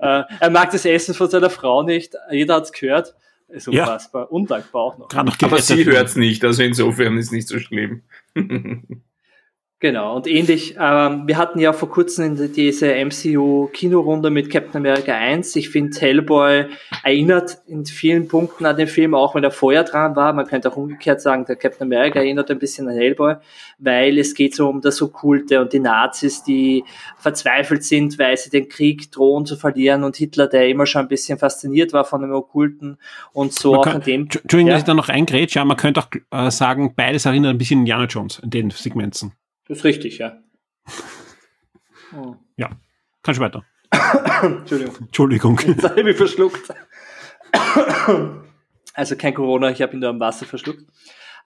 [0.00, 2.14] Äh, er mag das Essen von seiner Frau nicht.
[2.32, 3.14] Jeder hat's gehört.
[3.48, 3.84] Ist Ja.
[3.84, 4.30] unfassbar.
[4.32, 5.08] Undankbar auch noch.
[5.08, 8.02] Gerade noch Aber sie hört's nicht, also insofern ist nicht so schlimm.
[9.80, 15.54] Genau, und ähnlich, ähm, wir hatten ja vor kurzem diese MCU-Kinorunde mit Captain America 1.
[15.54, 16.64] Ich finde, Hellboy
[17.04, 20.32] erinnert in vielen Punkten an den Film, auch wenn er vorher dran war.
[20.32, 23.36] Man könnte auch umgekehrt sagen, der Captain America erinnert ein bisschen an Hellboy,
[23.78, 26.82] weil es geht so um das Okkulte und die Nazis, die
[27.16, 31.08] verzweifelt sind, weil sie den Krieg drohen zu verlieren und Hitler, der immer schon ein
[31.08, 32.98] bisschen fasziniert war von dem Okkulten
[33.32, 34.22] und so Man auch kann- an dem.
[34.22, 34.72] Entschuldigung, Ja.
[34.72, 37.76] dass ich da noch eingrätsche, ja, man könnte auch äh, sagen, beides erinnert ein bisschen
[37.78, 39.34] an Indiana Jones in den Segmenten.
[39.68, 40.38] Das ist richtig, ja.
[42.16, 42.36] Oh.
[42.56, 42.70] Ja,
[43.22, 43.64] kannst du weiter.
[44.42, 44.96] Entschuldigung.
[44.98, 45.60] Entschuldigung.
[45.66, 46.72] Jetzt habe ich mich verschluckt.
[48.94, 50.82] Also kein Corona, ich habe ihn nur am Wasser verschluckt.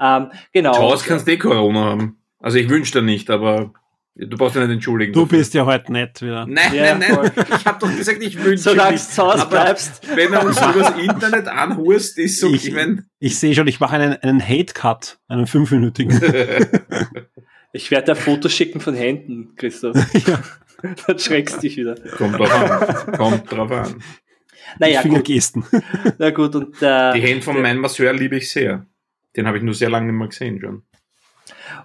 [0.00, 0.72] Ähm, genau.
[0.72, 2.22] Chaos kannst du eh Corona haben.
[2.38, 3.74] Also ich wünsche dir nicht, aber
[4.14, 5.12] du brauchst dich nicht entschuldigen.
[5.12, 5.38] Du dafür.
[5.38, 6.46] bist ja heute nett wieder.
[6.46, 7.30] Nein, Ja, nein, voll.
[7.36, 7.46] nein.
[7.58, 9.06] Ich habe doch gesagt, ich wünsche Solange nicht.
[9.06, 10.16] du zu Hause Aber bleibst.
[10.16, 13.80] Wenn er uns übers Internet anhurst, ist so, Ich- ich, mein, Ich sehe schon, ich
[13.80, 16.18] mache einen, einen Hate-Cut, einen fünfminütigen.
[17.72, 19.96] Ich werde dir Fotos schicken von Händen, Christoph.
[20.26, 20.42] ja,
[21.06, 21.94] Dann schreckst du dich wieder.
[22.16, 23.12] kommt drauf an.
[23.16, 24.02] Kommt drauf an.
[24.78, 25.64] Naja, gut, Fingergesten.
[26.18, 28.86] na gut, und äh, Die Hände von meinem Masseur liebe ich sehr.
[29.36, 30.82] Den habe ich nur sehr lange nicht mehr gesehen schon.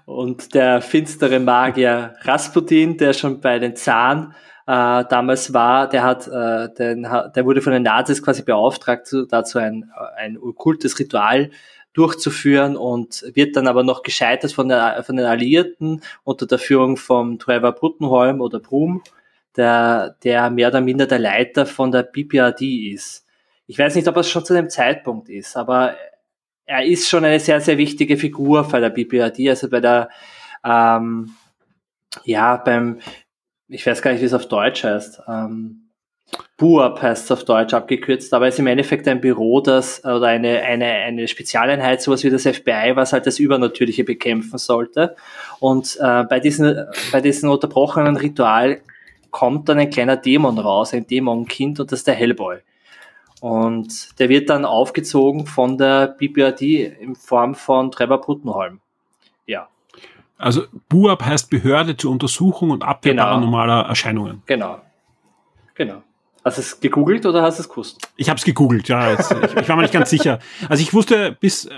[0.05, 4.33] Und der finstere Magier Rasputin, der schon bei den Zahn
[4.65, 9.25] äh, damals war, der hat, äh, den, der wurde von den Nazis quasi beauftragt, zu,
[9.25, 11.51] dazu ein, ein okkultes Ritual
[11.97, 16.95] durchzuführen und wird dann aber noch gescheitert von, der, von den Alliierten unter der Führung
[16.95, 19.01] von Trevor Bruttenholm oder Brum,
[19.55, 22.61] der, der mehr oder minder der Leiter von der BPRD
[22.93, 23.25] ist.
[23.65, 25.95] Ich weiß nicht, ob es schon zu dem Zeitpunkt ist, aber
[26.67, 30.09] er ist schon eine sehr, sehr wichtige Figur bei der BPRD, also bei der,
[30.63, 31.31] ähm,
[32.25, 32.99] ja, beim,
[33.67, 35.86] ich weiß gar nicht, wie es auf Deutsch heißt, ähm,
[36.57, 40.27] BUAP heißt es auf Deutsch abgekürzt, aber es ist im Endeffekt ein Büro, das, oder
[40.27, 45.15] eine, eine, eine Spezialeinheit, sowas wie das FBI, was halt das Übernatürliche bekämpfen sollte.
[45.59, 48.81] Und äh, bei, diesen, bei diesem unterbrochenen Ritual
[49.31, 52.57] kommt dann ein kleiner Dämon raus, ein Dämonkind, und das ist der Hellboy.
[53.39, 56.61] Und der wird dann aufgezogen von der BPRD
[56.99, 58.81] in Form von Trevor Puttenholm.
[59.45, 59.67] Ja,
[60.39, 63.23] Also BUAP heißt Behörde zur Untersuchung und Abwehr Genau.
[63.25, 64.41] paranormaler Erscheinungen.
[64.47, 64.81] genau.
[65.75, 66.01] Genau.
[66.47, 67.99] Hast du es gegoogelt oder hast du es gewusst?
[68.15, 69.11] Ich habe es gegoogelt, ja.
[69.11, 70.39] Jetzt, ich, ich war mir nicht ganz sicher.
[70.69, 71.71] Also ich wusste bis äh,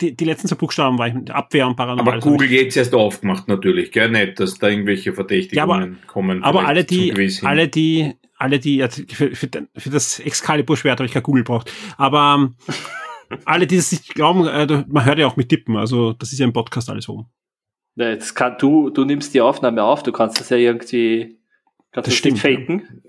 [0.00, 2.14] die, die letzten zwei Buchstaben war ich mit Abwehr und paranormal.
[2.14, 4.10] Aber Google jetzt erst aufgemacht natürlich, gell?
[4.10, 6.42] Nicht, dass da irgendwelche Verdächtigungen kommen.
[6.44, 10.98] Aber vielleicht alle zum die, alle die, alle die, also für, für, für das Excalibur-Schwert
[11.00, 11.72] habe ich kein Google braucht.
[11.96, 12.54] Aber ähm,
[13.44, 15.76] alle, die das nicht glauben, äh, du- man hört ja auch mit Tippen.
[15.76, 17.06] Also das ist ja im Podcast alles.
[17.96, 21.38] Ja, Jetzt kann, du, du nimmst die Aufnahme auf, du kannst das ja irgendwie
[21.92, 23.02] kannst Das das nicht stimmt, faken.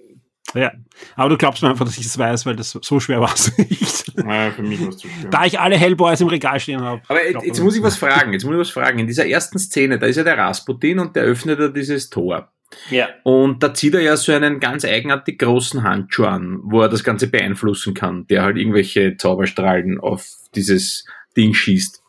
[0.53, 0.71] Ja.
[1.15, 3.57] Aber du glaubst mir einfach, dass ich es weiß, weil das so schwer war es
[3.57, 4.11] nicht.
[4.17, 5.29] Ja, für mich war es zu schwer.
[5.29, 7.01] Da ich alle Hellboys im Regal stehen habe.
[7.07, 8.99] Aber jetzt, jetzt muss ich was fragen, jetzt muss ich was fragen.
[8.99, 12.51] In dieser ersten Szene, da ist ja der Rasputin und der öffnet ja dieses Tor.
[12.89, 13.09] Ja.
[13.23, 17.03] Und da zieht er ja so einen ganz eigenartig großen Handschuh an, wo er das
[17.03, 21.05] Ganze beeinflussen kann, der halt irgendwelche Zauberstrahlen auf dieses
[21.35, 22.03] Ding schießt.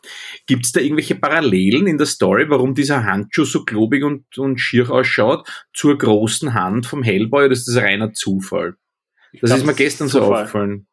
[0.51, 4.57] Gibt es da irgendwelche Parallelen in der Story, warum dieser Handschuh so klobig und, und
[4.57, 8.75] schier ausschaut, zur großen Hand vom Hellboy, oder ist das reiner Zufall?
[9.31, 10.33] Das glaub, ist mir gestern so Zufall.
[10.41, 10.87] aufgefallen.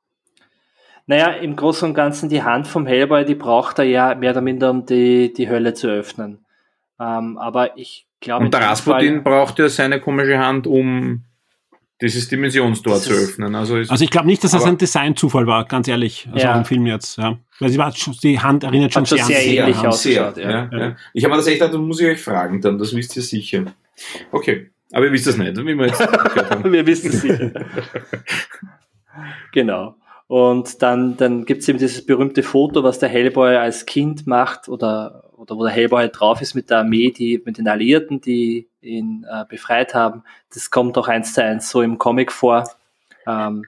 [1.07, 4.43] Naja, im Großen und Ganzen die Hand vom Hellboy, die braucht er ja mehr oder
[4.43, 6.47] minder, um die, die Hölle zu öffnen.
[7.01, 8.45] Ähm, aber ich glaube.
[8.45, 11.25] Und der Rasputin Fall- braucht ja seine komische Hand, um
[12.01, 13.55] dieses Dimensionstor Das zu öffnen.
[13.55, 16.29] Also, ist, Also ich glaube nicht, dass das Aber- ein Design-Zufall war, ganz ehrlich.
[16.33, 16.55] Also Ja.
[16.55, 17.39] auch im Film jetzt, ja.
[17.59, 20.51] Weil sie war, schon- die Hand erinnert schon schon sehr, sehr an ähnlich sehr, ja.
[20.51, 20.69] ja.
[20.79, 23.17] Ja, Ich habe mir das echt gedacht, das muss ich euch fragen dann, das wisst
[23.17, 23.65] ihr sicher.
[24.31, 25.99] Okay, aber ihr wisst das nicht, wie wir jetzt.
[26.65, 27.51] Wir wissen es sicher.
[29.53, 29.97] genau.
[30.27, 34.69] Und dann, dann gibt es eben dieses berühmte Foto, was der Hellboy als Kind macht
[34.69, 38.21] oder, oder wo der Hellboy halt drauf ist mit der Armee, die, mit den Alliierten,
[38.21, 40.23] die ihn äh, befreit haben.
[40.53, 42.69] Das kommt auch eins zu eins so im Comic vor.
[43.27, 43.65] Ähm,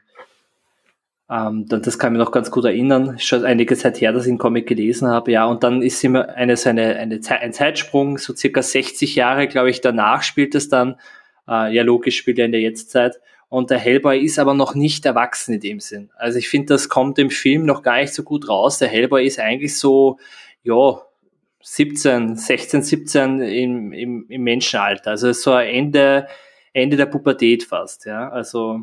[1.31, 3.19] ähm, das kann ich mir noch ganz gut erinnern.
[3.19, 5.31] Schon einige Zeit her, dass ich den Comic gelesen habe.
[5.31, 9.15] Ja, und dann ist immer eine, so eine, eine Ze ein Zeitsprung, so circa 60
[9.15, 10.97] Jahre, glaube ich, danach spielt es dann.
[11.49, 13.21] Äh, ja, logisch spielt er in der Jetztzeit.
[13.49, 16.11] Und der Hellboy ist aber noch nicht erwachsen in dem Sinn.
[16.17, 18.79] Also ich finde, das kommt im Film noch gar nicht so gut raus.
[18.79, 20.19] Der Hellboy ist eigentlich so,
[20.63, 21.01] ja,
[21.63, 25.11] 17, 16, 17 im, im, im Menschenalter.
[25.11, 26.27] Also so Ende,
[26.73, 28.29] Ende der Pubertät fast, ja.
[28.31, 28.81] Also,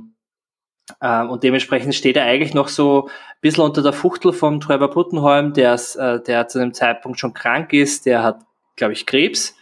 [1.02, 4.90] ähm, und dementsprechend steht er eigentlich noch so ein bisschen unter der Fuchtel von Trevor
[4.90, 8.42] Puttenholm, der, äh, der zu dem Zeitpunkt schon krank ist, der hat,
[8.76, 9.56] glaube ich, Krebs.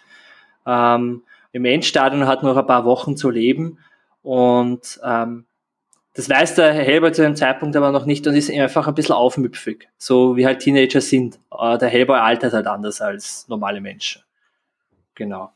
[0.65, 3.79] Ähm, Im Endstadium hat noch ein paar Wochen zu leben
[4.23, 5.45] und ähm,
[6.15, 9.15] das weiß der Hellboy zu dem Zeitpunkt aber noch nicht und ist einfach ein bisschen
[9.15, 11.39] aufmüpfig, so wie halt Teenager sind.
[11.51, 14.21] Äh, der Hellboy altert halt anders als normale Menschen.
[15.13, 15.51] Genau.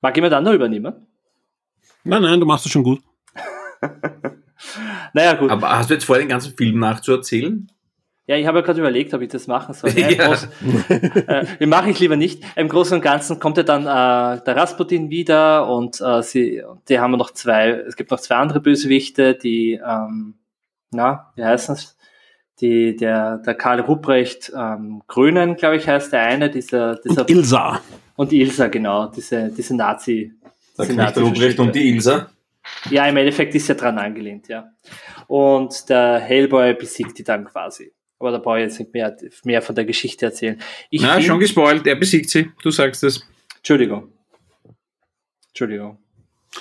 [0.00, 1.06] Mag jemand andere übernehmen?
[2.04, 3.02] Nein, nein, du machst es schon gut.
[5.12, 5.50] naja, gut.
[5.50, 7.68] Aber hast du jetzt vor, den ganzen Film nachzuerzählen?
[8.26, 9.90] Ja, ich habe ja gerade überlegt, ob ich das machen soll.
[9.96, 10.26] Ja, ja.
[10.28, 10.48] Großen,
[11.28, 12.42] äh, mache ich lieber nicht.
[12.56, 16.98] Im Großen und Ganzen kommt ja dann äh, der Rasputin wieder und äh, sie, die
[17.00, 20.34] haben noch zwei, es gibt noch zwei andere Bösewichte, die, ähm,
[20.90, 21.98] na, wie heißen es?
[22.60, 27.30] Die, der, der Karl Ruprecht ähm, Grünen, glaube ich, heißt der eine, dieser, dieser und
[27.30, 27.80] Ilsa.
[28.16, 30.32] Und Ilsa, genau, diese, diese Nazi.
[30.78, 32.30] Diese der Nazi Ruprecht und die Ilsa.
[32.90, 34.70] Ja, im Endeffekt ist er dran angelehnt, ja.
[35.26, 37.92] Und der Hellboy besiegt die dann quasi.
[38.24, 40.58] Aber da brauche ich jetzt nicht mehr, mehr von der Geschichte erzählen.
[40.88, 43.22] Ich Na, schon gespoilt, er besiegt sie, du sagst es.
[43.58, 44.14] Entschuldigung.
[45.48, 45.98] Entschuldigung.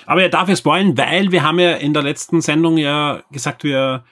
[0.06, 3.64] Aber er darf ja spoilen, weil wir haben ja in der letzten Sendung ja gesagt,
[3.64, 4.04] wir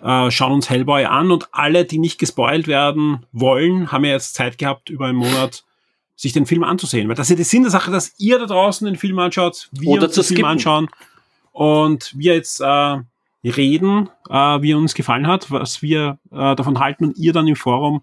[0.00, 4.34] äh, schauen uns Hellboy an und alle, die nicht gespoilt werden wollen, haben ja jetzt
[4.34, 5.64] Zeit gehabt, über einen Monat
[6.14, 7.08] sich den Film anzusehen.
[7.08, 9.68] Weil das ist ja die Sinn der Sache, dass ihr da draußen den Film anschaut,
[9.72, 10.88] wir Oder uns den Film anschauen
[11.50, 12.98] und wir jetzt äh,
[13.44, 17.56] reden, äh, wie uns gefallen hat, was wir äh, davon halten und ihr dann im
[17.56, 18.02] Forum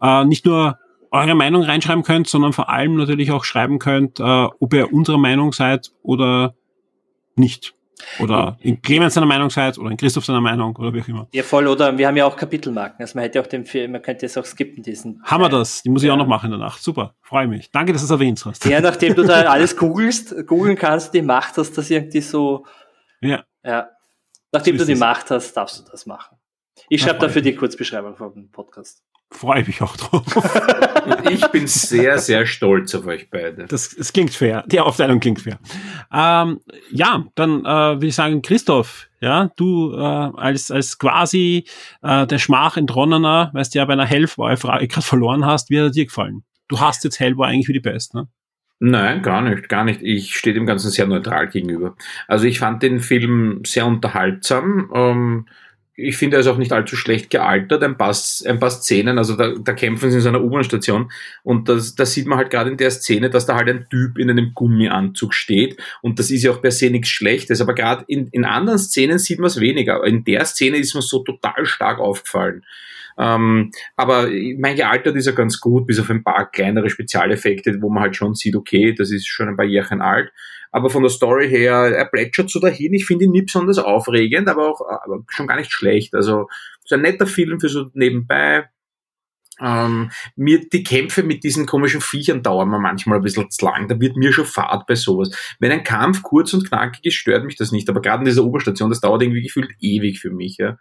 [0.00, 0.78] äh, nicht nur
[1.10, 5.18] eure Meinung reinschreiben könnt, sondern vor allem natürlich auch schreiben könnt, äh, ob ihr unserer
[5.18, 6.54] Meinung seid oder
[7.34, 7.74] nicht.
[8.20, 11.28] Oder in Clemens seiner Meinung seid oder in Christoph seiner Meinung oder wie auch immer.
[11.32, 13.00] Ja, voll, oder wir haben ja auch Kapitelmarken.
[13.00, 15.22] Also man hätte auch den Film, man könnte es auch skippen, diesen.
[15.24, 15.82] Haben wir das?
[15.82, 16.12] Die muss ich ja.
[16.12, 16.76] auch noch machen danach.
[16.76, 17.70] Super, freue mich.
[17.70, 18.64] Danke, dass du es erwähnt hast.
[18.66, 22.66] Ja, nachdem du da alles googelst, googeln kannst, die Macht, dass das irgendwie so.
[23.22, 23.44] Ja.
[23.64, 23.88] Ja.
[24.56, 26.38] Nachdem du die Macht hast, darfst du das machen.
[26.88, 29.02] Ich schreibe dafür die Kurzbeschreibung vom Podcast.
[29.30, 30.24] Freue mich auch drauf.
[31.30, 33.66] ich bin sehr, sehr stolz auf euch beide.
[33.66, 34.64] Das, das klingt fair.
[34.66, 35.58] Die Aufteilung klingt fair.
[36.10, 36.60] Ähm,
[36.90, 41.64] ja, dann äh, würde ich sagen, Christoph, ja, du äh, als, als quasi
[42.02, 45.86] äh, der Schmach entronnener, weißt du ja, bei einer Hellboy-Frage gerade verloren hast, wie hat
[45.86, 46.44] er dir gefallen?
[46.68, 48.28] Du hast jetzt Hellboy eigentlich für die Beste, ne?
[48.78, 50.02] Nein, gar nicht, gar nicht.
[50.02, 51.96] Ich stehe dem Ganzen sehr neutral gegenüber.
[52.28, 54.90] Also ich fand den Film sehr unterhaltsam.
[54.94, 55.46] Ähm,
[55.98, 57.82] ich finde, er ist auch nicht allzu schlecht gealtert.
[57.82, 58.14] Ein paar,
[58.44, 61.10] ein paar Szenen, also da, da kämpfen sie in so einer U-Bahn-Station
[61.42, 64.18] und das, das sieht man halt gerade in der Szene, dass da halt ein Typ
[64.18, 68.04] in einem Gummianzug steht und das ist ja auch per se nichts Schlechtes, aber gerade
[68.08, 70.04] in, in anderen Szenen sieht man es weniger.
[70.04, 72.62] In der Szene ist mir so total stark aufgefallen.
[73.18, 74.28] Ähm, aber
[74.58, 78.16] mein gealtert ist er ganz gut, bis auf ein paar kleinere Spezialeffekte, wo man halt
[78.16, 80.30] schon sieht, okay, das ist schon ein paar Jährchen alt.
[80.70, 82.92] Aber von der Story her, er plätschert so dahin.
[82.92, 86.14] Ich finde ihn nicht besonders aufregend, aber auch aber schon gar nicht schlecht.
[86.14, 86.48] Also
[86.84, 88.68] so ein netter Film für so nebenbei.
[89.58, 93.88] Ähm, mir die Kämpfe mit diesen komischen Viechern dauern mir manchmal ein bisschen zu lang.
[93.88, 95.30] Da wird mir schon Fahrt bei sowas.
[95.58, 97.88] Wenn ein Kampf kurz und knackig ist, stört mich das nicht.
[97.88, 100.58] Aber gerade in dieser Oberstation, das dauert irgendwie gefühlt ewig für mich.
[100.58, 100.76] Ja.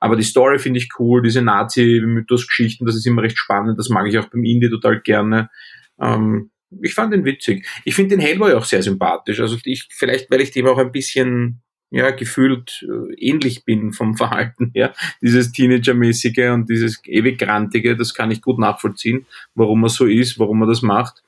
[0.00, 3.78] Aber die Story finde ich cool, diese Nazi-Mythos-Geschichten, das ist immer recht spannend.
[3.78, 5.50] Das mag ich auch beim Indie total gerne.
[6.00, 6.50] Ähm,
[6.82, 7.66] ich fand ihn witzig.
[7.84, 9.40] Ich finde den Hellboy auch sehr sympathisch.
[9.40, 14.16] Also ich, vielleicht, weil ich dem auch ein bisschen ja, gefühlt äh, ähnlich bin vom
[14.16, 14.92] Verhalten her.
[15.22, 20.38] Dieses Teenager-mäßige und dieses ewig Grantige, das kann ich gut nachvollziehen, warum er so ist,
[20.38, 21.22] warum er das macht.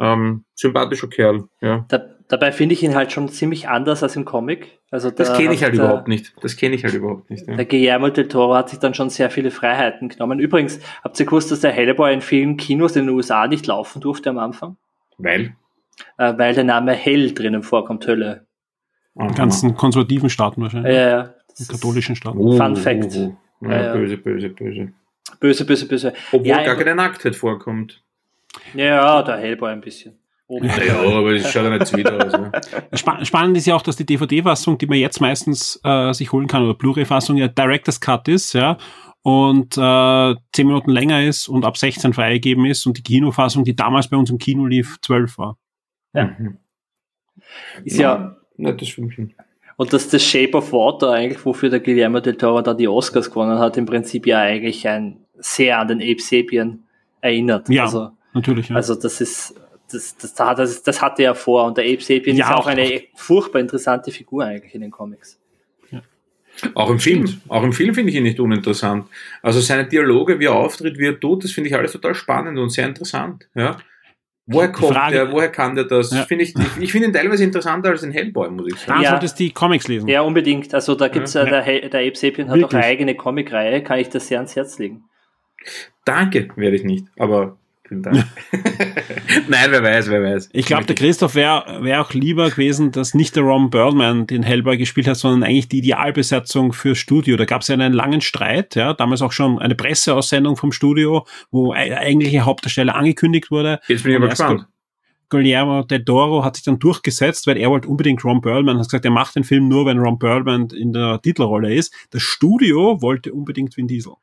[0.00, 1.84] Ähm, sympathischer Kerl, ja.
[1.88, 4.79] Da, dabei finde ich ihn halt schon ziemlich anders als im Comic.
[4.92, 6.34] Also das kenne ich halt der, überhaupt nicht.
[6.42, 7.46] Das kenne ich halt überhaupt nicht.
[7.46, 7.54] Ja.
[7.54, 10.40] Der Guillermo del Toro hat sich dann schon sehr viele Freiheiten genommen.
[10.40, 14.00] Übrigens, habt ihr gewusst, dass der Hellboy in vielen Kinos in den USA nicht laufen
[14.00, 14.76] durfte am Anfang?
[15.16, 15.54] Weil?
[16.18, 18.46] Äh, weil der Name Hell drinnen vorkommt, Hölle.
[19.14, 20.94] In ganzen konservativen Staaten wahrscheinlich.
[20.94, 21.34] Ja, ja.
[21.58, 22.38] In katholischen Staaten.
[22.38, 23.16] Oh, Fun Fact.
[23.16, 23.66] Oh, oh.
[23.66, 24.92] Ja, ja, böse, böse, böse.
[25.38, 26.12] Böse, böse, böse.
[26.32, 28.02] Obwohl ja, gar keine Nacktheit vorkommt.
[28.74, 30.19] Ja, der Hellboy ein bisschen.
[30.50, 32.32] Ja, aber das schaut ja nicht wieder aus.
[32.32, 32.50] Ne?
[33.24, 36.64] Spannend ist ja auch, dass die DVD-Fassung, die man jetzt meistens äh, sich holen kann,
[36.64, 38.76] oder Blu-ray-Fassung, ja Director's Cut ist, ja,
[39.22, 43.76] und äh, zehn Minuten länger ist und ab 16 freigegeben ist und die Kinofassung, die
[43.76, 45.58] damals bei uns im Kino lief, 12 war.
[46.14, 46.34] Ja.
[46.38, 46.58] Mhm.
[47.84, 48.36] Ist ja.
[48.56, 49.34] Nettes Filmchen.
[49.76, 53.30] Und dass das Shape of Water eigentlich, wofür der Guillermo del Toro da die Oscars
[53.30, 56.84] gewonnen hat, im Prinzip ja eigentlich ein sehr an den Ape Sapien
[57.22, 57.68] erinnert.
[57.70, 58.68] Ja, also, natürlich.
[58.68, 58.76] Ja.
[58.76, 59.54] Also das ist,
[59.90, 62.66] das, das, das, das hatte er vor und der Ape Sapien ja, ist auch, auch
[62.66, 65.38] eine furchtbar interessante Figur eigentlich in den Comics.
[66.74, 67.40] Auch im Film.
[67.48, 69.06] Auch im Film finde ich ihn nicht uninteressant.
[69.40, 72.58] Also seine Dialoge, wie er auftritt, wie er tut, das finde ich alles total spannend
[72.58, 73.48] und sehr interessant.
[73.54, 73.78] Ja.
[74.46, 75.32] Woher kommt Frage- der?
[75.32, 76.10] Woher kann der das?
[76.10, 76.24] Ja.
[76.24, 79.00] Finde ich, ich, ich finde ihn teilweise interessanter als den Hellboy, muss ich sagen.
[79.02, 79.10] Ja.
[79.10, 80.08] solltest du die Comics lesen.
[80.08, 80.74] Ja, unbedingt.
[80.74, 81.44] Also da gibt's Ja.
[81.44, 82.74] ja, der, He- der Ape Sapien hat auch Wirklich.
[82.82, 85.04] eine eigene Comicreihe, kann ich das sehr ans Herz legen.
[86.04, 87.06] Danke, werde ich nicht.
[87.18, 87.56] Aber
[87.90, 88.24] vielen Dank.
[89.48, 90.50] Nein, wer weiß, wer weiß.
[90.52, 94.44] Ich glaube, der Christoph wäre wär auch lieber gewesen, dass nicht der Ron Birdman den
[94.44, 97.36] Hellboy gespielt hat, sondern eigentlich die Idealbesetzung fürs Studio.
[97.36, 101.26] Da gab es ja einen langen Streit, ja, damals auch schon eine Presseaussendung vom Studio,
[101.50, 103.80] wo e- eigentliche Hauptdarsteller angekündigt wurde.
[103.88, 104.66] Jetzt bin ich aber gespannt.
[105.28, 109.04] Guillermo del Toro hat sich dann durchgesetzt, weil er wollte unbedingt Ron Perlman, hat gesagt,
[109.04, 111.92] er macht den Film nur, wenn Ron Perlman in der Titelrolle ist.
[112.10, 114.14] Das Studio wollte unbedingt Vin Diesel.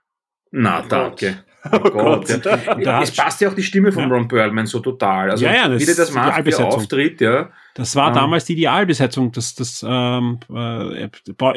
[0.51, 1.43] Na, danke.
[1.73, 2.27] Oh Gott.
[2.43, 2.75] Gott.
[2.75, 4.09] Und da Es passt ja auch die Stimme von Ja.
[4.15, 5.31] Ron Perlman so total.
[5.31, 6.71] Also Ja, ja, das wie der das macht, wie er Idealbesetzung.
[6.71, 7.49] auftritt, ja.
[7.75, 8.11] Das war Ah.
[8.11, 9.31] damals die Idealbesetzung.
[9.31, 11.05] Das, das, ähm, äh,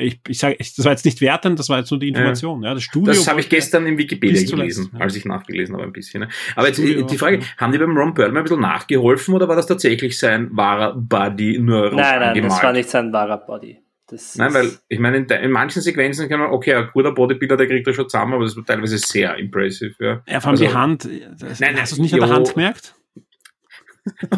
[0.04, 2.62] ich, ich sage, das war jetzt nicht wertend, das war jetzt nur die Information.
[2.62, 3.12] Ja, das Studio.
[3.14, 5.00] Das habe ich gestern in Wikipedia gelesen, ja.
[5.00, 6.20] als ich nachgelesen habe ein bisschen.
[6.20, 6.28] ne.
[6.56, 7.44] Aber jetzt Studio, die Frage, ja.
[7.56, 11.58] haben die beim Ron Perlman ein bisschen nachgeholfen oder war das tatsächlich sein wahrer Buddy
[11.58, 12.52] nur Nein, nein, angemalt?
[12.52, 13.78] das war nicht sein wahrer Body.
[14.10, 17.56] Das Nein, weil ich meine, in, in manchen Sequenzen kann man, okay, ein guter Bodybuilder,
[17.56, 19.94] der kriegt das schon zusammen, aber das war teilweise sehr impressive.
[20.00, 20.22] Ja.
[20.26, 21.08] Ja, vor allem Also- die Hand.
[21.40, 22.34] Das, Nein, nein, hast du es nicht an der jo.
[22.34, 22.94] Hand gemerkt?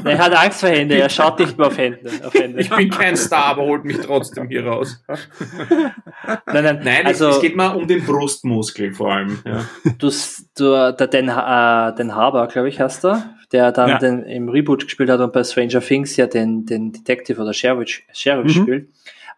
[0.04, 2.10] er hat Angst vor Hände, er schaut nicht mehr auf Hände.
[2.24, 2.60] Auf Hände.
[2.60, 5.02] Ich bin kein Star, aber holt mich trotzdem hier raus.
[5.06, 9.38] nein, nein, Nein, also es, geht mal um den Brustmuskel vor allem.
[9.46, 9.64] Ja.
[9.98, 10.10] du,
[10.56, 13.98] du der Den, äh, Den Harbour, glaube ich, hast du, der dann Ja.
[13.98, 18.02] den, im Reboot gespielt hat und bei Stranger Things ja den, den Detective oder Sheriff,
[18.12, 18.62] Sheriff Mhm.
[18.62, 18.88] spielt.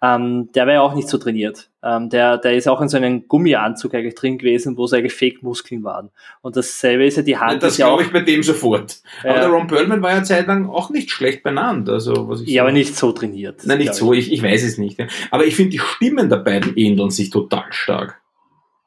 [0.03, 1.71] Ähm, der war ja auch nicht so trainiert.
[1.83, 5.13] Ähm, der, der ist auch in so einem Gummianzug eigentlich drin gewesen, wo es eigentlich
[5.15, 6.11] Fake-Muskeln waren.
[6.43, 7.63] Und dasselbe ist ja die Hand.
[7.63, 9.01] Das ja auch, glaube ich bei dem sofort.
[9.23, 9.41] Aber Ja.
[9.41, 11.89] der Ron Perlman war ja zeitlang auch nicht schlecht benannt.
[11.89, 13.63] Also, was ich ja, so- aber nicht so trainiert.
[13.65, 14.99] Nein, nicht so, ich, ich weiß es nicht.
[14.99, 15.07] ja.
[15.31, 18.21] Aber ich finde, die Stimmen der beiden ähneln sich total stark.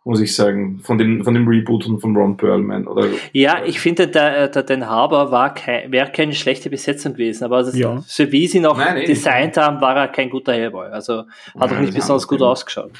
[0.08, 0.80] Muss ich sagen.
[0.84, 2.88] Von dem, von dem Reboot und von Ron Perlman.
[2.88, 7.44] Oder, Ja, ich finde, der, der Den Harbour war kein, wäre keine schlechte Besetzung gewesen,
[7.44, 8.02] aber das, Ja.
[8.08, 9.10] so wie sie ihn auch Nein, nicht.
[9.10, 10.88] designt haben, war er kein guter Hellboy.
[10.88, 12.48] Also hat auch Nein, nicht das besonders gut nicht.
[12.48, 12.92] ausgeschaut.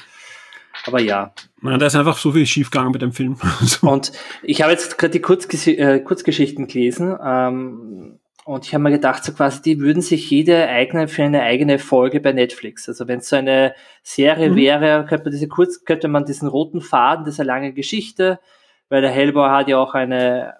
[0.86, 1.32] Aber ja.
[1.62, 3.36] Nein, da ist einfach so viel schiefgegangen mit dem Film.
[3.62, 3.88] So.
[3.90, 4.12] Und
[4.42, 9.22] ich habe jetzt gerade die Kurzges äh, Kurzgeschichten gelesen ähm, und ich habe mir gedacht,
[9.24, 12.88] so quasi, die würden sich jede eignen für eine eigene Folge bei Netflix.
[12.88, 14.56] Also wenn es so eine Serie Mhm.
[14.56, 18.40] wäre, könnte man diese kurz, könnte man diesen roten Faden dieser langen Geschichte,
[18.88, 20.54] weil der Hellboy hat ja auch eine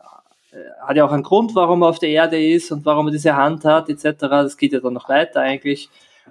[0.52, 3.12] äh, hat ja auch einen Grund, warum er auf der Erde ist und warum er
[3.12, 4.16] diese Hand hat, etc.
[4.20, 5.88] Das geht ja dann noch weiter eigentlich,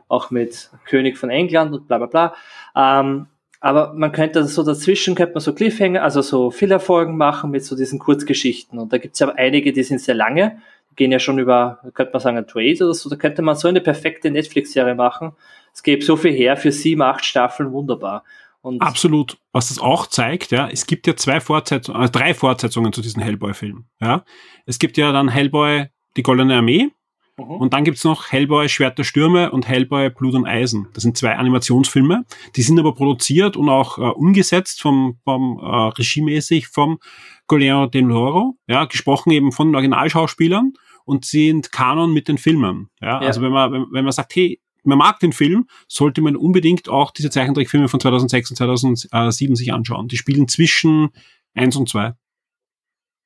[0.10, 2.36] auch mit König von England und bla bla bla.
[2.76, 3.26] Ähm,
[3.60, 7.76] aber man könnte so dazwischen, könnte man so Cliffhanger, also so Fillerfolgen machen mit so
[7.76, 8.77] diesen Kurzgeschichten.
[8.77, 10.61] Und da gibt's ja einige, die sind sehr lange,
[10.98, 13.09] gehen ja schon über, könnte man sagen, ein Trade oder so.
[13.09, 15.32] Da könnte man so eine perfekte Netflix-Serie machen.
[15.74, 18.24] Es gäbe so viel her für sieben, acht Staffeln, wunderbar.
[18.61, 19.38] Und Absolut.
[19.53, 23.22] Was das auch zeigt, ja, es gibt ja zwei Fortsetzungen, äh, drei Fortsetzungen zu diesem
[23.22, 23.85] Hellboy-Film.
[24.01, 24.26] Ja,
[24.66, 25.85] es gibt ja dann Hellboy
[26.17, 26.90] die Goldene Armee
[27.38, 27.51] Mhm.
[27.58, 30.88] und dann gibt's noch Hellboy Schwert der Stürme und Hellboy Blut und Eisen.
[30.93, 32.26] Das sind zwei Animationsfilme.
[32.56, 37.00] Die sind aber produziert und auch äh, umgesetzt vom, vom äh, regiemäßig vom
[37.48, 40.74] Guillermo del Toro, ja, gesprochen eben von Originalschauspielern
[41.08, 42.90] und sind Kanon mit den Filmen.
[43.02, 43.27] Ja, Ja.
[43.27, 46.88] also wenn man wenn, wenn man sagt, hey, man mag den Film, sollte man unbedingt
[46.90, 50.08] auch diese Zeichentrickfilme von 2006 und 2007 sich anschauen.
[50.08, 51.10] Die spielen zwischen
[51.56, 52.14] eins und zwei.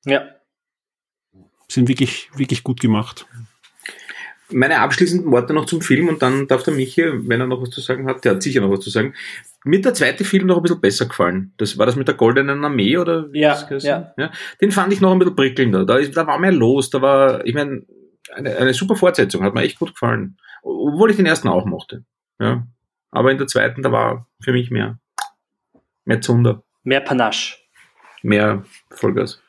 [0.05, 0.21] ja.
[1.67, 3.27] Sind wirklich, wirklich gut gemacht.
[4.53, 7.69] Meine abschließenden Worte noch zum Film und dann darf der Michi, wenn er noch was
[7.69, 9.13] zu sagen hat, der hat sicher noch was zu sagen.
[9.63, 11.53] Mir der zweite Film noch ein bisschen besser gefallen.
[11.57, 14.13] Das war das mit der Goldenen Armee oder wie Ja, ja.
[14.17, 14.31] ja.
[14.59, 15.85] Den fand ich noch ein bisschen prickelnder.
[15.85, 16.89] Da, ist, da war mehr los.
[16.89, 17.83] Da war, ich meine,
[18.33, 20.37] eine, eine super Fortsetzung, hat mir echt gut gefallen.
[20.63, 22.03] Obwohl ich den ersten auch mochte.
[22.39, 22.65] Ja.
[23.11, 24.99] Aber in der zweiten, da war für mich mehr,
[26.05, 27.57] mehr Zunder, Mehr Panache.
[28.23, 29.40] mehr Vollgas.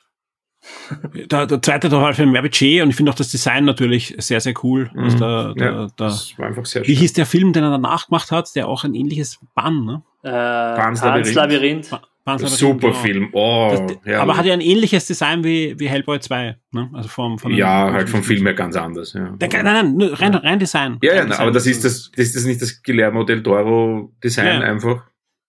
[1.30, 4.14] Der, der zweite hat halt für mehr Budget und ich finde auch das Design natürlich
[4.18, 4.90] sehr, sehr cool.
[4.96, 5.20] Also Mhm.
[5.20, 6.96] der, der, ja, das war einfach sehr wie schön.
[6.96, 10.02] hieß der Film, den er danach gemacht hat, der auch ein ähnliches Bann, ne?
[10.22, 11.34] Äh, Pan's Labyrinth.
[11.34, 11.90] Labyrinth.
[12.24, 13.00] Banns Labyrinth, Super genau.
[13.00, 13.28] Film.
[13.32, 16.88] Oh, Das, aber hat ja ein ähnliches Design wie, wie Hellboy 2, ne?
[16.92, 19.14] Also vom, von ja, halt vom Film her ganz anders.
[19.14, 19.30] Ja.
[19.30, 20.98] Der, nein, nein, nur rein, rein Design.
[21.02, 21.42] Ja, ja, Rein na, Design.
[21.42, 24.60] aber das ist das, das ist nicht das Guillermo del Toro Design Ja.
[24.60, 25.02] einfach.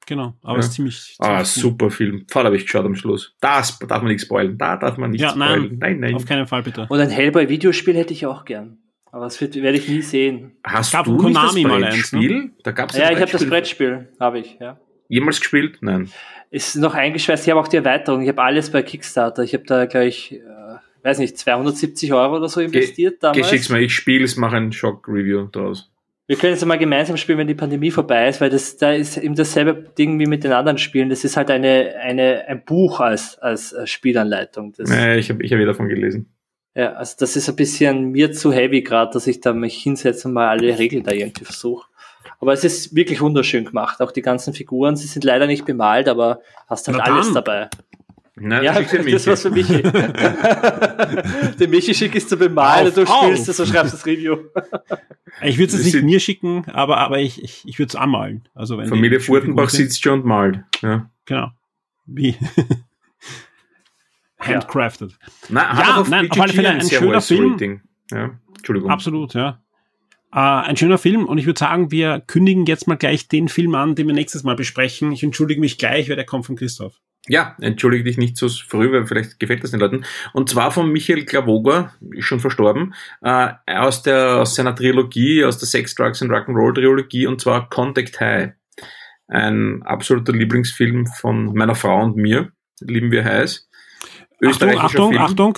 [0.05, 0.59] Genau, aber Ja.
[0.59, 1.15] es ist ziemlich.
[1.19, 1.61] Ah, ziemlich gut.
[1.61, 2.25] super Film.
[2.29, 3.35] Voll habe ich geschaut am Schluss.
[3.39, 4.57] Das darf man nicht spoilen.
[4.57, 5.59] Da darf man nicht Ja, nein.
[5.59, 5.77] spoilen.
[5.79, 6.15] Nein, nein.
[6.15, 6.85] Auf keinen Fall bitte.
[6.89, 8.77] Und ein Hellboy-Videospiel hätte ich auch gern.
[9.11, 10.53] Aber das wird, werde ich nie sehen.
[10.63, 12.19] Hast gab du von nicht das Konami mal eins, ne?
[12.19, 12.51] Brettspiel?
[12.63, 14.09] Da gab's Ja, ein ich habe das Brettspiel.
[14.19, 14.79] Habe ich, ja.
[15.07, 15.77] Jemals gespielt?
[15.81, 16.09] Nein.
[16.49, 17.45] Ist noch eingeschweißt.
[17.45, 18.21] Ich habe auch die Erweiterung.
[18.23, 19.43] Ich habe alles bei Kickstarter.
[19.43, 20.41] Ich habe da gleich, äh,
[21.03, 23.37] weiß nicht, 270 Euro oder so investiert damals.
[23.37, 25.91] Geschick's mal, ich spiele es, mache ein Shock-Review draus.
[26.25, 29.17] Wir können jetzt mal gemeinsam spielen, wenn die Pandemie vorbei ist, weil das da ist
[29.17, 31.09] eben dasselbe Ding wie mit den anderen Spielen.
[31.09, 34.73] Das ist halt eine, eine, ein Buch als, als Spielanleitung.
[34.77, 36.33] Das, Nee, ich habe ich hab eh davon gelesen.
[36.75, 40.27] Ja, also das ist ein bisschen mir zu heavy gerade, dass ich da mich hinsetze
[40.27, 41.87] und mal alle Regeln da irgendwie versuche.
[42.39, 44.01] Aber es ist wirklich wunderschön gemacht.
[44.01, 47.35] Auch die ganzen Figuren, sie sind leider nicht bemalt, aber hast halt Na alles dann.
[47.35, 47.69] dabei.
[48.35, 49.83] Na, Ja, dir das war's für Michi.
[51.59, 53.23] Den Michi schick ist zu bemalen du Auf, auf.
[53.25, 54.37] spielst es und schreibst das Review.
[55.43, 58.47] Ich würde es Das nicht mir schicken, aber, aber ich, ich, ich würde es anmalen.
[58.55, 60.61] Also wenn Familie Furtenbach sitzt schon und malt.
[60.81, 61.09] Ja.
[61.25, 61.51] Genau.
[62.05, 62.35] Wie?
[64.39, 65.17] Handcrafted.
[65.49, 67.81] Na, Ja, auf nein, auf alle Fälle ein ein sehr schöner Film.
[68.11, 68.89] Ja, Entschuldigung.
[68.89, 69.61] Absolut, ja.
[70.33, 73.75] Äh, ein schöner Film und ich würde sagen, wir kündigen jetzt mal gleich den Film
[73.75, 75.11] an, den wir nächstes Mal besprechen.
[75.11, 76.99] Ich entschuldige mich gleich, weil der kommt von Christoph.
[77.29, 80.03] Ja, entschuldige dich nicht so früh, weil vielleicht gefällt das den Leuten.
[80.33, 85.57] Und zwar von Michael Klavoger, ist schon verstorben, äh, aus, der, aus seiner Trilogie, aus
[85.57, 88.51] der Sex, Drugs and Rock'n'Roll Trilogie, und zwar Contact High.
[89.29, 92.51] Ein absoluter Lieblingsfilm von meiner Frau und mir.
[92.81, 93.69] Lieben wir heiß.
[94.45, 95.21] Achtung, Achtung, Film.
[95.21, 95.57] Achtung.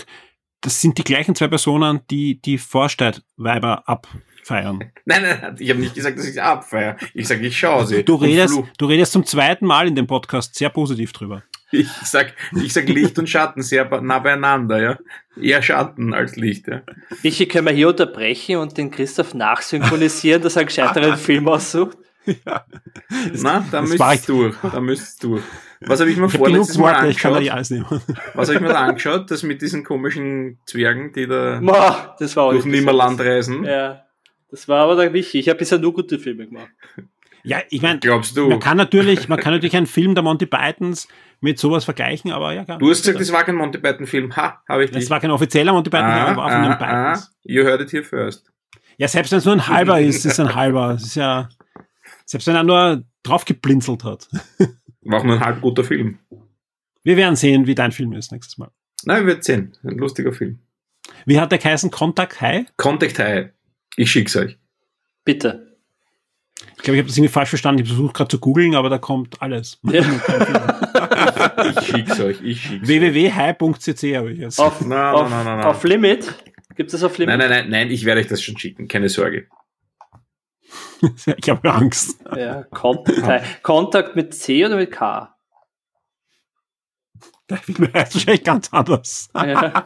[0.62, 4.80] Das sind die gleichen zwei Personen, die die Vorstadtweiber abfeiern.
[5.06, 6.98] Nein, nein, nein, ich habe nicht gesagt, dass ich sie abfeiere.
[7.14, 8.04] Ich sage, ich schaue sie.
[8.04, 11.44] Du redest, du redest zum zweiten Mal in dem Podcast sehr positiv drüber.
[11.82, 14.98] Ich sag, ich sag Licht und Schatten sehr nah beieinander, ja.
[15.42, 16.82] Eher Schatten als Licht, ja.
[17.24, 21.98] Michi, können wir hier unterbrechen und den Christoph nachsynchronisieren, dass er einen gescheiteren Film aussucht?
[23.44, 24.56] Na, da war müsst's durch.
[24.62, 25.44] Da müsst's durch.
[25.82, 27.40] Was habe ich mir Ich vorletztes Mal angeschaut?
[27.40, 27.86] nicht alles nehmen.
[28.34, 29.30] Was habe ich mir da angeschaut?
[29.30, 33.64] Das mit diesen komischen Zwergen, die da Boah, das war auch durch nicht Nimmerland reisen.
[33.64, 34.06] Ja,
[34.50, 35.38] das war aber der Michi.
[35.40, 36.70] Ich habe bisher nur gute Filme gemacht.
[37.44, 38.50] Ja, ich meine, Glaubst du?
[38.50, 41.08] man kann natürlich, man kann natürlich einen Film der Monty Pythons
[41.42, 42.78] mit sowas vergleichen, aber ja, klar.
[42.80, 44.36] Du hast gesagt, das war kein Monty Python Film.
[44.36, 45.10] Ha, habe ich Das nicht.
[45.10, 47.36] war kein offizieller Monty Python, ah, aber war von den ah, ah, Pythons.
[47.44, 48.52] you heard it here first.
[48.98, 50.92] Ja, selbst wenn es nur ein halber ist, ist es ein halber.
[50.92, 51.50] Es ist ja,
[52.26, 54.28] selbst wenn er nur draufgeblinzelt hat.
[55.02, 56.20] War auch nur ein halb guter Film.
[57.04, 58.72] Wir werden sehen, wie dein Film ist nächstes Mal.
[59.04, 59.78] Nein, wir werden sehen.
[59.84, 60.60] Ein lustiger Film.
[61.26, 61.92] Wie hat der geheißen?
[61.92, 62.66] Contact High?
[62.78, 63.50] Contact High.
[63.98, 64.58] Ich schick's euch.
[65.24, 65.65] Bitte.
[66.86, 67.82] Ich glaube, ich habe das irgendwie falsch verstanden.
[67.82, 69.80] Ich versuche gerade zu googeln, aber da kommt alles.
[69.92, 70.04] Ja.
[71.72, 72.42] Ich schick's euch.
[72.44, 72.88] Ich schick's euch.
[72.88, 74.60] www.high.cc habe ich jetzt.
[74.60, 75.64] Auf, nein, auf, nein, nein.
[75.64, 76.36] auf Limit?
[76.76, 77.40] Gibt es auf Limit?
[77.40, 78.88] Nein, nein, nein, nein, ich werde euch das schon schicken.
[78.88, 79.48] Keine Sorge.
[81.38, 82.20] Ich habe Angst.
[82.36, 85.36] Ja, Kontakt, Kontakt mit C oder mit K?
[87.64, 89.30] Film heißt wahrscheinlich ganz anders.
[89.34, 89.86] Ja,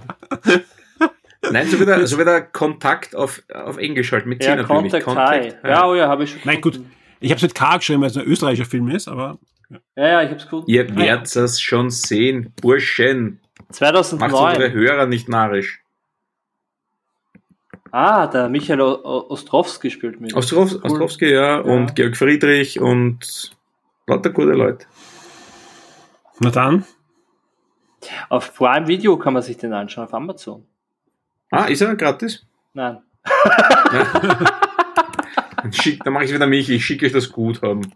[1.41, 5.03] Nein, so wieder, so wieder Kontakt auf, auf Englisch halt mit C ja natürlich.
[5.03, 5.55] Contact High.
[5.63, 6.81] Ja, oh ja, habe ich schon Nein, gut.
[7.21, 9.37] Ich habe es mit K geschrieben, weil es ein österreichischer Film ist, aber
[9.95, 10.69] Ja, ja, ich habe es gefunden.
[10.69, 12.53] Ihr werdet es schon sehen.
[12.61, 13.39] Burschen.
[13.69, 14.71] Macht unsere 2009.
[14.73, 15.81] Hörer nicht narrisch.
[17.91, 20.33] Ah, der Michael Ostrowski spielt mit.
[20.35, 23.51] Ostrow Ostrowski, ja, und Georg Friedrich und
[24.05, 24.85] lauter gute Leute.
[26.39, 26.85] na dann.
[28.29, 30.65] Auf Prime Video kann man sich den anschauen, auf Amazon.
[31.51, 32.45] Ah, ist er gratis?
[32.73, 32.99] Nein.
[35.61, 37.93] Dann, schick, dann mache ich wieder mich, ich schicke euch das Guthaben.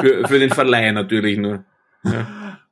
[0.00, 1.64] Für, für den Verleih natürlich nur.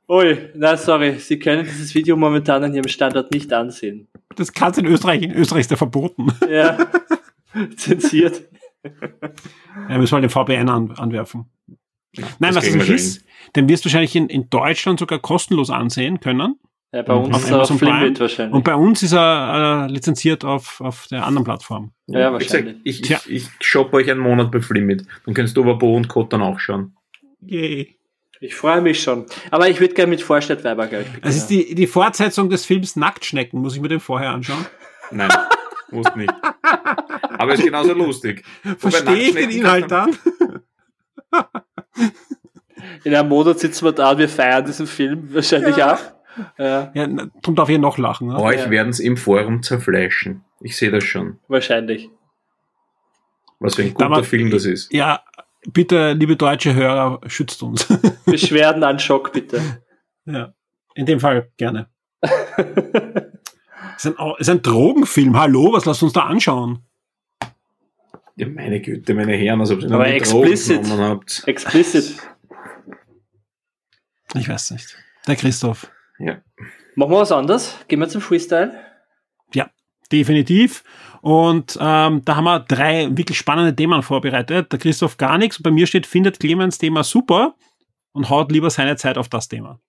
[0.09, 1.19] Ui, nein, sorry.
[1.19, 4.07] Sie können dieses Video momentan an Ihrem Standort nicht ansehen.
[4.35, 5.21] Das kannst du in Österreich.
[5.21, 6.27] In Österreich ist der verboten.
[6.49, 6.77] Ja.
[7.75, 8.41] Zensiert.
[9.89, 11.45] Ja, müssen wir den VPN an, anwerfen.
[12.39, 13.23] Nein, das was wir ist,
[13.55, 16.59] den wirst du wahrscheinlich in, in Deutschland sogar kostenlos ansehen können.
[16.93, 17.99] Ja, bei uns Auf ist er auf Amazon Prime.
[17.99, 18.55] Limit wahrscheinlich.
[18.55, 21.91] Und bei uns ist er äh, lizenziert auf, auf der anderen Plattform.
[22.07, 22.77] Ja, gesagt, wahrscheinlich.
[22.85, 23.19] Ich, Tja.
[23.25, 25.05] ich, ich shoppe euch einen Monat bei Flimit.
[25.25, 26.95] Dann kannst du aber Bo und Code dann auch schauen.
[27.41, 27.97] Yay.
[28.39, 29.25] Ich freue mich schon.
[29.51, 31.23] Aber ich würde gerne mit Vorstadtweiber, glaube ich, beginnen.
[31.25, 33.59] Das ist die, die Fortsetzung des Films Nacktschnecken.
[33.59, 34.65] Muss ich mir den vorher anschauen?
[35.11, 35.29] Nein,
[35.91, 36.33] muss nicht.
[37.37, 38.43] Aber ist genauso lustig.
[38.77, 40.15] Verstehe ich den Inhalt dann?
[43.03, 45.99] In einem Monat sitzen wir da und wir feiern diesen Film wahrscheinlich auch.
[46.57, 48.27] Ja, Ja, na, darum darf ich noch lachen.
[48.27, 48.39] Ne?
[48.39, 48.69] Euch Ja.
[48.69, 50.43] werden es im Forum zerfleischen.
[50.61, 51.39] Ich sehe das schon.
[51.47, 52.09] wahrscheinlich.
[53.59, 54.93] Was für ein guter war- Film das ist.
[54.93, 55.23] Ja,
[55.71, 57.87] bitte, liebe deutsche Hörer, schützt uns.
[58.25, 59.81] Beschwerden an Schock, bitte.
[60.25, 60.53] ja,
[60.95, 61.89] in dem Fall gerne.
[63.97, 65.37] ist, ein, ist ein Drogenfilm.
[65.39, 66.83] Hallo, was lasst uns da anschauen?
[68.35, 70.83] Ja, meine Güte, meine Herren, als ob ihr noch Aber Drogen explicit.
[70.83, 71.43] genommen habt.
[71.47, 72.17] Explicit.
[74.35, 74.95] Ich weiß nicht.
[75.25, 75.89] Der Christoph.
[76.19, 76.37] Ja.
[76.95, 77.77] Machen wir was anderes?
[77.87, 78.73] Gehen wir zum Freestyle?
[79.53, 79.69] Ja,
[80.11, 80.83] definitiv.
[81.21, 84.71] Und ähm, da haben wir drei wirklich spannende Themen vorbereitet.
[84.71, 85.61] Der Christoph gar nichts.
[85.61, 87.55] Bei mir steht, findet Clemens Thema super
[88.13, 89.79] und haut lieber seine Zeit auf das Thema.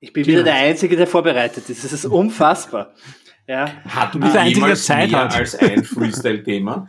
[0.00, 1.84] Ich bin wieder der Einzige, der vorbereitet ist.
[1.84, 2.92] Das ist unfassbar.
[3.46, 3.70] Ja.
[3.88, 5.34] Hat bist der Einzige, der Zeit mehr hat.
[5.36, 6.88] als ein Freestyle-Thema?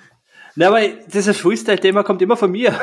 [0.56, 2.77] Na, aber dieses Freestyle-Thema kommt immer von mir.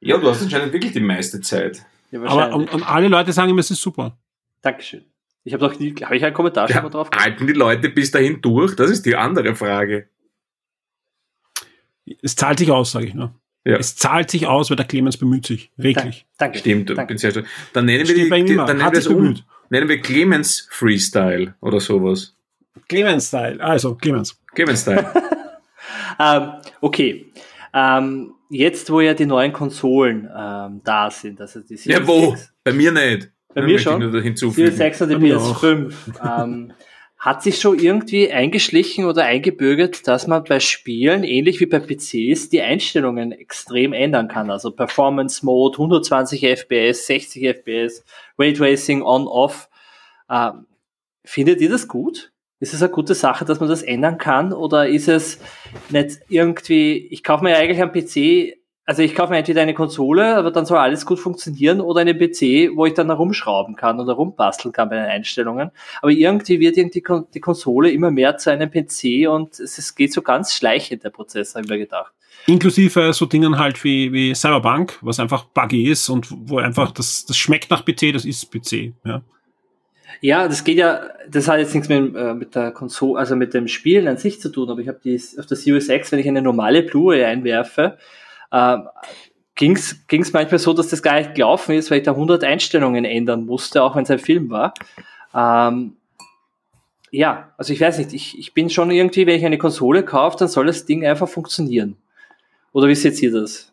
[0.00, 1.84] Ja, du hast anscheinend wirklich die meiste Zeit.
[2.12, 4.16] Ja, Aber und, und alle Leute sagen immer, es ist super.
[4.60, 5.04] Dankeschön.
[5.44, 7.88] Ich habe doch nie, habe ich einen Kommentar schon Ja, mal drauf halten die Leute
[7.88, 8.76] bis dahin durch?
[8.76, 10.08] Das ist die andere Frage.
[12.22, 13.34] Es zahlt sich aus, sage ich nur.
[13.64, 13.76] Ja.
[13.76, 15.72] Es zahlt sich aus, weil der Clemens bemüht sich.
[15.78, 16.26] Reglich.
[16.38, 16.58] Danke.
[16.58, 17.06] Stimmt, Danke.
[17.06, 17.46] bin sehr stolz.
[17.72, 19.22] Dann nennen wir, die, bei ihm die, dann nennen Hat wir es sich um.
[19.22, 19.44] bemüht.
[19.70, 22.36] Nennen wir Clemens Freestyle oder sowas.
[22.88, 23.60] Clemens-Style.
[23.62, 24.40] Also, Clemens.
[24.54, 25.12] Clemens Style.
[26.20, 27.32] Ähm, okay.
[27.72, 32.32] Ähm, jetzt, wo ja die neuen Konsolen ähm, da sind, also die ja, Series wo?
[32.32, 33.30] X, Bei mir nicht.
[33.54, 34.00] Bei Da mir schon.
[34.00, 34.76] Series hinzufügen.
[34.76, 35.62] 6 und die Bei mir auch.
[35.62, 35.94] PS5,
[36.44, 36.72] ähm,
[37.18, 42.48] hat sich schon irgendwie eingeschlichen oder eingebürgert, dass man bei Spielen, ähnlich wie bei PCs,
[42.48, 44.50] die Einstellungen extrem ändern kann.
[44.50, 48.04] Also Performance Mode, 120 FPS, 60 FPS,
[48.38, 49.68] Raytracing on, off.
[50.28, 50.66] Ähm,
[51.24, 52.31] findet ihr das gut?
[52.62, 54.52] Ist es eine gute Sache, dass man das ändern kann?
[54.52, 55.40] Oder ist es
[55.90, 59.74] nicht irgendwie, ich kaufe mir ja eigentlich einen PC, also ich kaufe mir entweder eine
[59.74, 63.98] Konsole, aber dann soll alles gut funktionieren, oder einen PC, wo ich dann herumschrauben kann
[63.98, 65.72] oder rumbasteln kann bei den Einstellungen.
[66.02, 69.78] Aber irgendwie wird irgendwie die, Kon die Konsole immer mehr zu einem PC und es,
[69.78, 72.12] es geht so ganz schleichend, der Prozess, habe ich mir gedacht.
[72.46, 77.26] Inklusive so Dingen halt wie, wie Cyberpunk, was einfach buggy ist und wo einfach das,
[77.26, 78.92] das schmeckt nach PC, das ist PC.
[79.04, 79.22] Ja.
[80.22, 83.54] Ja, das geht ja, das hat jetzt nichts mit, äh, mit der Konsole, also mit
[83.54, 85.00] dem Spielen an sich zu tun, aber ich habe
[85.38, 87.98] auf der Series X, wenn ich eine normale Blu-ray einwerfe,
[88.52, 88.88] ähm,
[89.56, 93.04] ging's ging's manchmal so, dass das gar nicht gelaufen ist, weil ich da 100 Einstellungen
[93.04, 94.74] ändern musste, auch wenn es ein Film war.
[95.34, 95.96] Ähm,
[97.10, 100.36] ja, also ich weiß nicht, ich, ich bin schon irgendwie, wenn ich eine Konsole kaufe,
[100.38, 101.96] dann soll das Ding einfach funktionieren.
[102.72, 103.72] Oder wie seht ihr das?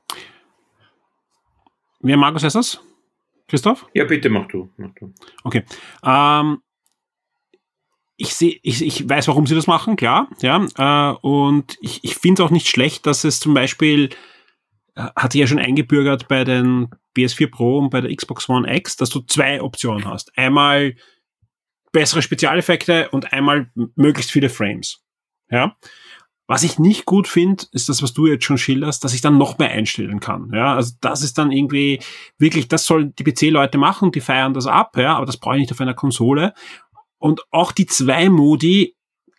[2.00, 2.82] Wer Markus ist das?
[3.50, 3.88] Christoph?
[3.94, 4.70] Ja, bitte mach du.
[4.78, 5.14] Mach du.
[5.44, 5.64] Okay.
[6.04, 6.60] Ähm,
[8.16, 10.66] ich sehe, ich, ich weiß, warum sie das machen, klar, ja.
[10.78, 14.10] Äh, und ich, ich finde auch nicht schlecht, dass es zum Beispiel
[14.96, 18.72] äh, hat sich ja schon eingebürgert bei den PS4 Pro und bei der Xbox One
[18.76, 20.38] X, dass du zwei Optionen hast.
[20.38, 20.96] Einmal
[21.92, 25.02] bessere Spezialeffekte und einmal möglichst viele Frames.
[25.50, 25.78] Ja.
[26.50, 29.38] Was ich nicht gut finde, ist das, was du jetzt schon schilderst, dass ich dann
[29.38, 30.50] noch mehr einstellen kann.
[30.52, 32.00] Ja, also das ist dann irgendwie
[32.40, 35.60] wirklich, das sollen die PC-Leute machen, die feiern das ab, ja, aber das brauche ich
[35.62, 36.56] nicht auf einer Konsole.
[37.20, 38.96] Und auch die zwei Modi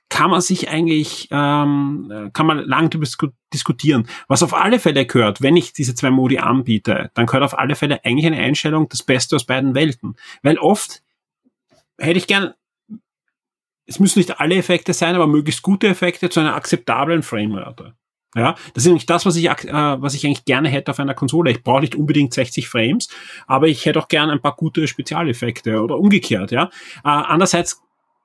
[0.09, 4.07] kann man sich eigentlich, ähm, äh, kann man lang disku- diskutieren.
[4.29, 7.75] Was auf alle Fälle gehört, wenn ich diese zwei Modi anbiete, dann gehört auf alle
[7.75, 10.15] Fälle eigentlich eine Einstellung das Beste aus beiden Welten.
[10.45, 11.03] Weil oft
[11.99, 12.55] hätte ich gern,
[13.91, 17.95] es müssen nicht alle Effekte sein, aber möglichst gute Effekte zu einer akzeptablen Framerate.
[18.37, 21.15] Ja, das ist nämlich das, was ich, äh, was ich eigentlich gerne hätte auf einer
[21.15, 21.51] Konsole.
[21.51, 23.09] Ich brauche nicht unbedingt 60 Frames,
[23.49, 26.67] aber ich hätte auch gerne ein paar gute Spezialeffekte oder umgekehrt, ja.
[27.05, 27.83] Äh, andererseits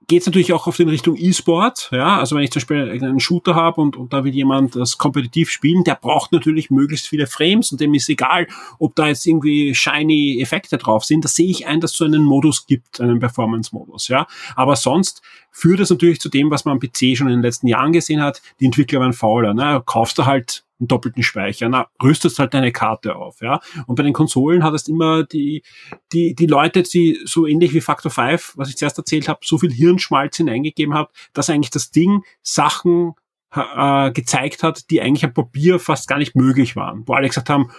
[0.08, 2.20] geht es natürlich auch auf den Richtung E-Sport, ja.
[2.20, 5.50] Also wenn ich zum Beispiel einen Shooter habe und, und da will jemand das kompetitiv
[5.50, 8.48] spielen, der braucht natürlich möglichst viele Frames und dem ist egal,
[8.80, 11.24] ob da jetzt irgendwie shiny Effekte drauf sind.
[11.24, 14.28] Da sehe ich ein, dass es so einen Modus gibt, einen Performance-Modus, ja.
[14.56, 17.68] Aber sonst führt es natürlich zu dem, was man am PC schon in den letzten
[17.68, 18.42] Jahren gesehen hat.
[18.60, 19.82] Die Entwickler waren fauler, ne.
[19.86, 23.60] Kaufst du halt einen doppelten Speicher, na, rüstest halt deine Karte auf, ja.
[23.88, 25.64] Und bei den Konsolen hattest immer die,
[26.12, 29.58] die, die Leute, die so ähnlich wie Factor 5, was ich zuerst erzählt habe, so
[29.58, 33.14] viel Hirnschmalz hineingegeben hat, dass eigentlich das Ding Sachen
[33.54, 37.04] äh, gezeigt hat, die eigentlich am Papier fast gar nicht möglich waren.
[37.08, 37.72] Wo alle gesagt haben,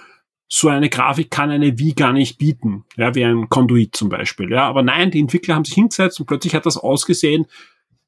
[0.49, 4.51] so eine Grafik kann eine Wii gar nicht bieten, ja, wie ein Conduit zum Beispiel,
[4.51, 4.67] ja.
[4.67, 7.47] Aber nein, die Entwickler haben sich hingesetzt und plötzlich hat das ausgesehen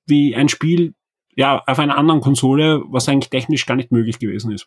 [0.07, 0.95] wie ein Spiel,
[1.39, 4.67] ja, auf einer anderen Konsole, was eigentlich technisch gar nicht möglich gewesen ist.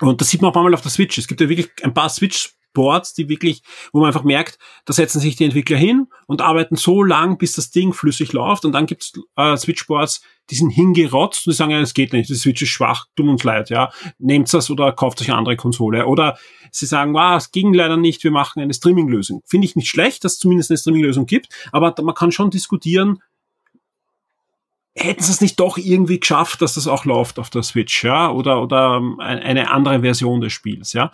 [0.00, 1.16] Und das sieht man auch manchmal auf der Switch.
[1.16, 5.18] Es gibt ja wirklich ein paar Switch-Boards, die wirklich, wo man einfach merkt, da setzen
[5.18, 8.66] sich die Entwickler hin und arbeiten so lang, bis das Ding flüssig läuft.
[8.66, 12.28] Und dann gibt's äh, Switch-Boards, die sind hingerotzt und die sagen, ja, das geht nicht,
[12.28, 13.90] die Switch ist schwach, tut uns leid, ja.
[14.18, 16.04] Nehmt das oder kauft euch eine andere Konsole.
[16.06, 16.36] Oder
[16.70, 19.40] sie sagen, wow, es ging leider nicht, wir machen eine Streaming-Lösung.
[19.46, 23.20] Finde ich nicht schlecht, dass es zumindest eine Streaming-Lösung gibt, aber man kann schon diskutieren,
[24.94, 28.30] hätten sie es nicht doch irgendwie geschafft, dass das auch läuft auf der Switch, ja,
[28.30, 31.10] oder, oder ähm, ein- eine andere Version des Spiels, ja.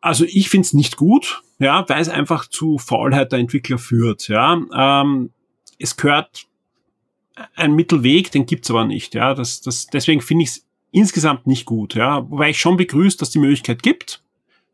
[0.00, 4.60] Also ich find's nicht gut, ja, weil es einfach zu Faulheit der Entwickler führt, ja.
[4.74, 5.30] Ähm,
[5.78, 6.46] es gehört
[7.54, 9.34] ein Mittelweg, den gibt's aber nicht, ja.
[9.34, 12.28] Das, das, deswegen finde ich es insgesamt nicht gut, ja.
[12.30, 14.22] Wobei ich schon begrüße, dass die Möglichkeit gibt,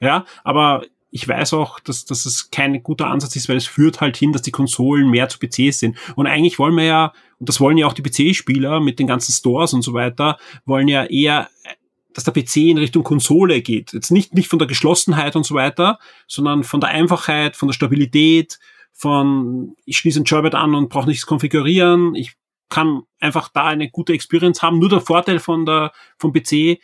[0.01, 4.01] ja, aber ich weiß auch, dass, dass es kein guter Ansatz ist, weil es führt
[4.01, 5.97] halt hin, dass die Konsolen mehr zu PCs sind.
[6.17, 9.33] Und eigentlich wollen wir ja, und das wollen ja auch die PC-Spieler mit den ganzen
[9.33, 11.49] Stores und so weiter, wollen ja eher,
[12.13, 13.93] dass der PC in Richtung Konsole geht.
[13.93, 17.75] Jetzt nicht, nicht von der Geschlossenheit und so weiter, sondern von der Einfachheit, von der
[17.75, 18.59] Stabilität,
[18.93, 22.35] von ich schließe ein Jorbit an und brauche nichts konfigurieren, ich
[22.69, 24.79] kann einfach da eine gute Experience haben.
[24.79, 26.79] Nur der Vorteil von der, vom PC,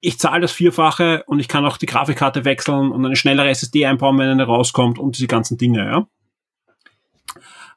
[0.00, 3.86] ich zahle das Vierfache und ich kann auch die Grafikkarte wechseln und eine schnellere SSD
[3.86, 6.06] einbauen, wenn eine rauskommt und diese ganzen Dinge, ja.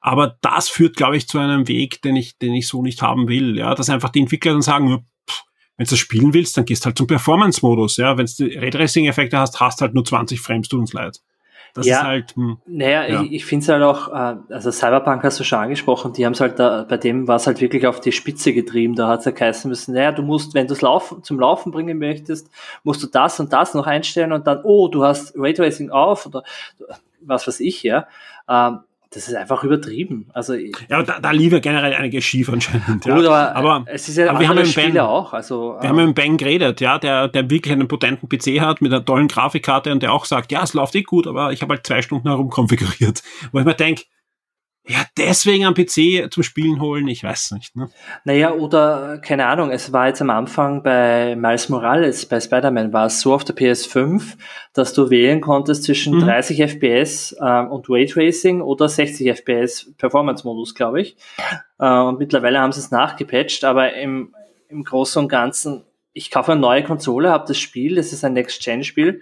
[0.01, 3.27] Aber das führt, glaube ich, zu einem Weg, den ich, den ich so nicht haben
[3.27, 3.75] will, ja.
[3.75, 5.43] Dass einfach die Entwickler dann sagen, pff,
[5.77, 8.17] wenn du das spielen willst, dann gehst halt zum Performance-Modus, ja.
[8.17, 11.21] Wenn du Raytracing-Effekte hast, hast halt nur 20 Frames, tut uns leid.
[11.73, 12.35] Das ja, ist halt.
[12.35, 13.21] Hm, naja, ja.
[13.21, 16.33] ich, ich finde es halt auch, äh, also Cyberpunk hast du schon angesprochen, die haben
[16.33, 18.95] es halt da, bei dem war es halt wirklich auf die Spitze getrieben.
[18.95, 21.71] Da hat es ja geheißen müssen, naja, du musst, wenn du es laufen, zum Laufen
[21.71, 22.49] bringen möchtest,
[22.83, 26.43] musst du das und das noch einstellen und dann, oh, du hast Raytracing auf oder
[27.21, 28.07] was weiß ich, ja.
[28.49, 28.79] Ähm,
[29.13, 30.29] das ist einfach übertrieben.
[30.33, 33.03] Also ja, da, da lief ja generell einiges schief anscheinend.
[33.03, 33.51] Gut, ja.
[33.51, 35.33] aber, aber es ist ja aber wir haben Spiele Ben, auch.
[35.33, 38.81] Also, wir haben mit dem Ben geredet, ja, der, der wirklich einen potenten PC hat
[38.81, 41.61] mit einer tollen Grafikkarte und der auch sagt, ja, es läuft eh gut, aber ich
[41.61, 43.21] habe halt zwei Stunden herumkonfiguriert.
[43.51, 44.03] Wo ich mir denke,
[44.87, 47.75] ja, deswegen am PC zum Spielen holen, ich weiß nicht.
[47.75, 47.89] Ne?
[48.25, 53.05] Naja, oder keine Ahnung, es war jetzt am Anfang bei Miles Morales, bei Spider-Man, war
[53.05, 54.37] es so auf der PS5,
[54.73, 56.21] dass du wählen konntest zwischen Mhm.
[56.21, 61.15] 30 FPS ähm, und Raytracing oder 60 FPS Performance-Modus, glaube ich.
[61.79, 64.33] Äh, und mittlerweile haben sie es nachgepatcht, aber im,
[64.67, 68.33] im Großen und Ganzen, ich kaufe eine neue Konsole, habe das Spiel, das ist ein
[68.33, 69.21] Next-Gen-Spiel.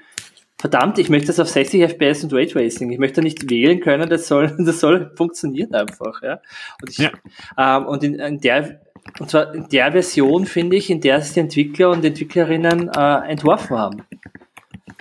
[0.60, 2.92] Verdammt, ich möchte das auf 60 FPS und Raytracing.
[2.92, 6.42] Ich möchte nicht wählen können, das soll, das soll funktionieren einfach, ja.
[6.82, 7.12] Und, ich, Ja.
[7.58, 8.82] ähm, und in, in der,
[9.20, 13.30] und zwar in der Version, finde ich, in der es die Entwickler und Entwicklerinnen äh,
[13.30, 14.04] entworfen haben.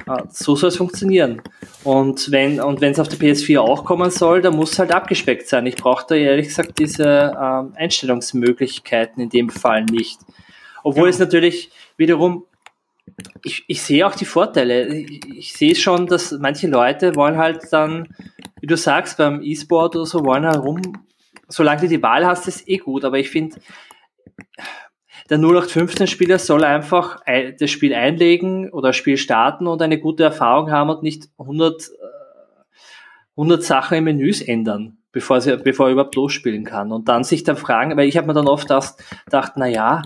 [0.07, 1.43] Äh, so soll es funktionieren.
[1.83, 4.93] Und wenn und wenn es auf der PS4 auch kommen soll, dann muss es halt
[4.93, 5.67] abgespeckt sein.
[5.67, 10.21] Ich brauche da ehrlich gesagt diese ähm, Einstellungsmöglichkeiten in dem Fall nicht.
[10.85, 12.45] Obwohl es natürlich wiederum
[13.45, 14.87] ich, ich sehe auch die Vorteile.
[14.95, 18.09] Ich, ich sehe schon, dass manche Leute wollen halt dann,
[18.61, 20.81] wie du sagst, beim E-Sport oder so, wollen herum,
[21.49, 23.05] solange du die Wahl hast, ist eh gut.
[23.05, 23.57] Aber ich finde,
[25.31, 30.25] der 0815-Spieler soll einfach ein- das Spiel einlegen oder das Spiel starten und eine gute
[30.25, 32.67] Erfahrung haben und nicht 100, äh,
[33.37, 36.93] 100 Sachen im Menüs ändern, bevor, sie, bevor er überhaupt losspielen kann.
[36.93, 40.03] Und dann sich dann fragen, weil ich habe mir dann oft gedacht na ja,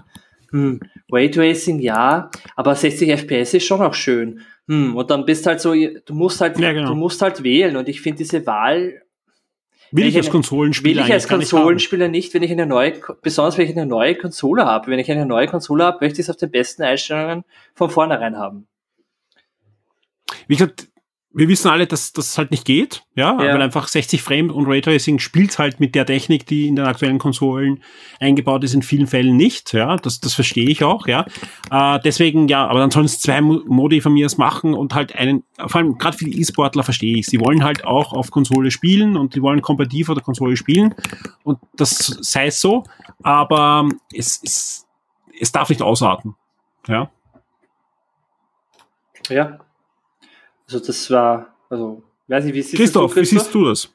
[0.52, 4.40] hm, Raytracing ja, aber 60 FPS ist schon auch schön.
[4.68, 6.90] Hm, und dann bist halt so, du musst halt, Ja, genau.
[6.90, 7.76] du musst halt wählen.
[7.76, 9.02] Und ich finde diese Wahl
[9.92, 11.28] Will ich ich als Konsolenspieler will ich als.
[11.28, 14.90] Konsolenspieler nicht, wenn ich eine neue, besonders wenn ich eine neue Konsole habe.
[14.90, 18.38] Wenn ich eine neue Konsole habe, möchte ich es auf den besten Einstellungen von vornherein
[18.38, 18.66] haben.
[20.46, 20.88] Wie gesagt,
[21.34, 23.38] wir wissen alle, dass das halt nicht geht, ja, Ja.
[23.54, 27.18] weil einfach 60 Frame und Raytracing spielt halt mit der Technik, die in den aktuellen
[27.18, 27.82] Konsolen
[28.20, 31.24] eingebaut ist, in vielen Fällen nicht, ja, das, das verstehe ich auch, ja.
[31.70, 35.14] Äh, deswegen, ja, aber dann sollen es zwei Mo- Modi von mir machen und halt
[35.16, 38.70] einen, vor allem gerade für die E-Sportler verstehe ich, sie wollen halt auch auf Konsole
[38.70, 40.94] spielen und die wollen kompetitiv auf der Konsole spielen
[41.44, 42.84] und das sei es so,
[43.22, 44.86] aber es, es,
[45.40, 46.34] es darf nicht ausarten,
[46.88, 47.10] ja.
[49.30, 49.58] Ja.
[50.72, 53.90] Also das war, also, weiß nicht, wie siehst Christoph, du, wie siehst du das?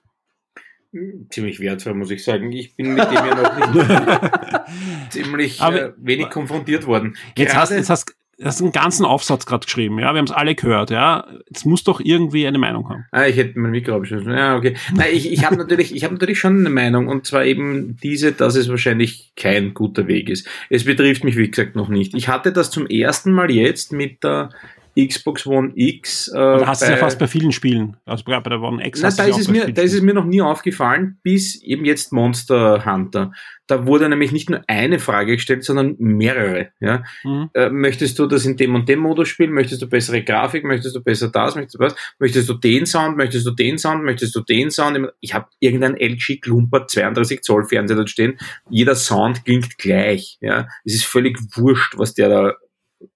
[1.32, 2.52] Ziemlich wertvoll, muss ich sagen.
[2.52, 7.18] Ich bin mit dem ja noch nicht ziemlich Aber- äh, wenig konfrontiert worden.
[7.36, 10.14] Jetzt hast, jetzt hast, hast einen ganzen Aufsatz gerade geschrieben, ja.
[10.14, 11.28] Wir haben es alle gehört, ja.
[11.50, 13.06] Jetzt muss doch irgendwie eine Meinung haben.
[13.12, 14.32] Ah, ich hätte mein Mikro abgeschlossen.
[14.32, 14.76] Ja, okay.
[14.96, 18.32] Nein, ich, ich habe natürlich, ich habe natürlich schon eine Meinung und zwar eben diese,
[18.32, 20.48] dass es wahrscheinlich kein guter Weg ist.
[20.70, 22.14] Es betrifft mich, wie gesagt, noch nicht.
[22.16, 24.50] Ich hatte das zum ersten Mal jetzt mit der
[24.98, 26.28] Xbox One X.
[26.30, 27.98] Äh, Da hast du es ja fast bei vielen Spielen.
[28.06, 29.02] Also bei bei der One X.
[29.02, 32.12] Na, da ist, es mir, da ist es mir noch nie aufgefallen, bis eben jetzt
[32.14, 33.32] Monster Hunter.
[33.68, 36.70] Da wurde nämlich nicht nur eine Frage gestellt, sondern mehrere.
[36.80, 37.04] Ja?
[37.26, 37.50] Mhm.
[37.54, 39.52] Äh, möchtest du das in dem und dem Modus spielen?
[39.52, 40.64] Möchtest du bessere Grafik?
[40.64, 41.56] Möchtest du besser das?
[41.56, 41.96] Möchtest du was?
[42.18, 43.18] Möchtest du den Sound?
[43.18, 44.04] Möchtest du den Sound?
[44.06, 45.10] Möchtest du den Sound?
[45.20, 48.38] Ich habe irgendein LG Klumper 32 Zoll Fernseher dort stehen.
[48.70, 50.38] Jeder Sound klingt gleich.
[50.40, 50.70] Ja?
[50.86, 52.54] Es ist völlig wurscht, was der da.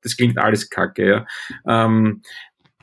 [0.01, 1.07] Das klingt alles kacke.
[1.07, 1.25] Ja?
[1.67, 2.21] Ähm,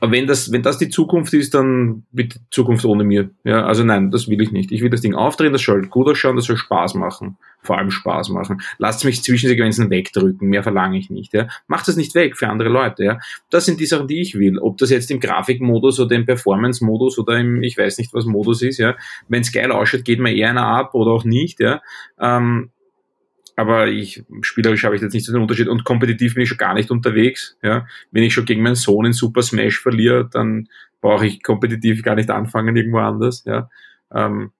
[0.01, 3.31] aber wenn das, wenn das die Zukunft ist, dann bitte Zukunft ohne mir.
[3.43, 4.71] Ja, also nein, das will ich nicht.
[4.71, 7.37] Ich will das Ding aufdrehen, das soll gut ausschauen, das soll Spaß machen.
[7.61, 8.61] Vor allem Spaß machen.
[8.77, 11.33] Lasst mich Zwischensequenzen wegdrücken, mehr verlange ich nicht.
[11.33, 11.47] Ja.
[11.67, 13.03] Macht das nicht weg für andere Leute.
[13.03, 13.19] Ja.
[13.49, 14.57] Das sind die Sachen, die ich will.
[14.59, 18.61] Ob das jetzt im Grafikmodus oder im Performance-Modus oder im, ich weiß nicht, was Modus
[18.61, 18.95] ist, ja.
[19.27, 21.81] Wenn es geil ausschaut, geht mir eher einer ab oder auch nicht, ja.
[22.17, 22.69] Ähm,
[23.59, 26.57] aber ich, spielerisch habe ich jetzt nicht so den Unterschied und kompetitiv bin ich schon
[26.57, 30.69] gar nicht unterwegs, ja wenn ich schon gegen meinen Sohn in Super Smash verliere, dann
[31.01, 33.43] brauche ich kompetitiv gar nicht anfangen irgendwo anders.
[33.45, 33.69] Ja,
[34.13, 34.51] ähm,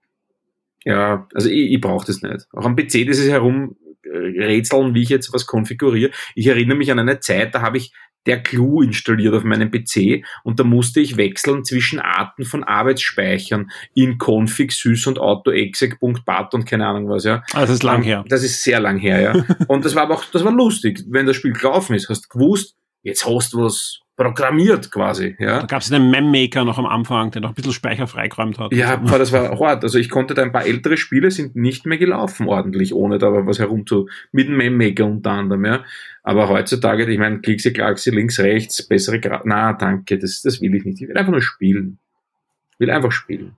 [0.84, 2.48] ja also ich, ich brauche das nicht.
[2.52, 6.12] Auch am PC ist herum rätseln, wie ich jetzt was konfiguriere.
[6.36, 7.94] Ich erinnere mich an eine Zeit, da habe ich
[8.26, 13.72] der Clou installiert auf meinem PC und da musste ich wechseln zwischen Arten von Arbeitsspeichern
[13.94, 17.44] in config, sys und autoexec.bat und keine Ahnung was, ja.
[17.54, 18.26] Ah, das ist lang her.
[18.28, 19.46] Das ist sehr lang her, ja.
[19.68, 21.04] und das war aber auch, das war lustig.
[21.08, 25.38] Wenn das Spiel gelaufen ist, hast du gewusst, jetzt hast du was programmiert quasi.
[25.40, 25.62] Ja.
[25.62, 28.74] Da gab es einen Mem-Maker noch am Anfang, der noch ein bisschen Speicher freigeräumt hat.
[28.74, 29.82] Ja, boah, das war hart.
[29.84, 33.32] Also ich konnte da ein paar ältere Spiele sind nicht mehr gelaufen ordentlich, ohne da
[33.32, 35.86] was herumzu, mit dem Mem-Maker unter anderem, ja.
[36.22, 40.76] Aber heutzutage, ich meine, Klickse, Klaxi, links, rechts, bessere Gra Na, danke, das, das will
[40.76, 41.02] ich nicht.
[41.02, 41.98] Ich will einfach nur spielen.
[42.74, 43.56] Ich will einfach spielen.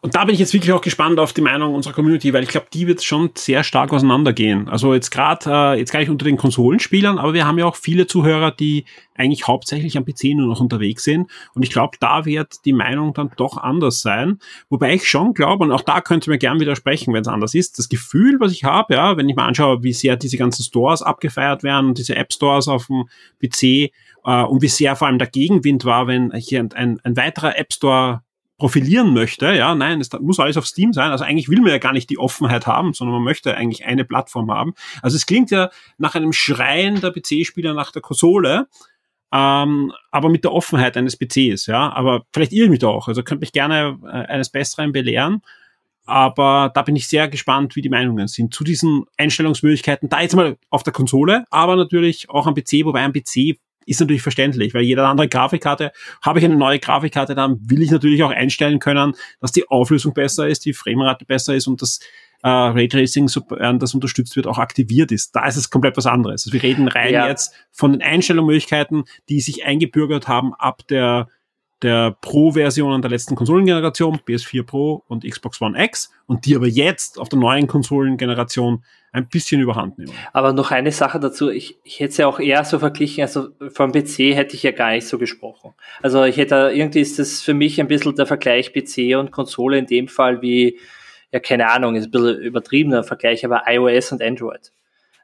[0.00, 2.50] Und da bin ich jetzt wirklich auch gespannt auf die Meinung unserer Community, weil ich
[2.50, 4.68] glaube, die wird schon sehr stark auseinandergehen.
[4.68, 7.76] Also jetzt gerade, äh, jetzt gar nicht unter den Konsolenspielern, aber wir haben ja auch
[7.76, 8.84] viele Zuhörer, die
[9.14, 11.30] eigentlich hauptsächlich am PC nur noch unterwegs sind.
[11.54, 14.40] Und ich glaube, da wird die Meinung dann doch anders sein.
[14.68, 17.78] Wobei ich schon glaube, und auch da könnte mir gern widersprechen, wenn es anders ist,
[17.78, 21.00] das Gefühl, was ich habe, ja, wenn ich mal anschaue, wie sehr diese ganzen Stores
[21.00, 23.04] abgefeiert werden, diese App Stores auf dem
[23.40, 23.92] PC,
[24.24, 27.72] äh, und wie sehr vor allem der Gegenwind war, wenn hier ein, ein weiterer App
[27.72, 28.23] Store
[28.64, 31.10] profilieren möchte, ja, nein, es muss alles auf Steam sein.
[31.10, 34.06] Also eigentlich will man ja gar nicht die Offenheit haben, sondern man möchte eigentlich eine
[34.06, 34.72] Plattform haben.
[35.02, 35.68] Also es klingt ja
[35.98, 38.66] nach einem Schreien der PC-Spieler nach der Konsole,
[39.30, 41.92] ähm, aber mit der Offenheit eines PCs, ja.
[41.92, 43.06] Aber vielleicht irre ich mich da auch.
[43.06, 45.42] Also könnte mich gerne äh, eines Besseren belehren.
[46.06, 50.08] Aber da bin ich sehr gespannt, wie die Meinungen sind zu diesen Einstellungsmöglichkeiten.
[50.08, 54.00] Da jetzt mal auf der Konsole, aber natürlich auch am PC, wobei am PC ist
[54.00, 58.22] natürlich verständlich, weil jeder andere Grafikkarte, habe ich eine neue Grafikkarte, dann will ich natürlich
[58.22, 62.00] auch einstellen können, dass die Auflösung besser ist, die Framerate besser ist und das
[62.42, 65.34] äh, Raytracing, äh, das unterstützt wird, auch aktiviert ist.
[65.34, 66.46] Da ist es komplett was anderes.
[66.46, 67.26] Also wir reden rein ja.
[67.26, 71.28] jetzt von den Einstellungsmöglichkeiten, die sich eingebürgert haben ab der
[71.82, 77.18] der Pro-Versionen der letzten Konsolengeneration, PS4 Pro und Xbox One X, und die aber jetzt
[77.18, 80.12] auf der neuen Konsolengeneration ein bisschen überhand nehmen.
[80.32, 83.50] Aber noch eine Sache dazu, ich, ich hätte es ja auch eher so verglichen, also
[83.70, 85.72] vom PC hätte ich ja gar nicht so gesprochen.
[86.02, 89.78] Also ich hätte, irgendwie ist das für mich ein bisschen der Vergleich PC und Konsole
[89.78, 90.80] in dem Fall wie,
[91.30, 94.72] ja keine Ahnung, ist ein bisschen übertriebener Vergleich, aber iOS und Android.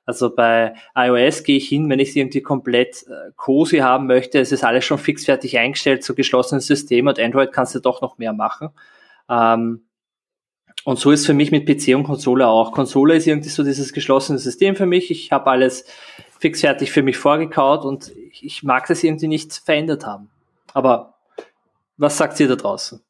[0.06, 4.38] Also bei iOS gehe ich hin, wenn ich es irgendwie komplett äh, cozy haben möchte,
[4.38, 8.18] es ist alles schon fixfertig eingestellt, so geschlossenes System und Android kannst du doch noch
[8.18, 8.68] mehr machen.
[9.28, 9.82] Ähm,
[10.84, 12.72] und so ist für mich mit PC und Konsole auch.
[12.72, 15.10] Konsole ist irgendwie so dieses geschlossene System für mich.
[15.10, 15.84] Ich habe alles
[16.38, 20.30] fixfertig für mich vorgekaut und ich mag das irgendwie nicht verändert haben.
[20.72, 21.14] Aber
[21.96, 23.00] was sagt ihr da draußen?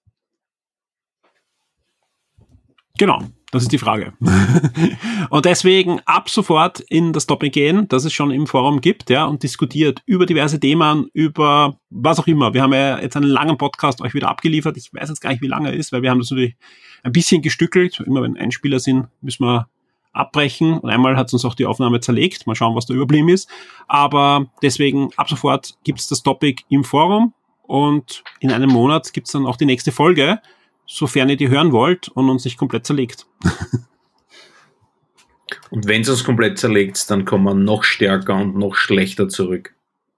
[2.98, 3.22] Genau.
[3.52, 4.12] Das ist die Frage.
[5.30, 9.24] und deswegen ab sofort in das Topic gehen, das es schon im Forum gibt, ja,
[9.24, 12.54] und diskutiert über diverse Themen, über was auch immer.
[12.54, 14.76] Wir haben ja jetzt einen langen Podcast euch wieder abgeliefert.
[14.76, 16.56] Ich weiß jetzt gar nicht, wie lange er ist, weil wir haben das natürlich
[17.02, 18.00] ein bisschen gestückelt.
[18.00, 19.68] Immer wenn Einspieler sind, müssen wir
[20.12, 20.78] abbrechen.
[20.78, 22.46] Und einmal hat uns auch die Aufnahme zerlegt.
[22.46, 23.48] Mal schauen, was da überblieben ist.
[23.86, 29.46] Aber deswegen ab sofort gibt's das Topic im Forum und in einem Monat gibt's dann
[29.46, 30.40] auch die nächste Folge
[30.90, 33.26] sofern ihr die hören wollt und uns nicht komplett zerlegt.
[35.70, 39.74] und wenn es uns komplett zerlegt, dann kommen wir noch stärker und noch schlechter zurück.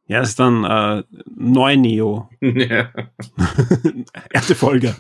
[0.07, 1.03] Ja, ist dann äh,
[1.35, 2.29] neu Neo.
[2.41, 2.91] Ja.
[4.31, 4.95] Erste Folge.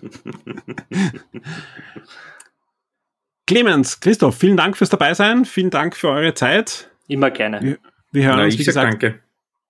[3.46, 5.44] Clemens, Christoph, vielen Dank fürs Dabeisein.
[5.44, 6.90] Vielen Dank für eure Zeit.
[7.08, 7.60] Immer gerne.
[7.60, 7.78] Wir,
[8.12, 9.20] wir hören Na, uns, wie gesagt, danke.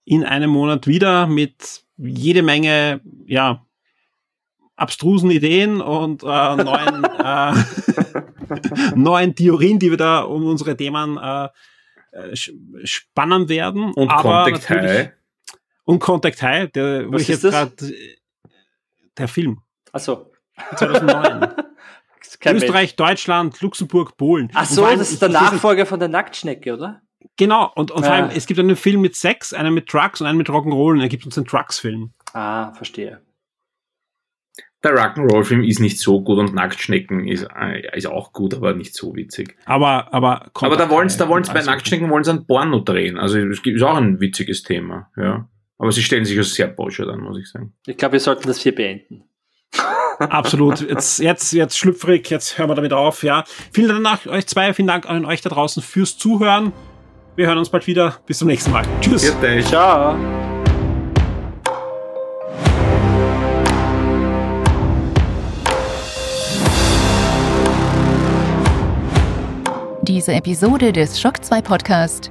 [0.04, 3.64] in einem Monat wieder mit jede Menge, ja,
[4.76, 7.52] abstrusen Ideen und äh, neuen, äh,
[8.94, 11.48] neuen Theorien, die wir da um unsere Themen äh,
[12.12, 12.36] äh
[12.84, 13.92] spannen werden.
[13.92, 15.12] Und Aber Contact High.
[15.84, 17.72] Und Contact High, der, wo ich jetzt gerade
[19.18, 19.60] der Film.
[19.92, 20.30] Achso.
[20.76, 21.54] 2009.
[22.44, 24.50] Österreich, Deutschland, Luxemburg, Polen.
[24.54, 27.02] Ach so, allem, das ist der Nachfolger von der Nacktschnecke, oder?
[27.36, 28.06] Genau, und, und ja.
[28.06, 30.94] vor allem, es gibt einen Film mit Sex, einen mit Trucks und einen mit Rock'n'Roll
[30.94, 32.12] und er gibt uns einen Trucks-Film.
[32.32, 33.22] Ah, verstehe
[34.82, 38.94] der Rock'n'Roll-Film ist nicht so gut und Nacktschnecken ist, äh, ist auch gut, aber nicht
[38.94, 39.56] so witzig.
[39.64, 42.80] Aber, aber, aber da wollen sie, da wollen sie bei Nacktschnecken wollen sie ein Porno
[42.80, 43.18] drehen.
[43.18, 45.48] Also, es ist auch ein witziges Thema, ja.
[45.82, 47.72] Aber sie stellen sich als sehr Boscher dann, muss ich sagen.
[47.88, 49.24] Ich glaube, wir sollten das hier beenden.
[50.20, 50.80] Absolut.
[50.80, 53.42] Jetzt, jetzt, jetzt schlüpfrig, jetzt hören wir damit auf, ja.
[53.72, 56.72] Vielen Dank euch zwei, vielen Dank an euch da draußen fürs Zuhören.
[57.34, 58.20] Wir hören uns bald wieder.
[58.26, 58.84] Bis zum nächsten Mal.
[59.00, 59.34] Tschüss.
[59.66, 60.14] Ciao.
[70.02, 72.30] Diese Episode des Shock 2 Podcast